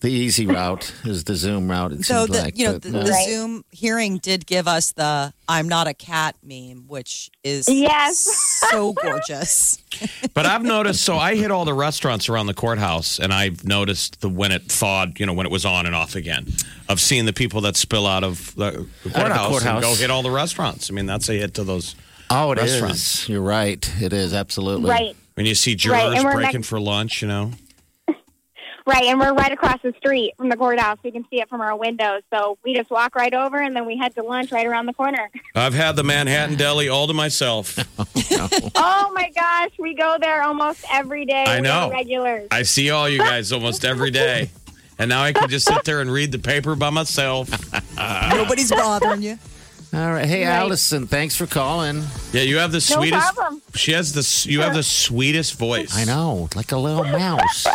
the 0.00 0.08
easy 0.10 0.46
route 0.46 0.92
is 1.04 1.24
the 1.24 1.34
Zoom 1.34 1.70
route, 1.70 1.92
it 1.92 2.04
So 2.04 2.26
seems 2.26 2.36
the 2.38 2.44
like. 2.44 2.58
you 2.58 2.66
know 2.66 2.72
but, 2.74 2.82
the, 2.82 3.00
uh, 3.00 3.04
the 3.04 3.12
Zoom 3.24 3.64
hearing 3.70 4.18
did 4.18 4.46
give 4.46 4.68
us 4.68 4.92
the 4.92 5.32
"I'm 5.48 5.68
not 5.68 5.86
a 5.88 5.94
cat" 5.94 6.36
meme, 6.42 6.84
which 6.88 7.30
is 7.42 7.68
Yes. 7.68 8.18
so 8.70 8.92
gorgeous. 8.92 9.78
But 10.34 10.44
I've 10.44 10.62
noticed. 10.62 11.02
So 11.02 11.16
I 11.16 11.36
hit 11.36 11.50
all 11.50 11.64
the 11.64 11.72
restaurants 11.72 12.28
around 12.28 12.46
the 12.48 12.54
courthouse, 12.54 13.18
and 13.18 13.32
I've 13.32 13.64
noticed 13.64 14.20
the 14.20 14.28
when 14.28 14.52
it 14.52 14.64
thawed. 14.70 15.18
You 15.18 15.24
know, 15.24 15.32
when 15.32 15.46
it 15.46 15.52
was 15.52 15.64
on 15.64 15.86
and 15.86 15.94
off 15.94 16.14
again, 16.14 16.46
of 16.90 17.00
seeing 17.00 17.24
the 17.24 17.32
people 17.32 17.62
that 17.62 17.76
spill 17.76 18.06
out 18.06 18.22
of 18.22 18.54
the 18.56 18.86
the 19.04 19.18
Out 19.18 19.30
of 19.30 19.38
the 19.38 19.48
courthouse, 19.48 19.64
and 19.64 19.80
go 19.82 19.94
hit 19.94 20.10
all 20.10 20.22
the 20.22 20.30
restaurants. 20.30 20.90
I 20.90 20.92
mean, 20.94 21.06
that's 21.06 21.28
a 21.30 21.32
hit 21.32 21.54
to 21.54 21.64
those. 21.64 21.94
Oh, 22.28 22.52
it 22.52 22.58
is. 22.58 22.72
restaurants. 22.72 23.26
You're 23.28 23.40
right. 23.40 23.90
It 24.02 24.12
is 24.12 24.34
absolutely. 24.34 24.90
Right. 24.90 25.16
When 25.34 25.46
you 25.46 25.54
see 25.54 25.70
Right, 25.72 25.78
jurors 25.78 26.14
and 26.16 26.24
we're 26.24 26.32
breaking 26.34 26.52
next- 26.60 26.68
for 26.68 26.78
lunch, 26.80 27.22
you 27.22 27.28
know. 27.28 27.52
Right, 28.86 29.04
and 29.06 29.18
we're 29.18 29.34
right 29.34 29.50
across 29.50 29.82
the 29.82 29.92
street 29.98 30.34
from 30.36 30.48
the 30.48 30.56
courthouse. 30.56 30.98
We 31.02 31.10
can 31.10 31.24
see 31.28 31.40
it 31.40 31.48
from 31.48 31.60
our 31.60 31.76
windows. 31.76 32.22
So 32.32 32.56
we 32.64 32.72
just 32.74 32.88
walk 32.88 33.16
right 33.16 33.34
over, 33.34 33.56
and 33.56 33.74
then 33.74 33.84
we 33.84 33.96
head 33.96 34.14
to 34.14 34.22
lunch 34.22 34.52
right 34.52 34.64
around 34.66 34.86
the 34.86 34.92
corner. 34.94 35.28
I've 35.56 35.74
had 35.74 35.96
the 35.96 36.04
Manhattan 36.04 36.54
Deli 36.56 36.88
all 36.88 37.06
to 37.06 37.14
myself. 37.14 37.76
Oh, 38.38 38.70
oh 38.74 39.12
my 39.14 39.30
gosh, 39.34 39.70
we 39.78 39.94
go 39.94 40.16
there 40.20 40.42
almost 40.42 40.84
every 40.92 41.24
day. 41.24 41.44
I 41.46 41.60
know. 41.60 41.90
regulars. 41.90 42.48
I 42.50 42.62
see 42.64 42.90
all 42.90 43.08
you 43.08 43.18
guys 43.18 43.50
almost 43.52 43.84
every 43.84 44.10
day. 44.10 44.50
And 44.98 45.10
now 45.10 45.22
I 45.22 45.32
can 45.34 45.48
just 45.50 45.66
sit 45.68 45.84
there 45.84 46.00
and 46.00 46.10
read 46.10 46.32
the 46.32 46.38
paper 46.38 46.74
by 46.74 46.88
myself. 46.90 47.50
Nobody's 48.30 48.70
bothering 48.70 49.20
you. 49.20 49.38
All 49.92 50.10
right. 50.10 50.24
Hey, 50.26 50.46
Right. 50.46 50.52
Allison, 50.54 51.06
thanks 51.06 51.36
for 51.36 51.46
calling. 51.46 52.02
Yeah, 52.32 52.42
you 52.42 52.56
have 52.58 52.72
the 52.72 52.78
No 52.90 52.96
sweetest. 52.96 53.34
problem. 53.34 53.60
She 53.74 53.92
has 53.92 54.12
the. 54.14 54.50
You 54.50 54.62
have 54.62 54.72
the 54.74 54.82
sweetest 54.82 55.58
voice. 55.58 55.94
I 55.94 56.04
know, 56.04 56.48
like 56.56 56.72
a 56.72 56.78
little 56.78 57.04
mouse. 57.04 57.66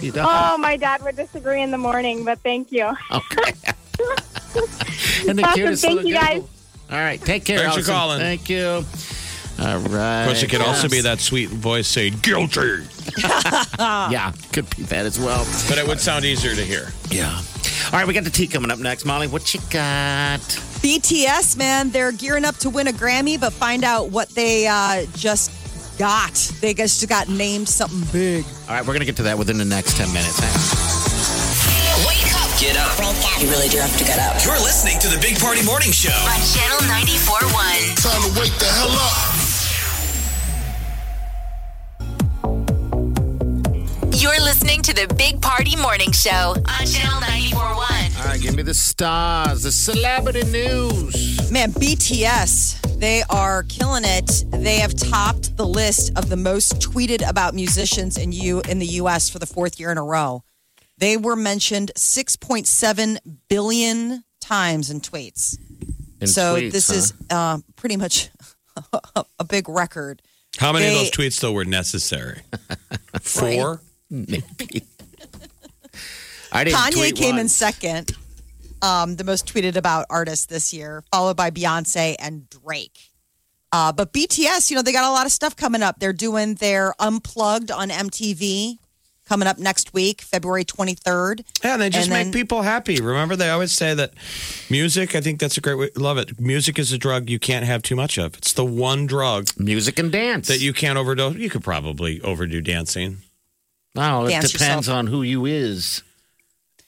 She 0.00 0.10
does. 0.10 0.26
Oh, 0.28 0.58
my 0.58 0.76
dad 0.76 1.02
would 1.02 1.16
disagree 1.16 1.62
in 1.62 1.70
the 1.70 1.78
morning, 1.78 2.24
but 2.24 2.38
thank 2.40 2.70
you. 2.72 2.86
Okay. 3.10 3.52
and 5.28 5.38
the 5.38 5.42
Awesome. 5.44 5.54
cutest 5.54 5.82
Thank 5.82 5.94
little 5.96 6.10
you, 6.10 6.14
guys. 6.16 6.28
giggle. 6.34 6.48
All 6.90 6.98
right. 6.98 7.20
Take 7.20 7.44
care. 7.44 7.58
Thanks 7.60 7.76
for 7.76 7.82
calling. 7.90 8.18
Thank 8.20 8.48
you. 8.48 8.84
All 9.60 9.78
right. 9.78 10.22
Of 10.22 10.26
course, 10.26 10.42
it 10.42 10.50
could 10.50 10.60
also 10.60 10.88
be 10.88 11.00
that 11.02 11.20
sweet 11.20 11.48
voice 11.48 11.86
saying 11.86 12.18
guilty, 12.22 12.60
Yeah, 13.78 14.32
could 14.52 14.68
be 14.76 14.82
that 14.84 15.06
as 15.06 15.18
well. 15.18 15.46
but 15.68 15.78
it 15.78 15.86
would 15.86 16.00
sound 16.00 16.24
easier 16.24 16.54
to 16.56 16.62
hear. 16.62 16.88
Yeah. 17.10 17.40
All 17.86 17.92
right, 17.92 18.06
we 18.06 18.12
got 18.14 18.24
the 18.24 18.30
tea 18.30 18.48
coming 18.48 18.70
up 18.72 18.78
next. 18.80 19.04
Molly, 19.04 19.28
what 19.28 19.54
you 19.54 19.60
got? 19.70 20.40
BTS, 20.82 21.56
man, 21.56 21.90
they're 21.90 22.10
gearing 22.12 22.44
up 22.44 22.56
to 22.56 22.68
win 22.70 22.88
a 22.88 22.92
Grammy, 22.92 23.40
but 23.40 23.52
find 23.52 23.84
out 23.84 24.10
what 24.10 24.28
they 24.30 24.66
uh, 24.66 25.06
just 25.14 25.50
got. 25.98 26.34
They 26.60 26.74
just 26.74 27.08
got 27.08 27.28
named 27.28 27.68
something 27.68 28.04
big. 28.12 28.44
All 28.68 28.74
right, 28.74 28.80
we're 28.80 28.94
going 28.94 29.00
to 29.00 29.06
get 29.06 29.16
to 29.16 29.24
that 29.24 29.38
within 29.38 29.58
the 29.58 29.64
next 29.64 29.96
10 29.96 30.08
minutes. 30.12 30.38
Hang 30.38 30.50
on. 30.50 32.06
Wake 32.06 32.34
up 32.34 32.44
Get 32.60 32.76
up. 32.76 32.98
You 33.42 33.50
really 33.50 33.68
do 33.68 33.78
have 33.78 33.96
to 33.98 34.04
get 34.04 34.18
up. 34.18 34.42
You're 34.44 34.54
listening 34.62 34.98
to 35.00 35.08
the 35.08 35.18
Big 35.20 35.38
Party 35.38 35.64
Morning 35.64 35.90
Show. 35.90 36.10
On 36.10 36.40
Channel 36.54 36.78
94.1. 36.88 38.00
Time 38.00 38.22
to 38.22 38.40
wake 38.40 38.56
the 38.58 38.66
hell 38.66 38.90
up. 38.90 39.54
You're 44.14 44.40
listening 44.40 44.82
to 44.82 44.94
the 44.94 45.12
Big 45.14 45.42
Party 45.42 45.76
Morning 45.76 46.12
Show 46.12 46.54
on 46.56 46.86
Channel 46.86 47.20
94.1. 47.20 48.20
All 48.20 48.24
right, 48.24 48.40
give 48.40 48.54
me 48.54 48.62
the 48.62 48.72
stars, 48.72 49.64
the 49.64 49.72
celebrity 49.72 50.44
news. 50.44 51.50
Man, 51.50 51.72
BTS, 51.72 52.83
they 52.98 53.22
are 53.30 53.62
killing 53.64 54.04
it. 54.04 54.44
They 54.50 54.78
have 54.78 54.94
topped 54.94 55.56
the 55.56 55.66
list 55.66 56.16
of 56.16 56.28
the 56.28 56.36
most 56.36 56.80
tweeted 56.80 57.28
about 57.28 57.54
musicians 57.54 58.16
in 58.16 58.32
you 58.32 58.60
in 58.62 58.78
the 58.78 58.86
US 58.86 59.28
for 59.28 59.38
the 59.38 59.46
fourth 59.46 59.78
year 59.78 59.90
in 59.90 59.98
a 59.98 60.04
row. 60.04 60.42
They 60.98 61.16
were 61.16 61.36
mentioned 61.36 61.90
6.7 61.96 63.18
billion 63.48 64.24
times 64.40 64.90
in 64.90 65.00
tweets. 65.00 65.58
In 66.20 66.26
so 66.26 66.56
tweets, 66.56 66.72
this 66.72 66.88
huh? 66.88 66.94
is 66.96 67.12
uh, 67.30 67.58
pretty 67.76 67.96
much 67.96 68.30
a 69.38 69.44
big 69.44 69.68
record. 69.68 70.22
How 70.58 70.72
many 70.72 70.84
They- 70.86 70.92
of 70.92 70.98
those 71.00 71.10
tweets 71.10 71.40
though 71.40 71.52
were 71.52 71.64
necessary? 71.64 72.42
Four. 73.20 73.80
Maybe. 74.08 74.42
I 76.52 76.62
didn't 76.62 76.78
Kanye 76.78 76.92
tweet 76.92 77.16
came 77.16 77.36
in 77.38 77.48
second, 77.48 78.12
um, 78.84 79.16
the 79.16 79.24
most 79.24 79.46
tweeted 79.46 79.76
about 79.76 80.06
artist 80.10 80.48
this 80.48 80.72
year, 80.72 81.02
followed 81.10 81.36
by 81.36 81.50
Beyonce 81.50 82.14
and 82.18 82.48
Drake. 82.50 82.98
Uh, 83.72 83.92
but 83.92 84.12
BTS, 84.12 84.70
you 84.70 84.76
know, 84.76 84.82
they 84.82 84.92
got 84.92 85.08
a 85.08 85.12
lot 85.12 85.26
of 85.26 85.32
stuff 85.32 85.56
coming 85.56 85.82
up. 85.82 85.98
They're 85.98 86.12
doing 86.12 86.54
their 86.54 86.94
Unplugged 87.00 87.70
on 87.72 87.88
MTV 87.88 88.78
coming 89.26 89.48
up 89.48 89.58
next 89.58 89.92
week, 89.94 90.20
February 90.20 90.64
23rd. 90.66 91.44
Yeah, 91.64 91.72
and 91.72 91.82
they 91.82 91.88
just 91.90 92.04
And 92.08 92.10
make 92.12 92.24
then- 92.26 92.32
people 92.32 92.62
happy. 92.62 93.00
Remember, 93.00 93.34
they 93.36 93.48
always 93.50 93.72
say 93.72 93.94
that 93.94 94.12
music. 94.70 95.16
I 95.16 95.20
think 95.22 95.40
that's 95.40 95.56
a 95.56 95.60
great 95.62 95.74
way. 95.78 95.88
Love 95.96 96.18
it. 96.18 96.38
Music 96.38 96.78
is 96.78 96.92
a 96.92 96.98
drug 96.98 97.28
you 97.30 97.38
can't 97.38 97.64
have 97.64 97.82
too 97.82 97.96
much 97.96 98.18
of. 98.18 98.34
It's 98.34 98.52
the 98.52 98.64
one 98.66 99.06
drug 99.06 99.48
Music 99.58 99.98
and 99.98 100.12
dance. 100.12 100.46
that 100.48 100.60
you 100.60 100.72
can't 100.74 100.98
overdose. 100.98 101.36
You 101.36 101.48
could 101.50 101.64
probably 101.64 102.20
overdo 102.20 102.60
dancing. 102.60 103.22
Oh, 103.96 104.26
it 104.26 104.30
Dance 104.30 104.52
depends 104.52 104.86
yourself. 104.88 104.98
on 104.98 105.06
who 105.06 105.22
you 105.22 105.46
is. 105.46 106.02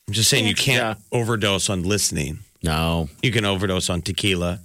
I'm 0.09 0.15
just 0.15 0.31
saying 0.31 0.47
you 0.47 0.55
can't 0.55 0.99
overdose 1.11 1.69
on 1.69 1.83
listening. 1.83 2.39
No. 2.63 3.09
You 3.23 3.33
can 3.33 3.45
overdose 3.45 3.91
on 3.91 4.03
tequila. 4.03 4.61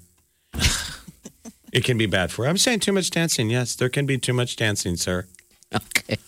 it 1.74 1.84
can 1.84 1.98
be 1.98 2.06
bad 2.06 2.32
for. 2.32 2.44
you. 2.44 2.50
I'm 2.50 2.58
saying 2.58 2.82
too 2.82 2.92
much 2.92 3.10
dancing. 3.10 3.50
Yes, 3.50 3.76
there 3.76 3.90
can 3.90 4.06
be 4.06 4.18
too 4.18 4.34
much 4.34 4.56
dancing, 4.56 4.98
sir. 4.98 5.26
Okay. 5.74 6.18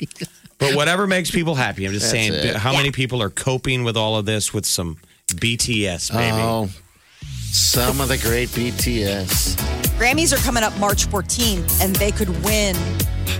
But 0.59 0.75
whatever 0.75 1.07
makes 1.07 1.29
people 1.29 1.55
happy. 1.55 1.85
I'm 1.85 1.91
just 1.91 2.09
That's 2.09 2.11
saying 2.11 2.33
it. 2.33 2.55
how 2.55 2.71
many 2.71 2.91
people 2.91 3.21
are 3.21 3.29
coping 3.29 3.83
with 3.83 3.97
all 3.97 4.15
of 4.15 4.25
this 4.25 4.53
with 4.53 4.65
some 4.65 4.97
BTS, 5.27 6.11
baby. 6.13 6.37
Oh, 6.37 6.69
some 7.51 7.99
of 7.99 8.07
the 8.07 8.17
great 8.17 8.47
BTS. 8.49 9.55
Grammys 9.99 10.31
are 10.31 10.41
coming 10.45 10.63
up 10.63 10.77
March 10.79 11.07
14th, 11.07 11.83
and 11.83 11.93
they 11.97 12.11
could 12.11 12.29
win 12.45 12.75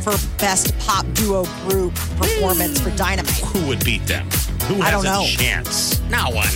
for 0.02 0.14
Best 0.38 0.78
Pop 0.80 1.06
Duo 1.14 1.46
Group 1.70 1.96
Performance 2.18 2.82
for 2.82 2.90
Dynamite. 2.98 3.36
Who 3.36 3.68
would 3.68 3.86
beat 3.86 4.06
them? 4.06 4.28
Who 4.68 4.76
has 4.82 4.84
I 4.86 4.92
don't 4.92 5.06
a 5.06 5.10
know. 5.10 5.26
chance? 5.26 6.00
No 6.10 6.30
one. 6.30 6.48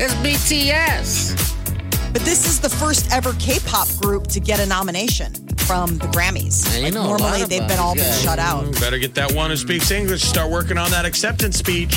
It's 0.00 0.14
BTS. 0.22 2.12
But 2.12 2.22
this 2.22 2.46
is 2.46 2.60
the 2.60 2.68
first 2.68 3.10
ever 3.12 3.32
K-pop 3.38 3.88
group 4.00 4.26
to 4.28 4.40
get 4.40 4.60
a 4.60 4.66
nomination 4.66 5.32
from 5.58 5.98
the 5.98 6.06
Grammys. 6.08 6.64
Yeah, 6.70 6.78
you 6.78 6.84
Like, 6.84 6.94
know 6.94 7.00
a 7.02 7.08
normally, 7.08 7.38
about 7.40 7.50
they've 7.50 7.68
been 7.68 7.78
all 7.78 7.94
these 7.94 8.04
been 8.04 8.24
shut 8.24 8.38
out. 8.38 8.70
Better 8.80 8.98
get 8.98 9.14
that 9.16 9.32
one 9.32 9.50
who 9.50 9.56
speaks 9.56 9.90
English. 9.90 10.22
Start 10.22 10.50
working 10.50 10.78
on 10.78 10.90
that 10.90 11.04
acceptance 11.04 11.56
speech. 11.58 11.94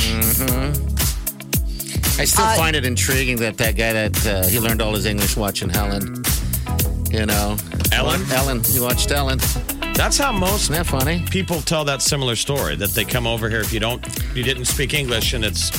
I 2.20 2.26
still 2.26 2.46
Uh, 2.46 2.56
find 2.56 2.76
it 2.76 2.86
intriguing 2.86 3.38
that 3.38 3.58
that 3.58 3.76
guy 3.76 3.94
that 3.94 4.28
uh, 4.28 4.48
he 4.48 4.60
learned 4.60 4.82
all 4.82 4.94
his 4.94 5.06
English 5.06 5.36
watching 5.38 5.70
Helen. 5.70 6.24
You 7.12 7.26
know, 7.26 7.58
Ellen? 7.92 8.22
Ellen. 8.32 8.62
You 8.70 8.84
watched 8.84 9.12
Ellen. 9.12 9.40
That's 9.96 10.18
how 10.18 10.32
most 10.32 10.64
Isn't 10.70 10.76
that 10.76 10.86
funny? 10.88 11.26
people 11.30 11.62
tell 11.62 11.84
that 11.86 12.02
similar 12.02 12.36
story 12.36 12.76
that 12.78 12.92
they 12.92 13.04
come 13.04 13.28
over 13.28 13.50
here 13.50 13.60
if 13.60 13.74
you 13.74 13.80
don't 13.80 14.04
you 14.34 14.44
didn't 14.44 14.66
speak 14.66 14.94
English 14.94 15.34
and 15.34 15.44
it's 15.44 15.72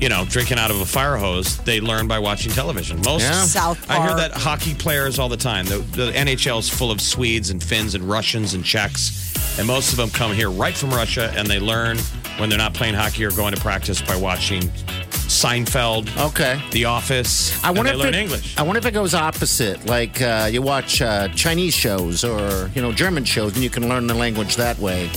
you 0.00 0.08
know 0.08 0.24
drinking 0.28 0.58
out 0.58 0.70
of 0.70 0.80
a 0.80 0.86
fire 0.86 1.16
hose 1.16 1.58
they 1.58 1.80
learn 1.80 2.08
by 2.08 2.18
watching 2.18 2.50
television 2.52 2.96
most 3.04 3.22
Yeah. 3.22 3.44
South 3.44 3.88
I 3.90 3.98
hear 3.98 4.06
Park. 4.08 4.18
that 4.18 4.32
hockey 4.32 4.74
players 4.74 5.18
all 5.18 5.28
the 5.28 5.36
time 5.36 5.66
the, 5.66 5.78
the 5.78 6.10
NHL 6.12 6.58
is 6.58 6.68
full 6.68 6.90
of 6.90 7.00
Swedes 7.00 7.50
and 7.50 7.62
Finns 7.62 7.94
and 7.94 8.02
Russians 8.04 8.54
and 8.54 8.64
Czechs 8.64 9.58
and 9.58 9.66
most 9.66 9.90
of 9.92 9.98
them 9.98 10.08
come 10.10 10.32
here 10.32 10.50
right 10.50 10.74
from 10.76 10.90
Russia 10.90 11.32
and 11.36 11.46
they 11.46 11.60
learn 11.60 11.98
when 12.38 12.48
they're 12.48 12.58
not 12.58 12.72
playing 12.74 12.94
hockey 12.94 13.24
or 13.24 13.30
going 13.30 13.54
to 13.54 13.60
practice 13.60 14.00
by 14.00 14.16
watching 14.16 14.62
Seinfeld 15.32 16.08
Okay. 16.28 16.62
The 16.70 16.84
Office 16.84 17.62
I 17.64 17.70
wonder 17.70 17.92
and 17.92 18.00
if 18.00 18.02
they 18.02 18.18
it, 18.18 18.22
English 18.22 18.58
I 18.58 18.62
wonder 18.62 18.78
if 18.78 18.86
it 18.86 18.92
goes 18.92 19.14
opposite. 19.14 19.86
Like 19.86 20.20
uh, 20.20 20.48
you 20.50 20.62
watch 20.62 21.00
uh, 21.00 21.28
Chinese 21.28 21.74
shows 21.74 22.24
or 22.24 22.70
you 22.74 22.82
know 22.82 22.92
German 22.92 23.24
shows, 23.24 23.54
and 23.54 23.62
you 23.64 23.70
can 23.70 23.88
learn 23.88 24.06
the 24.06 24.14
language 24.14 24.56
that 24.56 24.78
way. 24.78 25.10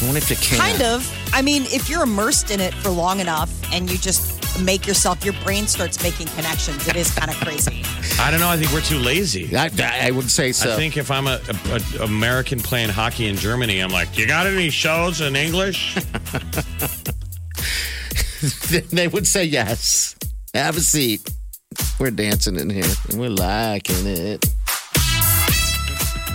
I 0.00 0.04
wonder 0.04 0.18
if 0.18 0.30
you 0.30 0.36
can. 0.36 0.58
Kind 0.58 0.82
of. 0.82 1.30
I 1.32 1.42
mean, 1.42 1.62
if 1.64 1.88
you're 1.88 2.02
immersed 2.02 2.50
in 2.50 2.60
it 2.60 2.74
for 2.74 2.90
long 2.90 3.20
enough 3.20 3.50
and 3.72 3.90
you 3.90 3.98
just 3.98 4.34
make 4.60 4.86
yourself, 4.86 5.24
your 5.24 5.34
brain 5.44 5.66
starts 5.66 6.02
making 6.02 6.28
connections. 6.28 6.86
It 6.86 6.96
is 6.96 7.10
kind 7.14 7.30
of 7.30 7.36
crazy. 7.38 7.82
I 8.20 8.30
don't 8.30 8.38
know 8.38 8.48
I 8.48 8.56
think 8.56 8.72
we're 8.72 8.80
too 8.80 8.98
lazy 8.98 9.56
I, 9.56 9.70
I 9.80 10.10
would 10.10 10.30
say 10.30 10.52
so. 10.52 10.72
I 10.72 10.76
think 10.76 10.96
if 10.96 11.10
I'm 11.10 11.26
a, 11.26 11.40
a, 11.48 11.80
a 12.00 12.04
American 12.04 12.60
playing 12.60 12.90
hockey 12.90 13.26
in 13.26 13.36
Germany, 13.36 13.80
I'm 13.80 13.90
like, 13.90 14.16
you 14.16 14.26
got 14.26 14.46
any 14.46 14.70
shows 14.70 15.20
in 15.20 15.34
English? 15.34 15.96
they 18.90 19.08
would 19.08 19.26
say 19.26 19.44
yes. 19.44 20.16
Have 20.52 20.76
a 20.76 20.80
seat. 20.80 21.28
We're 21.98 22.10
dancing 22.10 22.56
in 22.56 22.70
here 22.70 22.84
and 23.10 23.18
we're 23.20 23.30
liking 23.30 24.06
it. 24.06 24.44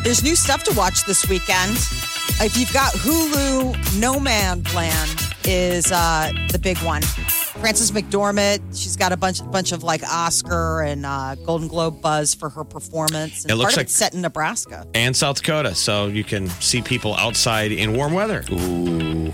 There's 0.04 0.24
new 0.24 0.36
stuff 0.36 0.64
to 0.64 0.74
watch 0.76 1.06
this 1.06 1.28
weekend. 1.28 1.72
If 2.42 2.56
you've 2.58 2.72
got 2.72 2.94
Hulu, 2.94 4.00
No 4.00 4.20
Man 4.20 4.64
Land 4.74 5.10
is 5.46 5.92
uh, 5.92 6.32
the 6.52 6.60
big 6.60 6.78
one. 6.80 7.02
Frances 7.02 7.92
McDormand, 7.92 8.60
she's 8.72 8.96
got 8.96 9.12
a 9.12 9.18
bunch 9.18 9.40
bunch 9.52 9.74
of 9.74 9.84
like 9.84 10.02
Oscar 10.04 10.82
and 10.84 11.06
uh, 11.06 11.36
Golden 11.46 11.68
Globe 11.68 12.02
buzz 12.02 12.34
for 12.34 12.48
her 12.50 12.64
performance. 12.64 13.44
And 13.44 13.52
It 13.52 13.56
looks 13.56 13.66
part 13.66 13.74
of 13.74 13.78
like- 13.78 13.86
it's 13.88 13.96
set 13.96 14.14
in 14.14 14.22
Nebraska. 14.22 14.88
and 14.94 15.16
South 15.16 15.38
Dakota, 15.42 15.76
so 15.76 16.08
you 16.08 16.24
can 16.24 16.48
see 16.62 16.82
people 16.82 17.16
outside 17.16 17.74
in 17.74 17.94
warm 17.98 18.14
weather. 18.14 18.46
Ooh, 18.52 19.34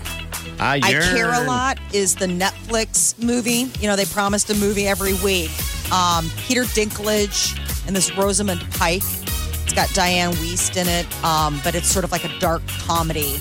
I, 0.58 0.76
I 0.76 0.92
Care 0.92 1.32
a 1.32 1.44
Lot 1.44 1.78
is 1.92 2.14
the 2.14 2.26
Netflix 2.26 3.20
movie. 3.22 3.70
You 3.80 3.88
know, 3.88 3.96
they 3.96 4.04
promised 4.06 4.50
a 4.50 4.54
movie 4.54 4.86
every 4.86 5.14
week. 5.14 5.50
Um, 5.92 6.30
Peter 6.38 6.62
Dinklage 6.62 7.58
and 7.86 7.94
this 7.94 8.16
Rosamund 8.16 8.66
Pike. 8.72 9.02
It's 9.02 9.72
got 9.72 9.88
Dianne 9.90 10.34
Wiest 10.34 10.76
in 10.76 10.88
it, 10.88 11.24
um, 11.24 11.60
but 11.62 11.74
it's 11.74 11.88
sort 11.88 12.04
of 12.04 12.12
like 12.12 12.24
a 12.24 12.38
dark 12.38 12.62
comedy 12.68 13.40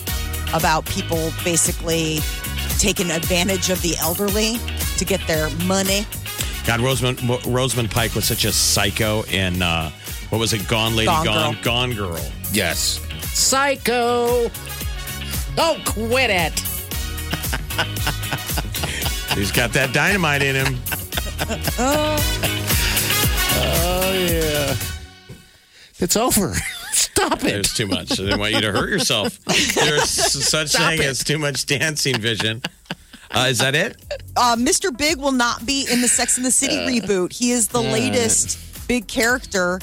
about 0.53 0.85
people 0.85 1.31
basically 1.43 2.19
taking 2.79 3.11
advantage 3.11 3.69
of 3.69 3.81
the 3.81 3.95
elderly 3.99 4.57
to 4.97 5.05
get 5.05 5.25
their 5.27 5.49
money. 5.65 6.05
God, 6.65 6.81
Rosamund, 6.81 7.21
Rosamund 7.45 7.91
Pike 7.91 8.15
was 8.15 8.25
such 8.25 8.43
a 8.43 8.51
psycho 8.51 9.23
in 9.23 9.61
uh, 9.61 9.91
what 10.29 10.39
was 10.39 10.53
it? 10.53 10.67
Gone 10.67 10.95
Lady 10.95 11.07
Gone 11.07 11.25
Gone 11.25 11.53
Girl. 11.53 11.63
Gone 11.63 11.93
Girl. 11.93 12.31
Yes. 12.51 12.99
Psycho. 13.21 14.49
Oh, 15.57 15.81
quit 15.85 16.29
it. 16.29 16.74
He's 19.35 19.51
got 19.51 19.71
that 19.73 19.91
dynamite 19.93 20.41
in 20.41 20.55
him. 20.55 20.77
Oh, 23.57 24.13
yeah. 24.13 24.75
It's 25.99 26.15
over. 26.15 26.53
Stop 26.91 27.39
it. 27.39 27.41
There's 27.43 27.73
too 27.73 27.87
much. 27.87 28.11
I 28.13 28.15
didn't 28.15 28.39
want 28.39 28.53
you 28.53 28.61
to 28.61 28.71
hurt 28.71 28.89
yourself. 28.89 29.37
There's 29.75 30.09
such 30.09 30.69
Stop 30.69 30.89
thing 30.91 30.99
it. 31.01 31.05
as 31.05 31.23
too 31.23 31.37
much 31.37 31.65
dancing 31.65 32.19
vision. 32.19 32.61
Uh, 33.31 33.47
is 33.49 33.57
that 33.59 33.75
it? 33.75 33.97
Uh, 34.37 34.55
Mr. 34.57 34.95
Big 34.95 35.17
will 35.17 35.31
not 35.33 35.65
be 35.65 35.85
in 35.91 36.01
the 36.01 36.07
Sex 36.07 36.37
and 36.37 36.45
the 36.45 36.51
City 36.51 36.75
reboot. 36.77 37.33
He 37.33 37.51
is 37.51 37.67
the 37.67 37.79
Uh. 37.79 37.91
latest 37.91 38.57
big 38.87 39.07
character 39.07 39.79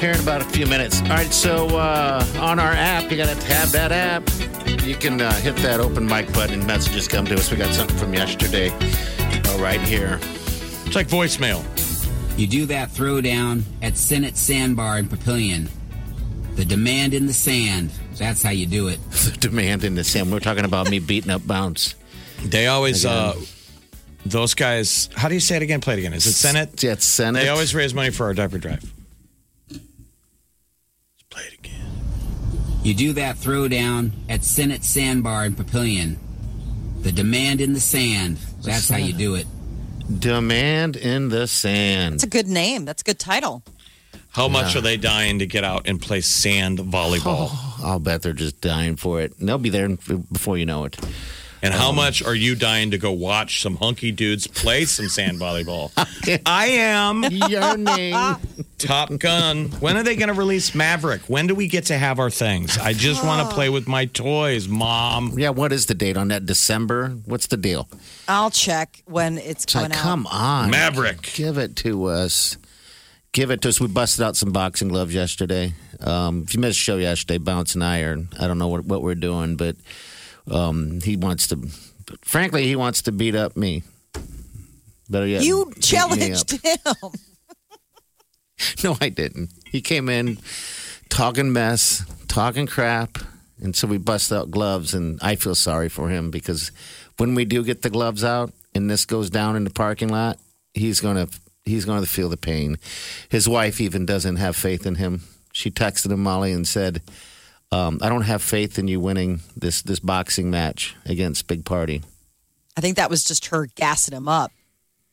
here 0.00 0.12
in 0.12 0.20
about 0.20 0.40
a 0.40 0.46
few 0.46 0.66
minutes. 0.66 1.02
All 1.02 1.08
right, 1.08 1.32
so 1.32 1.66
uh, 1.76 2.24
on 2.40 2.58
our 2.58 2.72
app, 2.72 3.10
you 3.10 3.18
got 3.18 3.28
to 3.36 3.46
have 3.52 3.70
that 3.72 3.92
app. 3.92 4.28
You 4.82 4.94
can 4.94 5.20
uh, 5.20 5.32
hit 5.34 5.56
that 5.56 5.78
open 5.78 6.06
mic 6.06 6.32
button 6.32 6.60
and 6.60 6.66
messages 6.66 7.06
come 7.06 7.26
to 7.26 7.34
us. 7.34 7.50
We 7.50 7.58
got 7.58 7.74
something 7.74 7.96
from 7.98 8.14
yesterday 8.14 8.70
uh, 8.70 9.58
right 9.58 9.80
here. 9.80 10.18
It's 10.86 10.94
like 10.94 11.06
voicemail. 11.06 11.62
You 12.38 12.46
do 12.46 12.64
that 12.66 12.88
throwdown 12.88 13.62
at 13.82 13.98
Senate 13.98 14.38
Sandbar 14.38 14.98
in 14.98 15.06
Papillion. 15.06 15.68
The 16.56 16.64
demand 16.64 17.12
in 17.12 17.26
the 17.26 17.34
sand. 17.34 17.90
That's 18.14 18.42
how 18.42 18.50
you 18.50 18.66
do 18.66 18.88
it. 18.88 18.98
The 19.10 19.36
demand 19.38 19.84
in 19.84 19.96
the 19.96 20.04
sand. 20.04 20.32
We're 20.32 20.40
talking 20.40 20.64
about 20.64 20.88
me 20.88 20.98
beating 20.98 21.30
up 21.30 21.46
bounce. 21.46 21.94
They 22.42 22.68
always, 22.68 23.04
uh, 23.04 23.34
those 24.24 24.54
guys, 24.54 25.10
how 25.14 25.28
do 25.28 25.34
you 25.34 25.40
say 25.40 25.56
it 25.56 25.62
again? 25.62 25.82
Play 25.82 25.94
it 25.94 25.98
again. 25.98 26.14
Is 26.14 26.24
it 26.26 26.32
Senate? 26.32 26.82
Yeah, 26.82 26.92
it's 26.92 27.04
Senate. 27.04 27.42
They 27.42 27.48
always 27.50 27.74
raise 27.74 27.92
money 27.92 28.10
for 28.10 28.24
our 28.24 28.32
diaper 28.32 28.56
drive. 28.56 28.82
You 32.82 32.94
do 32.94 33.12
that 33.14 33.36
throwdown 33.36 34.12
at 34.28 34.42
Senate 34.42 34.84
Sandbar 34.84 35.44
in 35.44 35.54
Papillion. 35.54 36.16
The 37.02 37.12
demand 37.12 37.60
in 37.60 37.74
the 37.74 37.80
sand. 37.80 38.38
That's 38.62 38.88
how 38.88 38.96
you 38.96 39.12
do 39.12 39.34
it. 39.34 39.46
Demand 40.18 40.96
in 40.96 41.28
the 41.28 41.46
sand. 41.46 42.14
That's 42.14 42.24
a 42.24 42.28
good 42.28 42.48
name. 42.48 42.84
That's 42.84 43.02
a 43.02 43.04
good 43.04 43.18
title. 43.18 43.62
How 44.30 44.48
much 44.48 44.76
are 44.76 44.80
they 44.80 44.96
dying 44.96 45.40
to 45.40 45.46
get 45.46 45.64
out 45.64 45.88
and 45.88 46.00
play 46.00 46.20
sand 46.20 46.78
volleyball? 46.78 47.48
Oh, 47.50 47.80
I'll 47.82 47.98
bet 47.98 48.22
they're 48.22 48.32
just 48.32 48.60
dying 48.60 48.96
for 48.96 49.20
it. 49.20 49.36
And 49.38 49.48
they'll 49.48 49.58
be 49.58 49.70
there 49.70 49.88
before 49.88 50.56
you 50.56 50.66
know 50.66 50.84
it. 50.84 50.96
And 51.62 51.74
how 51.74 51.92
much 51.92 52.22
are 52.22 52.34
you 52.34 52.54
dying 52.54 52.90
to 52.92 52.98
go 52.98 53.12
watch 53.12 53.60
some 53.60 53.76
hunky 53.76 54.12
dudes 54.12 54.46
play 54.46 54.86
some 54.86 55.08
sand 55.08 55.38
volleyball? 55.38 55.90
I 56.46 56.66
am. 56.68 57.22
Your 57.24 57.76
name. 57.96 58.36
Top 58.78 59.10
Gun. 59.18 59.66
When 59.72 59.96
are 59.98 60.02
they 60.02 60.16
going 60.16 60.28
to 60.28 60.34
release 60.34 60.74
Maverick? 60.74 61.20
When 61.28 61.46
do 61.46 61.54
we 61.54 61.68
get 61.68 61.86
to 61.86 61.98
have 61.98 62.18
our 62.18 62.30
things? 62.30 62.78
I 62.78 62.94
just 62.94 63.22
want 63.22 63.46
to 63.48 63.54
play 63.54 63.68
with 63.68 63.86
my 63.86 64.06
toys, 64.06 64.68
Mom. 64.68 65.38
Yeah, 65.38 65.50
what 65.50 65.70
is 65.72 65.84
the 65.86 65.94
date 65.94 66.16
on 66.16 66.28
that? 66.28 66.46
December? 66.46 67.10
What's 67.26 67.46
the 67.48 67.58
deal? 67.58 67.88
I'll 68.26 68.50
check 68.50 69.02
when 69.04 69.36
it's 69.36 69.64
It's 69.64 69.72
coming 69.74 69.90
like, 69.90 69.98
out. 69.98 70.02
come 70.02 70.26
on. 70.28 70.70
Maverick. 70.70 71.22
Give 71.34 71.58
it 71.58 71.76
to 71.76 72.06
us. 72.06 72.56
Give 73.32 73.50
it 73.50 73.60
to 73.62 73.68
us. 73.68 73.80
We 73.80 73.86
busted 73.86 74.24
out 74.24 74.34
some 74.34 74.50
boxing 74.50 74.88
gloves 74.88 75.14
yesterday. 75.14 75.74
Um, 76.00 76.44
if 76.46 76.54
you 76.54 76.60
missed 76.60 76.78
the 76.78 76.82
show 76.82 76.96
yesterday, 76.96 77.36
Bounce 77.36 77.74
and 77.74 77.84
I 77.84 78.00
are, 78.00 78.16
I 78.40 78.46
don't 78.48 78.58
know 78.58 78.68
what, 78.68 78.86
what 78.86 79.02
we're 79.02 79.14
doing, 79.14 79.56
but 79.56 79.76
um, 80.50 81.00
he 81.02 81.16
wants 81.16 81.48
to, 81.48 81.68
frankly, 82.22 82.66
he 82.66 82.76
wants 82.76 83.02
to 83.02 83.12
beat 83.12 83.34
up 83.34 83.56
me. 83.56 83.82
Better 85.08 85.26
yet, 85.26 85.42
You 85.42 85.72
challenged 85.80 86.52
him. 86.62 86.78
No, 88.84 88.94
I 89.00 89.08
didn't. 89.08 89.50
He 89.64 89.80
came 89.80 90.10
in 90.10 90.36
talking 91.08 91.50
mess, 91.50 92.04
talking 92.28 92.66
crap. 92.66 93.16
And 93.62 93.74
so 93.74 93.88
we 93.88 93.96
bust 93.96 94.30
out 94.32 94.50
gloves. 94.50 94.92
And 94.92 95.18
I 95.22 95.36
feel 95.36 95.54
sorry 95.54 95.88
for 95.88 96.10
him 96.10 96.30
because 96.30 96.70
when 97.16 97.34
we 97.34 97.46
do 97.46 97.64
get 97.64 97.80
the 97.80 97.88
gloves 97.88 98.22
out 98.22 98.52
and 98.74 98.90
this 98.90 99.06
goes 99.06 99.30
down 99.30 99.56
in 99.56 99.64
the 99.64 99.70
parking 99.70 100.10
lot, 100.10 100.38
he's 100.74 101.00
going 101.00 101.16
to. 101.16 101.32
He's 101.66 101.84
going 101.84 102.02
to 102.02 102.08
feel 102.08 102.30
the 102.30 102.38
pain. 102.38 102.78
His 103.28 103.46
wife 103.48 103.80
even 103.82 104.06
doesn't 104.06 104.36
have 104.36 104.56
faith 104.56 104.86
in 104.86 104.94
him. 104.94 105.20
She 105.52 105.70
texted 105.70 106.10
him, 106.10 106.22
Molly, 106.22 106.52
and 106.52 106.66
said, 106.66 107.02
um, 107.72 107.98
"I 108.02 108.08
don't 108.08 108.22
have 108.22 108.42
faith 108.42 108.78
in 108.78 108.88
you 108.88 109.00
winning 109.00 109.40
this 109.56 109.82
this 109.82 110.00
boxing 110.00 110.50
match 110.50 110.94
against 111.06 111.46
Big 111.46 111.64
Party." 111.64 112.02
I 112.76 112.80
think 112.80 112.96
that 112.96 113.10
was 113.10 113.24
just 113.24 113.46
her 113.46 113.66
gassing 113.74 114.16
him 114.16 114.28
up, 114.28 114.52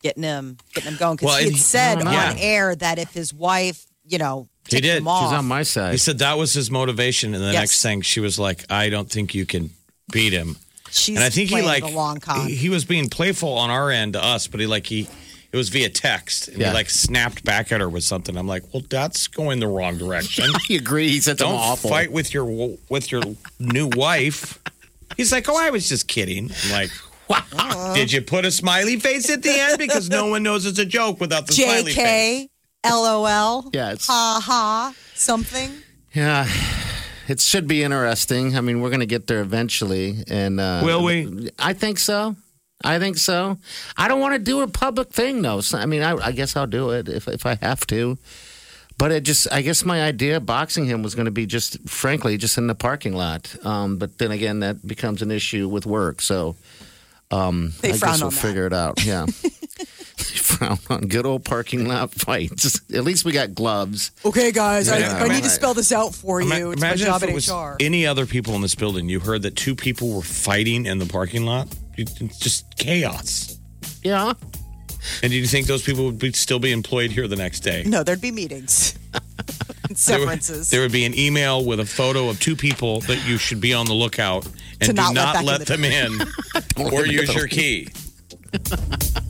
getting 0.01 0.23
him 0.23 0.57
getting 0.73 0.91
him 0.91 0.97
going. 0.97 1.15
Because 1.17 1.25
Well, 1.27 1.37
he 1.39 1.45
had 1.45 1.53
he- 1.53 1.59
said 1.59 1.99
Yeah. 1.99 2.29
on 2.31 2.37
air 2.37 2.75
that 2.75 2.99
if 2.99 3.11
his 3.13 3.33
wife, 3.33 3.85
you 4.05 4.17
know, 4.17 4.47
He 4.69 4.79
did. 4.81 4.97
him 4.97 5.07
off, 5.07 5.43
my 5.43 5.63
side. 5.63 5.91
He 5.91 5.97
said 5.97 6.19
that 6.19 6.37
was 6.37 6.53
his 6.53 6.69
motivation. 6.71 7.33
And 7.33 7.43
the 7.43 7.51
Yes. 7.53 7.61
next 7.61 7.81
thing, 7.81 8.01
she 8.01 8.19
was 8.19 8.37
like, 8.39 8.65
I 8.71 8.89
don't 8.89 9.09
think 9.09 9.33
you 9.35 9.45
can 9.45 9.71
beat 10.11 10.33
him. 10.33 10.57
she's 10.91 11.15
and 11.17 11.23
I 11.25 11.29
think 11.29 11.49
he 11.49 11.55
playing 11.55 11.65
like 11.67 11.83
the 11.83 11.89
long 11.91 12.19
con. 12.19 12.47
he, 12.47 12.55
he 12.55 12.69
was 12.69 12.85
being 12.85 13.09
playful 13.09 13.53
on 13.53 13.69
our 13.69 13.91
end 13.91 14.13
to 14.13 14.23
us, 14.23 14.47
but 14.47 14.59
he 14.61 14.65
like 14.67 14.85
he 14.87 15.07
it 15.51 15.57
was 15.57 15.69
via 15.69 15.89
text 15.89 16.47
and 16.49 16.57
Yeah. 16.57 16.69
he 16.69 16.73
like 16.73 16.89
snapped 16.89 17.43
back 17.45 17.71
at 17.71 17.79
her 17.81 17.89
with 17.89 18.03
something. 18.03 18.37
I'm 18.37 18.47
like, 18.47 18.63
well, 18.73 18.83
that's 18.89 19.27
going 19.27 19.59
the 19.59 19.67
wrong 19.67 19.97
direction. 19.97 20.45
I 20.69 20.73
agree. 20.73 21.09
He 21.09 21.19
said 21.19 21.37
Don't 21.37 21.53
awful. 21.55 21.89
fight 21.89 22.11
with 22.11 22.33
your 22.33 22.45
with 22.89 23.11
your 23.11 23.21
new 23.59 23.87
wife. 23.95 24.59
He's 25.15 25.31
like, 25.31 25.47
oh, 25.49 25.57
I 25.57 25.69
was 25.69 25.87
just 25.89 26.07
kidding. 26.07 26.51
I'm 26.65 26.71
like. 26.71 26.91
wow. 27.29 27.93
Did 27.93 28.13
you 28.13 28.21
put 28.21 28.45
a 28.45 28.51
smiley 28.51 28.97
face 28.99 29.29
at 29.29 29.43
the 29.43 29.49
end? 29.51 29.77
Because 29.79 30.09
no 30.09 30.27
one 30.27 30.43
knows 30.43 30.65
it's 30.65 30.79
a 30.79 30.85
joke 30.85 31.19
without 31.19 31.45
the 31.45 31.53
smiley 31.53 31.91
face. 31.91 32.47
JK, 32.85 32.89
LOL. 32.89 33.69
Yes. 33.73 34.07
Ha 34.07 34.41
ha. 34.41 34.93
Something. 35.13 35.71
Yeah, 36.13 36.47
it 37.27 37.41
should 37.41 37.67
be 37.67 37.83
interesting. 37.83 38.55
I 38.55 38.61
mean, 38.61 38.79
we're 38.79 38.89
going 38.91 39.01
to 39.01 39.05
get 39.05 39.27
there 39.27 39.41
eventually, 39.41 40.23
and 40.29 40.59
uh, 40.61 40.81
Will 40.85 41.03
we? 41.03 41.49
I 41.59 41.73
think 41.73 41.99
so. 41.99 42.37
I 42.83 42.99
think 42.99 43.17
so. 43.17 43.57
I 43.97 44.07
don't 44.07 44.19
want 44.19 44.33
to 44.35 44.39
do 44.39 44.61
a 44.61 44.67
public 44.67 45.09
thing 45.09 45.41
though. 45.41 45.61
So, 45.61 45.77
I 45.77 45.85
mean, 45.85 46.01
I, 46.03 46.15
I 46.15 46.31
guess 46.31 46.55
I'll 46.55 46.67
do 46.67 46.91
it 46.91 47.09
if 47.09 47.27
if 47.27 47.45
I 47.45 47.55
have 47.55 47.85
to. 47.87 48.17
But 48.99 49.11
it 49.11 49.21
just, 49.23 49.47
I 49.51 49.61
guess 49.61 49.85
my 49.85 50.01
idea 50.01 50.37
of 50.37 50.47
boxing 50.47 50.87
him 50.87 51.03
was 51.03 51.13
going 51.13 51.25
to 51.25 51.31
be 51.31 51.45
just, 51.45 51.77
frankly, 51.87 52.35
just 52.35 52.57
in 52.57 52.65
the 52.65 52.73
parking 52.73 53.13
lot. 53.13 53.55
Um, 53.63 53.97
but 53.97 54.17
then 54.17 54.31
again, 54.31 54.61
that 54.61 54.87
becomes 54.87 55.21
an 55.21 55.29
issue 55.29 55.67
with 55.69 55.85
work. 55.85 56.19
So 56.19 56.55
um, 57.29 57.73
They 57.81 57.91
I 57.91 57.93
frown 57.93 58.13
guess 58.13 58.19
we'll 58.21 58.27
on 58.29 58.33
that. 58.33 58.39
figure 58.41 58.65
it 58.65 58.73
out. 58.73 59.05
Yeah. 59.05 59.27
frown 60.17 60.79
on 60.89 61.01
good 61.01 61.27
old 61.27 61.45
parking 61.45 61.87
lot 61.87 62.11
fights. 62.11 62.81
At 62.91 63.03
least 63.03 63.23
we 63.23 63.31
got 63.33 63.53
gloves. 63.53 64.09
Okay, 64.25 64.51
guys, 64.51 64.89
I, 64.89 64.97
Yeah, 64.99 65.17
I 65.23 65.27
need 65.27 65.43
to 65.43 65.49
spell 65.49 65.75
this 65.75 65.91
out 65.91 66.15
for 66.15 66.41
Ima- 66.41 66.57
you. 66.57 66.71
It's 66.71 66.81
my 66.81 66.87
Imagine 66.87 67.05
job 67.07 67.17
if 67.17 67.23
at 67.23 67.29
it 67.29 67.35
was 67.35 67.49
HR. 67.51 67.75
any 67.79 68.07
other 68.07 68.25
people 68.25 68.55
in 68.55 68.61
this 68.61 68.73
building. 68.75 69.09
You 69.09 69.19
heard 69.19 69.43
that 69.43 69.55
two 69.55 69.75
people 69.75 70.11
were 70.15 70.21
fighting 70.23 70.87
in 70.87 70.97
the 70.97 71.05
parking 71.05 71.45
lot. 71.45 71.67
It's 71.97 72.37
just 72.39 72.75
chaos. 72.77 73.57
Yeah. 74.03 74.33
And 75.23 75.31
do 75.31 75.37
you 75.37 75.47
think 75.47 75.67
those 75.67 75.83
people 75.83 76.05
would 76.05 76.19
be, 76.19 76.31
still 76.33 76.59
be 76.59 76.71
employed 76.71 77.11
here 77.11 77.27
the 77.27 77.35
next 77.35 77.61
day? 77.61 77.83
No, 77.85 78.03
there'd 78.03 78.21
be 78.21 78.31
meetings. 78.31 78.97
There 79.87 80.19
would, 80.19 80.27
Severances. 80.27 80.69
there 80.69 80.81
would 80.81 80.91
be 80.91 81.05
an 81.05 81.17
email 81.17 81.63
with 81.63 81.79
a 81.79 81.85
photo 81.85 82.27
of 82.27 82.41
two 82.41 82.57
people 82.57 82.99
that 83.01 83.25
you 83.25 83.37
should 83.37 83.61
be 83.61 83.73
on 83.73 83.85
the 83.85 83.93
lookout 83.93 84.45
and 84.45 84.81
To 84.81 84.87
do 84.87 84.93
not 84.93 85.13
let 85.13 85.15
not 85.15 85.33
back 85.35 85.43
let, 85.45 85.69
in 85.71 85.81
the- 85.81 85.87
them 85.87 86.87
in 86.87 86.93
or 86.93 87.05
use 87.05 87.33
your 87.33 87.47
key. 87.47 87.87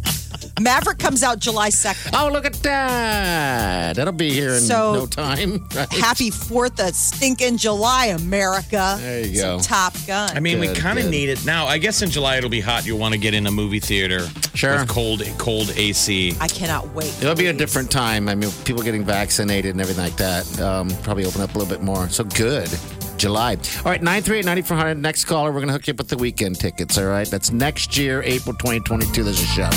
Maverick 0.60 0.98
comes 1.00 1.22
out 1.24 1.40
July 1.40 1.70
2nd. 1.70 2.12
Oh, 2.20 2.32
look 2.32 2.46
at 2.46 2.54
that. 2.64 3.96
That'll 3.96 4.12
be 4.14 4.32
here 4.32 4.54
in 4.56 4.62
So- 4.62 4.94
no 4.94 5.06
time. 5.06 5.66
Right? 5.78 5.92
Happy 5.94 6.32
4th 6.32 6.80
of 6.88 6.96
stinking 6.96 7.58
July, 7.58 8.08
America. 8.08 8.98
There 9.00 9.26
you 9.26 9.36
Some 9.36 9.58
go. 9.58 9.64
Top 9.64 9.94
Gun. 10.08 10.36
I 10.36 10.40
mean, 10.40 10.60
we 10.60 10.74
kind 10.74 10.98
of 10.98 11.08
need 11.10 11.30
it 11.30 11.46
now. 11.46 11.66
I 11.68 11.78
guess 11.78 12.02
in 12.02 12.10
July 12.10 12.38
it'll 12.38 12.50
be 12.50 12.62
hot. 12.62 12.86
You'll 12.86 12.98
want 12.98 13.14
to 13.14 13.20
get 13.20 13.34
in 13.36 13.46
a 13.46 13.52
movie 13.52 13.80
theater 13.80 14.28
Sure. 14.56 14.80
with 14.80 14.88
cold, 14.88 15.22
cold 15.38 15.72
AC. 15.76 16.36
I 16.42 16.48
cannot 16.48 16.88
wait. 16.96 17.14
It'll 17.22 17.36
be 17.36 17.48
a 17.48 17.54
different 17.54 17.92
time. 17.92 18.28
I 18.28 18.34
mean, 18.36 18.50
people 18.66 18.82
getting 18.82 19.04
vaccinated 19.04 19.72
and 19.72 19.82
everything 19.82 20.04
like 20.04 20.18
that. 20.18 20.60
Um, 20.60 20.90
probably 21.04 21.26
open 21.26 21.42
up 21.42 21.54
a 21.54 21.58
little 21.60 21.70
bit 21.72 21.84
more. 21.84 22.10
So 22.10 22.24
good. 22.24 22.70
July. 23.18 23.56
All 23.80 23.92
right, 23.92 24.02
938 24.02 24.46
9400. 24.46 24.96
Next 25.02 25.26
caller, 25.26 25.52
we're 25.52 25.60
going 25.60 25.68
to 25.68 25.74
hook 25.74 25.88
you 25.88 25.92
up 25.92 25.98
with 25.98 26.08
the 26.10 26.16
Weeknd 26.16 26.58
tickets. 26.58 26.98
All 26.98 27.06
right. 27.06 27.28
That's 27.30 27.52
next 27.52 27.98
year, 27.98 28.22
April 28.24 28.56
2022. 28.56 29.24
There's 29.24 29.42
a 29.42 29.46
show. 29.46 29.70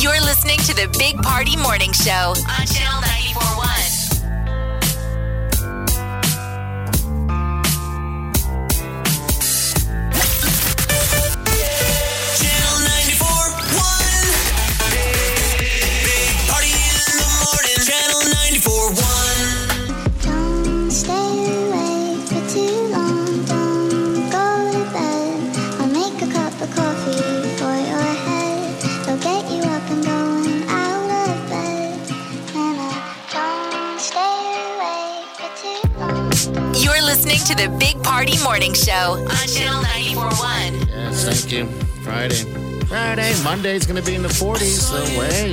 You're 0.00 0.18
listening 0.22 0.56
to 0.60 0.74
the 0.74 0.88
Big 0.98 1.20
Party 1.20 1.58
Morning 1.58 1.92
Show 1.92 2.10
on 2.12 2.66
Channel 2.66 3.02
941. 3.02 3.99
To 37.50 37.56
the 37.56 37.76
Big 37.80 38.00
Party 38.04 38.40
Morning 38.44 38.72
Show 38.74 38.92
on 39.28 39.48
Channel 39.48 39.82
941. 39.82 40.86
Yes, 40.88 41.24
thank 41.24 41.52
you. 41.52 41.66
Friday. 42.04 42.44
Friday. 42.84 43.34
Monday's 43.42 43.86
going 43.86 44.00
to 44.00 44.08
be 44.08 44.14
in 44.14 44.22
the 44.22 44.28
40s. 44.28 44.78
So, 44.78 45.04
hey, 45.04 45.50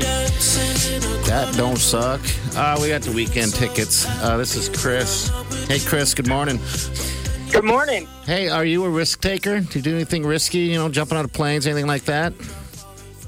that 1.28 1.52
don't 1.58 1.80
suck. 1.80 2.22
Uh, 2.56 2.78
we 2.80 2.90
got 2.90 3.02
the 3.02 3.10
Weeknd 3.10 3.56
tickets. 3.58 4.06
Uh, 4.22 4.38
this 4.38 4.56
is 4.56 4.70
Chris. 4.70 5.30
Hey, 5.68 5.80
Chris, 5.80 6.14
good 6.14 6.28
morning. 6.28 6.60
Good 7.52 7.64
morning. 7.66 8.06
Hey, 8.26 8.48
are 8.48 8.66
you 8.66 8.86
a 8.86 8.90
risk 8.92 9.20
taker? 9.20 9.60
Do 9.60 9.80
you 9.80 9.84
do 9.84 9.96
anything 9.96 10.24
risky? 10.24 10.60
You 10.60 10.76
know, 10.76 10.90
jumping 10.90 11.18
out 11.18 11.26
of 11.26 11.34
planes, 11.34 11.66
anything 11.66 11.88
like 11.88 12.04
that? 12.04 12.32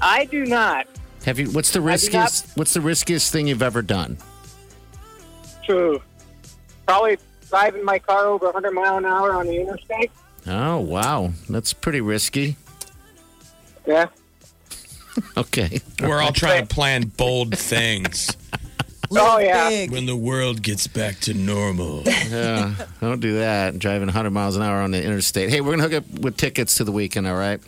I 0.00 0.26
do 0.26 0.46
not. 0.46 0.86
Have 1.24 1.40
you? 1.40 1.50
What's 1.50 1.72
the 1.72 1.80
I 1.80 1.82
not- 1.82 1.88
riskiest? 1.90 2.56
What's 2.56 2.72
the 2.74 2.80
riskiest 2.82 3.32
thing 3.32 3.48
you've 3.48 3.62
ever 3.62 3.82
done? 3.82 4.16
True. 5.64 6.00
Probably 6.86 7.18
driving 7.50 7.84
my 7.84 7.98
car 7.98 8.26
over 8.26 8.46
100 8.46 8.70
mile 8.72 8.96
an 8.96 9.04
hour 9.04 9.32
on 9.34 9.46
the 9.46 9.60
interstate. 9.60 10.10
Oh 10.46 10.78
wow, 10.78 11.32
that's 11.48 11.72
pretty 11.72 12.00
risky. 12.00 12.56
Yeah. 13.86 14.06
Okay, 15.36 15.80
We're 16.00 16.20
all 16.22 16.32
trying 16.32 16.66
to 16.66 16.74
plan 16.74 17.02
bold 17.16 17.58
things. 17.58 18.34
Oh, 19.12 19.38
yeah. 19.38 19.86
When 19.88 20.06
the 20.06 20.14
world 20.14 20.62
gets 20.62 20.86
back 20.86 21.18
to 21.22 21.34
normal. 21.34 22.04
Yeah, 22.04 22.76
don't 23.00 23.18
do 23.18 23.38
that. 23.38 23.76
Driving 23.76 24.06
100 24.06 24.30
miles 24.30 24.54
an 24.54 24.62
hour 24.62 24.80
on 24.80 24.92
the 24.92 25.02
interstate. 25.02 25.50
Hey, 25.50 25.60
we're 25.60 25.72
gonna 25.76 25.82
hook 25.88 26.04
up 26.04 26.20
with 26.20 26.36
tickets 26.36 26.76
to 26.76 26.84
the 26.84 26.92
Weeknd. 26.92 27.28
All 27.28 27.34
right. 27.34 27.60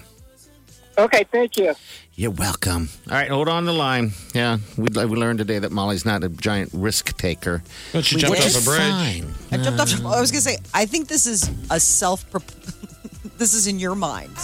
Okay, 0.99 1.25
thank 1.31 1.57
you. 1.57 1.75
You're 2.15 2.31
welcome. 2.33 2.91
All 3.09 3.15
right, 3.15 3.31
hold 3.31 3.49
on 3.49 3.65
the 3.65 3.73
line. 3.73 4.13
Yeah, 4.35 4.59
we, 4.77 4.89
uh, 4.95 5.07
we 5.07 5.17
learned 5.17 5.39
today 5.39 5.59
that 5.59 5.73
Molly's 5.73 6.05
not 6.05 6.23
a 6.23 6.29
giant 6.29 6.71
risk 6.75 7.17
taker. 7.17 7.63
But 7.93 8.05
she 8.05 8.17
Which 8.17 8.23
jumped 8.23 8.41
off 8.41 8.63
a 8.63 8.65
bridge. 8.65 8.79
fine. 8.81 9.35
I 9.51 9.57
jumped 9.63 9.81
off. 9.81 10.05
I 10.05 10.21
was 10.21 10.31
going 10.31 10.43
to 10.43 10.49
say, 10.51 10.59
I 10.75 10.85
think 10.85 11.09
this 11.09 11.27
is 11.27 11.51
a 11.71 11.81
self. 11.81 12.27
this 13.39 13.55
is 13.55 13.67
in 13.67 13.79
your 13.79 13.95
mind. 13.95 14.37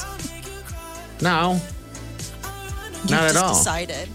No, 1.20 1.60
You've 3.02 3.10
not 3.10 3.22
at 3.24 3.32
just 3.32 3.44
all. 3.44 3.54
decided. 3.54 4.08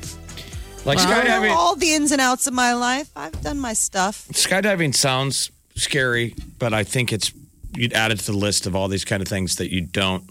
Like 0.86 1.00
I 1.00 1.06
know 1.06 1.22
skydiving. 1.22 1.52
all 1.56 1.76
the 1.76 1.94
ins 1.94 2.12
and 2.12 2.20
outs 2.20 2.48
of 2.48 2.54
my 2.54 2.74
life. 2.74 3.10
I've 3.16 3.40
done 3.42 3.60
my 3.60 3.74
stuff. 3.74 4.28
skydiving 4.32 4.94
sounds 4.96 5.52
scary, 5.76 6.36
but 6.60 6.74
I 6.74 6.84
think 6.84 7.14
it's 7.14 7.32
you'd 7.76 7.94
add 7.94 8.12
it 8.12 8.20
to 8.20 8.32
the 8.32 8.38
list 8.38 8.66
of 8.68 8.76
all 8.76 8.88
these 8.88 9.06
kind 9.06 9.22
of 9.22 9.28
things 9.28 9.56
that 9.58 9.72
you 9.72 9.82
don't. 9.82 10.30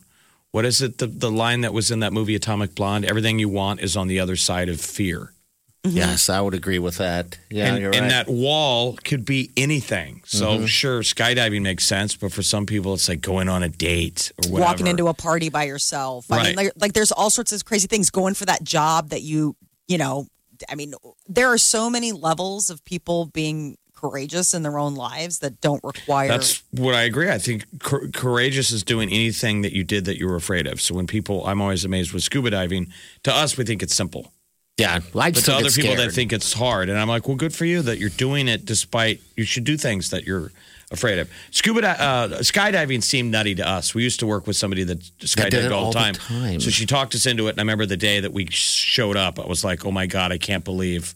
What 0.52 0.64
is 0.64 0.80
it? 0.82 0.98
The 0.98 1.06
the 1.06 1.30
line 1.30 1.62
that 1.62 1.72
was 1.72 1.90
in 1.90 2.00
that 2.00 2.12
movie 2.12 2.34
Atomic 2.34 2.74
Blonde. 2.74 3.04
Everything 3.04 3.38
you 3.38 3.48
want 3.48 3.80
is 3.80 3.96
on 3.96 4.06
the 4.06 4.20
other 4.20 4.36
side 4.36 4.68
of 4.68 4.80
fear. 4.80 5.32
Yes, 5.84 6.28
I 6.28 6.40
would 6.40 6.54
agree 6.54 6.78
with 6.78 6.98
that. 6.98 7.38
Yeah, 7.50 7.72
and, 7.74 7.82
you're 7.82 7.92
and 7.92 8.08
that 8.08 8.28
wall 8.28 8.96
could 9.02 9.24
be 9.24 9.50
anything. 9.56 10.22
So 10.24 10.58
Mhm. 10.60 10.68
sure, 10.68 11.00
skydiving 11.02 11.62
makes 11.62 11.84
sense, 11.84 12.14
but 12.14 12.32
for 12.32 12.42
some 12.44 12.66
people, 12.66 12.94
it's 12.94 13.08
like 13.08 13.20
going 13.20 13.48
on 13.48 13.64
a 13.64 13.68
date 13.68 14.30
or 14.38 14.50
whatever. 14.52 14.70
Walking 14.70 14.86
into 14.86 15.08
a 15.08 15.14
party 15.14 15.48
by 15.48 15.64
yourself. 15.64 16.26
I 16.30 16.36
mean, 16.36 16.44
Right. 16.46 16.56
like, 16.56 16.72
like 16.76 16.92
there's 16.92 17.10
all 17.10 17.30
sorts 17.30 17.50
of 17.50 17.64
crazy 17.64 17.88
things 17.88 18.10
going 18.10 18.34
for 18.34 18.44
that 18.44 18.62
job 18.62 19.08
that 19.08 19.22
you, 19.22 19.56
you 19.88 19.98
know, 19.98 20.28
I 20.68 20.76
mean, 20.76 20.94
there 21.26 21.48
are 21.48 21.58
so 21.58 21.90
many 21.90 22.12
levels 22.12 22.70
of 22.70 22.84
people 22.84 23.26
being 23.26 23.76
courageous 24.02 24.54
in 24.54 24.62
their 24.62 24.78
own 24.78 24.94
lives 24.94 25.38
that 25.38 25.60
don't 25.60 25.82
require. 25.84 26.28
That's 26.28 26.62
what 26.72 26.94
I 26.94 27.02
agree. 27.02 27.30
I 27.30 27.38
think 27.38 27.64
cour- 27.78 28.08
courageous 28.12 28.70
is 28.72 28.82
doing 28.82 29.08
anything 29.10 29.62
that 29.62 29.72
you 29.72 29.84
did 29.84 30.04
that 30.06 30.18
you 30.18 30.26
were 30.26 30.36
afraid 30.36 30.66
of. 30.66 30.80
So 30.80 30.94
when 30.94 31.06
people, 31.06 31.46
I'm 31.46 31.60
always 31.60 31.84
amazed 31.84 32.12
with 32.12 32.22
scuba 32.22 32.50
diving. 32.50 32.92
To 33.22 33.32
us, 33.32 33.56
we 33.56 33.64
think 33.64 33.82
it's 33.82 33.94
simple. 33.94 34.32
Yeah, 34.78 35.00
I 35.14 35.30
but 35.30 35.34
to 35.36 35.54
other 35.54 35.64
get 35.64 35.74
people, 35.74 35.96
that 35.96 36.12
think 36.12 36.32
it's 36.32 36.54
hard. 36.54 36.88
And 36.88 36.98
I'm 36.98 37.08
like, 37.08 37.28
well, 37.28 37.36
good 37.36 37.54
for 37.54 37.66
you 37.66 37.82
that 37.82 37.98
you're 37.98 38.08
doing 38.10 38.48
it 38.48 38.64
despite 38.64 39.20
you 39.36 39.44
should 39.44 39.64
do 39.64 39.76
things 39.76 40.10
that 40.10 40.24
you're 40.24 40.50
afraid 40.90 41.18
of. 41.18 41.30
Scuba 41.50 41.82
di- 41.82 41.90
uh, 41.90 42.28
skydiving 42.40 43.02
seemed 43.02 43.30
nutty 43.30 43.54
to 43.56 43.68
us. 43.68 43.94
We 43.94 44.02
used 44.02 44.20
to 44.20 44.26
work 44.26 44.46
with 44.46 44.56
somebody 44.56 44.82
that 44.84 45.00
skydived 45.20 45.70
all, 45.70 45.84
all 45.86 45.92
the 45.92 45.98
the 45.98 46.04
time. 46.04 46.14
time. 46.14 46.60
So 46.60 46.70
she 46.70 46.86
talked 46.86 47.14
us 47.14 47.26
into 47.26 47.48
it. 47.48 47.50
And 47.50 47.60
I 47.60 47.62
remember 47.62 47.86
the 47.86 47.98
day 47.98 48.20
that 48.20 48.32
we 48.32 48.46
showed 48.50 49.16
up, 49.16 49.38
I 49.38 49.46
was 49.46 49.62
like, 49.62 49.84
oh 49.84 49.90
my 49.90 50.06
God, 50.06 50.32
I 50.32 50.38
can't 50.38 50.64
believe 50.64 51.14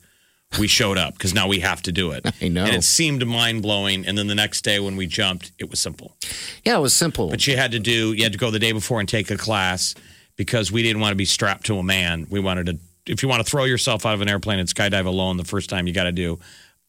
we 0.58 0.68
showed 0.68 0.98
up 0.98 1.14
because 1.14 1.34
now 1.34 1.48
we 1.48 1.60
have 1.60 1.82
to 1.82 1.92
do 1.92 2.12
it. 2.12 2.26
I 2.42 2.48
know. 2.48 2.64
And 2.64 2.76
it 2.76 2.84
seemed 2.84 3.26
mind 3.26 3.62
blowing. 3.62 4.06
And 4.06 4.16
then 4.16 4.26
the 4.26 4.34
next 4.34 4.62
day 4.62 4.80
when 4.80 4.96
we 4.96 5.06
jumped, 5.06 5.52
it 5.58 5.70
was 5.70 5.80
simple. 5.80 6.16
Yeah, 6.64 6.76
it 6.76 6.80
was 6.80 6.94
simple. 6.94 7.28
But 7.28 7.46
you 7.46 7.56
had 7.56 7.72
to 7.72 7.78
do, 7.78 8.12
you 8.12 8.22
had 8.22 8.32
to 8.32 8.38
go 8.38 8.50
the 8.50 8.58
day 8.58 8.72
before 8.72 9.00
and 9.00 9.08
take 9.08 9.30
a 9.30 9.36
class 9.36 9.94
because 10.36 10.70
we 10.70 10.82
didn't 10.82 11.00
want 11.00 11.12
to 11.12 11.16
be 11.16 11.24
strapped 11.24 11.66
to 11.66 11.78
a 11.78 11.82
man. 11.82 12.26
We 12.30 12.40
wanted 12.40 12.66
to, 12.66 12.78
if 13.06 13.22
you 13.22 13.28
want 13.28 13.44
to 13.44 13.50
throw 13.50 13.64
yourself 13.64 14.04
out 14.04 14.14
of 14.14 14.20
an 14.20 14.28
airplane 14.28 14.58
and 14.58 14.68
skydive 14.68 15.06
alone, 15.06 15.36
the 15.36 15.44
first 15.44 15.70
time 15.70 15.86
you 15.86 15.92
got 15.92 16.04
to 16.04 16.12
do 16.12 16.38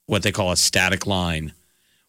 what 0.06 0.24
they 0.24 0.32
call 0.32 0.52
a 0.52 0.58
static 0.58 1.06
line 1.06 1.54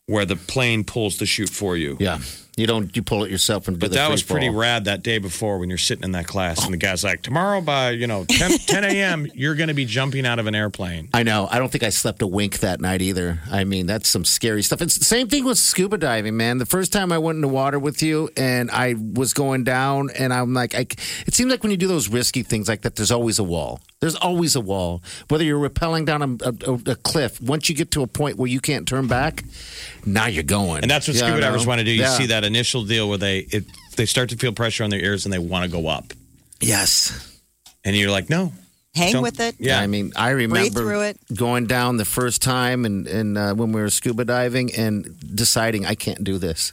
where 0.07 0.25
the 0.25 0.37
plane 0.37 0.85
pulls 0.85 1.19
the 1.19 1.27
chute 1.27 1.51
for 1.51 1.77
you. 1.77 1.97
Yeah. 2.01 2.19
You 2.59 2.67
don't. 2.67 2.95
You 2.95 3.03
pull 3.03 3.23
it 3.23 3.31
yourself 3.31 3.69
and 3.69 3.79
do 3.79 3.87
But 3.87 3.95
that 3.95 4.11
was 4.11 4.23
pretty 4.23 4.49
rad 4.49 4.87
that 4.87 5.03
day 5.03 5.19
before 5.19 5.59
when 5.59 5.69
you're 5.69 5.79
sitting 5.79 6.03
in 6.03 6.13
that 6.13 6.27
class 6.27 6.65
and 6.65 6.73
the 6.73 6.79
guy's 6.79 7.05
like, 7.05 7.23
tomorrow 7.23 7.61
by, 7.61 7.91
you 7.91 8.09
know, 8.09 8.25
10, 8.25 8.59
10 8.67 8.85
a.m., 8.85 9.27
you're 9.33 9.55
going 9.55 9.69
to 9.69 9.75
be 9.75 9.85
jumping 9.85 10.27
out 10.27 10.41
of 10.41 10.47
an 10.49 10.57
airplane. 10.57 11.09
I 11.15 11.23
know. 11.23 11.47
I 11.51 11.61
don't 11.61 11.71
think 11.71 11.85
I 11.85 11.91
slept 11.91 12.21
a 12.21 12.27
wink 12.27 12.59
that 12.59 12.81
night 12.81 13.01
either. 13.01 13.39
I 13.51 13.63
mean, 13.63 13.87
that's 13.87 14.09
some 14.09 14.25
scary 14.25 14.63
stuff. 14.65 14.83
It's 14.83 14.99
the 14.99 15.05
same 15.05 15.29
thing 15.29 15.45
with 15.45 15.59
scuba 15.59 15.99
diving, 15.99 16.37
man. 16.37 16.59
The 16.59 16.67
first 16.67 16.93
time 16.93 17.13
I 17.13 17.19
went 17.19 17.37
in 17.37 17.43
the 17.43 17.49
water 17.49 17.79
with 17.79 18.03
you 18.03 18.29
and 18.37 18.71
I 18.73 18.97
was 18.99 19.33
going 19.33 19.63
down, 19.63 20.11
and 20.19 20.33
I'm 20.33 20.53
like, 20.53 20.75
I, 20.75 20.87
it 21.27 21.35
seems 21.35 21.51
like 21.53 21.63
when 21.63 21.71
you 21.71 21.77
do 21.77 21.87
those 21.87 22.09
risky 22.09 22.43
things 22.43 22.69
like 22.69 22.83
that, 22.83 22.97
there's 22.97 23.13
always 23.13 23.39
a 23.39 23.45
wall. 23.45 23.81
There's 24.01 24.15
always 24.15 24.55
a 24.55 24.61
wall. 24.61 25.03
Whether 25.29 25.43
you're 25.45 25.69
rappelling 25.69 26.07
down 26.07 26.23
a, 26.23 26.49
a, 26.71 26.93
a 26.93 26.95
cliff, 26.97 27.41
once 27.43 27.69
you 27.69 27.75
get 27.75 27.91
to 27.93 28.03
a 28.03 28.07
point 28.07 28.37
where 28.39 28.47
you 28.49 28.61
can't 28.61 28.87
turn 28.87 29.09
back, 29.09 29.43
now 30.07 30.27
you're 30.27 30.45
going. 30.45 30.83
And 30.83 30.91
that's 30.91 31.09
what 31.09 31.17
Yeah, 31.17 31.23
scuba 31.27 31.41
divers 31.41 31.67
want 31.67 31.81
to 31.81 31.85
do. 31.85 31.91
You 31.91 32.03
Yeah. 32.03 32.11
see 32.17 32.27
that 32.27 32.45
initial 32.45 32.85
deal 32.85 33.09
where 33.09 33.19
they 33.19 33.41
it, 33.51 33.65
they 33.97 34.07
start 34.07 34.31
to 34.31 34.37
feel 34.37 34.53
pressure 34.53 34.85
on 34.85 34.91
their 34.91 35.01
ears 35.01 35.27
and 35.27 35.33
they 35.33 35.39
want 35.41 35.65
to 35.65 35.71
go 35.71 35.89
up. 35.89 36.13
Yes. 36.61 37.41
And 37.85 37.97
you're 37.97 38.11
like, 38.11 38.31
no. 38.31 38.53
Hang 38.95 39.13
Don't- 39.15 39.23
with 39.23 39.41
it. 39.41 39.57
Yeah. 39.59 39.81
I 39.81 39.87
mean, 39.87 40.13
I 40.17 40.31
remember 40.31 40.81
through 40.81 41.01
it. 41.03 41.19
going 41.35 41.67
down 41.67 41.97
the 41.99 42.05
first 42.05 42.41
time 42.43 42.85
and, 42.85 43.07
and 43.07 43.37
uh, 43.39 43.55
when 43.55 43.73
we 43.73 43.81
were 43.81 43.91
scuba 43.91 44.25
diving 44.25 44.73
and 44.75 45.15
deciding 45.35 45.87
I 45.87 45.95
can't 45.95 46.23
do 46.25 46.39
this. 46.39 46.73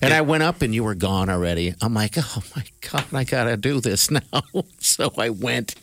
And 0.00 0.14
I 0.14 0.20
went 0.22 0.42
up 0.42 0.62
and 0.62 0.74
you 0.74 0.84
were 0.84 0.94
gone 0.94 1.28
already. 1.28 1.74
I'm 1.80 1.94
like, 1.94 2.14
oh 2.18 2.42
my 2.54 2.64
God, 2.90 3.06
I 3.12 3.24
got 3.24 3.44
to 3.44 3.56
do 3.56 3.80
this 3.80 4.10
now. 4.10 4.20
so 4.78 5.12
I 5.18 5.30
went. 5.30 5.74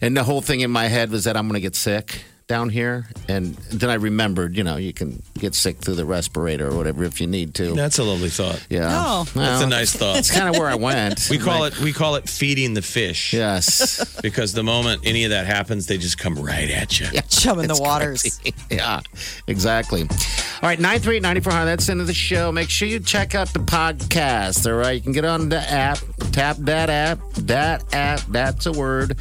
And 0.00 0.16
the 0.16 0.24
whole 0.24 0.40
thing 0.42 0.60
in 0.60 0.70
my 0.70 0.86
head 0.88 1.10
was 1.10 1.24
that 1.24 1.36
I'm 1.36 1.48
going 1.48 1.54
to 1.54 1.60
get 1.60 1.74
sick 1.74 2.24
down 2.46 2.68
here. 2.68 3.06
And 3.28 3.54
then 3.54 3.90
I 3.90 3.94
remembered, 3.94 4.56
you 4.56 4.64
know, 4.64 4.76
you 4.76 4.92
can 4.92 5.22
get 5.38 5.54
sick 5.54 5.78
through 5.78 5.94
the 5.94 6.04
respirator 6.04 6.68
or 6.68 6.76
whatever 6.76 7.04
if 7.04 7.20
you 7.20 7.26
need 7.26 7.54
to. 7.54 7.74
That's 7.74 7.98
a 7.98 8.04
lovely 8.04 8.28
thought. 8.28 8.64
Yeah. 8.68 8.88
No. 8.88 9.24
That's 9.34 9.62
a 9.62 9.66
nice 9.66 9.94
thought. 9.94 10.14
That's 10.14 10.30
kind 10.30 10.48
of 10.48 10.58
where 10.58 10.68
I 10.68 10.74
went. 10.74 11.28
We 11.34 11.38
call 11.38 11.64
it 11.64 11.78
we 11.80 11.92
call 11.92 12.14
it 12.14 12.28
feeding 12.28 12.74
the 12.74 12.82
fish. 12.82 13.32
Yes. 13.32 14.12
Because 14.24 14.54
the 14.54 14.62
moment 14.62 15.02
any 15.04 15.24
of 15.24 15.30
that 15.30 15.46
happens, 15.46 15.86
they 15.86 15.98
just 15.98 16.16
come 16.16 16.36
right 16.36 16.70
at 16.70 16.98
you. 16.98 17.06
Chum 17.28 17.58
in 17.58 17.68
the 17.68 17.76
waters. 17.76 18.40
yeah, 18.70 19.00
exactly. 19.46 20.02
All 20.02 20.68
right, 20.68 20.78
938-9400, 20.78 21.64
that's 21.66 21.86
the 21.86 21.92
end 21.92 22.00
of 22.00 22.06
the 22.06 22.14
show. 22.14 22.50
Make 22.50 22.70
sure 22.70 22.88
you 22.88 23.00
check 23.00 23.34
out 23.34 23.52
the 23.52 23.58
podcast, 23.58 24.70
all 24.70 24.78
right? 24.78 24.92
You 24.92 25.00
can 25.02 25.12
get 25.12 25.26
on 25.26 25.50
the 25.50 25.58
app, 25.58 25.98
tap 26.32 26.56
that 26.60 26.88
app, 26.88 27.18
that 27.34 27.84
app, 27.92 28.20
that's 28.28 28.64
a 28.64 28.72
word. 28.72 29.18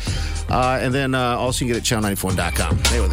Uh, 0.50 0.80
and 0.82 0.94
then 0.94 1.14
uh, 1.16 1.36
also 1.38 1.66
you 1.66 1.74
can 1.74 1.82
get 1.82 1.91
it 1.91 1.94
at 1.94 2.04
channel94.com. 2.04 2.86
Stay 2.86 3.02
with 3.02 3.12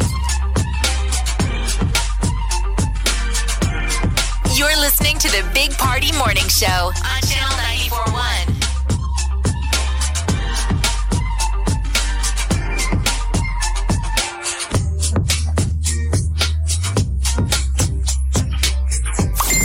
You're 4.55 4.77
listening 4.79 5.17
to 5.17 5.27
the 5.29 5.43
Big 5.53 5.71
Party 5.71 6.11
Morning 6.17 6.47
Show 6.47 6.67
on 6.67 7.21
Channel 7.25 7.57
941. 7.57 8.13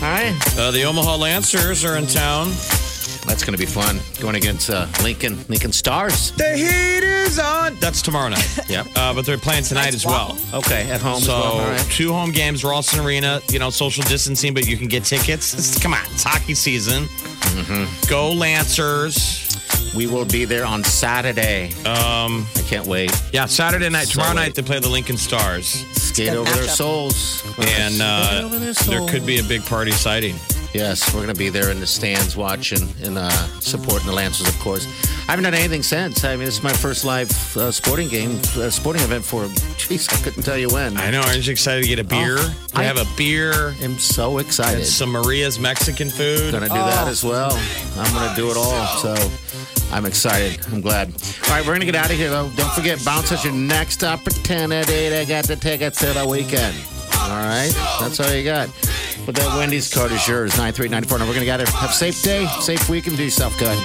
All 0.02 0.10
right. 0.10 0.58
Uh, 0.58 0.72
the 0.72 0.84
Omaha 0.84 1.18
Lancers 1.18 1.84
are 1.84 1.98
in 1.98 2.08
town. 2.08 2.48
That's 3.28 3.44
going 3.44 3.54
to 3.58 3.60
be 3.60 3.66
fun. 3.66 4.00
Going 4.22 4.36
against 4.36 4.70
uh, 4.70 4.88
Lincoln, 5.04 5.38
Lincoln 5.50 5.72
Stars. 5.74 6.32
The 6.32 6.56
heat 6.56 7.04
is 7.04 7.38
on. 7.38 7.76
That's 7.76 8.02
tomorrow 8.02 8.30
night. 8.30 8.48
Yep. 8.70 8.88
Uh, 8.96 9.14
but 9.14 9.26
they're 9.26 9.38
playing 9.38 9.64
tonight 9.64 9.94
as 9.94 10.06
well. 10.06 10.38
Okay, 10.54 10.90
at 10.92 11.00
home 11.02 11.22
So 11.22 11.36
as 11.38 11.44
well. 11.44 11.44
All 11.54 11.60
right. 11.70 11.80
two 11.92 12.12
home 12.12 12.32
games, 12.32 12.64
Ralston 12.64 13.00
Arena. 13.06 13.42
You 13.50 13.60
know, 13.60 13.70
social 13.70 14.04
distancing, 14.04 14.54
but 14.54 14.68
you 14.68 14.76
can 14.78 14.88
get 14.88 15.04
tickets. 15.06 15.54
It's- 15.54 15.80
come 15.84 15.94
on, 15.94 16.02
it's 16.12 16.24
hockey 16.24 16.54
season. 16.54 17.04
Mm-hmm. 17.04 18.10
Go 18.10 18.32
Lancers. 18.34 19.47
We 19.96 20.06
will 20.08 20.26
be 20.26 20.46
there 20.46 20.66
on 20.66 20.84
Saturday. 20.84 21.70
Um, 21.86 22.46
I 22.56 22.62
can't 22.68 22.86
wait. 22.86 23.12
yeah, 23.34 23.46
Saturday 23.46 23.90
night. 23.90 24.08
So 24.08 24.14
Tomorrow 24.14 24.36
wait. 24.36 24.42
night 24.42 24.56
they 24.56 24.62
play 24.62 24.80
the 24.80 24.90
Lincoln 24.90 25.18
Stars, 25.18 25.66
Skate 25.96 26.30
over 26.30 26.52
their 26.52 26.68
souls. 26.68 27.44
and 27.58 28.02
uh, 28.02 28.42
over 28.46 28.60
their 28.60 28.74
there 28.74 29.08
could 29.08 29.26
be 29.26 29.40
a 29.40 29.44
big 29.44 29.64
party 29.66 29.92
sighting. 29.92 30.36
Yes, 30.74 31.08
we're 31.14 31.22
going 31.24 31.34
to 31.34 31.40
be 31.40 31.50
there 31.50 31.72
in 31.72 31.80
the 31.80 31.88
stands 31.88 32.36
watching 32.36 32.88
and 33.02 33.18
uh, 33.18 33.30
supporting 33.62 34.06
the 34.06 34.14
Lancers, 34.14 34.48
of 34.50 34.60
course. 34.60 34.86
I 35.28 35.32
haven't 35.32 35.44
done 35.46 35.54
anything 35.56 35.82
since. 35.82 36.24
I 36.24 36.36
mean, 36.36 36.46
this 36.46 36.58
is 36.58 36.64
my 36.64 36.74
first 36.74 37.04
live 37.06 37.32
uh, 37.58 37.72
sporting 37.72 38.10
game, 38.10 38.38
uh, 38.58 38.70
sporting 38.70 39.02
event 39.02 39.24
for, 39.26 39.46
jeez, 39.78 40.14
I 40.14 40.22
couldn't 40.24 40.44
tell 40.44 40.58
you 40.58 40.68
when. 40.70 40.98
I 40.98 41.10
know. 41.10 41.22
Aren't 41.22 41.46
you 41.48 41.52
excited 41.54 41.84
to 41.84 41.88
get 41.88 42.00
a 42.00 42.04
beer? 42.04 42.36
Oh, 42.38 42.56
I 42.76 42.82
I- 42.82 42.84
have 42.84 42.98
a 42.98 43.08
beer 43.18 43.74
I'm 43.82 43.98
so 43.98 44.38
excited. 44.40 44.80
and 44.80 44.86
some 44.86 45.10
Maria's 45.12 45.58
Mexican 45.58 46.10
food. 46.10 46.52
Gonna 46.52 46.68
do 46.68 46.74
that 46.76 47.08
as 47.08 47.24
well. 47.24 47.52
I'm 47.98 48.14
gonna 48.14 48.36
do 48.36 48.52
it 48.52 48.58
all. 48.58 48.88
So 48.98 49.16
I'm 49.92 50.06
excited. 50.06 50.60
I'm 50.72 50.82
glad. 50.82 51.10
All 51.46 51.50
right, 51.52 51.66
we're 51.66 51.74
gonna 51.74 51.86
get 51.86 51.96
out 51.96 52.10
of 52.10 52.18
here 52.18 52.30
though. 52.30 52.50
Don't 52.56 52.72
forget, 52.74 53.04
bounce 53.06 53.32
us 53.32 53.44
your 53.44 53.54
next 53.54 54.04
opportunity 54.04 55.10
to 55.10 55.26
get 55.26 55.46
the 55.46 55.56
tickets 55.56 56.00
to 56.00 56.08
the 56.08 56.26
Weeknd. 56.26 56.74
All 57.30 57.44
right, 57.44 57.72
that's 58.00 58.20
all 58.20 58.34
you 58.34 58.44
got. 58.44 58.70
But 59.26 59.36
that 59.36 59.58
Wendy's 59.58 59.94
card 59.94 60.12
is 60.12 60.28
yours. 60.28 60.58
Nine 60.58 60.74
three 60.74 60.88
ninety 60.88 61.08
four. 61.08 61.20
Now 61.20 61.26
we're 61.26 61.34
gonna 61.34 61.46
get 61.46 61.60
out. 61.60 61.70
Have 61.70 61.90
a 61.90 61.94
safe 61.94 62.22
day, 62.22 62.48
safe 62.60 62.90
weekend. 62.90 63.18
Do 63.18 63.24
yourself 63.24 63.58
good. 63.60 63.78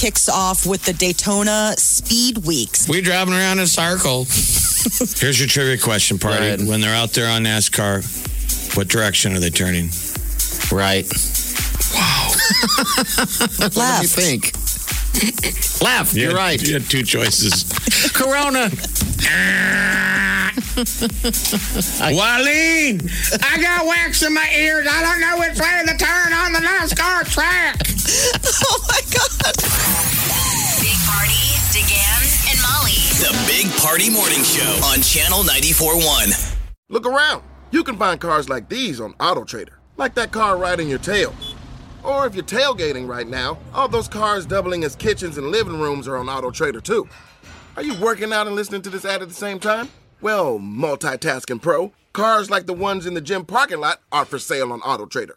Kicks 0.00 0.28
off 0.30 0.64
with 0.64 0.82
the 0.86 0.94
Daytona 0.94 1.74
Speed 1.76 2.38
Weeks. 2.46 2.88
We 2.88 3.02
driving 3.02 3.34
around 3.34 3.58
in 3.58 3.64
a 3.64 3.66
circle. 3.66 4.24
Here's 4.24 5.38
your 5.38 5.46
trivia 5.46 5.76
question, 5.76 6.18
party. 6.18 6.64
When 6.64 6.80
they're 6.80 6.94
out 6.94 7.10
there 7.10 7.28
on 7.28 7.44
NASCAR, 7.44 8.02
what 8.78 8.88
direction 8.88 9.36
are 9.36 9.40
they 9.40 9.50
turning? 9.50 9.90
Right. 10.72 11.04
Left. 11.04 12.40
What 13.60 13.74
do 13.74 14.02
you 14.02 14.08
think? 14.08 14.54
Left. 15.82 16.14
You're 16.14 16.30
You 16.30 16.36
had- 16.36 16.36
right. 16.36 16.62
You 16.66 16.72
had 16.74 16.84
two 16.88 17.02
choices. 17.02 17.64
Corona. 18.14 18.70
Wileen, 22.10 23.10
I 23.44 23.60
got 23.60 23.86
wax 23.86 24.22
in 24.22 24.32
my 24.32 24.48
ears. 24.56 24.86
I 24.90 25.02
don't 25.02 25.20
know 25.20 25.38
which 25.38 25.58
way 25.58 25.82
to 25.86 25.96
turn 25.98 26.32
on 26.32 26.52
the 26.54 26.60
NASCAR 26.60 27.30
track. 27.30 27.76
oh 28.56 28.86
my 28.88 29.00
God. 29.12 29.29
Big 29.40 30.98
Party, 31.06 31.56
DeGan, 31.72 32.50
and 32.50 32.60
Molly. 32.60 33.00
The 33.18 33.32
Big 33.46 33.72
Party 33.80 34.10
Morning 34.10 34.42
Show 34.42 34.80
on 34.84 35.00
Channel 35.00 35.40
94.1. 35.44 36.56
Look 36.90 37.06
around. 37.06 37.42
You 37.70 37.82
can 37.82 37.96
find 37.96 38.20
cars 38.20 38.48
like 38.50 38.68
these 38.68 39.00
on 39.00 39.14
AutoTrader, 39.14 39.72
like 39.96 40.14
that 40.14 40.30
car 40.30 40.58
riding 40.58 40.90
your 40.90 40.98
tail. 40.98 41.34
Or 42.04 42.26
if 42.26 42.34
you're 42.34 42.44
tailgating 42.44 43.08
right 43.08 43.26
now, 43.26 43.58
all 43.72 43.88
those 43.88 44.08
cars 44.08 44.44
doubling 44.44 44.84
as 44.84 44.94
kitchens 44.94 45.38
and 45.38 45.48
living 45.48 45.80
rooms 45.80 46.06
are 46.06 46.16
on 46.16 46.26
AutoTrader 46.26 46.82
too. 46.82 47.08
Are 47.76 47.82
you 47.82 47.94
working 47.94 48.32
out 48.32 48.46
and 48.46 48.56
listening 48.56 48.82
to 48.82 48.90
this 48.90 49.04
ad 49.04 49.22
at 49.22 49.28
the 49.28 49.34
same 49.34 49.58
time? 49.58 49.88
Well, 50.20 50.58
multitasking 50.58 51.62
pro, 51.62 51.92
cars 52.12 52.50
like 52.50 52.66
the 52.66 52.74
ones 52.74 53.06
in 53.06 53.14
the 53.14 53.20
gym 53.22 53.46
parking 53.46 53.80
lot 53.80 54.00
are 54.12 54.26
for 54.26 54.38
sale 54.38 54.70
on 54.72 54.80
AutoTrader. 54.80 55.36